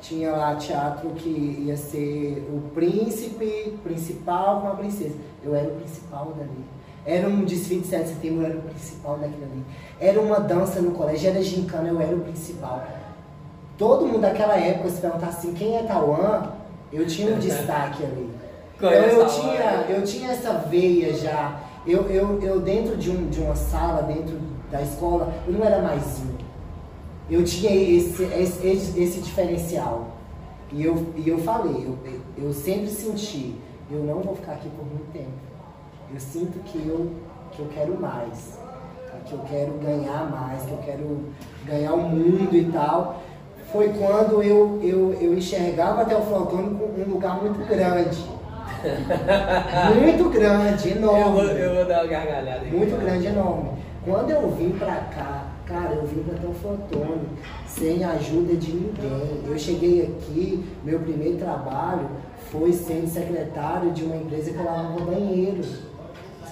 Tinha 0.00 0.32
lá 0.32 0.56
teatro 0.56 1.10
que 1.10 1.28
ia 1.28 1.76
ser 1.76 2.48
o 2.52 2.70
príncipe 2.74 3.78
principal 3.82 4.60
com 4.60 4.68
a 4.68 4.74
princesa. 4.74 5.14
Eu 5.44 5.54
era 5.54 5.68
o 5.68 5.76
principal 5.76 6.32
dali. 6.36 6.64
Era 7.04 7.28
um 7.28 7.44
desfile 7.44 7.80
de 7.80 7.88
7 7.88 8.02
de 8.02 8.08
setembro, 8.10 8.42
eu 8.42 8.50
era 8.50 8.58
o 8.58 8.62
principal 8.62 9.18
daquilo 9.18 9.44
ali. 9.44 9.64
Era 10.00 10.20
uma 10.20 10.38
dança 10.38 10.80
no 10.80 10.92
colégio, 10.92 11.30
era 11.30 11.42
gincana, 11.42 11.88
eu 11.88 12.00
era 12.00 12.14
o 12.14 12.20
principal. 12.20 12.84
Todo 13.76 14.06
mundo 14.06 14.20
daquela 14.20 14.56
época, 14.56 14.90
se 14.90 15.00
perguntasse 15.00 15.38
assim, 15.38 15.54
quem 15.54 15.76
é 15.76 15.82
Tauan, 15.82 16.52
eu 16.92 17.06
tinha 17.06 17.34
um 17.34 17.38
destaque 17.40 18.04
ali. 18.04 18.30
Então 18.76 18.88
Conhece 18.90 19.16
eu 19.16 19.26
tinha, 19.26 19.86
eu 19.88 20.04
tinha 20.04 20.30
essa 20.30 20.52
veia 20.52 21.14
já. 21.14 21.60
Eu, 21.86 22.08
eu, 22.08 22.40
eu 22.40 22.60
dentro 22.60 22.96
de, 22.96 23.10
um, 23.10 23.28
de 23.28 23.40
uma 23.40 23.56
sala, 23.56 24.02
dentro 24.02 24.38
da 24.70 24.80
escola, 24.82 25.32
eu 25.46 25.54
não 25.54 25.64
era 25.64 25.82
mais 25.82 26.20
um. 26.20 26.32
Eu 27.28 27.44
tinha 27.44 27.74
esse, 27.74 28.22
esse, 28.22 28.66
esse, 28.66 29.00
esse 29.02 29.20
diferencial. 29.20 30.16
E 30.70 30.84
eu, 30.84 31.06
e 31.16 31.28
eu 31.28 31.38
falei, 31.38 31.84
eu, 31.84 31.98
eu 32.38 32.52
sempre 32.52 32.88
senti, 32.88 33.56
eu 33.90 34.04
não 34.04 34.20
vou 34.20 34.34
ficar 34.34 34.52
aqui 34.52 34.68
por 34.70 34.86
muito 34.86 35.12
tempo. 35.12 35.41
Eu 36.12 36.20
sinto 36.20 36.58
que 36.64 36.78
eu, 36.86 37.10
que 37.52 37.60
eu 37.60 37.68
quero 37.74 37.98
mais, 37.98 38.58
que 39.24 39.32
eu 39.32 39.38
quero 39.48 39.72
ganhar 39.78 40.30
mais, 40.30 40.62
que 40.62 40.72
eu 40.72 40.78
quero 40.78 41.20
ganhar 41.64 41.94
o 41.94 42.02
mundo 42.02 42.54
e 42.54 42.64
tal. 42.70 43.22
foi 43.72 43.88
quando 43.90 44.42
eu, 44.42 44.78
eu, 44.82 45.14
eu 45.20 45.34
enxergava 45.34 46.02
até 46.02 46.14
o 46.14 46.22
Falcão 46.22 46.74
com 46.74 47.00
um 47.00 47.14
lugar 47.14 47.40
muito 47.40 47.66
grande. 47.66 48.26
muito 50.02 50.28
grande, 50.28 50.90
enorme. 50.90 51.20
Eu 51.20 51.32
vou, 51.32 51.44
eu 51.44 51.74
vou 51.76 51.84
dar 51.86 52.02
uma 52.02 52.10
gargalhada 52.10 52.60
aqui. 52.60 52.76
Muito 52.76 53.00
grande, 53.00 53.26
enorme. 53.26 53.70
Quando 54.04 54.30
eu 54.30 54.50
vim 54.50 54.70
pra 54.72 54.96
cá, 54.96 55.44
cara, 55.64 55.94
eu 55.94 56.06
vim 56.06 56.22
pra 56.24 56.38
Teoflotone, 56.38 57.28
sem 57.66 58.04
ajuda 58.04 58.54
de 58.56 58.72
ninguém. 58.72 59.42
Eu 59.46 59.58
cheguei 59.58 60.02
aqui, 60.02 60.62
meu 60.84 60.98
primeiro 60.98 61.38
trabalho 61.38 62.06
foi 62.50 62.70
sendo 62.72 63.08
secretário 63.08 63.92
de 63.92 64.04
uma 64.04 64.16
empresa 64.16 64.50
que 64.50 64.58
lavava 64.58 65.00
banheiro. 65.00 65.62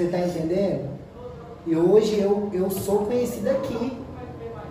Você 0.01 0.09
tá 0.09 0.19
entendendo? 0.19 0.89
E 1.67 1.77
hoje 1.77 2.19
eu, 2.19 2.49
eu 2.55 2.71
sou 2.71 3.01
conhecido 3.05 3.51
aqui. 3.51 3.99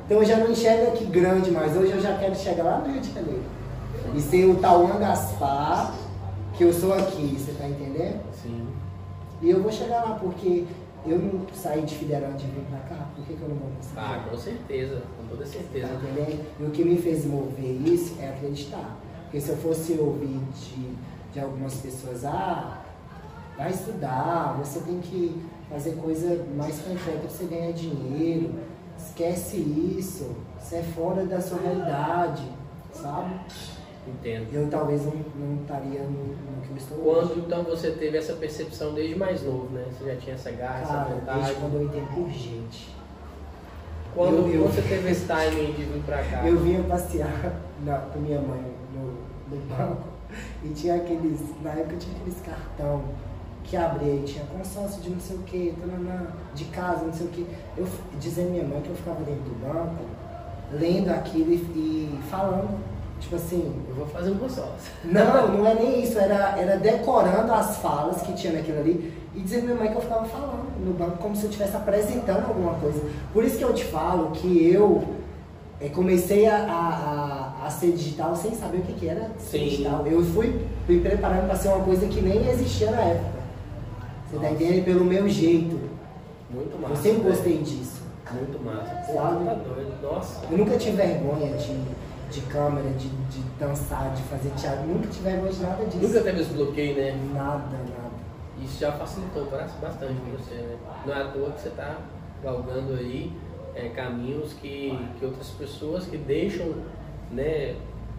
Então 0.06 0.18
eu 0.18 0.26
já 0.26 0.38
não 0.38 0.50
enxergo 0.50 0.88
aqui 0.92 1.06
grande, 1.06 1.52
mas 1.52 1.78
hoje 1.78 1.92
eu 1.92 2.02
já 2.02 2.18
quero 2.18 2.34
chegar 2.36 2.64
lá 2.64 2.78
no 2.80 2.92
Rio 2.92 3.00
de 3.00 3.14
Janeiro. 3.14 3.44
E 4.16 4.20
ser 4.20 4.46
o 4.46 4.56
Tauan 4.56 4.98
Gaspar, 4.98 5.94
que 6.58 6.64
eu 6.64 6.74
sou 6.74 6.94
aqui, 6.96 7.38
você 7.38 7.52
tá 7.52 7.68
entendendo? 7.68 8.20
Sim. 8.42 8.66
E 9.40 9.52
eu 9.52 9.62
vou 9.62 9.72
chegar 9.72 10.04
lá, 10.04 10.16
porque 10.20 10.66
eu 11.06 11.20
não 11.20 11.42
saí 11.54 11.84
de 11.84 11.94
Fidelante 11.94 12.46
e 12.46 12.48
vim 12.50 12.66
pra 12.68 12.80
cá, 12.80 13.06
por 13.16 13.24
que, 13.24 13.34
que 13.36 13.42
eu 13.44 13.50
não 13.50 13.56
vou 13.58 13.70
conseguir? 13.78 14.00
Ah, 14.00 14.26
com 14.28 14.36
certeza, 14.36 15.04
com 15.16 15.28
toda 15.28 15.44
Tá 15.44 15.52
certeza. 15.52 15.88
entendendo? 15.94 16.44
E 16.60 16.64
o 16.64 16.72
que 16.72 16.84
me 16.84 16.98
fez 16.98 17.24
mover 17.28 17.80
isso 17.86 18.16
é 18.20 18.30
acreditar. 18.30 18.98
Porque 19.26 19.40
se 19.40 19.50
eu 19.52 19.58
fosse 19.58 19.94
ouvir 19.94 20.40
de, 20.56 20.96
de 21.34 21.40
algumas 21.40 21.76
pessoas, 21.76 22.26
ah, 22.26 22.80
vai 23.60 23.70
estudar, 23.72 24.56
você 24.58 24.80
tem 24.80 25.00
que 25.02 25.42
fazer 25.70 25.92
coisa 25.98 26.46
mais 26.56 26.80
concreta 26.80 27.20
pra 27.20 27.30
você 27.30 27.44
ganhar 27.46 27.74
dinheiro, 27.74 28.54
esquece 28.98 29.58
isso, 29.58 30.36
isso 30.62 30.76
é 30.76 30.82
fora 30.82 31.26
da 31.26 31.40
sua 31.42 31.60
realidade, 31.60 32.44
sabe? 32.94 33.34
Entendo. 34.08 34.48
Eu 34.54 34.68
talvez 34.70 35.06
não, 35.06 35.14
não 35.36 35.62
estaria 35.62 36.02
no, 36.04 36.10
no 36.10 36.62
que 36.64 36.72
eu 36.72 36.78
estou 36.78 36.98
Quando 36.98 37.32
hoje. 37.32 37.44
então 37.46 37.64
você 37.64 37.92
teve 37.92 38.18
essa 38.18 38.34
percepção 38.34 38.94
desde 38.94 39.16
mais 39.16 39.44
novo, 39.44 39.68
né? 39.74 39.86
Você 39.92 40.06
já 40.06 40.16
tinha 40.16 40.36
essa 40.36 40.50
garra, 40.52 40.80
essa 40.82 40.94
Cara, 40.94 41.10
vontade. 41.10 41.40
desde 41.42 41.60
quando 41.62 41.74
eu 41.76 41.84
entrei 41.84 42.04
por 42.16 42.30
gente. 42.30 42.96
Quando 44.16 44.38
eu- 44.38 44.54
eu- 44.56 44.68
você 44.68 44.82
teve 44.82 45.12
esse 45.12 45.26
timing 45.26 45.74
de 45.74 45.84
vir 45.84 46.02
pra 46.06 46.24
cá? 46.24 46.48
Eu 46.48 46.58
vinha 46.60 46.82
passear 46.84 47.54
na, 47.86 47.98
com 48.00 48.20
minha 48.20 48.42
mãe 48.42 48.64
no, 48.96 49.56
no 49.56 49.62
banco 49.68 50.08
e 50.64 50.70
tinha 50.70 50.96
aqueles, 50.96 51.40
na 51.62 51.72
época 51.72 51.98
tinha 51.98 52.16
aqueles 52.16 52.42
cartão 52.42 53.04
que 53.70 53.78
abria 53.78 54.16
e 54.16 54.24
tinha 54.24 54.44
consórcio 54.46 55.02
de 55.02 55.10
não 55.12 55.20
sei 55.20 55.36
o 55.36 55.40
que, 55.40 55.74
de 56.56 56.66
casa, 56.66 57.06
não 57.06 57.14
sei 57.14 57.28
o 57.28 57.30
que. 57.30 57.46
Eu 57.78 57.86
à 58.46 58.48
minha 58.48 58.64
mãe 58.64 58.82
que 58.82 58.90
eu 58.90 58.96
ficava 58.96 59.20
dentro 59.24 59.44
do 59.44 59.60
banco, 59.68 60.04
lendo 60.74 61.10
aquilo 61.10 61.52
e, 61.52 61.56
e 61.56 62.20
falando, 62.30 62.70
tipo 63.20 63.36
assim, 63.36 63.72
Eu 63.90 63.96
vou 63.96 64.08
fazer 64.08 64.32
um 64.32 64.38
consórcio. 64.38 64.92
não, 65.06 65.48
não 65.58 65.68
é 65.68 65.76
nem 65.76 66.02
isso, 66.04 66.18
era, 66.18 66.58
era 66.58 66.78
decorando 66.78 67.52
as 67.54 67.78
falas 67.78 68.22
que 68.22 68.34
tinha 68.34 68.54
naquilo 68.54 68.80
ali 68.80 69.14
e 69.36 69.42
dizendo 69.42 69.64
à 69.64 69.66
minha 69.68 69.76
mãe 69.78 69.90
que 69.90 69.96
eu 69.98 70.02
ficava 70.02 70.26
falando 70.26 70.64
no 70.84 70.94
banco 70.94 71.18
como 71.18 71.36
se 71.36 71.44
eu 71.44 71.50
estivesse 71.50 71.76
apresentando 71.76 72.46
alguma 72.48 72.74
coisa. 72.76 73.02
Por 73.32 73.44
isso 73.44 73.58
que 73.58 73.64
eu 73.64 73.74
te 73.74 73.86
falo 73.86 74.32
que 74.32 74.72
eu 74.74 75.04
eh, 75.80 75.90
comecei 75.90 76.48
a, 76.48 76.56
a, 76.58 77.64
a- 77.64 77.68
a 77.68 77.70
ser 77.70 77.92
digital 77.92 78.36
sem 78.36 78.56
saber 78.56 78.80
o 78.80 78.82
que, 78.82 78.94
que 78.94 79.08
era 79.08 79.30
ser 79.38 79.60
Sim. 79.60 79.66
digital. 79.66 80.08
Eu 80.08 80.24
fui 80.24 80.60
me 80.88 81.00
preparando 81.02 81.46
para 81.46 81.56
ser 81.56 81.68
uma 81.68 81.84
coisa 81.84 82.08
que 82.08 82.20
nem 82.22 82.48
existia 82.50 82.90
na 82.90 83.02
época. 83.02 83.39
Você 84.30 84.38
tá 84.40 84.52
entendendo? 84.52 84.86
Pelo 84.86 85.06
meu 85.06 85.28
jeito. 85.30 85.80
Muito 86.52 86.80
massa. 86.82 86.94
Eu 86.94 86.98
sempre 86.98 87.22
velho. 87.24 87.36
gostei 87.36 87.58
disso. 87.60 88.02
Muito 88.32 88.64
massa. 88.64 88.96
Pô, 89.08 89.14
Sabe? 89.14 89.46
tá 89.46 89.54
doido. 89.56 90.02
Nossa. 90.04 90.46
Eu 90.52 90.58
nunca 90.58 90.78
tive 90.78 90.98
vergonha 90.98 91.58
de, 91.58 91.84
de 92.32 92.42
câmera, 92.42 92.90
de, 92.92 93.08
de 93.10 93.40
dançar, 93.60 94.14
de 94.14 94.22
fazer 94.24 94.50
teatro. 94.52 94.86
Nunca 94.88 95.08
tive 95.08 95.30
vergonha 95.30 95.52
de 95.52 95.62
nada 95.62 95.86
disso. 95.86 96.08
Nunca 96.08 96.22
teve 96.22 96.42
esse 96.42 96.54
bloqueio, 96.54 96.96
né? 96.96 97.20
Nada, 97.34 97.78
nada. 97.78 98.10
Isso 98.62 98.80
já 98.80 98.92
facilitou 98.92 99.46
bas- 99.50 99.72
bastante 99.82 100.14
pra 100.22 100.38
você, 100.38 100.56
né? 100.56 100.78
Não 101.06 101.14
é 101.14 101.22
à 101.22 101.28
toa 101.30 101.52
que 101.52 101.62
você 101.62 101.70
tá 101.70 101.98
galgando 102.44 102.94
aí 102.94 103.32
é, 103.74 103.88
caminhos 103.90 104.54
que, 104.54 104.98
que 105.18 105.26
outras 105.26 105.48
pessoas 105.52 106.06
que 106.06 106.18
deixam 106.18 106.74
né, 107.32 107.76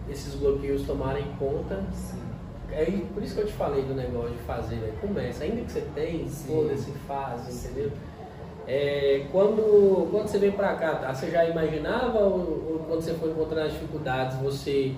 esses 0.09 0.33
bloqueios 0.35 0.81
tomarem 0.83 1.25
conta. 1.37 1.83
É 2.73 2.85
por 3.13 3.21
isso 3.21 3.35
que 3.35 3.41
eu 3.41 3.47
te 3.47 3.53
falei 3.53 3.83
do 3.83 3.93
negócio 3.93 4.31
de 4.31 4.43
fazer, 4.43 4.75
né? 4.75 4.93
Começa, 5.01 5.43
ainda 5.43 5.61
que 5.61 5.71
você 5.71 5.81
tem, 5.93 6.27
Sim. 6.29 6.47
foda-se, 6.47 6.91
faz, 7.07 7.65
entendeu? 7.65 7.91
É, 8.67 9.25
quando, 9.31 10.09
quando 10.11 10.27
você 10.27 10.37
veio 10.37 10.53
pra 10.53 10.75
cá, 10.75 10.95
tá? 10.95 11.13
você 11.13 11.29
já 11.29 11.45
imaginava 11.45 12.19
ou, 12.19 12.39
ou 12.39 12.85
quando 12.87 13.01
você 13.01 13.13
foi 13.15 13.31
encontrando 13.31 13.67
as 13.67 13.73
dificuldades, 13.73 14.37
você 14.37 14.95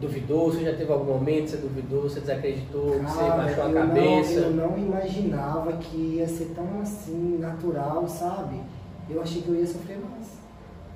duvidou? 0.00 0.50
Você 0.50 0.64
já 0.64 0.74
teve 0.74 0.90
algum 0.90 1.12
momento 1.12 1.44
que 1.44 1.50
você 1.50 1.56
duvidou, 1.58 2.02
você 2.02 2.20
desacreditou, 2.20 2.92
que 2.92 2.98
você 3.00 3.18
Cara, 3.18 3.36
baixou 3.36 3.64
a 3.64 3.72
cabeça? 3.72 4.40
Não, 4.40 4.64
eu 4.64 4.70
não 4.70 4.78
imaginava 4.78 5.72
que 5.74 5.96
ia 5.96 6.26
ser 6.26 6.52
tão 6.54 6.80
assim, 6.80 7.38
natural, 7.38 8.08
sabe? 8.08 8.60
Eu 9.08 9.20
achei 9.20 9.42
que 9.42 9.48
eu 9.48 9.56
ia 9.56 9.66
sofrer 9.66 9.98
mais. 9.98 10.40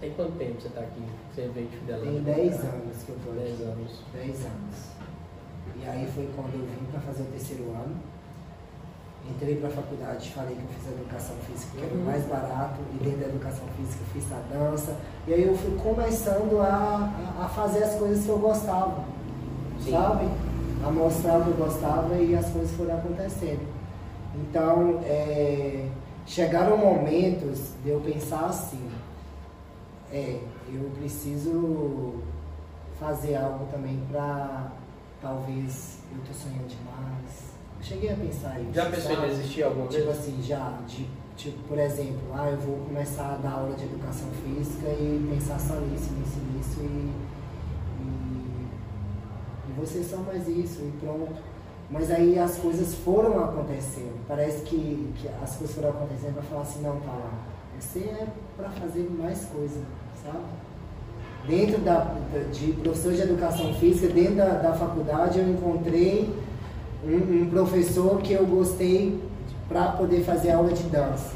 Tem 0.00 0.10
quanto 0.12 0.32
tempo 0.32 0.60
você 0.60 0.68
tá 0.70 0.80
aqui? 0.80 1.02
Você 1.32 1.48
veio 1.54 1.66
de 1.66 1.76
Fidelândia? 1.76 2.34
Tem 2.34 2.48
10 2.48 2.60
anos 2.60 3.02
que 3.04 3.10
eu 3.10 3.16
tô 3.24 3.30
aqui. 3.30 3.40
10 3.40 3.60
anos. 3.60 4.00
10 4.14 4.46
anos. 4.46 4.93
E 5.76 5.86
aí 5.88 6.08
foi 6.14 6.28
quando 6.34 6.54
eu 6.54 6.60
vim 6.66 6.86
para 6.90 7.00
fazer 7.00 7.22
o 7.22 7.26
terceiro 7.26 7.64
ano. 7.70 7.96
Entrei 9.30 9.56
para 9.56 9.68
a 9.68 9.72
faculdade, 9.72 10.30
falei 10.32 10.54
que 10.54 10.60
eu 10.62 10.68
fiz 10.68 10.92
educação 10.92 11.34
física, 11.46 11.78
que 11.78 11.82
era 11.84 11.94
o 11.94 11.98
Uhum. 11.98 12.04
mais 12.04 12.24
barato, 12.26 12.74
e 12.94 13.02
dentro 13.02 13.20
da 13.20 13.26
educação 13.28 13.64
física 13.76 14.02
eu 14.02 14.20
fiz 14.20 14.30
a 14.32 14.40
dança. 14.54 14.96
E 15.26 15.32
aí 15.32 15.42
eu 15.48 15.56
fui 15.56 15.74
começando 15.82 16.60
a, 16.60 17.10
a, 17.42 17.48
fazer 17.48 17.84
as 17.84 17.94
coisas 17.94 18.22
que 18.22 18.28
eu 18.30 18.38
gostava, 18.38 19.02
Sim. 19.82 19.92
sabe? 19.92 20.28
A 20.86 20.90
mostrar 20.90 21.38
o 21.38 21.44
que 21.44 21.50
eu 21.52 21.56
gostava 21.56 22.14
e 22.16 22.36
as 22.36 22.50
coisas 22.50 22.70
foram 22.76 22.94
acontecendo. 22.98 23.66
Então, 24.34 25.00
é, 25.04 25.88
chegaram 26.26 26.76
momentos 26.76 27.70
de 27.82 27.90
eu 27.90 28.00
pensar 28.00 28.44
assim, 28.46 28.90
é, 30.12 30.38
eu 30.70 30.90
preciso 30.98 32.16
fazer 33.00 33.36
algo 33.36 33.64
também 33.72 33.98
pra 34.10 34.70
talvez 35.24 35.98
eu 36.12 36.22
tô 36.22 36.32
sonhando 36.34 36.68
demais. 36.68 37.54
Eu 37.78 37.82
cheguei 37.82 38.12
a 38.12 38.16
pensar 38.16 38.60
isso. 38.60 38.72
Já 38.74 38.90
pensou 38.90 39.12
em 39.24 39.28
desistir 39.30 39.62
alguma 39.62 39.88
Tipo 39.88 40.04
vez? 40.04 40.18
assim, 40.18 40.42
já, 40.42 40.78
de, 40.86 41.08
tipo, 41.34 41.58
por 41.66 41.78
exemplo, 41.78 42.20
ah, 42.34 42.50
eu 42.50 42.58
vou 42.58 42.76
começar 42.86 43.32
a 43.32 43.36
dar 43.36 43.52
aula 43.52 43.74
de 43.74 43.84
educação 43.84 44.28
física 44.44 44.86
e 44.88 45.26
pensar 45.34 45.58
só 45.58 45.76
nisso, 45.76 46.12
nisso, 46.12 46.38
nisso 46.54 46.80
e, 46.80 47.12
e, 48.02 48.68
e 49.70 49.72
vocês 49.80 50.06
são 50.06 50.22
mais 50.22 50.46
isso 50.46 50.82
e 50.82 50.92
pronto. 51.00 51.42
Mas 51.90 52.10
aí 52.10 52.38
as 52.38 52.56
coisas 52.58 52.94
foram 52.96 53.42
acontecendo. 53.44 54.18
Parece 54.26 54.62
que, 54.62 55.12
que 55.16 55.28
as 55.42 55.56
coisas 55.56 55.74
foram 55.74 55.90
acontecendo 55.90 56.34
para 56.34 56.42
falar 56.42 56.62
assim, 56.62 56.82
não, 56.82 57.00
tá 57.00 57.12
lá. 57.12 57.32
Você 57.78 58.00
é 58.00 58.26
para 58.56 58.70
fazer 58.70 59.10
mais 59.10 59.44
coisa, 59.46 59.80
sabe? 60.22 60.38
Dentro 61.48 61.78
da, 61.82 62.14
de 62.52 62.72
professor 62.72 63.12
de 63.12 63.20
educação 63.20 63.74
física, 63.74 64.08
dentro 64.12 64.36
da, 64.36 64.48
da 64.54 64.72
faculdade, 64.72 65.38
eu 65.38 65.48
encontrei 65.48 66.32
um, 67.04 67.42
um 67.42 67.50
professor 67.50 68.18
que 68.22 68.32
eu 68.32 68.46
gostei 68.46 69.20
para 69.68 69.92
poder 69.92 70.22
fazer 70.22 70.52
aula 70.52 70.72
de 70.72 70.84
dança. 70.84 71.32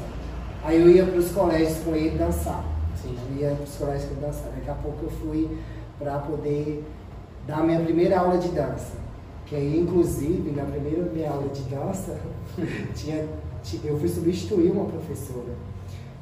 Aí 0.63 0.81
eu 0.81 0.89
ia 0.89 1.05
para 1.05 1.17
os 1.19 1.31
colégios 1.31 1.77
com 1.79 1.95
ele 1.95 2.17
dançar. 2.17 2.63
Sim. 3.01 3.15
Eu 3.35 3.41
ia 3.49 3.55
para 3.55 3.63
os 3.63 3.75
colégios 3.75 4.05
com 4.09 4.15
ele 4.15 4.25
dançar. 4.25 4.51
Daqui 4.55 4.69
a 4.69 4.73
pouco 4.73 4.97
eu 5.03 5.09
fui 5.11 5.47
para 5.99 6.17
poder 6.19 6.83
dar 7.47 7.63
minha 7.63 7.79
primeira 7.79 8.19
aula 8.19 8.37
de 8.39 8.49
dança. 8.49 8.93
Que 9.45 9.55
aí, 9.55 9.79
inclusive, 9.79 10.51
na 10.51 10.63
primeira 10.63 11.03
minha 11.03 11.29
aula 11.29 11.47
de 11.49 11.61
dança, 11.63 12.17
tinha, 12.95 13.25
ti- 13.63 13.79
eu 13.83 13.97
fui 13.99 14.07
substituir 14.09 14.71
uma 14.71 14.85
professora. 14.85 15.53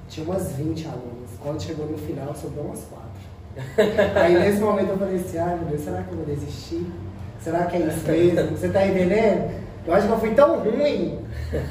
Tinha 0.10 0.26
umas 0.26 0.52
20 0.54 0.86
alunas. 0.88 1.30
Quando 1.42 1.62
chegou 1.62 1.86
no 1.88 1.98
final, 1.98 2.34
sobrou 2.36 2.66
umas 2.66 2.82
quatro. 2.86 3.07
Aí 4.16 4.38
nesse 4.38 4.60
momento 4.60 4.90
eu 4.90 4.98
falei 4.98 5.16
assim, 5.16 5.38
ai 5.38 5.56
meu 5.56 5.66
Deus, 5.66 5.82
será 5.82 6.04
que 6.04 6.12
eu 6.12 6.18
vou 6.18 6.26
desistir? 6.26 6.86
Será 7.40 7.66
que 7.66 7.78
é 7.78 7.80
isso 7.80 8.08
mesmo? 8.08 8.58
Você 8.58 8.70
tá 8.70 8.86
entendendo? 8.86 9.52
Eu 9.86 9.94
acho 9.94 10.08
que 10.08 10.14
eu 10.14 10.20
fui 10.20 10.32
tão 10.32 10.60
ruim 10.60 11.20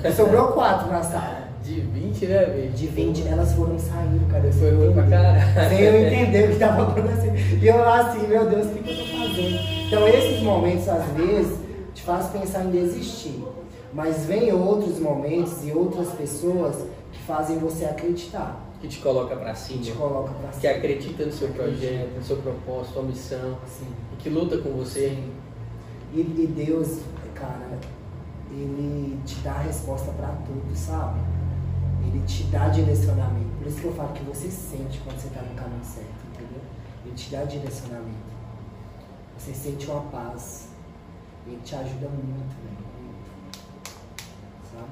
que 0.02 0.12
sobrou 0.12 0.48
quatro 0.48 0.90
na 0.90 1.02
sala. 1.02 1.46
De 1.62 1.80
20, 1.80 2.26
né, 2.26 2.44
velho? 2.44 2.70
De 2.70 2.86
20, 2.86 3.28
elas 3.28 3.52
foram 3.52 3.78
saindo, 3.78 4.30
cara. 4.30 4.44
Foi 4.52 4.70
sem 4.70 4.78
ruim 4.78 4.92
pra 4.92 5.02
caralho. 5.02 5.68
Sem 5.68 5.80
eu 5.80 6.06
entender 6.06 6.44
o 6.44 6.46
que 6.46 6.52
estava 6.52 6.82
acontecendo. 6.84 7.36
E 7.60 7.66
eu 7.66 7.76
lá 7.78 8.00
assim, 8.02 8.26
meu 8.28 8.48
Deus, 8.48 8.66
o 8.66 8.68
que, 8.70 8.82
que 8.82 8.90
eu 8.90 8.96
tô 8.96 9.28
fazendo? 9.28 9.58
Então 9.86 10.08
esses 10.08 10.42
momentos, 10.42 10.88
às 10.88 11.04
vezes, 11.08 11.58
te 11.92 12.02
faz 12.02 12.26
pensar 12.28 12.64
em 12.64 12.70
desistir. 12.70 13.44
Mas 13.92 14.26
vem 14.26 14.52
outros 14.52 15.00
momentos 15.00 15.66
e 15.66 15.72
outras 15.72 16.08
pessoas 16.10 16.76
que 17.12 17.22
fazem 17.24 17.58
você 17.58 17.84
acreditar. 17.84 18.65
Que 18.80 18.88
te 18.88 18.98
coloca 19.00 19.34
pra 19.36 19.54
cima. 19.54 19.82
Que 19.82 19.92
coloca 19.92 20.32
pra 20.34 20.48
Que 20.50 20.60
cima. 20.60 20.72
acredita 20.74 21.24
no 21.24 21.32
seu 21.32 21.48
projeto, 21.48 22.14
no 22.16 22.22
seu 22.22 22.36
propósito, 22.38 22.92
sua 22.94 23.02
missão. 23.02 23.58
Assim. 23.64 23.86
E 24.12 24.16
que 24.16 24.28
luta 24.28 24.58
com 24.58 24.70
você. 24.72 25.22
E, 26.12 26.20
e 26.20 26.46
Deus, 26.46 27.00
cara, 27.34 27.78
ele 28.50 29.18
te 29.24 29.36
dá 29.36 29.52
a 29.52 29.62
resposta 29.62 30.12
pra 30.12 30.28
tudo, 30.46 30.74
sabe? 30.74 31.20
Ele 32.06 32.22
te 32.26 32.44
dá 32.44 32.68
direcionamento. 32.68 33.50
Por 33.58 33.66
isso 33.66 33.80
que 33.80 33.86
eu 33.86 33.92
falo 33.94 34.12
que 34.12 34.22
você 34.24 34.48
sente 34.50 35.00
quando 35.00 35.18
você 35.18 35.28
tá 35.30 35.42
no 35.42 35.54
caminho 35.54 35.84
certo, 35.84 36.08
entendeu? 36.32 36.60
ele 37.04 37.14
te 37.14 37.30
dá 37.30 37.44
direcionamento. 37.44 38.36
Você 39.38 39.52
sente 39.54 39.86
uma 39.90 40.00
paz. 40.02 40.68
Ele 41.46 41.60
te 41.64 41.74
ajuda 41.74 42.08
muito, 42.08 42.54
velho. 42.62 42.86
Muito. 43.00 43.90
Sabe? 44.72 44.88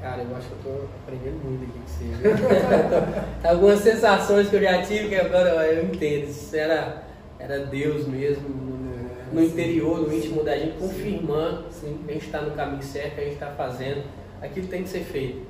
Cara, 0.00 0.22
eu 0.22 0.34
acho 0.34 0.48
que 0.48 0.52
eu 0.54 0.58
tô 0.62 0.84
aprendendo 1.02 1.44
muito 1.44 1.64
aqui 1.64 1.78
com 1.78 1.86
você. 1.86 3.44
Algumas 3.46 3.80
sensações 3.80 4.48
que 4.48 4.56
eu 4.56 4.62
já 4.62 4.82
tive 4.82 5.10
que 5.10 5.14
agora 5.14 5.50
eu 5.66 5.84
entendo. 5.84 6.24
Isso 6.24 6.56
era, 6.56 7.02
era 7.38 7.66
Deus 7.66 8.06
mesmo, 8.08 8.48
no, 8.48 9.34
no 9.34 9.44
interior, 9.44 10.00
no 10.00 10.12
íntimo 10.12 10.42
da 10.42 10.56
gente, 10.56 10.78
confirmando 10.78 11.70
Sim. 11.70 12.02
que 12.04 12.10
a 12.10 12.14
gente 12.14 12.24
está 12.24 12.40
no 12.40 12.52
caminho 12.52 12.82
certo, 12.82 13.14
que 13.14 13.20
a 13.20 13.24
gente 13.24 13.34
está 13.34 13.50
fazendo. 13.50 14.02
Aquilo 14.40 14.68
tem 14.68 14.82
que 14.84 14.88
ser 14.88 15.04
feito. 15.04 15.46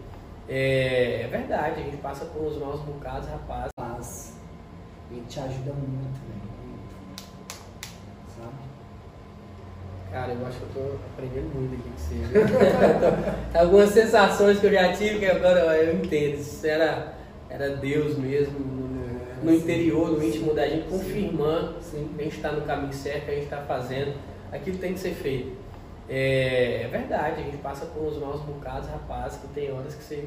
É, 0.48 1.22
é 1.22 1.28
verdade, 1.28 1.80
a 1.80 1.84
gente 1.84 1.98
passa 1.98 2.24
por 2.24 2.42
uns 2.42 2.58
maus 2.58 2.80
bocados, 2.80 3.28
rapaz. 3.28 3.70
Paz. 3.76 4.36
Ele 5.12 5.22
te 5.28 5.38
ajuda 5.38 5.72
muito, 5.74 6.18
velho. 6.26 6.50
Muito. 6.66 6.94
Sabe? 8.36 8.70
Cara, 10.10 10.32
eu 10.32 10.44
acho 10.44 10.58
que 10.58 10.76
eu 10.76 10.82
tô 10.82 10.96
aprendendo 11.14 11.54
muito 11.54 11.74
aqui 11.74 11.88
com 11.88 11.96
você. 11.96 13.54
Algumas 13.56 13.90
sensações 13.90 14.58
que 14.58 14.66
eu 14.66 14.72
já 14.72 14.92
tive 14.92 15.20
que 15.20 15.26
agora 15.26 15.60
eu 15.76 15.94
entendo. 15.94 16.34
Isso 16.34 16.66
era, 16.66 17.14
era 17.48 17.76
Deus 17.76 18.18
mesmo, 18.18 18.58
no, 18.58 19.44
no 19.44 19.54
interior, 19.54 20.10
no 20.10 20.22
íntimo 20.22 20.52
da 20.52 20.66
gente, 20.66 20.88
confirmando 20.88 21.80
Sim. 21.80 22.10
que 22.16 22.22
a 22.22 22.24
gente 22.24 22.36
está 22.36 22.50
no 22.50 22.62
caminho 22.62 22.92
certo, 22.92 23.26
que 23.26 23.30
a 23.30 23.34
gente 23.34 23.44
está 23.44 23.58
fazendo. 23.58 24.14
Aquilo 24.50 24.78
tem 24.78 24.94
que 24.94 24.98
ser 24.98 25.14
feito. 25.14 25.56
É, 26.08 26.82
é 26.82 26.88
verdade, 26.88 27.40
a 27.40 27.44
gente 27.44 27.58
passa 27.58 27.86
por 27.86 28.02
uns 28.02 28.18
maus 28.18 28.40
bocados, 28.40 28.88
rapaz, 28.88 29.36
que 29.36 29.46
tem 29.54 29.70
horas 29.72 29.94
que 29.94 30.02
você, 30.02 30.24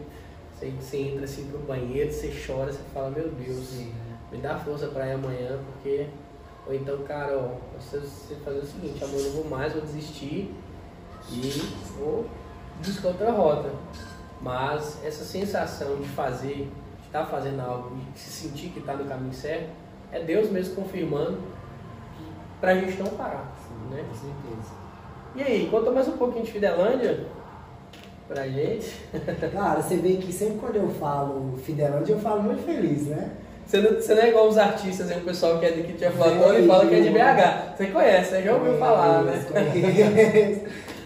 você, 0.53 0.71
você 0.79 0.97
entra 0.97 1.25
assim 1.25 1.45
pro 1.47 1.59
banheiro, 1.59 2.09
você 2.09 2.31
chora, 2.47 2.71
você 2.71 2.79
fala, 2.93 3.09
meu 3.09 3.27
Deus, 3.27 3.67
Sim. 3.67 3.91
me 4.31 4.37
dá 4.37 4.57
força 4.57 4.87
pra 4.87 5.07
ir 5.07 5.11
amanhã, 5.11 5.59
porque. 5.65 6.07
Ou 6.65 6.73
então, 6.73 6.97
cara, 6.99 7.37
ó, 7.37 7.79
você, 7.79 7.99
você 7.99 8.35
fazer 8.35 8.59
o 8.59 8.65
seguinte, 8.65 9.03
amanhã 9.03 9.19
eu 9.19 9.33
não 9.33 9.41
vou 9.41 9.49
mais, 9.49 9.73
vou 9.73 9.81
desistir 9.81 10.53
e 11.29 11.61
vou 11.97 12.25
buscar 12.85 13.09
outra 13.09 13.31
rota. 13.31 13.69
Mas 14.41 15.03
essa 15.03 15.23
sensação 15.23 15.97
de 15.97 16.07
fazer, 16.09 16.69
de 17.01 17.05
estar 17.05 17.25
fazendo 17.25 17.59
algo, 17.61 17.95
de 18.13 18.19
se 18.19 18.29
sentir 18.29 18.69
que 18.69 18.79
está 18.79 18.93
no 18.93 19.05
caminho 19.05 19.33
certo, 19.33 19.69
é 20.11 20.21
Deus 20.23 20.49
mesmo 20.49 20.75
confirmando 20.75 21.39
pra 22.61 22.75
gente 22.75 22.97
não 23.01 23.07
parar. 23.11 23.51
Sim, 23.67 23.95
Né? 23.95 24.03
com 24.07 24.13
certeza. 24.15 24.73
E 25.35 25.41
aí, 25.43 25.67
conta 25.69 25.91
mais 25.91 26.07
um 26.07 26.17
pouquinho 26.17 26.45
de 26.45 26.51
Fidelândia 26.51 27.25
pra 28.27 28.47
gente. 28.47 29.03
Cara, 29.51 29.81
você 29.81 29.97
vê 29.97 30.15
que 30.17 30.31
sempre 30.31 30.59
quando 30.59 30.75
eu 30.77 30.89
falo 30.89 31.57
Fidelândia, 31.57 32.13
eu 32.13 32.19
falo 32.19 32.43
muito 32.43 32.63
feliz, 32.63 33.07
né? 33.07 33.35
Você 33.65 33.77
não, 33.79 33.91
você 33.91 34.13
não 34.13 34.21
é 34.21 34.29
igual 34.29 34.47
os 34.47 34.57
artistas, 34.57 35.09
o 35.09 35.21
pessoal 35.21 35.59
que 35.59 35.65
é 35.65 35.71
daqui 35.71 35.93
de 35.93 36.05
Aflatão 36.05 36.57
e 36.57 36.67
fala 36.67 36.85
que 36.85 36.95
é 36.95 36.99
de 37.01 37.09
BH. 37.09 37.75
Você 37.75 37.87
conhece, 37.87 38.29
você 38.29 38.41
já 38.43 38.53
ouviu 38.53 38.77
falar, 38.77 39.23
né? 39.23 39.43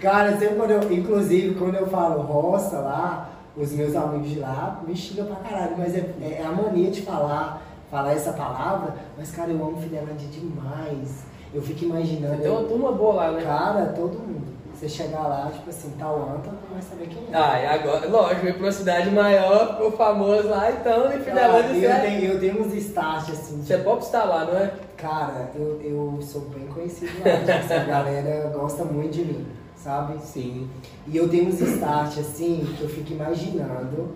Cara, 0.01 0.37
sempre 0.37 0.55
quando 0.55 0.71
eu, 0.71 0.91
inclusive 0.91 1.55
quando 1.55 1.75
eu 1.75 1.87
falo 1.87 2.21
roça 2.21 2.79
lá, 2.79 3.29
os 3.55 3.71
meus 3.71 3.95
amigos 3.95 4.29
de 4.29 4.39
lá 4.39 4.81
me 4.85 4.95
xingam 4.95 5.25
pra 5.25 5.37
caralho, 5.37 5.75
mas 5.77 5.95
é, 5.95 6.05
é 6.21 6.43
a 6.45 6.51
mania 6.51 6.91
de 6.91 7.01
falar, 7.01 7.61
falar 7.89 8.13
essa 8.13 8.33
palavra, 8.33 8.93
mas 9.17 9.31
cara, 9.31 9.49
eu 9.49 9.55
amo 9.55 9.81
Fidelândia 9.81 10.27
demais. 10.27 11.25
Eu 11.53 11.61
fico 11.61 11.85
imaginando. 11.85 12.41
Tem 12.41 12.51
uma 12.51 12.63
turma 12.63 12.91
boa 12.91 13.15
lá, 13.15 13.31
né? 13.31 13.41
Cara, 13.41 13.85
todo 13.95 14.19
mundo. 14.19 14.56
Você 14.77 14.87
chegar 14.87 15.21
lá, 15.27 15.49
tipo 15.51 15.69
assim, 15.69 15.91
tal 15.97 16.21
anta, 16.35 16.51
não 16.51 16.73
vai 16.73 16.81
saber 16.81 17.07
quem 17.07 17.23
é. 17.23 17.29
Ah, 17.35 17.59
e 17.59 17.65
agora, 17.65 18.07
lógico, 18.07 18.45
ir 18.45 18.53
pra 18.53 18.63
uma 18.63 18.71
cidade 18.71 19.09
maior, 19.09 19.69
ficou 19.73 19.91
famoso 19.93 20.47
lá, 20.49 20.69
então 20.71 21.03
Cara, 21.03 21.19
Fidelândia 21.19 21.69
você 21.73 21.85
eu, 21.87 21.91
é, 21.91 21.99
tenho, 22.01 22.31
eu 22.33 22.39
tenho 22.39 22.61
uns 22.61 22.73
start 22.75 23.29
assim. 23.29 23.63
você 23.63 23.73
é 23.73 23.77
popstar 23.79 24.27
lá, 24.27 24.45
não 24.45 24.55
é? 24.55 24.71
Cara, 24.95 25.49
eu, 25.55 25.81
eu 25.81 26.19
sou 26.21 26.41
bem 26.41 26.67
conhecido 26.67 27.11
lá. 27.25 27.37
tipo 27.39 27.51
assim, 27.51 27.73
a 27.73 27.83
galera 27.85 28.49
gosta 28.49 28.85
muito 28.85 29.13
de 29.13 29.25
mim, 29.25 29.47
sabe? 29.75 30.19
Sim. 30.19 30.69
E 31.07 31.17
eu 31.17 31.27
tenho 31.27 31.47
uns 31.47 31.59
start 31.59 32.19
assim 32.19 32.63
que 32.77 32.83
eu 32.83 32.89
fico 32.89 33.13
imaginando 33.13 34.15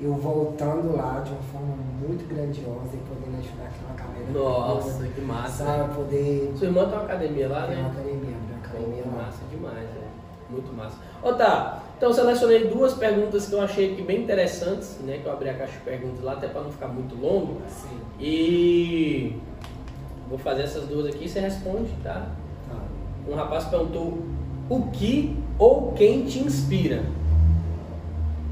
eu 0.00 0.14
voltando 0.14 0.96
lá 0.96 1.22
de 1.24 1.30
uma 1.30 1.42
forma 1.42 1.76
muito 2.00 2.26
grandiosa 2.28 2.90
e 2.94 2.98
podendo 3.06 3.38
ajudar 3.38 3.70
aquela 3.70 3.94
galera. 3.94 4.32
Nossa, 4.32 4.92
toda, 4.94 5.08
que 5.08 5.20
massa. 5.20 5.64
né? 5.64 5.78
Sabe? 5.78 5.94
Poder. 5.94 6.52
Sua 6.56 6.66
irmã 6.66 6.84
tem 6.88 6.92
uma 6.94 7.04
academia 7.04 7.48
lá, 7.48 7.66
Tem 7.68 7.76
uma 7.78 7.88
né? 7.88 7.90
academia, 7.94 8.36
uma 8.50 8.58
academia 8.58 9.02
Pô, 9.04 9.08
lá. 9.10 9.11
Massa 9.32 9.44
demais, 9.50 9.88
é. 9.88 10.12
Muito 10.50 10.72
massa. 10.74 10.98
Ó, 11.22 11.32
tá. 11.32 11.82
Então 11.96 12.12
selecionei 12.12 12.66
duas 12.68 12.94
perguntas 12.94 13.46
que 13.46 13.54
eu 13.54 13.60
achei 13.60 13.92
aqui 13.92 14.02
bem 14.02 14.22
interessantes, 14.22 14.98
né? 15.00 15.18
Que 15.22 15.26
eu 15.26 15.32
abri 15.32 15.48
a 15.48 15.54
caixa 15.54 15.72
de 15.72 15.78
perguntas 15.78 16.22
lá, 16.22 16.32
até 16.32 16.48
pra 16.48 16.60
não 16.60 16.70
ficar 16.70 16.88
muito 16.88 17.14
longo. 17.14 17.62
Sim. 17.68 17.98
E 18.20 19.36
vou 20.28 20.38
fazer 20.38 20.62
essas 20.62 20.86
duas 20.86 21.06
aqui 21.06 21.24
e 21.24 21.28
você 21.28 21.40
responde, 21.40 21.90
tá? 22.02 22.28
Tá. 22.68 22.76
Um 23.26 23.34
rapaz 23.34 23.64
perguntou 23.64 24.18
o 24.68 24.82
que 24.90 25.36
ou 25.58 25.92
quem 25.92 26.24
te 26.24 26.40
inspira? 26.40 27.02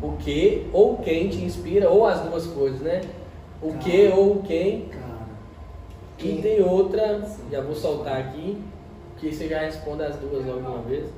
O 0.03 0.13
que 0.13 0.67
ou 0.73 0.97
quem 0.99 1.29
te 1.29 1.45
inspira, 1.45 1.91
ou 1.91 2.07
as 2.07 2.21
duas 2.21 2.47
coisas, 2.47 2.81
né? 2.81 3.03
O 3.61 3.75
que 3.75 4.09
ou 4.09 4.43
quem. 4.43 4.87
Cara. 4.87 5.11
E 6.19 6.41
tem 6.41 6.63
outra, 6.63 7.27
já 7.51 7.61
vou 7.61 7.75
soltar 7.75 8.19
aqui, 8.19 8.59
que 9.21 9.33
você 9.33 9.47
já 9.47 9.61
responde 9.61 10.03
as 10.03 10.17
duas 10.17 10.45
logo 10.47 10.61
de 10.61 10.67
uma 10.67 10.83
vez. 10.83 11.09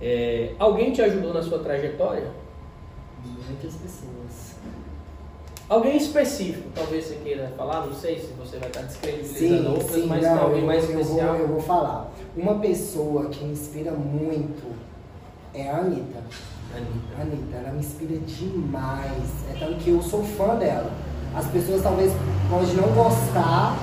É, 0.00 0.54
alguém 0.58 0.92
te 0.92 1.02
ajudou 1.02 1.34
na 1.34 1.42
sua 1.42 1.58
trajetória? 1.58 2.28
Muitas 3.24 3.74
pessoas. 3.74 4.56
Alguém 5.68 5.96
específico, 5.96 6.68
talvez 6.74 7.04
você 7.04 7.14
queira 7.22 7.52
falar, 7.56 7.86
não 7.86 7.94
sei 7.94 8.18
se 8.18 8.32
você 8.38 8.58
vai 8.58 8.68
estar 8.68 8.82
descredibilizando 8.82 9.62
Sim, 9.62 9.68
outras, 9.68 9.90
sim, 9.90 10.06
mas 10.06 10.22
não, 10.22 10.42
alguém 10.42 10.60
eu, 10.60 10.66
mais 10.66 10.90
eu 10.90 11.00
especial. 11.00 11.28
Vou, 11.34 11.40
eu 11.40 11.48
vou 11.48 11.62
falar. 11.62 12.12
Uma 12.36 12.58
pessoa 12.58 13.26
que 13.26 13.44
me 13.44 13.52
inspira 13.52 13.92
muito 13.92 14.74
é 15.54 15.70
a 15.70 15.78
Anitta. 15.78 16.18
Anitta. 16.74 17.22
Anitta, 17.22 17.56
ela 17.56 17.72
me 17.72 17.80
inspira 17.80 18.18
demais. 18.18 19.22
É 19.50 19.58
tanto 19.58 19.76
que 19.76 19.90
eu 19.90 20.02
sou 20.02 20.24
fã 20.24 20.56
dela. 20.56 20.90
As 21.34 21.46
pessoas 21.46 21.82
talvez 21.82 22.12
podem 22.50 22.74
não 22.74 22.92
gostar 22.94 23.78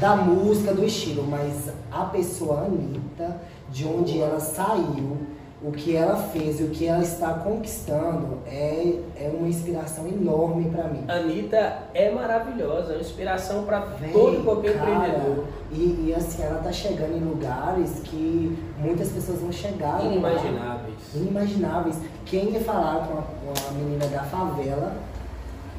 da 0.00 0.16
música, 0.16 0.72
do 0.72 0.84
estilo, 0.84 1.24
mas 1.28 1.70
a 1.92 2.04
pessoa 2.06 2.60
Anitta, 2.60 3.36
de 3.68 3.86
onde 3.86 4.20
ela 4.20 4.40
saiu, 4.40 5.18
o 5.62 5.70
que 5.72 5.94
ela 5.94 6.16
fez 6.16 6.58
e 6.58 6.64
o 6.64 6.70
que 6.70 6.86
ela 6.86 7.02
está 7.02 7.34
conquistando 7.34 8.38
é, 8.46 8.98
é 9.14 9.30
uma 9.30 9.46
inspiração 9.46 10.08
enorme 10.08 10.70
pra 10.70 10.84
mim. 10.84 11.04
Anitta 11.06 11.82
é 11.92 12.10
maravilhosa, 12.10 12.92
é 12.92 12.96
uma 12.96 13.02
inspiração 13.02 13.64
para 13.64 13.82
todo 14.10 14.42
qualquer 14.42 14.78
cara, 14.78 14.90
empreendedor. 14.90 15.44
E, 15.70 16.06
e 16.06 16.14
assim, 16.16 16.42
ela 16.42 16.62
tá 16.62 16.72
chegando 16.72 17.14
em 17.14 17.20
lugares 17.20 18.00
que 18.04 18.58
muitas 18.78 19.10
pessoas 19.10 19.42
não 19.42 19.52
chegaram. 19.52 19.98
lá. 19.98 20.04
Inimagináveis. 20.04 21.14
Inimagináveis. 21.14 21.96
Quem 22.24 22.52
ia 22.52 22.60
falar 22.60 23.06
com 23.06 23.12
uma, 23.12 23.22
com 23.22 23.60
uma 23.60 23.78
menina 23.78 24.06
da 24.06 24.22
favela, 24.22 24.94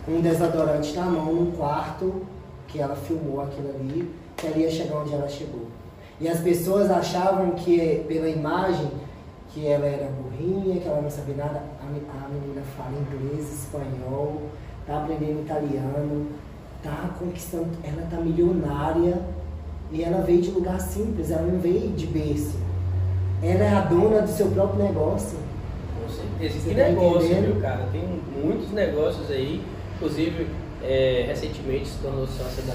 com 0.05 0.11
um 0.11 0.21
desodorante 0.21 0.95
na 0.95 1.05
mão, 1.05 1.33
num 1.33 1.51
quarto, 1.53 2.21
que 2.71 2.79
ela 2.79 2.95
filmou 2.95 3.41
aquilo 3.41 3.69
ali, 3.69 4.09
que 4.37 4.47
ela 4.47 4.57
ia 4.57 4.71
chegar 4.71 5.01
onde 5.01 5.13
ela 5.13 5.27
chegou. 5.27 5.67
E 6.19 6.27
as 6.27 6.39
pessoas 6.39 6.89
achavam 6.89 7.51
que, 7.51 8.05
pela 8.07 8.29
imagem, 8.29 8.89
que 9.49 9.67
ela 9.67 9.85
era 9.85 10.09
burrinha, 10.09 10.79
que 10.79 10.87
ela 10.87 11.01
não 11.01 11.09
sabia 11.09 11.35
nada. 11.35 11.63
A, 11.81 12.25
a 12.25 12.29
menina 12.29 12.61
fala 12.77 12.91
inglês, 12.91 13.51
espanhol, 13.51 14.43
tá 14.85 14.97
aprendendo 14.97 15.41
italiano, 15.41 16.27
tá 16.81 17.09
conquistando, 17.19 17.69
ela 17.83 18.07
tá 18.09 18.17
milionária 18.17 19.21
e 19.91 20.03
ela 20.03 20.21
veio 20.21 20.41
de 20.41 20.51
lugar 20.51 20.79
simples, 20.79 21.31
ela 21.31 21.41
não 21.41 21.59
veio 21.59 21.89
de 21.89 22.07
berço. 22.07 22.57
Ela 23.43 23.63
é 23.63 23.73
a 23.73 23.81
dona 23.81 24.21
do 24.21 24.29
seu 24.29 24.47
próprio 24.51 24.83
negócio. 24.83 25.37
Com 26.01 26.09
certeza. 26.09 26.59
Você 26.59 26.75
tá 26.75 26.89
negócio, 26.89 27.25
entendendo? 27.25 27.53
viu, 27.53 27.61
cara? 27.61 27.87
Tem 27.91 28.03
muitos 28.41 28.71
negócios 28.71 29.29
aí. 29.29 29.61
Inclusive, 29.95 30.47
é, 30.83 31.25
recentemente 31.27 31.87
se 31.87 31.97
tornou 31.99 32.27
sócia 32.27 32.63
da. 32.63 32.73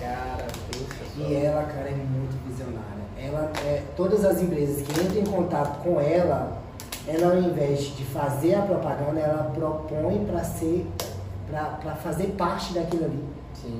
Cara, 0.00 0.44
pensa 0.70 1.04
só. 1.16 1.22
E 1.28 1.34
ela, 1.34 1.62
cara, 1.64 1.88
é 1.88 1.92
muito 1.94 2.36
visionária. 2.46 3.02
Ela, 3.18 3.52
é, 3.64 3.82
todas 3.96 4.24
as 4.24 4.42
empresas 4.42 4.82
que 4.82 5.00
entram 5.00 5.22
em 5.22 5.26
contato 5.26 5.82
com 5.84 6.00
ela, 6.00 6.58
ela 7.06 7.34
ao 7.34 7.38
invés 7.40 7.96
de 7.96 8.04
fazer 8.04 8.54
a 8.54 8.62
propaganda, 8.62 9.20
ela 9.20 9.50
propõe 9.54 10.24
para 10.24 10.42
ser, 10.42 10.86
para 11.48 11.94
fazer 12.02 12.28
parte 12.36 12.74
daquilo 12.74 13.04
ali, 13.04 13.24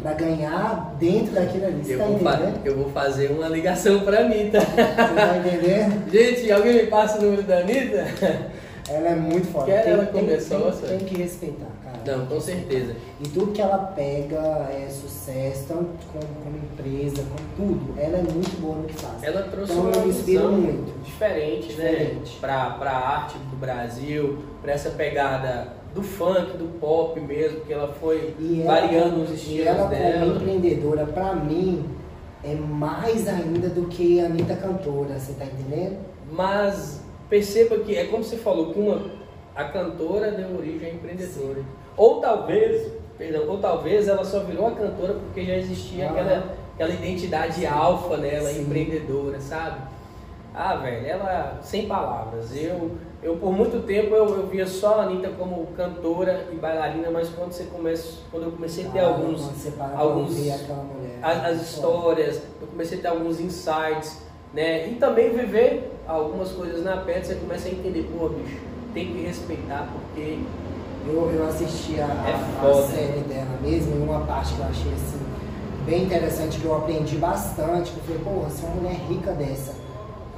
para 0.01 0.13
ganhar 0.13 0.95
dentro 1.01 1.33
daquilo 1.35 1.67
ali. 1.67 1.85
Você 1.85 1.95
Eu 1.95 1.99
tá 1.99 2.05
vou, 2.05 2.15
entendendo? 2.15 2.61
eu 2.67 2.77
vou 2.77 2.91
fazer 2.91 3.33
uma 3.33 3.49
ligação 3.49 4.01
pra 4.01 4.21
Anitta. 4.21 4.61
Você 4.61 4.75
tá 4.75 5.37
entendendo? 5.39 6.07
Gente, 6.13 6.53
alguém 6.53 6.75
me 6.75 6.87
passa 6.87 7.19
o 7.19 7.23
número 7.23 7.43
da 7.43 7.59
Anitta? 7.59 8.07
Ela 8.89 9.09
é 9.09 9.15
muito 9.17 9.47
forte. 9.51 9.71
Quer 9.71 9.83
Tem, 9.85 9.93
ela 9.93 10.07
tem, 10.07 10.21
começou, 10.25 10.61
tem, 10.61 10.73
sabe? 10.73 10.87
tem 10.89 10.99
que 11.01 11.17
respeitar. 11.17 11.67
Não, 12.07 12.27
com 12.27 12.41
certeza. 12.41 12.95
E 13.21 13.29
tudo 13.29 13.53
que 13.53 13.61
ela 13.63 13.79
pega 13.79 14.37
é 14.73 14.89
sucesso, 14.91 15.65
tanto 15.69 15.89
como, 16.13 16.27
como 16.43 16.57
empresa, 16.57 17.23
com 17.23 17.57
tudo. 17.65 17.95
Ela 18.01 18.19
é 18.19 18.23
muito 18.23 18.61
boa 18.61 18.77
no 18.77 18.85
que 18.85 18.95
faz. 18.95 19.23
Ela 19.23 19.43
trouxe 19.43 19.73
Então 19.73 19.85
uma 19.85 19.93
visão 20.03 20.53
muito. 20.53 21.03
diferente, 21.05 21.73
né? 21.75 21.91
Diferente. 21.91 22.37
Pra, 22.41 22.71
pra 22.71 22.91
arte 22.93 23.39
do 23.39 23.57
Brasil, 23.57 24.39
pra 24.61 24.73
essa 24.73 24.91
pegada 24.91 25.69
do 25.95 26.03
funk, 26.03 26.57
do 26.57 26.79
pop 26.81 27.21
mesmo, 27.21 27.61
que 27.61 27.73
ela 27.73 27.89
foi 28.01 28.35
E 28.39 28.63
ela- 28.63 28.81
variando 28.81 29.23
os 29.23 29.31
E 29.31 29.35
estilos 29.35 29.67
ela 29.67 29.79
como 29.79 29.91
dela. 29.91 30.27
empreendedora, 30.37 31.07
pra 31.07 31.35
mim, 31.35 31.85
é 32.43 32.55
mais 32.55 33.29
ainda 33.29 33.69
do 33.69 33.87
que 33.89 34.21
a 34.21 34.25
Anitta 34.27 34.57
cantora, 34.57 35.19
você 35.19 35.35
tá 35.35 35.45
entendendo? 35.45 35.99
Mas 36.31 37.01
perceba 37.29 37.79
que 37.79 37.95
é 37.95 38.07
como 38.07 38.25
você 38.25 38.37
falou, 38.37 38.73
que 38.73 38.81
uma, 38.81 39.03
a 39.55 39.65
cantora 39.65 40.31
deu 40.33 40.57
origem 40.57 40.91
à 40.91 40.95
empreendedora. 40.95 41.63
Ou 41.97 42.21
talvez, 42.21 42.91
perdão, 43.19 43.49
ou 43.49 43.59
talvez 43.59 44.09
ela 44.09 44.25
só 44.25 44.41
virou 44.41 44.69
a 44.69 44.71
cantora 44.73 45.15
porque 45.15 45.45
já 45.45 45.57
existia 45.57 46.07
Ah. 46.07 46.11
aquela, 46.11 46.45
aquela 46.75 46.91
identidade 46.91 47.67
alfa 47.67 48.17
nela, 48.17 48.49
Sim. 48.51 48.63
empreendedora, 48.63 49.41
sabe? 49.41 49.81
Ah, 50.55 50.77
velho, 50.77 51.07
ela 51.07 51.59
sem 51.63 51.87
palavras. 51.87 52.55
Eu, 52.55 52.91
eu 53.23 53.37
por 53.37 53.53
muito 53.53 53.87
tempo 53.87 54.15
eu, 54.15 54.27
eu 54.37 54.47
via 54.49 54.67
só 54.67 55.01
a 55.01 55.05
Anitta 55.05 55.31
como 55.39 55.67
cantora 55.77 56.47
e 56.53 56.57
bailarina, 56.57 57.11
mas 57.11 57.31
quando 57.31 57.53
você 57.53 57.65
começa, 57.65 58.19
quando 58.31 58.45
eu 58.45 58.53
comecei 58.53 58.87
a 58.87 58.91
ter 58.91 58.99
Ah, 58.99 59.07
alguns 59.09 59.49
alguns 59.97 60.37
mulher. 60.37 60.59
as, 61.23 61.45
as 61.47 61.63
histórias, 61.63 62.43
eu 62.61 62.67
comecei 62.67 62.99
a 62.99 63.01
ter 63.03 63.09
alguns 63.09 63.41
insights, 63.41 64.19
né? 64.53 64.89
E 64.89 64.97
também 64.97 65.31
viver 65.31 65.91
algumas 66.07 66.51
coisas 66.53 66.85
na 66.85 66.99
pele, 66.99 67.25
você 67.25 67.35
começa 67.37 67.69
a 67.69 67.71
entender, 67.73 68.07
pô, 68.19 68.29
bicho, 68.29 68.59
tem 68.93 69.07
que 69.11 69.23
respeitar 69.23 69.89
porque 69.91 70.39
Eu, 71.07 71.31
eu 71.33 71.49
assisti 71.49 72.01
a, 72.01 72.05
É 72.05 72.69
a 72.69 72.87
série 72.87 73.21
dela 73.21 73.59
mesmo, 73.61 73.97
e 73.97 74.09
uma 74.09 74.21
parte 74.21 74.55
que 74.55 74.61
eu 74.61 74.67
achei 74.67 74.93
assim, 74.93 75.21
bem 75.85 76.05
interessante, 76.05 76.59
que 76.59 76.65
eu 76.65 76.77
aprendi 76.77 77.17
bastante, 77.17 77.91
que 77.91 77.99
eu 77.99 78.05
falei, 78.05 78.23
porra, 78.23 78.51
se 78.51 78.65
uma 78.65 78.77
mulher 78.77 78.97
rica 79.09 79.33
dessa, 79.33 79.75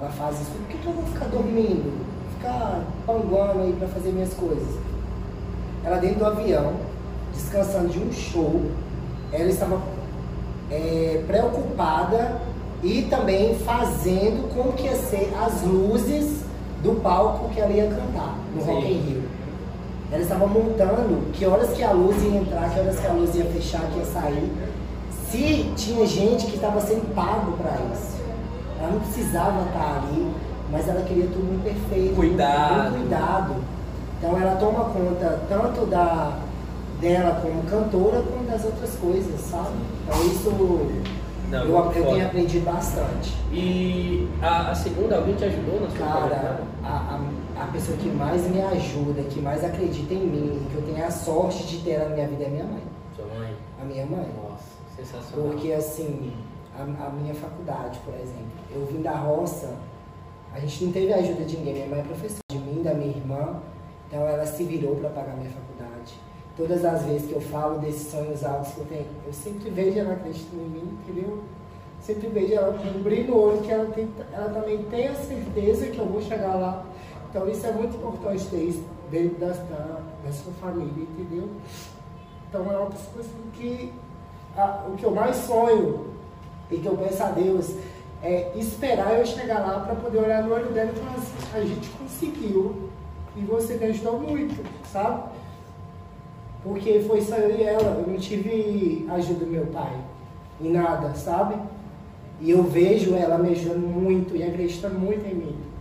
ela 0.01 0.11
faz 0.11 0.41
isso, 0.41 0.51
por 0.51 0.67
que, 0.67 0.87
eu 0.87 0.93
vou 0.93 1.05
ficar 1.05 1.27
dormindo? 1.27 2.05
Ficar 2.37 2.83
panguando 3.07 3.61
aí 3.61 3.75
pra 3.79 3.89
fazer 3.89 4.11
minhas 4.11 4.33
coisas? 4.35 4.69
Ela 5.85 5.99
dentro 5.99 6.21
do 6.21 6.27
avião, 6.27 6.73
descansando 7.35 7.89
de 7.89 7.99
um 7.99 8.11
show, 8.13 8.63
ela 9.33 9.51
estava 9.51 9.81
é, 10.71 11.23
preocupada 11.27 12.41
e 12.83 13.03
também 13.03 13.59
fazendo 13.59 14.53
como 14.55 14.73
que 14.73 14.85
ia 14.85 14.97
ser 14.97 15.33
as 15.43 15.63
luzes 15.63 16.43
do 16.83 17.01
palco 17.01 17.49
que 17.51 17.61
ela 17.61 17.73
ia 17.73 17.89
cantar 17.89 18.37
no 18.55 18.63
Sim. 18.63 18.73
Rock 18.73 18.87
in 18.87 18.99
Rio. 19.01 19.23
Ela 20.15 20.23
estava 20.23 20.47
montando 20.47 21.33
que 21.33 21.45
horas 21.45 21.71
que 21.71 21.83
a 21.83 21.91
luz 21.91 22.23
ia 22.23 22.39
entrar, 22.39 22.71
que 22.71 22.79
horas 22.79 23.01
que 23.01 23.07
a 23.09 23.13
luz 23.13 23.35
ia 23.35 23.45
fechar, 23.47 23.81
que 23.91 23.99
ia 23.99 24.05
sair. 24.05 24.53
Se 25.29 25.73
tinha 25.77 26.07
gente 26.07 26.47
que 26.47 26.55
estava 26.55 26.81
sendo 26.81 27.13
pago 27.17 27.57
para 27.57 27.73
isso. 27.93 28.23
Ela 28.79 28.93
não 28.93 29.01
precisava 29.01 29.63
estar 29.67 30.05
ali, 30.05 30.33
mas 30.71 30.89
ela 30.89 31.03
queria 31.03 31.27
tudo 31.27 31.45
muito 31.45 31.65
perfeito. 31.65 32.15
Cuidado. 32.15 32.91
Muito 32.93 33.09
cuidado. 33.09 33.55
Então 34.19 34.41
ela 34.41 34.55
toma 34.55 34.85
conta 34.85 35.41
tanto 35.49 35.85
da 35.87 36.39
dela 37.01 37.41
como 37.43 37.63
cantora, 37.65 38.23
como 38.23 38.45
das 38.45 38.65
outras 38.65 38.95
coisas, 38.95 39.41
sabe? 39.41 39.75
Então 40.07 40.27
isso 40.27 40.51
Não, 41.51 41.65
eu, 41.65 41.75
eu 41.77 41.83
foda. 41.93 41.93
tenho 41.93 42.27
aprendido 42.27 42.65
bastante. 42.65 43.35
E 43.53 44.29
a, 44.41 44.71
a 44.71 44.75
segunda, 44.77 45.17
alguém 45.17 45.35
te 45.35 45.45
ajudou 45.45 45.81
na 45.81 45.91
sua 45.91 46.07
Cara, 46.07 46.61
a, 46.85 46.89
a, 46.89 47.21
a 47.57 47.67
pessoa 47.67 47.97
que 47.97 48.09
mais 48.09 48.49
me 48.49 48.61
ajuda, 48.61 49.23
que 49.23 49.41
mais 49.41 49.65
acredita 49.65 50.13
em 50.13 50.27
mim, 50.27 50.67
que 50.71 50.77
eu 50.77 50.83
tenho 50.83 51.05
a 51.05 51.11
sorte 51.11 51.65
de 51.67 51.85
ter 51.85 51.93
ela 51.93 52.09
na 52.09 52.15
minha 52.17 52.29
vida 52.29 52.45
é 52.45 52.49
minha 52.49 52.65
mãe. 52.65 52.83
Sua 53.15 53.27
mãe? 53.27 53.55
A 53.81 53.85
minha 53.85 54.07
mãe. 54.07 54.29
Nossa, 54.43 54.65
sensacional. 54.97 55.51
Porque 55.51 55.73
assim, 55.73 56.33
a, 56.77 56.83
a 56.83 57.11
minha 57.11 57.35
faculdade, 57.35 58.01
por 58.05 58.15
exemplo, 58.15 58.53
eu 58.75 58.85
vim 58.87 59.03
da 59.03 59.13
roça, 59.13 59.77
a 60.53 60.59
gente 60.59 60.85
não 60.85 60.93
teve 60.93 61.13
a 61.13 61.17
ajuda 61.17 61.45
de 61.45 61.57
ninguém. 61.57 61.75
Minha 61.75 61.89
mãe 61.89 62.01
é 62.01 62.03
professora 62.03 62.41
de 62.51 62.59
mim, 62.59 62.83
da 62.83 62.95
minha 62.95 63.11
irmã, 63.11 63.61
então 64.09 64.27
ela 64.27 64.45
se 64.47 64.65
virou 64.65 64.97
para 64.97 65.11
pagar 65.11 65.37
minha 65.37 65.51
faculdade. 65.51 66.15
Todas 66.57 66.85
as 66.85 67.05
vezes 67.05 67.29
que 67.29 67.35
eu 67.35 67.41
falo 67.41 67.79
desses 67.79 68.11
sonhos 68.11 68.45
altos 68.45 68.73
que 68.73 68.81
eu 68.81 68.87
tenho, 68.87 69.07
eu 69.27 69.33
sempre 69.33 69.71
vejo 69.71 69.99
ela 69.99 70.13
acreditando 70.13 70.63
em 70.63 70.69
mim, 70.69 70.99
entendeu? 71.03 71.43
Sempre 72.01 72.29
vejo 72.29 72.55
ela 72.55 72.77
com 72.77 72.87
um 72.87 73.03
brilho 73.03 73.35
no 73.35 73.41
olho, 73.41 73.63
que 73.63 73.71
ela, 73.71 73.87
tem, 73.87 74.09
ela 74.33 74.51
também 74.51 74.83
tem 74.85 75.09
a 75.09 75.15
certeza 75.15 75.87
que 75.87 75.99
eu 75.99 76.07
vou 76.07 76.21
chegar 76.21 76.55
lá. 76.55 76.87
Então 77.35 77.49
isso 77.49 77.67
é 77.67 77.73
muito 77.73 77.97
importante 77.97 78.47
ter 78.47 78.63
isso 78.63 78.85
dentro 79.11 79.37
da, 79.41 79.49
da, 79.49 80.01
da 80.25 80.33
sua 80.33 80.53
família, 80.61 81.03
entendeu? 81.19 81.49
Então 82.49 82.71
é 82.73 82.79
uma 82.79 82.87
assim, 82.91 83.51
que 83.55 83.93
a- 84.57 84.85
o 84.89 84.93
que 84.95 85.03
eu 85.03 85.11
mais 85.11 85.35
sonho 85.39 86.11
e 86.71 86.77
que 86.79 86.87
eu 86.87 86.97
peço 86.97 87.25
a 87.25 87.31
Deus 87.31 87.75
é 88.23 88.53
esperar 88.57 89.19
eu 89.19 89.27
chegar 89.27 89.59
lá 89.67 89.81
para 89.81 89.97
poder 89.97 90.19
olhar 90.19 90.45
no 90.45 90.55
olho 90.55 90.67
dela 90.73 90.93
e 90.95 90.97
falar 91.01 91.17
assim, 91.17 91.35
a 91.55 91.61
gente 91.61 91.89
conseguiu 91.99 92.89
e 93.37 93.41
você 93.41 93.75
me 93.79 93.87
ajudou 93.87 94.21
muito, 94.21 94.65
sabe? 94.93 95.25
Porque 96.63 97.01
foi 97.01 97.21
só 97.21 97.35
eu 97.35 97.59
e 97.59 97.65
ela, 97.65 98.01
eu 98.01 98.07
não 98.13 98.17
tive 98.17 99.09
ajuda 99.11 99.45
do 99.45 99.51
meu 99.51 99.67
pai 99.67 99.93
em 100.61 100.71
nada, 100.71 101.13
sabe? 101.17 101.57
E 102.41 102.49
eu 102.53 102.63
vejo 102.63 103.17
ela 103.17 103.39
me 103.39 103.51
ajudando 103.51 103.89
muito 103.89 104.37
e 104.37 104.45
acreditando 104.45 105.01
muito 105.01 105.27
em 105.27 105.35
mim. 105.35 105.74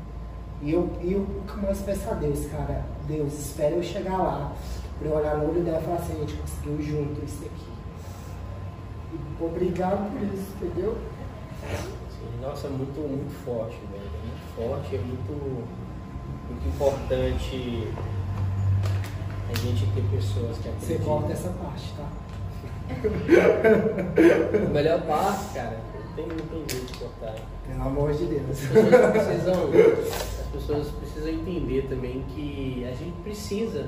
E 0.64 0.72
eu, 0.72 0.90
eu 1.02 1.20
o 1.20 1.44
que 1.46 1.58
eu 1.58 1.64
mais 1.64 1.80
peço 1.82 2.10
a 2.10 2.14
Deus, 2.14 2.46
cara, 2.46 2.86
Deus, 3.08 3.34
espera 3.34 3.72
eu 3.76 3.84
chegar 3.84 4.18
lá, 4.18 4.54
pra 4.98 5.10
eu 5.10 5.16
olhar 5.16 5.38
no 5.38 5.50
olho 5.50 5.62
dela 5.62 5.80
e 5.82 5.84
falar 5.84 5.98
assim, 5.98 6.14
a 6.16 6.20
gente 6.20 6.36
conseguiu 6.36 6.82
junto 6.82 7.26
isso 7.26 7.44
aqui. 7.44 7.68
E 9.14 9.44
obrigado 9.44 10.10
por 10.12 10.22
isso, 10.34 10.48
entendeu? 10.62 10.98
Sim, 11.70 12.42
nossa, 12.42 12.68
muito, 12.70 13.00
muito 13.02 13.34
forte, 13.46 13.78
velho. 13.92 14.04
É 14.04 14.26
Muito 14.26 14.56
forte, 14.56 14.96
é 14.96 15.00
muito, 15.00 15.68
muito 16.50 16.68
importante 16.68 17.88
a 19.52 19.56
gente 19.60 19.86
ter 19.88 20.04
pessoas 20.16 20.58
que 20.58 20.64
Você 20.70 20.94
acreditam. 20.94 21.06
corta 21.06 21.34
essa 21.34 21.50
parte, 21.50 21.94
tá? 21.98 22.08
A 24.66 24.70
melhor 24.70 25.02
parte, 25.02 25.54
cara, 25.54 25.78
não 25.94 26.14
tem, 26.16 26.28
não 26.28 26.36
tem 26.46 26.64
jeito 26.70 26.92
de 26.94 27.00
cortar. 27.00 27.36
Pelo 27.68 27.82
amor 27.82 28.14
de 28.14 28.26
Deus. 28.26 28.60
Pessoas 28.60 29.12
precisam, 29.12 29.54
as 29.54 30.43
pessoas 30.54 30.88
precisam 30.92 31.30
entender 31.32 31.88
também 31.90 32.24
que 32.34 32.86
a 32.88 32.92
gente 32.94 33.16
precisa 33.24 33.88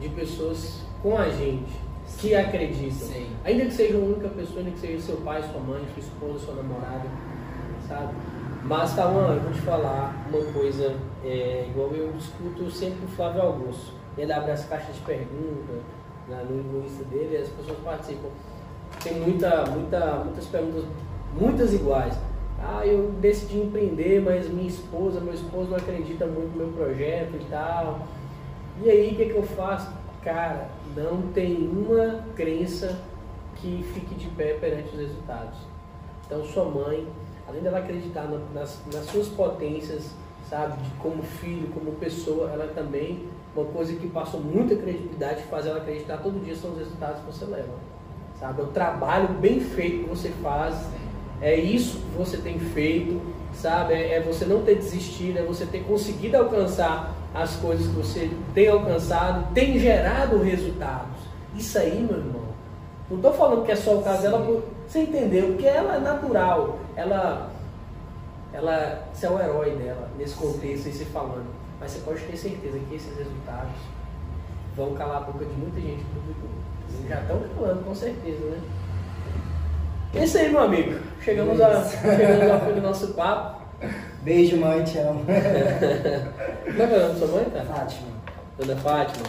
de 0.00 0.08
pessoas 0.10 0.82
com 1.02 1.16
a 1.16 1.28
gente, 1.28 1.72
que 2.18 2.34
acreditam. 2.34 3.08
Sim. 3.08 3.28
Ainda 3.44 3.64
que 3.66 3.72
seja 3.72 3.96
uma 3.96 4.06
única 4.08 4.28
pessoa, 4.28 4.58
ainda 4.58 4.72
que 4.72 4.78
seja 4.80 5.00
seu 5.00 5.16
pai, 5.18 5.42
sua 5.42 5.60
mãe, 5.60 5.82
sua 5.94 6.02
esposa, 6.02 6.44
sua 6.44 6.54
namorada, 6.56 7.08
sabe? 7.88 8.12
Mas, 8.64 8.94
Tawan, 8.96 9.34
eu 9.34 9.40
vou 9.40 9.52
te 9.52 9.60
falar 9.60 10.26
uma 10.28 10.52
coisa, 10.52 10.96
é, 11.24 11.66
igual 11.70 11.92
eu 11.92 12.12
discuto 12.12 12.68
sempre 12.70 12.98
com 12.98 13.06
o 13.06 13.08
Flávio 13.10 13.42
Augusto. 13.42 13.92
Ele 14.18 14.32
abre 14.32 14.50
as 14.50 14.64
caixas 14.64 14.94
de 14.96 15.00
perguntas 15.02 15.82
na- 16.28 16.42
no, 16.42 16.84
Insta 16.84 17.04
dele 17.04 17.34
e 17.34 17.42
as 17.42 17.48
pessoas 17.48 17.78
participam. 17.84 18.28
Tem 19.02 19.20
muita, 19.20 19.64
muita, 19.66 20.16
muitas 20.24 20.46
perguntas, 20.46 20.84
muitas 21.38 21.72
iguais. 21.74 22.18
Ah, 22.58 22.86
eu 22.86 23.12
decidi 23.20 23.58
empreender, 23.58 24.20
mas 24.22 24.48
minha 24.48 24.66
esposa, 24.68 25.20
meu 25.20 25.34
esposo 25.34 25.70
não 25.70 25.76
acredita 25.76 26.26
muito 26.26 26.56
no 26.56 26.64
meu 26.66 26.72
projeto 26.72 27.34
e 27.40 27.44
tal. 27.50 28.00
E 28.82 28.90
aí, 28.90 29.12
o 29.12 29.16
que, 29.16 29.26
que 29.26 29.36
eu 29.36 29.42
faço? 29.42 29.90
Cara, 30.22 30.68
não 30.96 31.22
tem 31.32 31.68
uma 31.68 32.24
crença 32.34 32.98
que 33.56 33.82
fique 33.94 34.14
de 34.14 34.26
pé 34.28 34.54
perante 34.54 34.88
os 34.94 34.98
resultados. 35.00 35.58
Então, 36.26 36.44
sua 36.44 36.64
mãe, 36.64 37.06
além 37.48 37.62
dela 37.62 37.78
acreditar 37.78 38.24
na- 38.24 38.40
nas, 38.60 38.82
nas 38.92 39.04
suas 39.06 39.28
potências, 39.28 40.10
sabe, 40.48 40.82
de 40.82 40.90
como 40.98 41.22
filho, 41.22 41.68
como 41.68 41.92
pessoa, 41.92 42.50
ela 42.50 42.66
também, 42.74 43.28
uma 43.54 43.64
coisa 43.66 43.94
que 43.94 44.08
passou 44.08 44.40
muita 44.40 44.74
credibilidade, 44.76 45.42
faz 45.44 45.66
ela 45.66 45.78
acreditar 45.78 46.18
todo 46.18 46.42
dia 46.44 46.54
são 46.54 46.72
os 46.72 46.78
resultados 46.78 47.20
que 47.20 47.26
você 47.26 47.44
leva. 47.44 47.72
Sabe, 48.38 48.60
é 48.60 48.64
o 48.64 48.68
trabalho 48.68 49.28
bem 49.34 49.60
feito 49.60 50.04
que 50.04 50.10
você 50.10 50.28
faz, 50.42 50.74
é 51.40 51.54
isso 51.54 51.98
que 51.98 52.16
você 52.16 52.38
tem 52.38 52.58
feito, 52.58 53.20
sabe, 53.52 53.94
é, 53.94 54.14
é 54.14 54.20
você 54.20 54.44
não 54.44 54.62
ter 54.62 54.76
desistido, 54.76 55.38
é 55.38 55.42
você 55.42 55.66
ter 55.66 55.84
conseguido 55.84 56.36
alcançar 56.36 57.14
as 57.34 57.56
coisas 57.56 57.86
que 57.86 57.92
você 57.92 58.30
tem 58.54 58.68
alcançado, 58.68 59.52
tem 59.52 59.78
gerado 59.78 60.42
resultados. 60.42 61.16
Isso 61.54 61.78
aí, 61.78 62.00
meu 62.00 62.18
irmão, 62.18 62.46
não 63.10 63.16
estou 63.18 63.32
falando 63.34 63.64
que 63.64 63.72
é 63.72 63.76
só 63.76 63.96
o 63.96 64.02
caso 64.02 64.22
dela, 64.22 64.62
você 64.86 65.00
entendeu? 65.00 65.48
Porque 65.48 65.66
ela 65.66 65.96
é 65.96 66.00
natural, 66.00 66.78
ela, 66.96 67.50
ela, 68.52 69.08
você 69.12 69.26
é 69.26 69.30
o 69.30 69.38
herói 69.38 69.70
dela 69.76 70.08
nesse 70.18 70.34
contexto 70.34 70.86
aí 70.86 70.92
se 70.92 71.04
falando. 71.06 71.46
Mas 71.78 71.92
você 71.92 71.98
pode 72.00 72.20
ter 72.20 72.36
certeza 72.36 72.78
que 72.78 72.94
esses 72.94 73.16
resultados 73.16 73.76
vão 74.76 74.94
calar 74.94 75.18
a 75.18 75.20
boca 75.20 75.44
de 75.44 75.52
muita 75.52 75.80
gente 75.80 76.02
do 76.04 76.20
público. 76.20 76.48
Já 77.08 77.20
estão 77.20 77.42
calando, 77.54 77.84
com 77.84 77.94
certeza, 77.94 78.44
né? 78.46 78.60
É 80.14 80.24
isso 80.24 80.38
aí, 80.38 80.50
meu 80.50 80.60
amigo. 80.60 80.98
Chegamos, 81.22 81.60
a, 81.60 81.84
chegamos 81.84 82.50
ao 82.50 82.60
fim 82.60 82.72
do 82.72 82.80
nosso 82.80 83.08
papo. 83.14 83.62
Beijo, 84.22 84.56
mãe, 84.56 84.82
te 84.84 84.98
amo. 84.98 85.24
Como 85.24 86.82
é 86.82 86.86
que 86.86 86.94
é 86.94 86.96
o 86.96 87.00
nome 87.00 87.12
da 87.12 87.14
sua 87.14 87.28
mãe, 87.28 87.44
cara? 87.50 87.64
Fátima. 87.64 88.08
Dona 88.58 88.76
Fátima. 88.76 89.26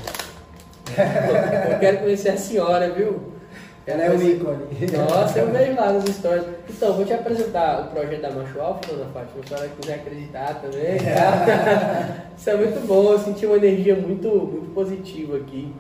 Eu 1.72 1.80
quero 1.80 1.98
conhecer 2.00 2.30
a 2.30 2.38
senhora, 2.38 2.90
viu? 2.92 3.38
Ela 3.86 4.04
é 4.04 4.10
o 4.12 4.22
ícone. 4.22 4.66
Nossa, 5.10 5.40
eu 5.40 5.52
vejo 5.52 5.76
lá 5.76 5.94
nas 5.94 6.04
histórias. 6.04 6.46
Então, 6.70 6.94
vou 6.94 7.06
te 7.06 7.14
apresentar 7.14 7.82
o 7.82 7.88
projeto 7.88 8.22
da 8.22 8.32
Macho 8.32 8.60
Alfa, 8.60 8.82
dona 8.88 9.10
Fátima, 9.14 9.44
se 9.48 9.54
ela 9.54 9.70
quiser 9.70 9.96
acreditar 9.96 10.62
também. 10.62 10.98
Tá? 10.98 12.26
Isso 12.38 12.50
é 12.50 12.56
muito 12.56 12.86
bom, 12.86 13.12
eu 13.12 13.20
senti 13.20 13.46
uma 13.46 13.56
energia 13.56 13.96
muito, 13.96 14.28
muito 14.28 14.74
positiva 14.74 15.38
aqui. 15.38 15.74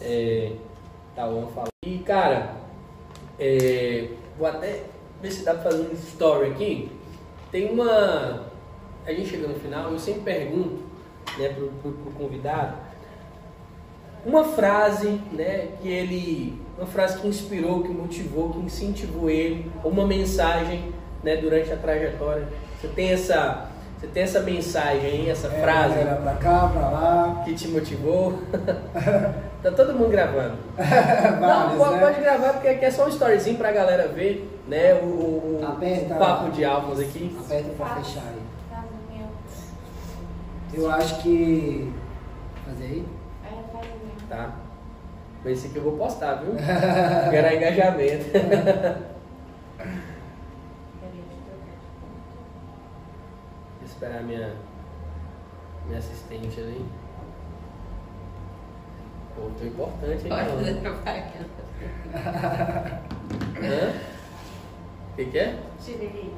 É, 0.00 0.52
tá 1.14 1.26
bom, 1.26 1.46
fala. 1.54 1.68
E, 1.84 1.98
cara, 1.98 2.50
é, 3.40 4.08
vou 4.38 4.46
até 4.46 4.84
ver 5.20 5.30
se 5.30 5.44
dá 5.44 5.54
pra 5.54 5.70
fazer 5.70 5.88
um 5.88 5.92
story 5.94 6.50
aqui. 6.50 6.90
Tem 7.50 7.70
uma. 7.70 8.46
A 9.06 9.12
gente 9.12 9.28
chega 9.28 9.46
no 9.46 9.54
final, 9.54 9.92
eu 9.92 9.98
sempre 9.98 10.22
pergunto 10.22 10.82
né, 11.38 11.48
pro, 11.50 11.68
pro, 11.68 11.92
pro 11.92 12.12
convidado 12.12 12.86
uma 14.26 14.42
frase 14.42 15.20
né, 15.32 15.68
que 15.80 15.88
ele 15.88 16.60
uma 16.76 16.86
frase 16.86 17.18
que 17.18 17.26
inspirou, 17.26 17.82
que 17.82 17.88
motivou, 17.88 18.50
que 18.50 18.58
incentivou 18.58 19.30
ele, 19.30 19.70
uma 19.82 20.06
mensagem 20.06 20.92
né, 21.22 21.36
durante 21.36 21.72
a 21.72 21.76
trajetória. 21.76 22.46
Você 22.78 22.88
tem 22.88 23.12
essa, 23.12 23.70
você 24.06 24.12
tem 24.12 24.22
essa 24.22 24.40
mensagem 24.40 25.00
aí, 25.06 25.30
essa 25.30 25.48
É, 25.48 25.60
frase 25.60 25.98
Era 25.98 26.16
pra 26.16 26.34
cá, 26.34 26.68
pra 26.68 26.88
lá. 26.88 27.42
que 27.44 27.54
te 27.54 27.68
motivou? 27.68 28.38
tá 29.62 29.70
todo 29.72 29.92
mundo 29.94 30.10
gravando. 30.10 30.56
Não, 31.40 31.76
pode, 31.76 31.94
né? 31.94 32.00
pode 32.00 32.20
gravar 32.20 32.52
porque 32.54 32.68
aqui 32.68 32.84
é 32.84 32.90
só 32.90 33.06
um 33.06 33.08
storyzinho 33.08 33.56
pra 33.58 33.72
galera 33.72 34.08
ver, 34.08 34.48
né? 34.68 34.94
O, 34.94 35.06
o- 35.06 35.60
o 35.62 35.66
Aperta. 35.66 36.14
papo 36.14 36.50
de 36.50 36.64
almas 36.64 37.00
aqui. 37.00 37.36
Aperta 37.44 37.70
pra 37.76 37.86
fechar 37.96 38.20
aí. 38.22 38.42
Tá. 38.70 38.84
Eu 40.74 40.90
acho 40.90 41.18
que. 41.22 41.92
Fazer 42.66 42.84
aí? 42.84 43.04
É, 43.44 43.48
faz 43.72 43.86
o. 43.86 44.26
Tá? 44.28 44.50
Mas 45.44 45.58
esse 45.58 45.68
aqui 45.68 45.76
eu 45.76 45.82
vou 45.84 45.92
postar, 45.96 46.34
viu? 46.34 46.54
Gerar 47.30 47.54
engajamento. 47.54 48.24
Peraí, 48.30 48.42
deixa 51.12 51.36
eu 51.36 51.44
trocar 51.46 51.76
Vou 53.80 53.85
esperar 53.96 54.22
minha, 54.22 54.54
minha 55.86 55.98
assistente 55.98 56.60
ali. 56.60 56.84
Pô, 59.34 59.50
tô 59.58 59.64
importante, 59.64 60.24
hein? 60.24 60.28
ponto. 60.28 60.44
Pode 60.44 60.56
fazer 60.56 60.80
propaganda. 60.80 61.46
Hã? 63.62 63.92
O 65.12 65.16
que, 65.16 65.24
que 65.26 65.38
é? 65.38 65.58
Tirei. 65.82 66.34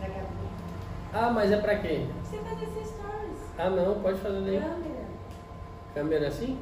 Da 0.00 0.08
Gabi. 0.08 0.26
Ah, 1.12 1.30
mas 1.30 1.52
é 1.52 1.60
pra 1.60 1.78
quê? 1.78 2.06
Você 2.24 2.38
fazer 2.38 2.64
esses 2.64 2.88
stories. 2.88 3.38
Ah, 3.56 3.70
não, 3.70 4.00
pode 4.00 4.18
fazer 4.18 4.40
daí. 4.40 4.60
Câmera. 4.60 5.06
Câmera 5.94 6.28
assim? 6.28 6.58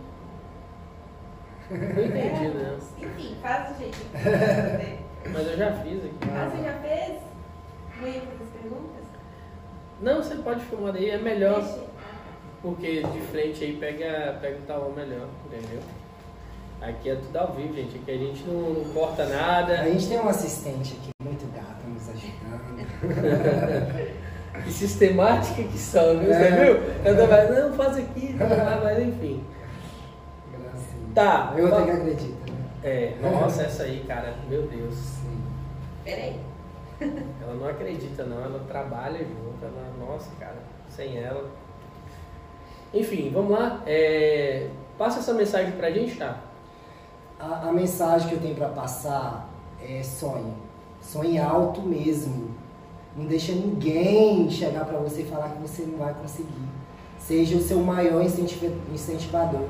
Não 1.71 1.79
entendi, 1.79 2.49
né? 2.49 2.79
Enfim, 2.99 3.37
faz 3.41 3.75
o 3.75 3.79
jeito 3.79 3.97
que 3.97 4.19
você 4.19 4.19
fazer. 4.29 4.99
Mas 5.33 5.47
eu 5.47 5.57
já 5.57 5.73
fiz 5.73 6.05
aqui. 6.05 6.19
Ah, 6.31 6.51
você 6.51 6.63
já 6.63 6.75
fez? 6.75 7.23
Não 8.01 8.07
ia 8.09 8.21
fazer 8.21 8.43
as 8.43 8.51
perguntas? 8.61 8.94
Não, 10.05 10.23
você 10.23 10.35
pode 10.35 10.61
filmar 10.67 10.93
daí, 10.93 11.09
é 11.09 11.17
melhor. 11.17 11.65
Porque 12.61 13.03
de 13.03 13.21
frente 13.23 13.65
aí 13.65 13.77
pega, 13.81 14.37
pega 14.41 14.59
o 14.59 14.63
talão 14.67 14.93
melhor, 14.93 15.29
entendeu? 15.47 15.81
Aqui 16.83 17.09
é 17.09 17.15
tudo 17.15 17.35
ao 17.39 17.53
vivo, 17.53 17.73
gente. 17.75 17.97
Aqui 17.97 18.11
a 18.11 18.19
gente 18.19 18.45
não, 18.45 18.61
não 18.75 18.85
corta 18.93 19.25
nada. 19.25 19.81
A 19.81 19.85
gente 19.85 20.07
tem 20.07 20.21
um 20.21 20.29
assistente 20.29 20.99
aqui, 21.01 21.09
muito 21.23 21.51
gata, 21.55 21.87
nos 21.87 22.07
ajudando. 22.11 24.15
Que 24.65 24.73
sistemática 24.73 25.63
que 25.63 25.79
são, 25.79 26.19
viu? 26.19 26.29
Você 26.29 26.35
É. 26.35 26.65
viu? 26.65 26.75
Eu 27.05 27.27
vai, 27.27 27.51
não, 27.51 27.73
faz 27.75 27.97
aqui, 27.97 28.35
não 28.35 28.47
vai, 28.47 28.81
mas 28.85 28.99
enfim. 29.09 29.43
Gracinha. 30.53 31.09
Tá. 31.15 31.55
Eu 31.57 31.71
tenho 31.71 31.85
que 31.85 31.91
acreditar, 31.91 32.53
né? 32.53 32.59
É, 32.85 33.15
nossa, 33.23 33.63
essa 33.63 33.85
aí, 33.85 34.05
cara, 34.07 34.35
meu 34.51 34.67
Deus. 34.67 34.95
Sim. 34.95 35.41
Peraí. 36.05 36.37
Ela 37.01 37.55
não 37.55 37.69
acredita 37.69 38.25
não, 38.25 38.41
ela 38.43 38.61
trabalha 38.69 39.19
junto, 39.19 39.63
ela, 39.65 39.93
nossa, 39.99 40.31
cara, 40.39 40.57
sem 40.89 41.19
ela. 41.19 41.51
Enfim, 42.93 43.31
vamos 43.33 43.51
lá. 43.51 43.83
É, 43.87 44.69
passa 44.97 45.19
essa 45.19 45.35
mensagem 45.35 45.73
pra 45.73 45.91
gente, 45.91 46.17
tá? 46.17 46.39
A, 47.39 47.69
a 47.69 47.73
mensagem 47.73 48.29
que 48.29 48.35
eu 48.37 48.41
tenho 48.41 48.55
pra 48.55 48.69
passar 48.69 49.49
é 49.83 50.03
sonhe. 50.03 50.53
Sonhe 51.03 51.39
alto 51.39 51.83
mesmo. 51.83 52.55
Não 53.17 53.27
deixa 53.27 53.53
ninguém 53.53 54.49
chegar 54.51 54.85
pra 54.85 54.99
você 54.99 55.23
e 55.23 55.27
falar 55.27 55.51
que 55.51 55.63
você 55.63 55.83
não 55.83 55.99
vai 55.99 56.15
conseguir. 56.15 56.69
Seja 57.19 57.57
o 57.57 57.61
seu 57.61 57.81
maior 57.81 58.23
incentiva- 58.23 58.75
incentivador. 58.93 59.67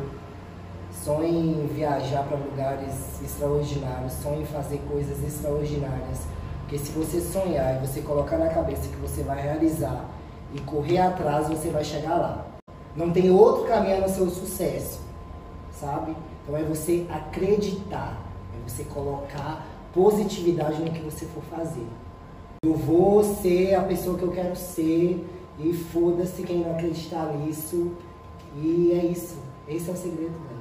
Sonhe 0.93 1.29
em 1.31 1.67
viajar 1.67 2.23
para 2.25 2.37
lugares 2.37 3.21
extraordinários, 3.23 4.13
sonhe 4.15 4.43
em 4.43 4.47
fazer 4.47 4.81
coisas 4.89 5.23
extraordinárias. 5.23 6.21
Porque 6.65 6.79
se 6.79 6.93
você 6.93 7.21
sonhar 7.21 7.77
e 7.77 7.87
você 7.87 8.01
colocar 8.01 8.39
na 8.39 8.49
cabeça 8.49 8.89
que 8.89 8.97
você 8.97 9.23
vai 9.23 9.41
realizar 9.41 10.09
e 10.55 10.59
correr 10.61 10.99
atrás, 10.99 11.47
você 11.47 11.69
vai 11.69 11.85
chegar 11.85 12.17
lá. 12.17 12.47
Não 12.97 13.11
tem 13.11 13.31
outro 13.31 13.65
caminho 13.65 14.01
no 14.01 14.09
seu 14.09 14.31
sucesso, 14.31 15.01
sabe? 15.71 16.17
Então 16.43 16.57
é 16.57 16.63
você 16.63 17.07
acreditar, 17.11 18.19
é 18.55 18.69
você 18.69 18.83
colocar 18.85 19.67
positividade 19.93 20.81
no 20.83 20.91
que 20.91 21.01
você 21.01 21.27
for 21.27 21.43
fazer. 21.43 21.87
Eu 22.65 22.75
vou 22.75 23.23
ser 23.23 23.75
a 23.75 23.83
pessoa 23.83 24.17
que 24.17 24.25
eu 24.25 24.33
quero 24.33 24.57
ser 24.57 25.23
e 25.59 25.73
foda-se 25.75 26.43
quem 26.45 26.61
não 26.61 26.71
acreditar 26.71 27.27
nisso. 27.35 27.93
E 28.57 28.91
é 28.93 29.05
isso. 29.05 29.37
Esse 29.69 29.91
é 29.91 29.93
o 29.93 29.97
segredo, 29.97 30.33
velho. 30.49 30.54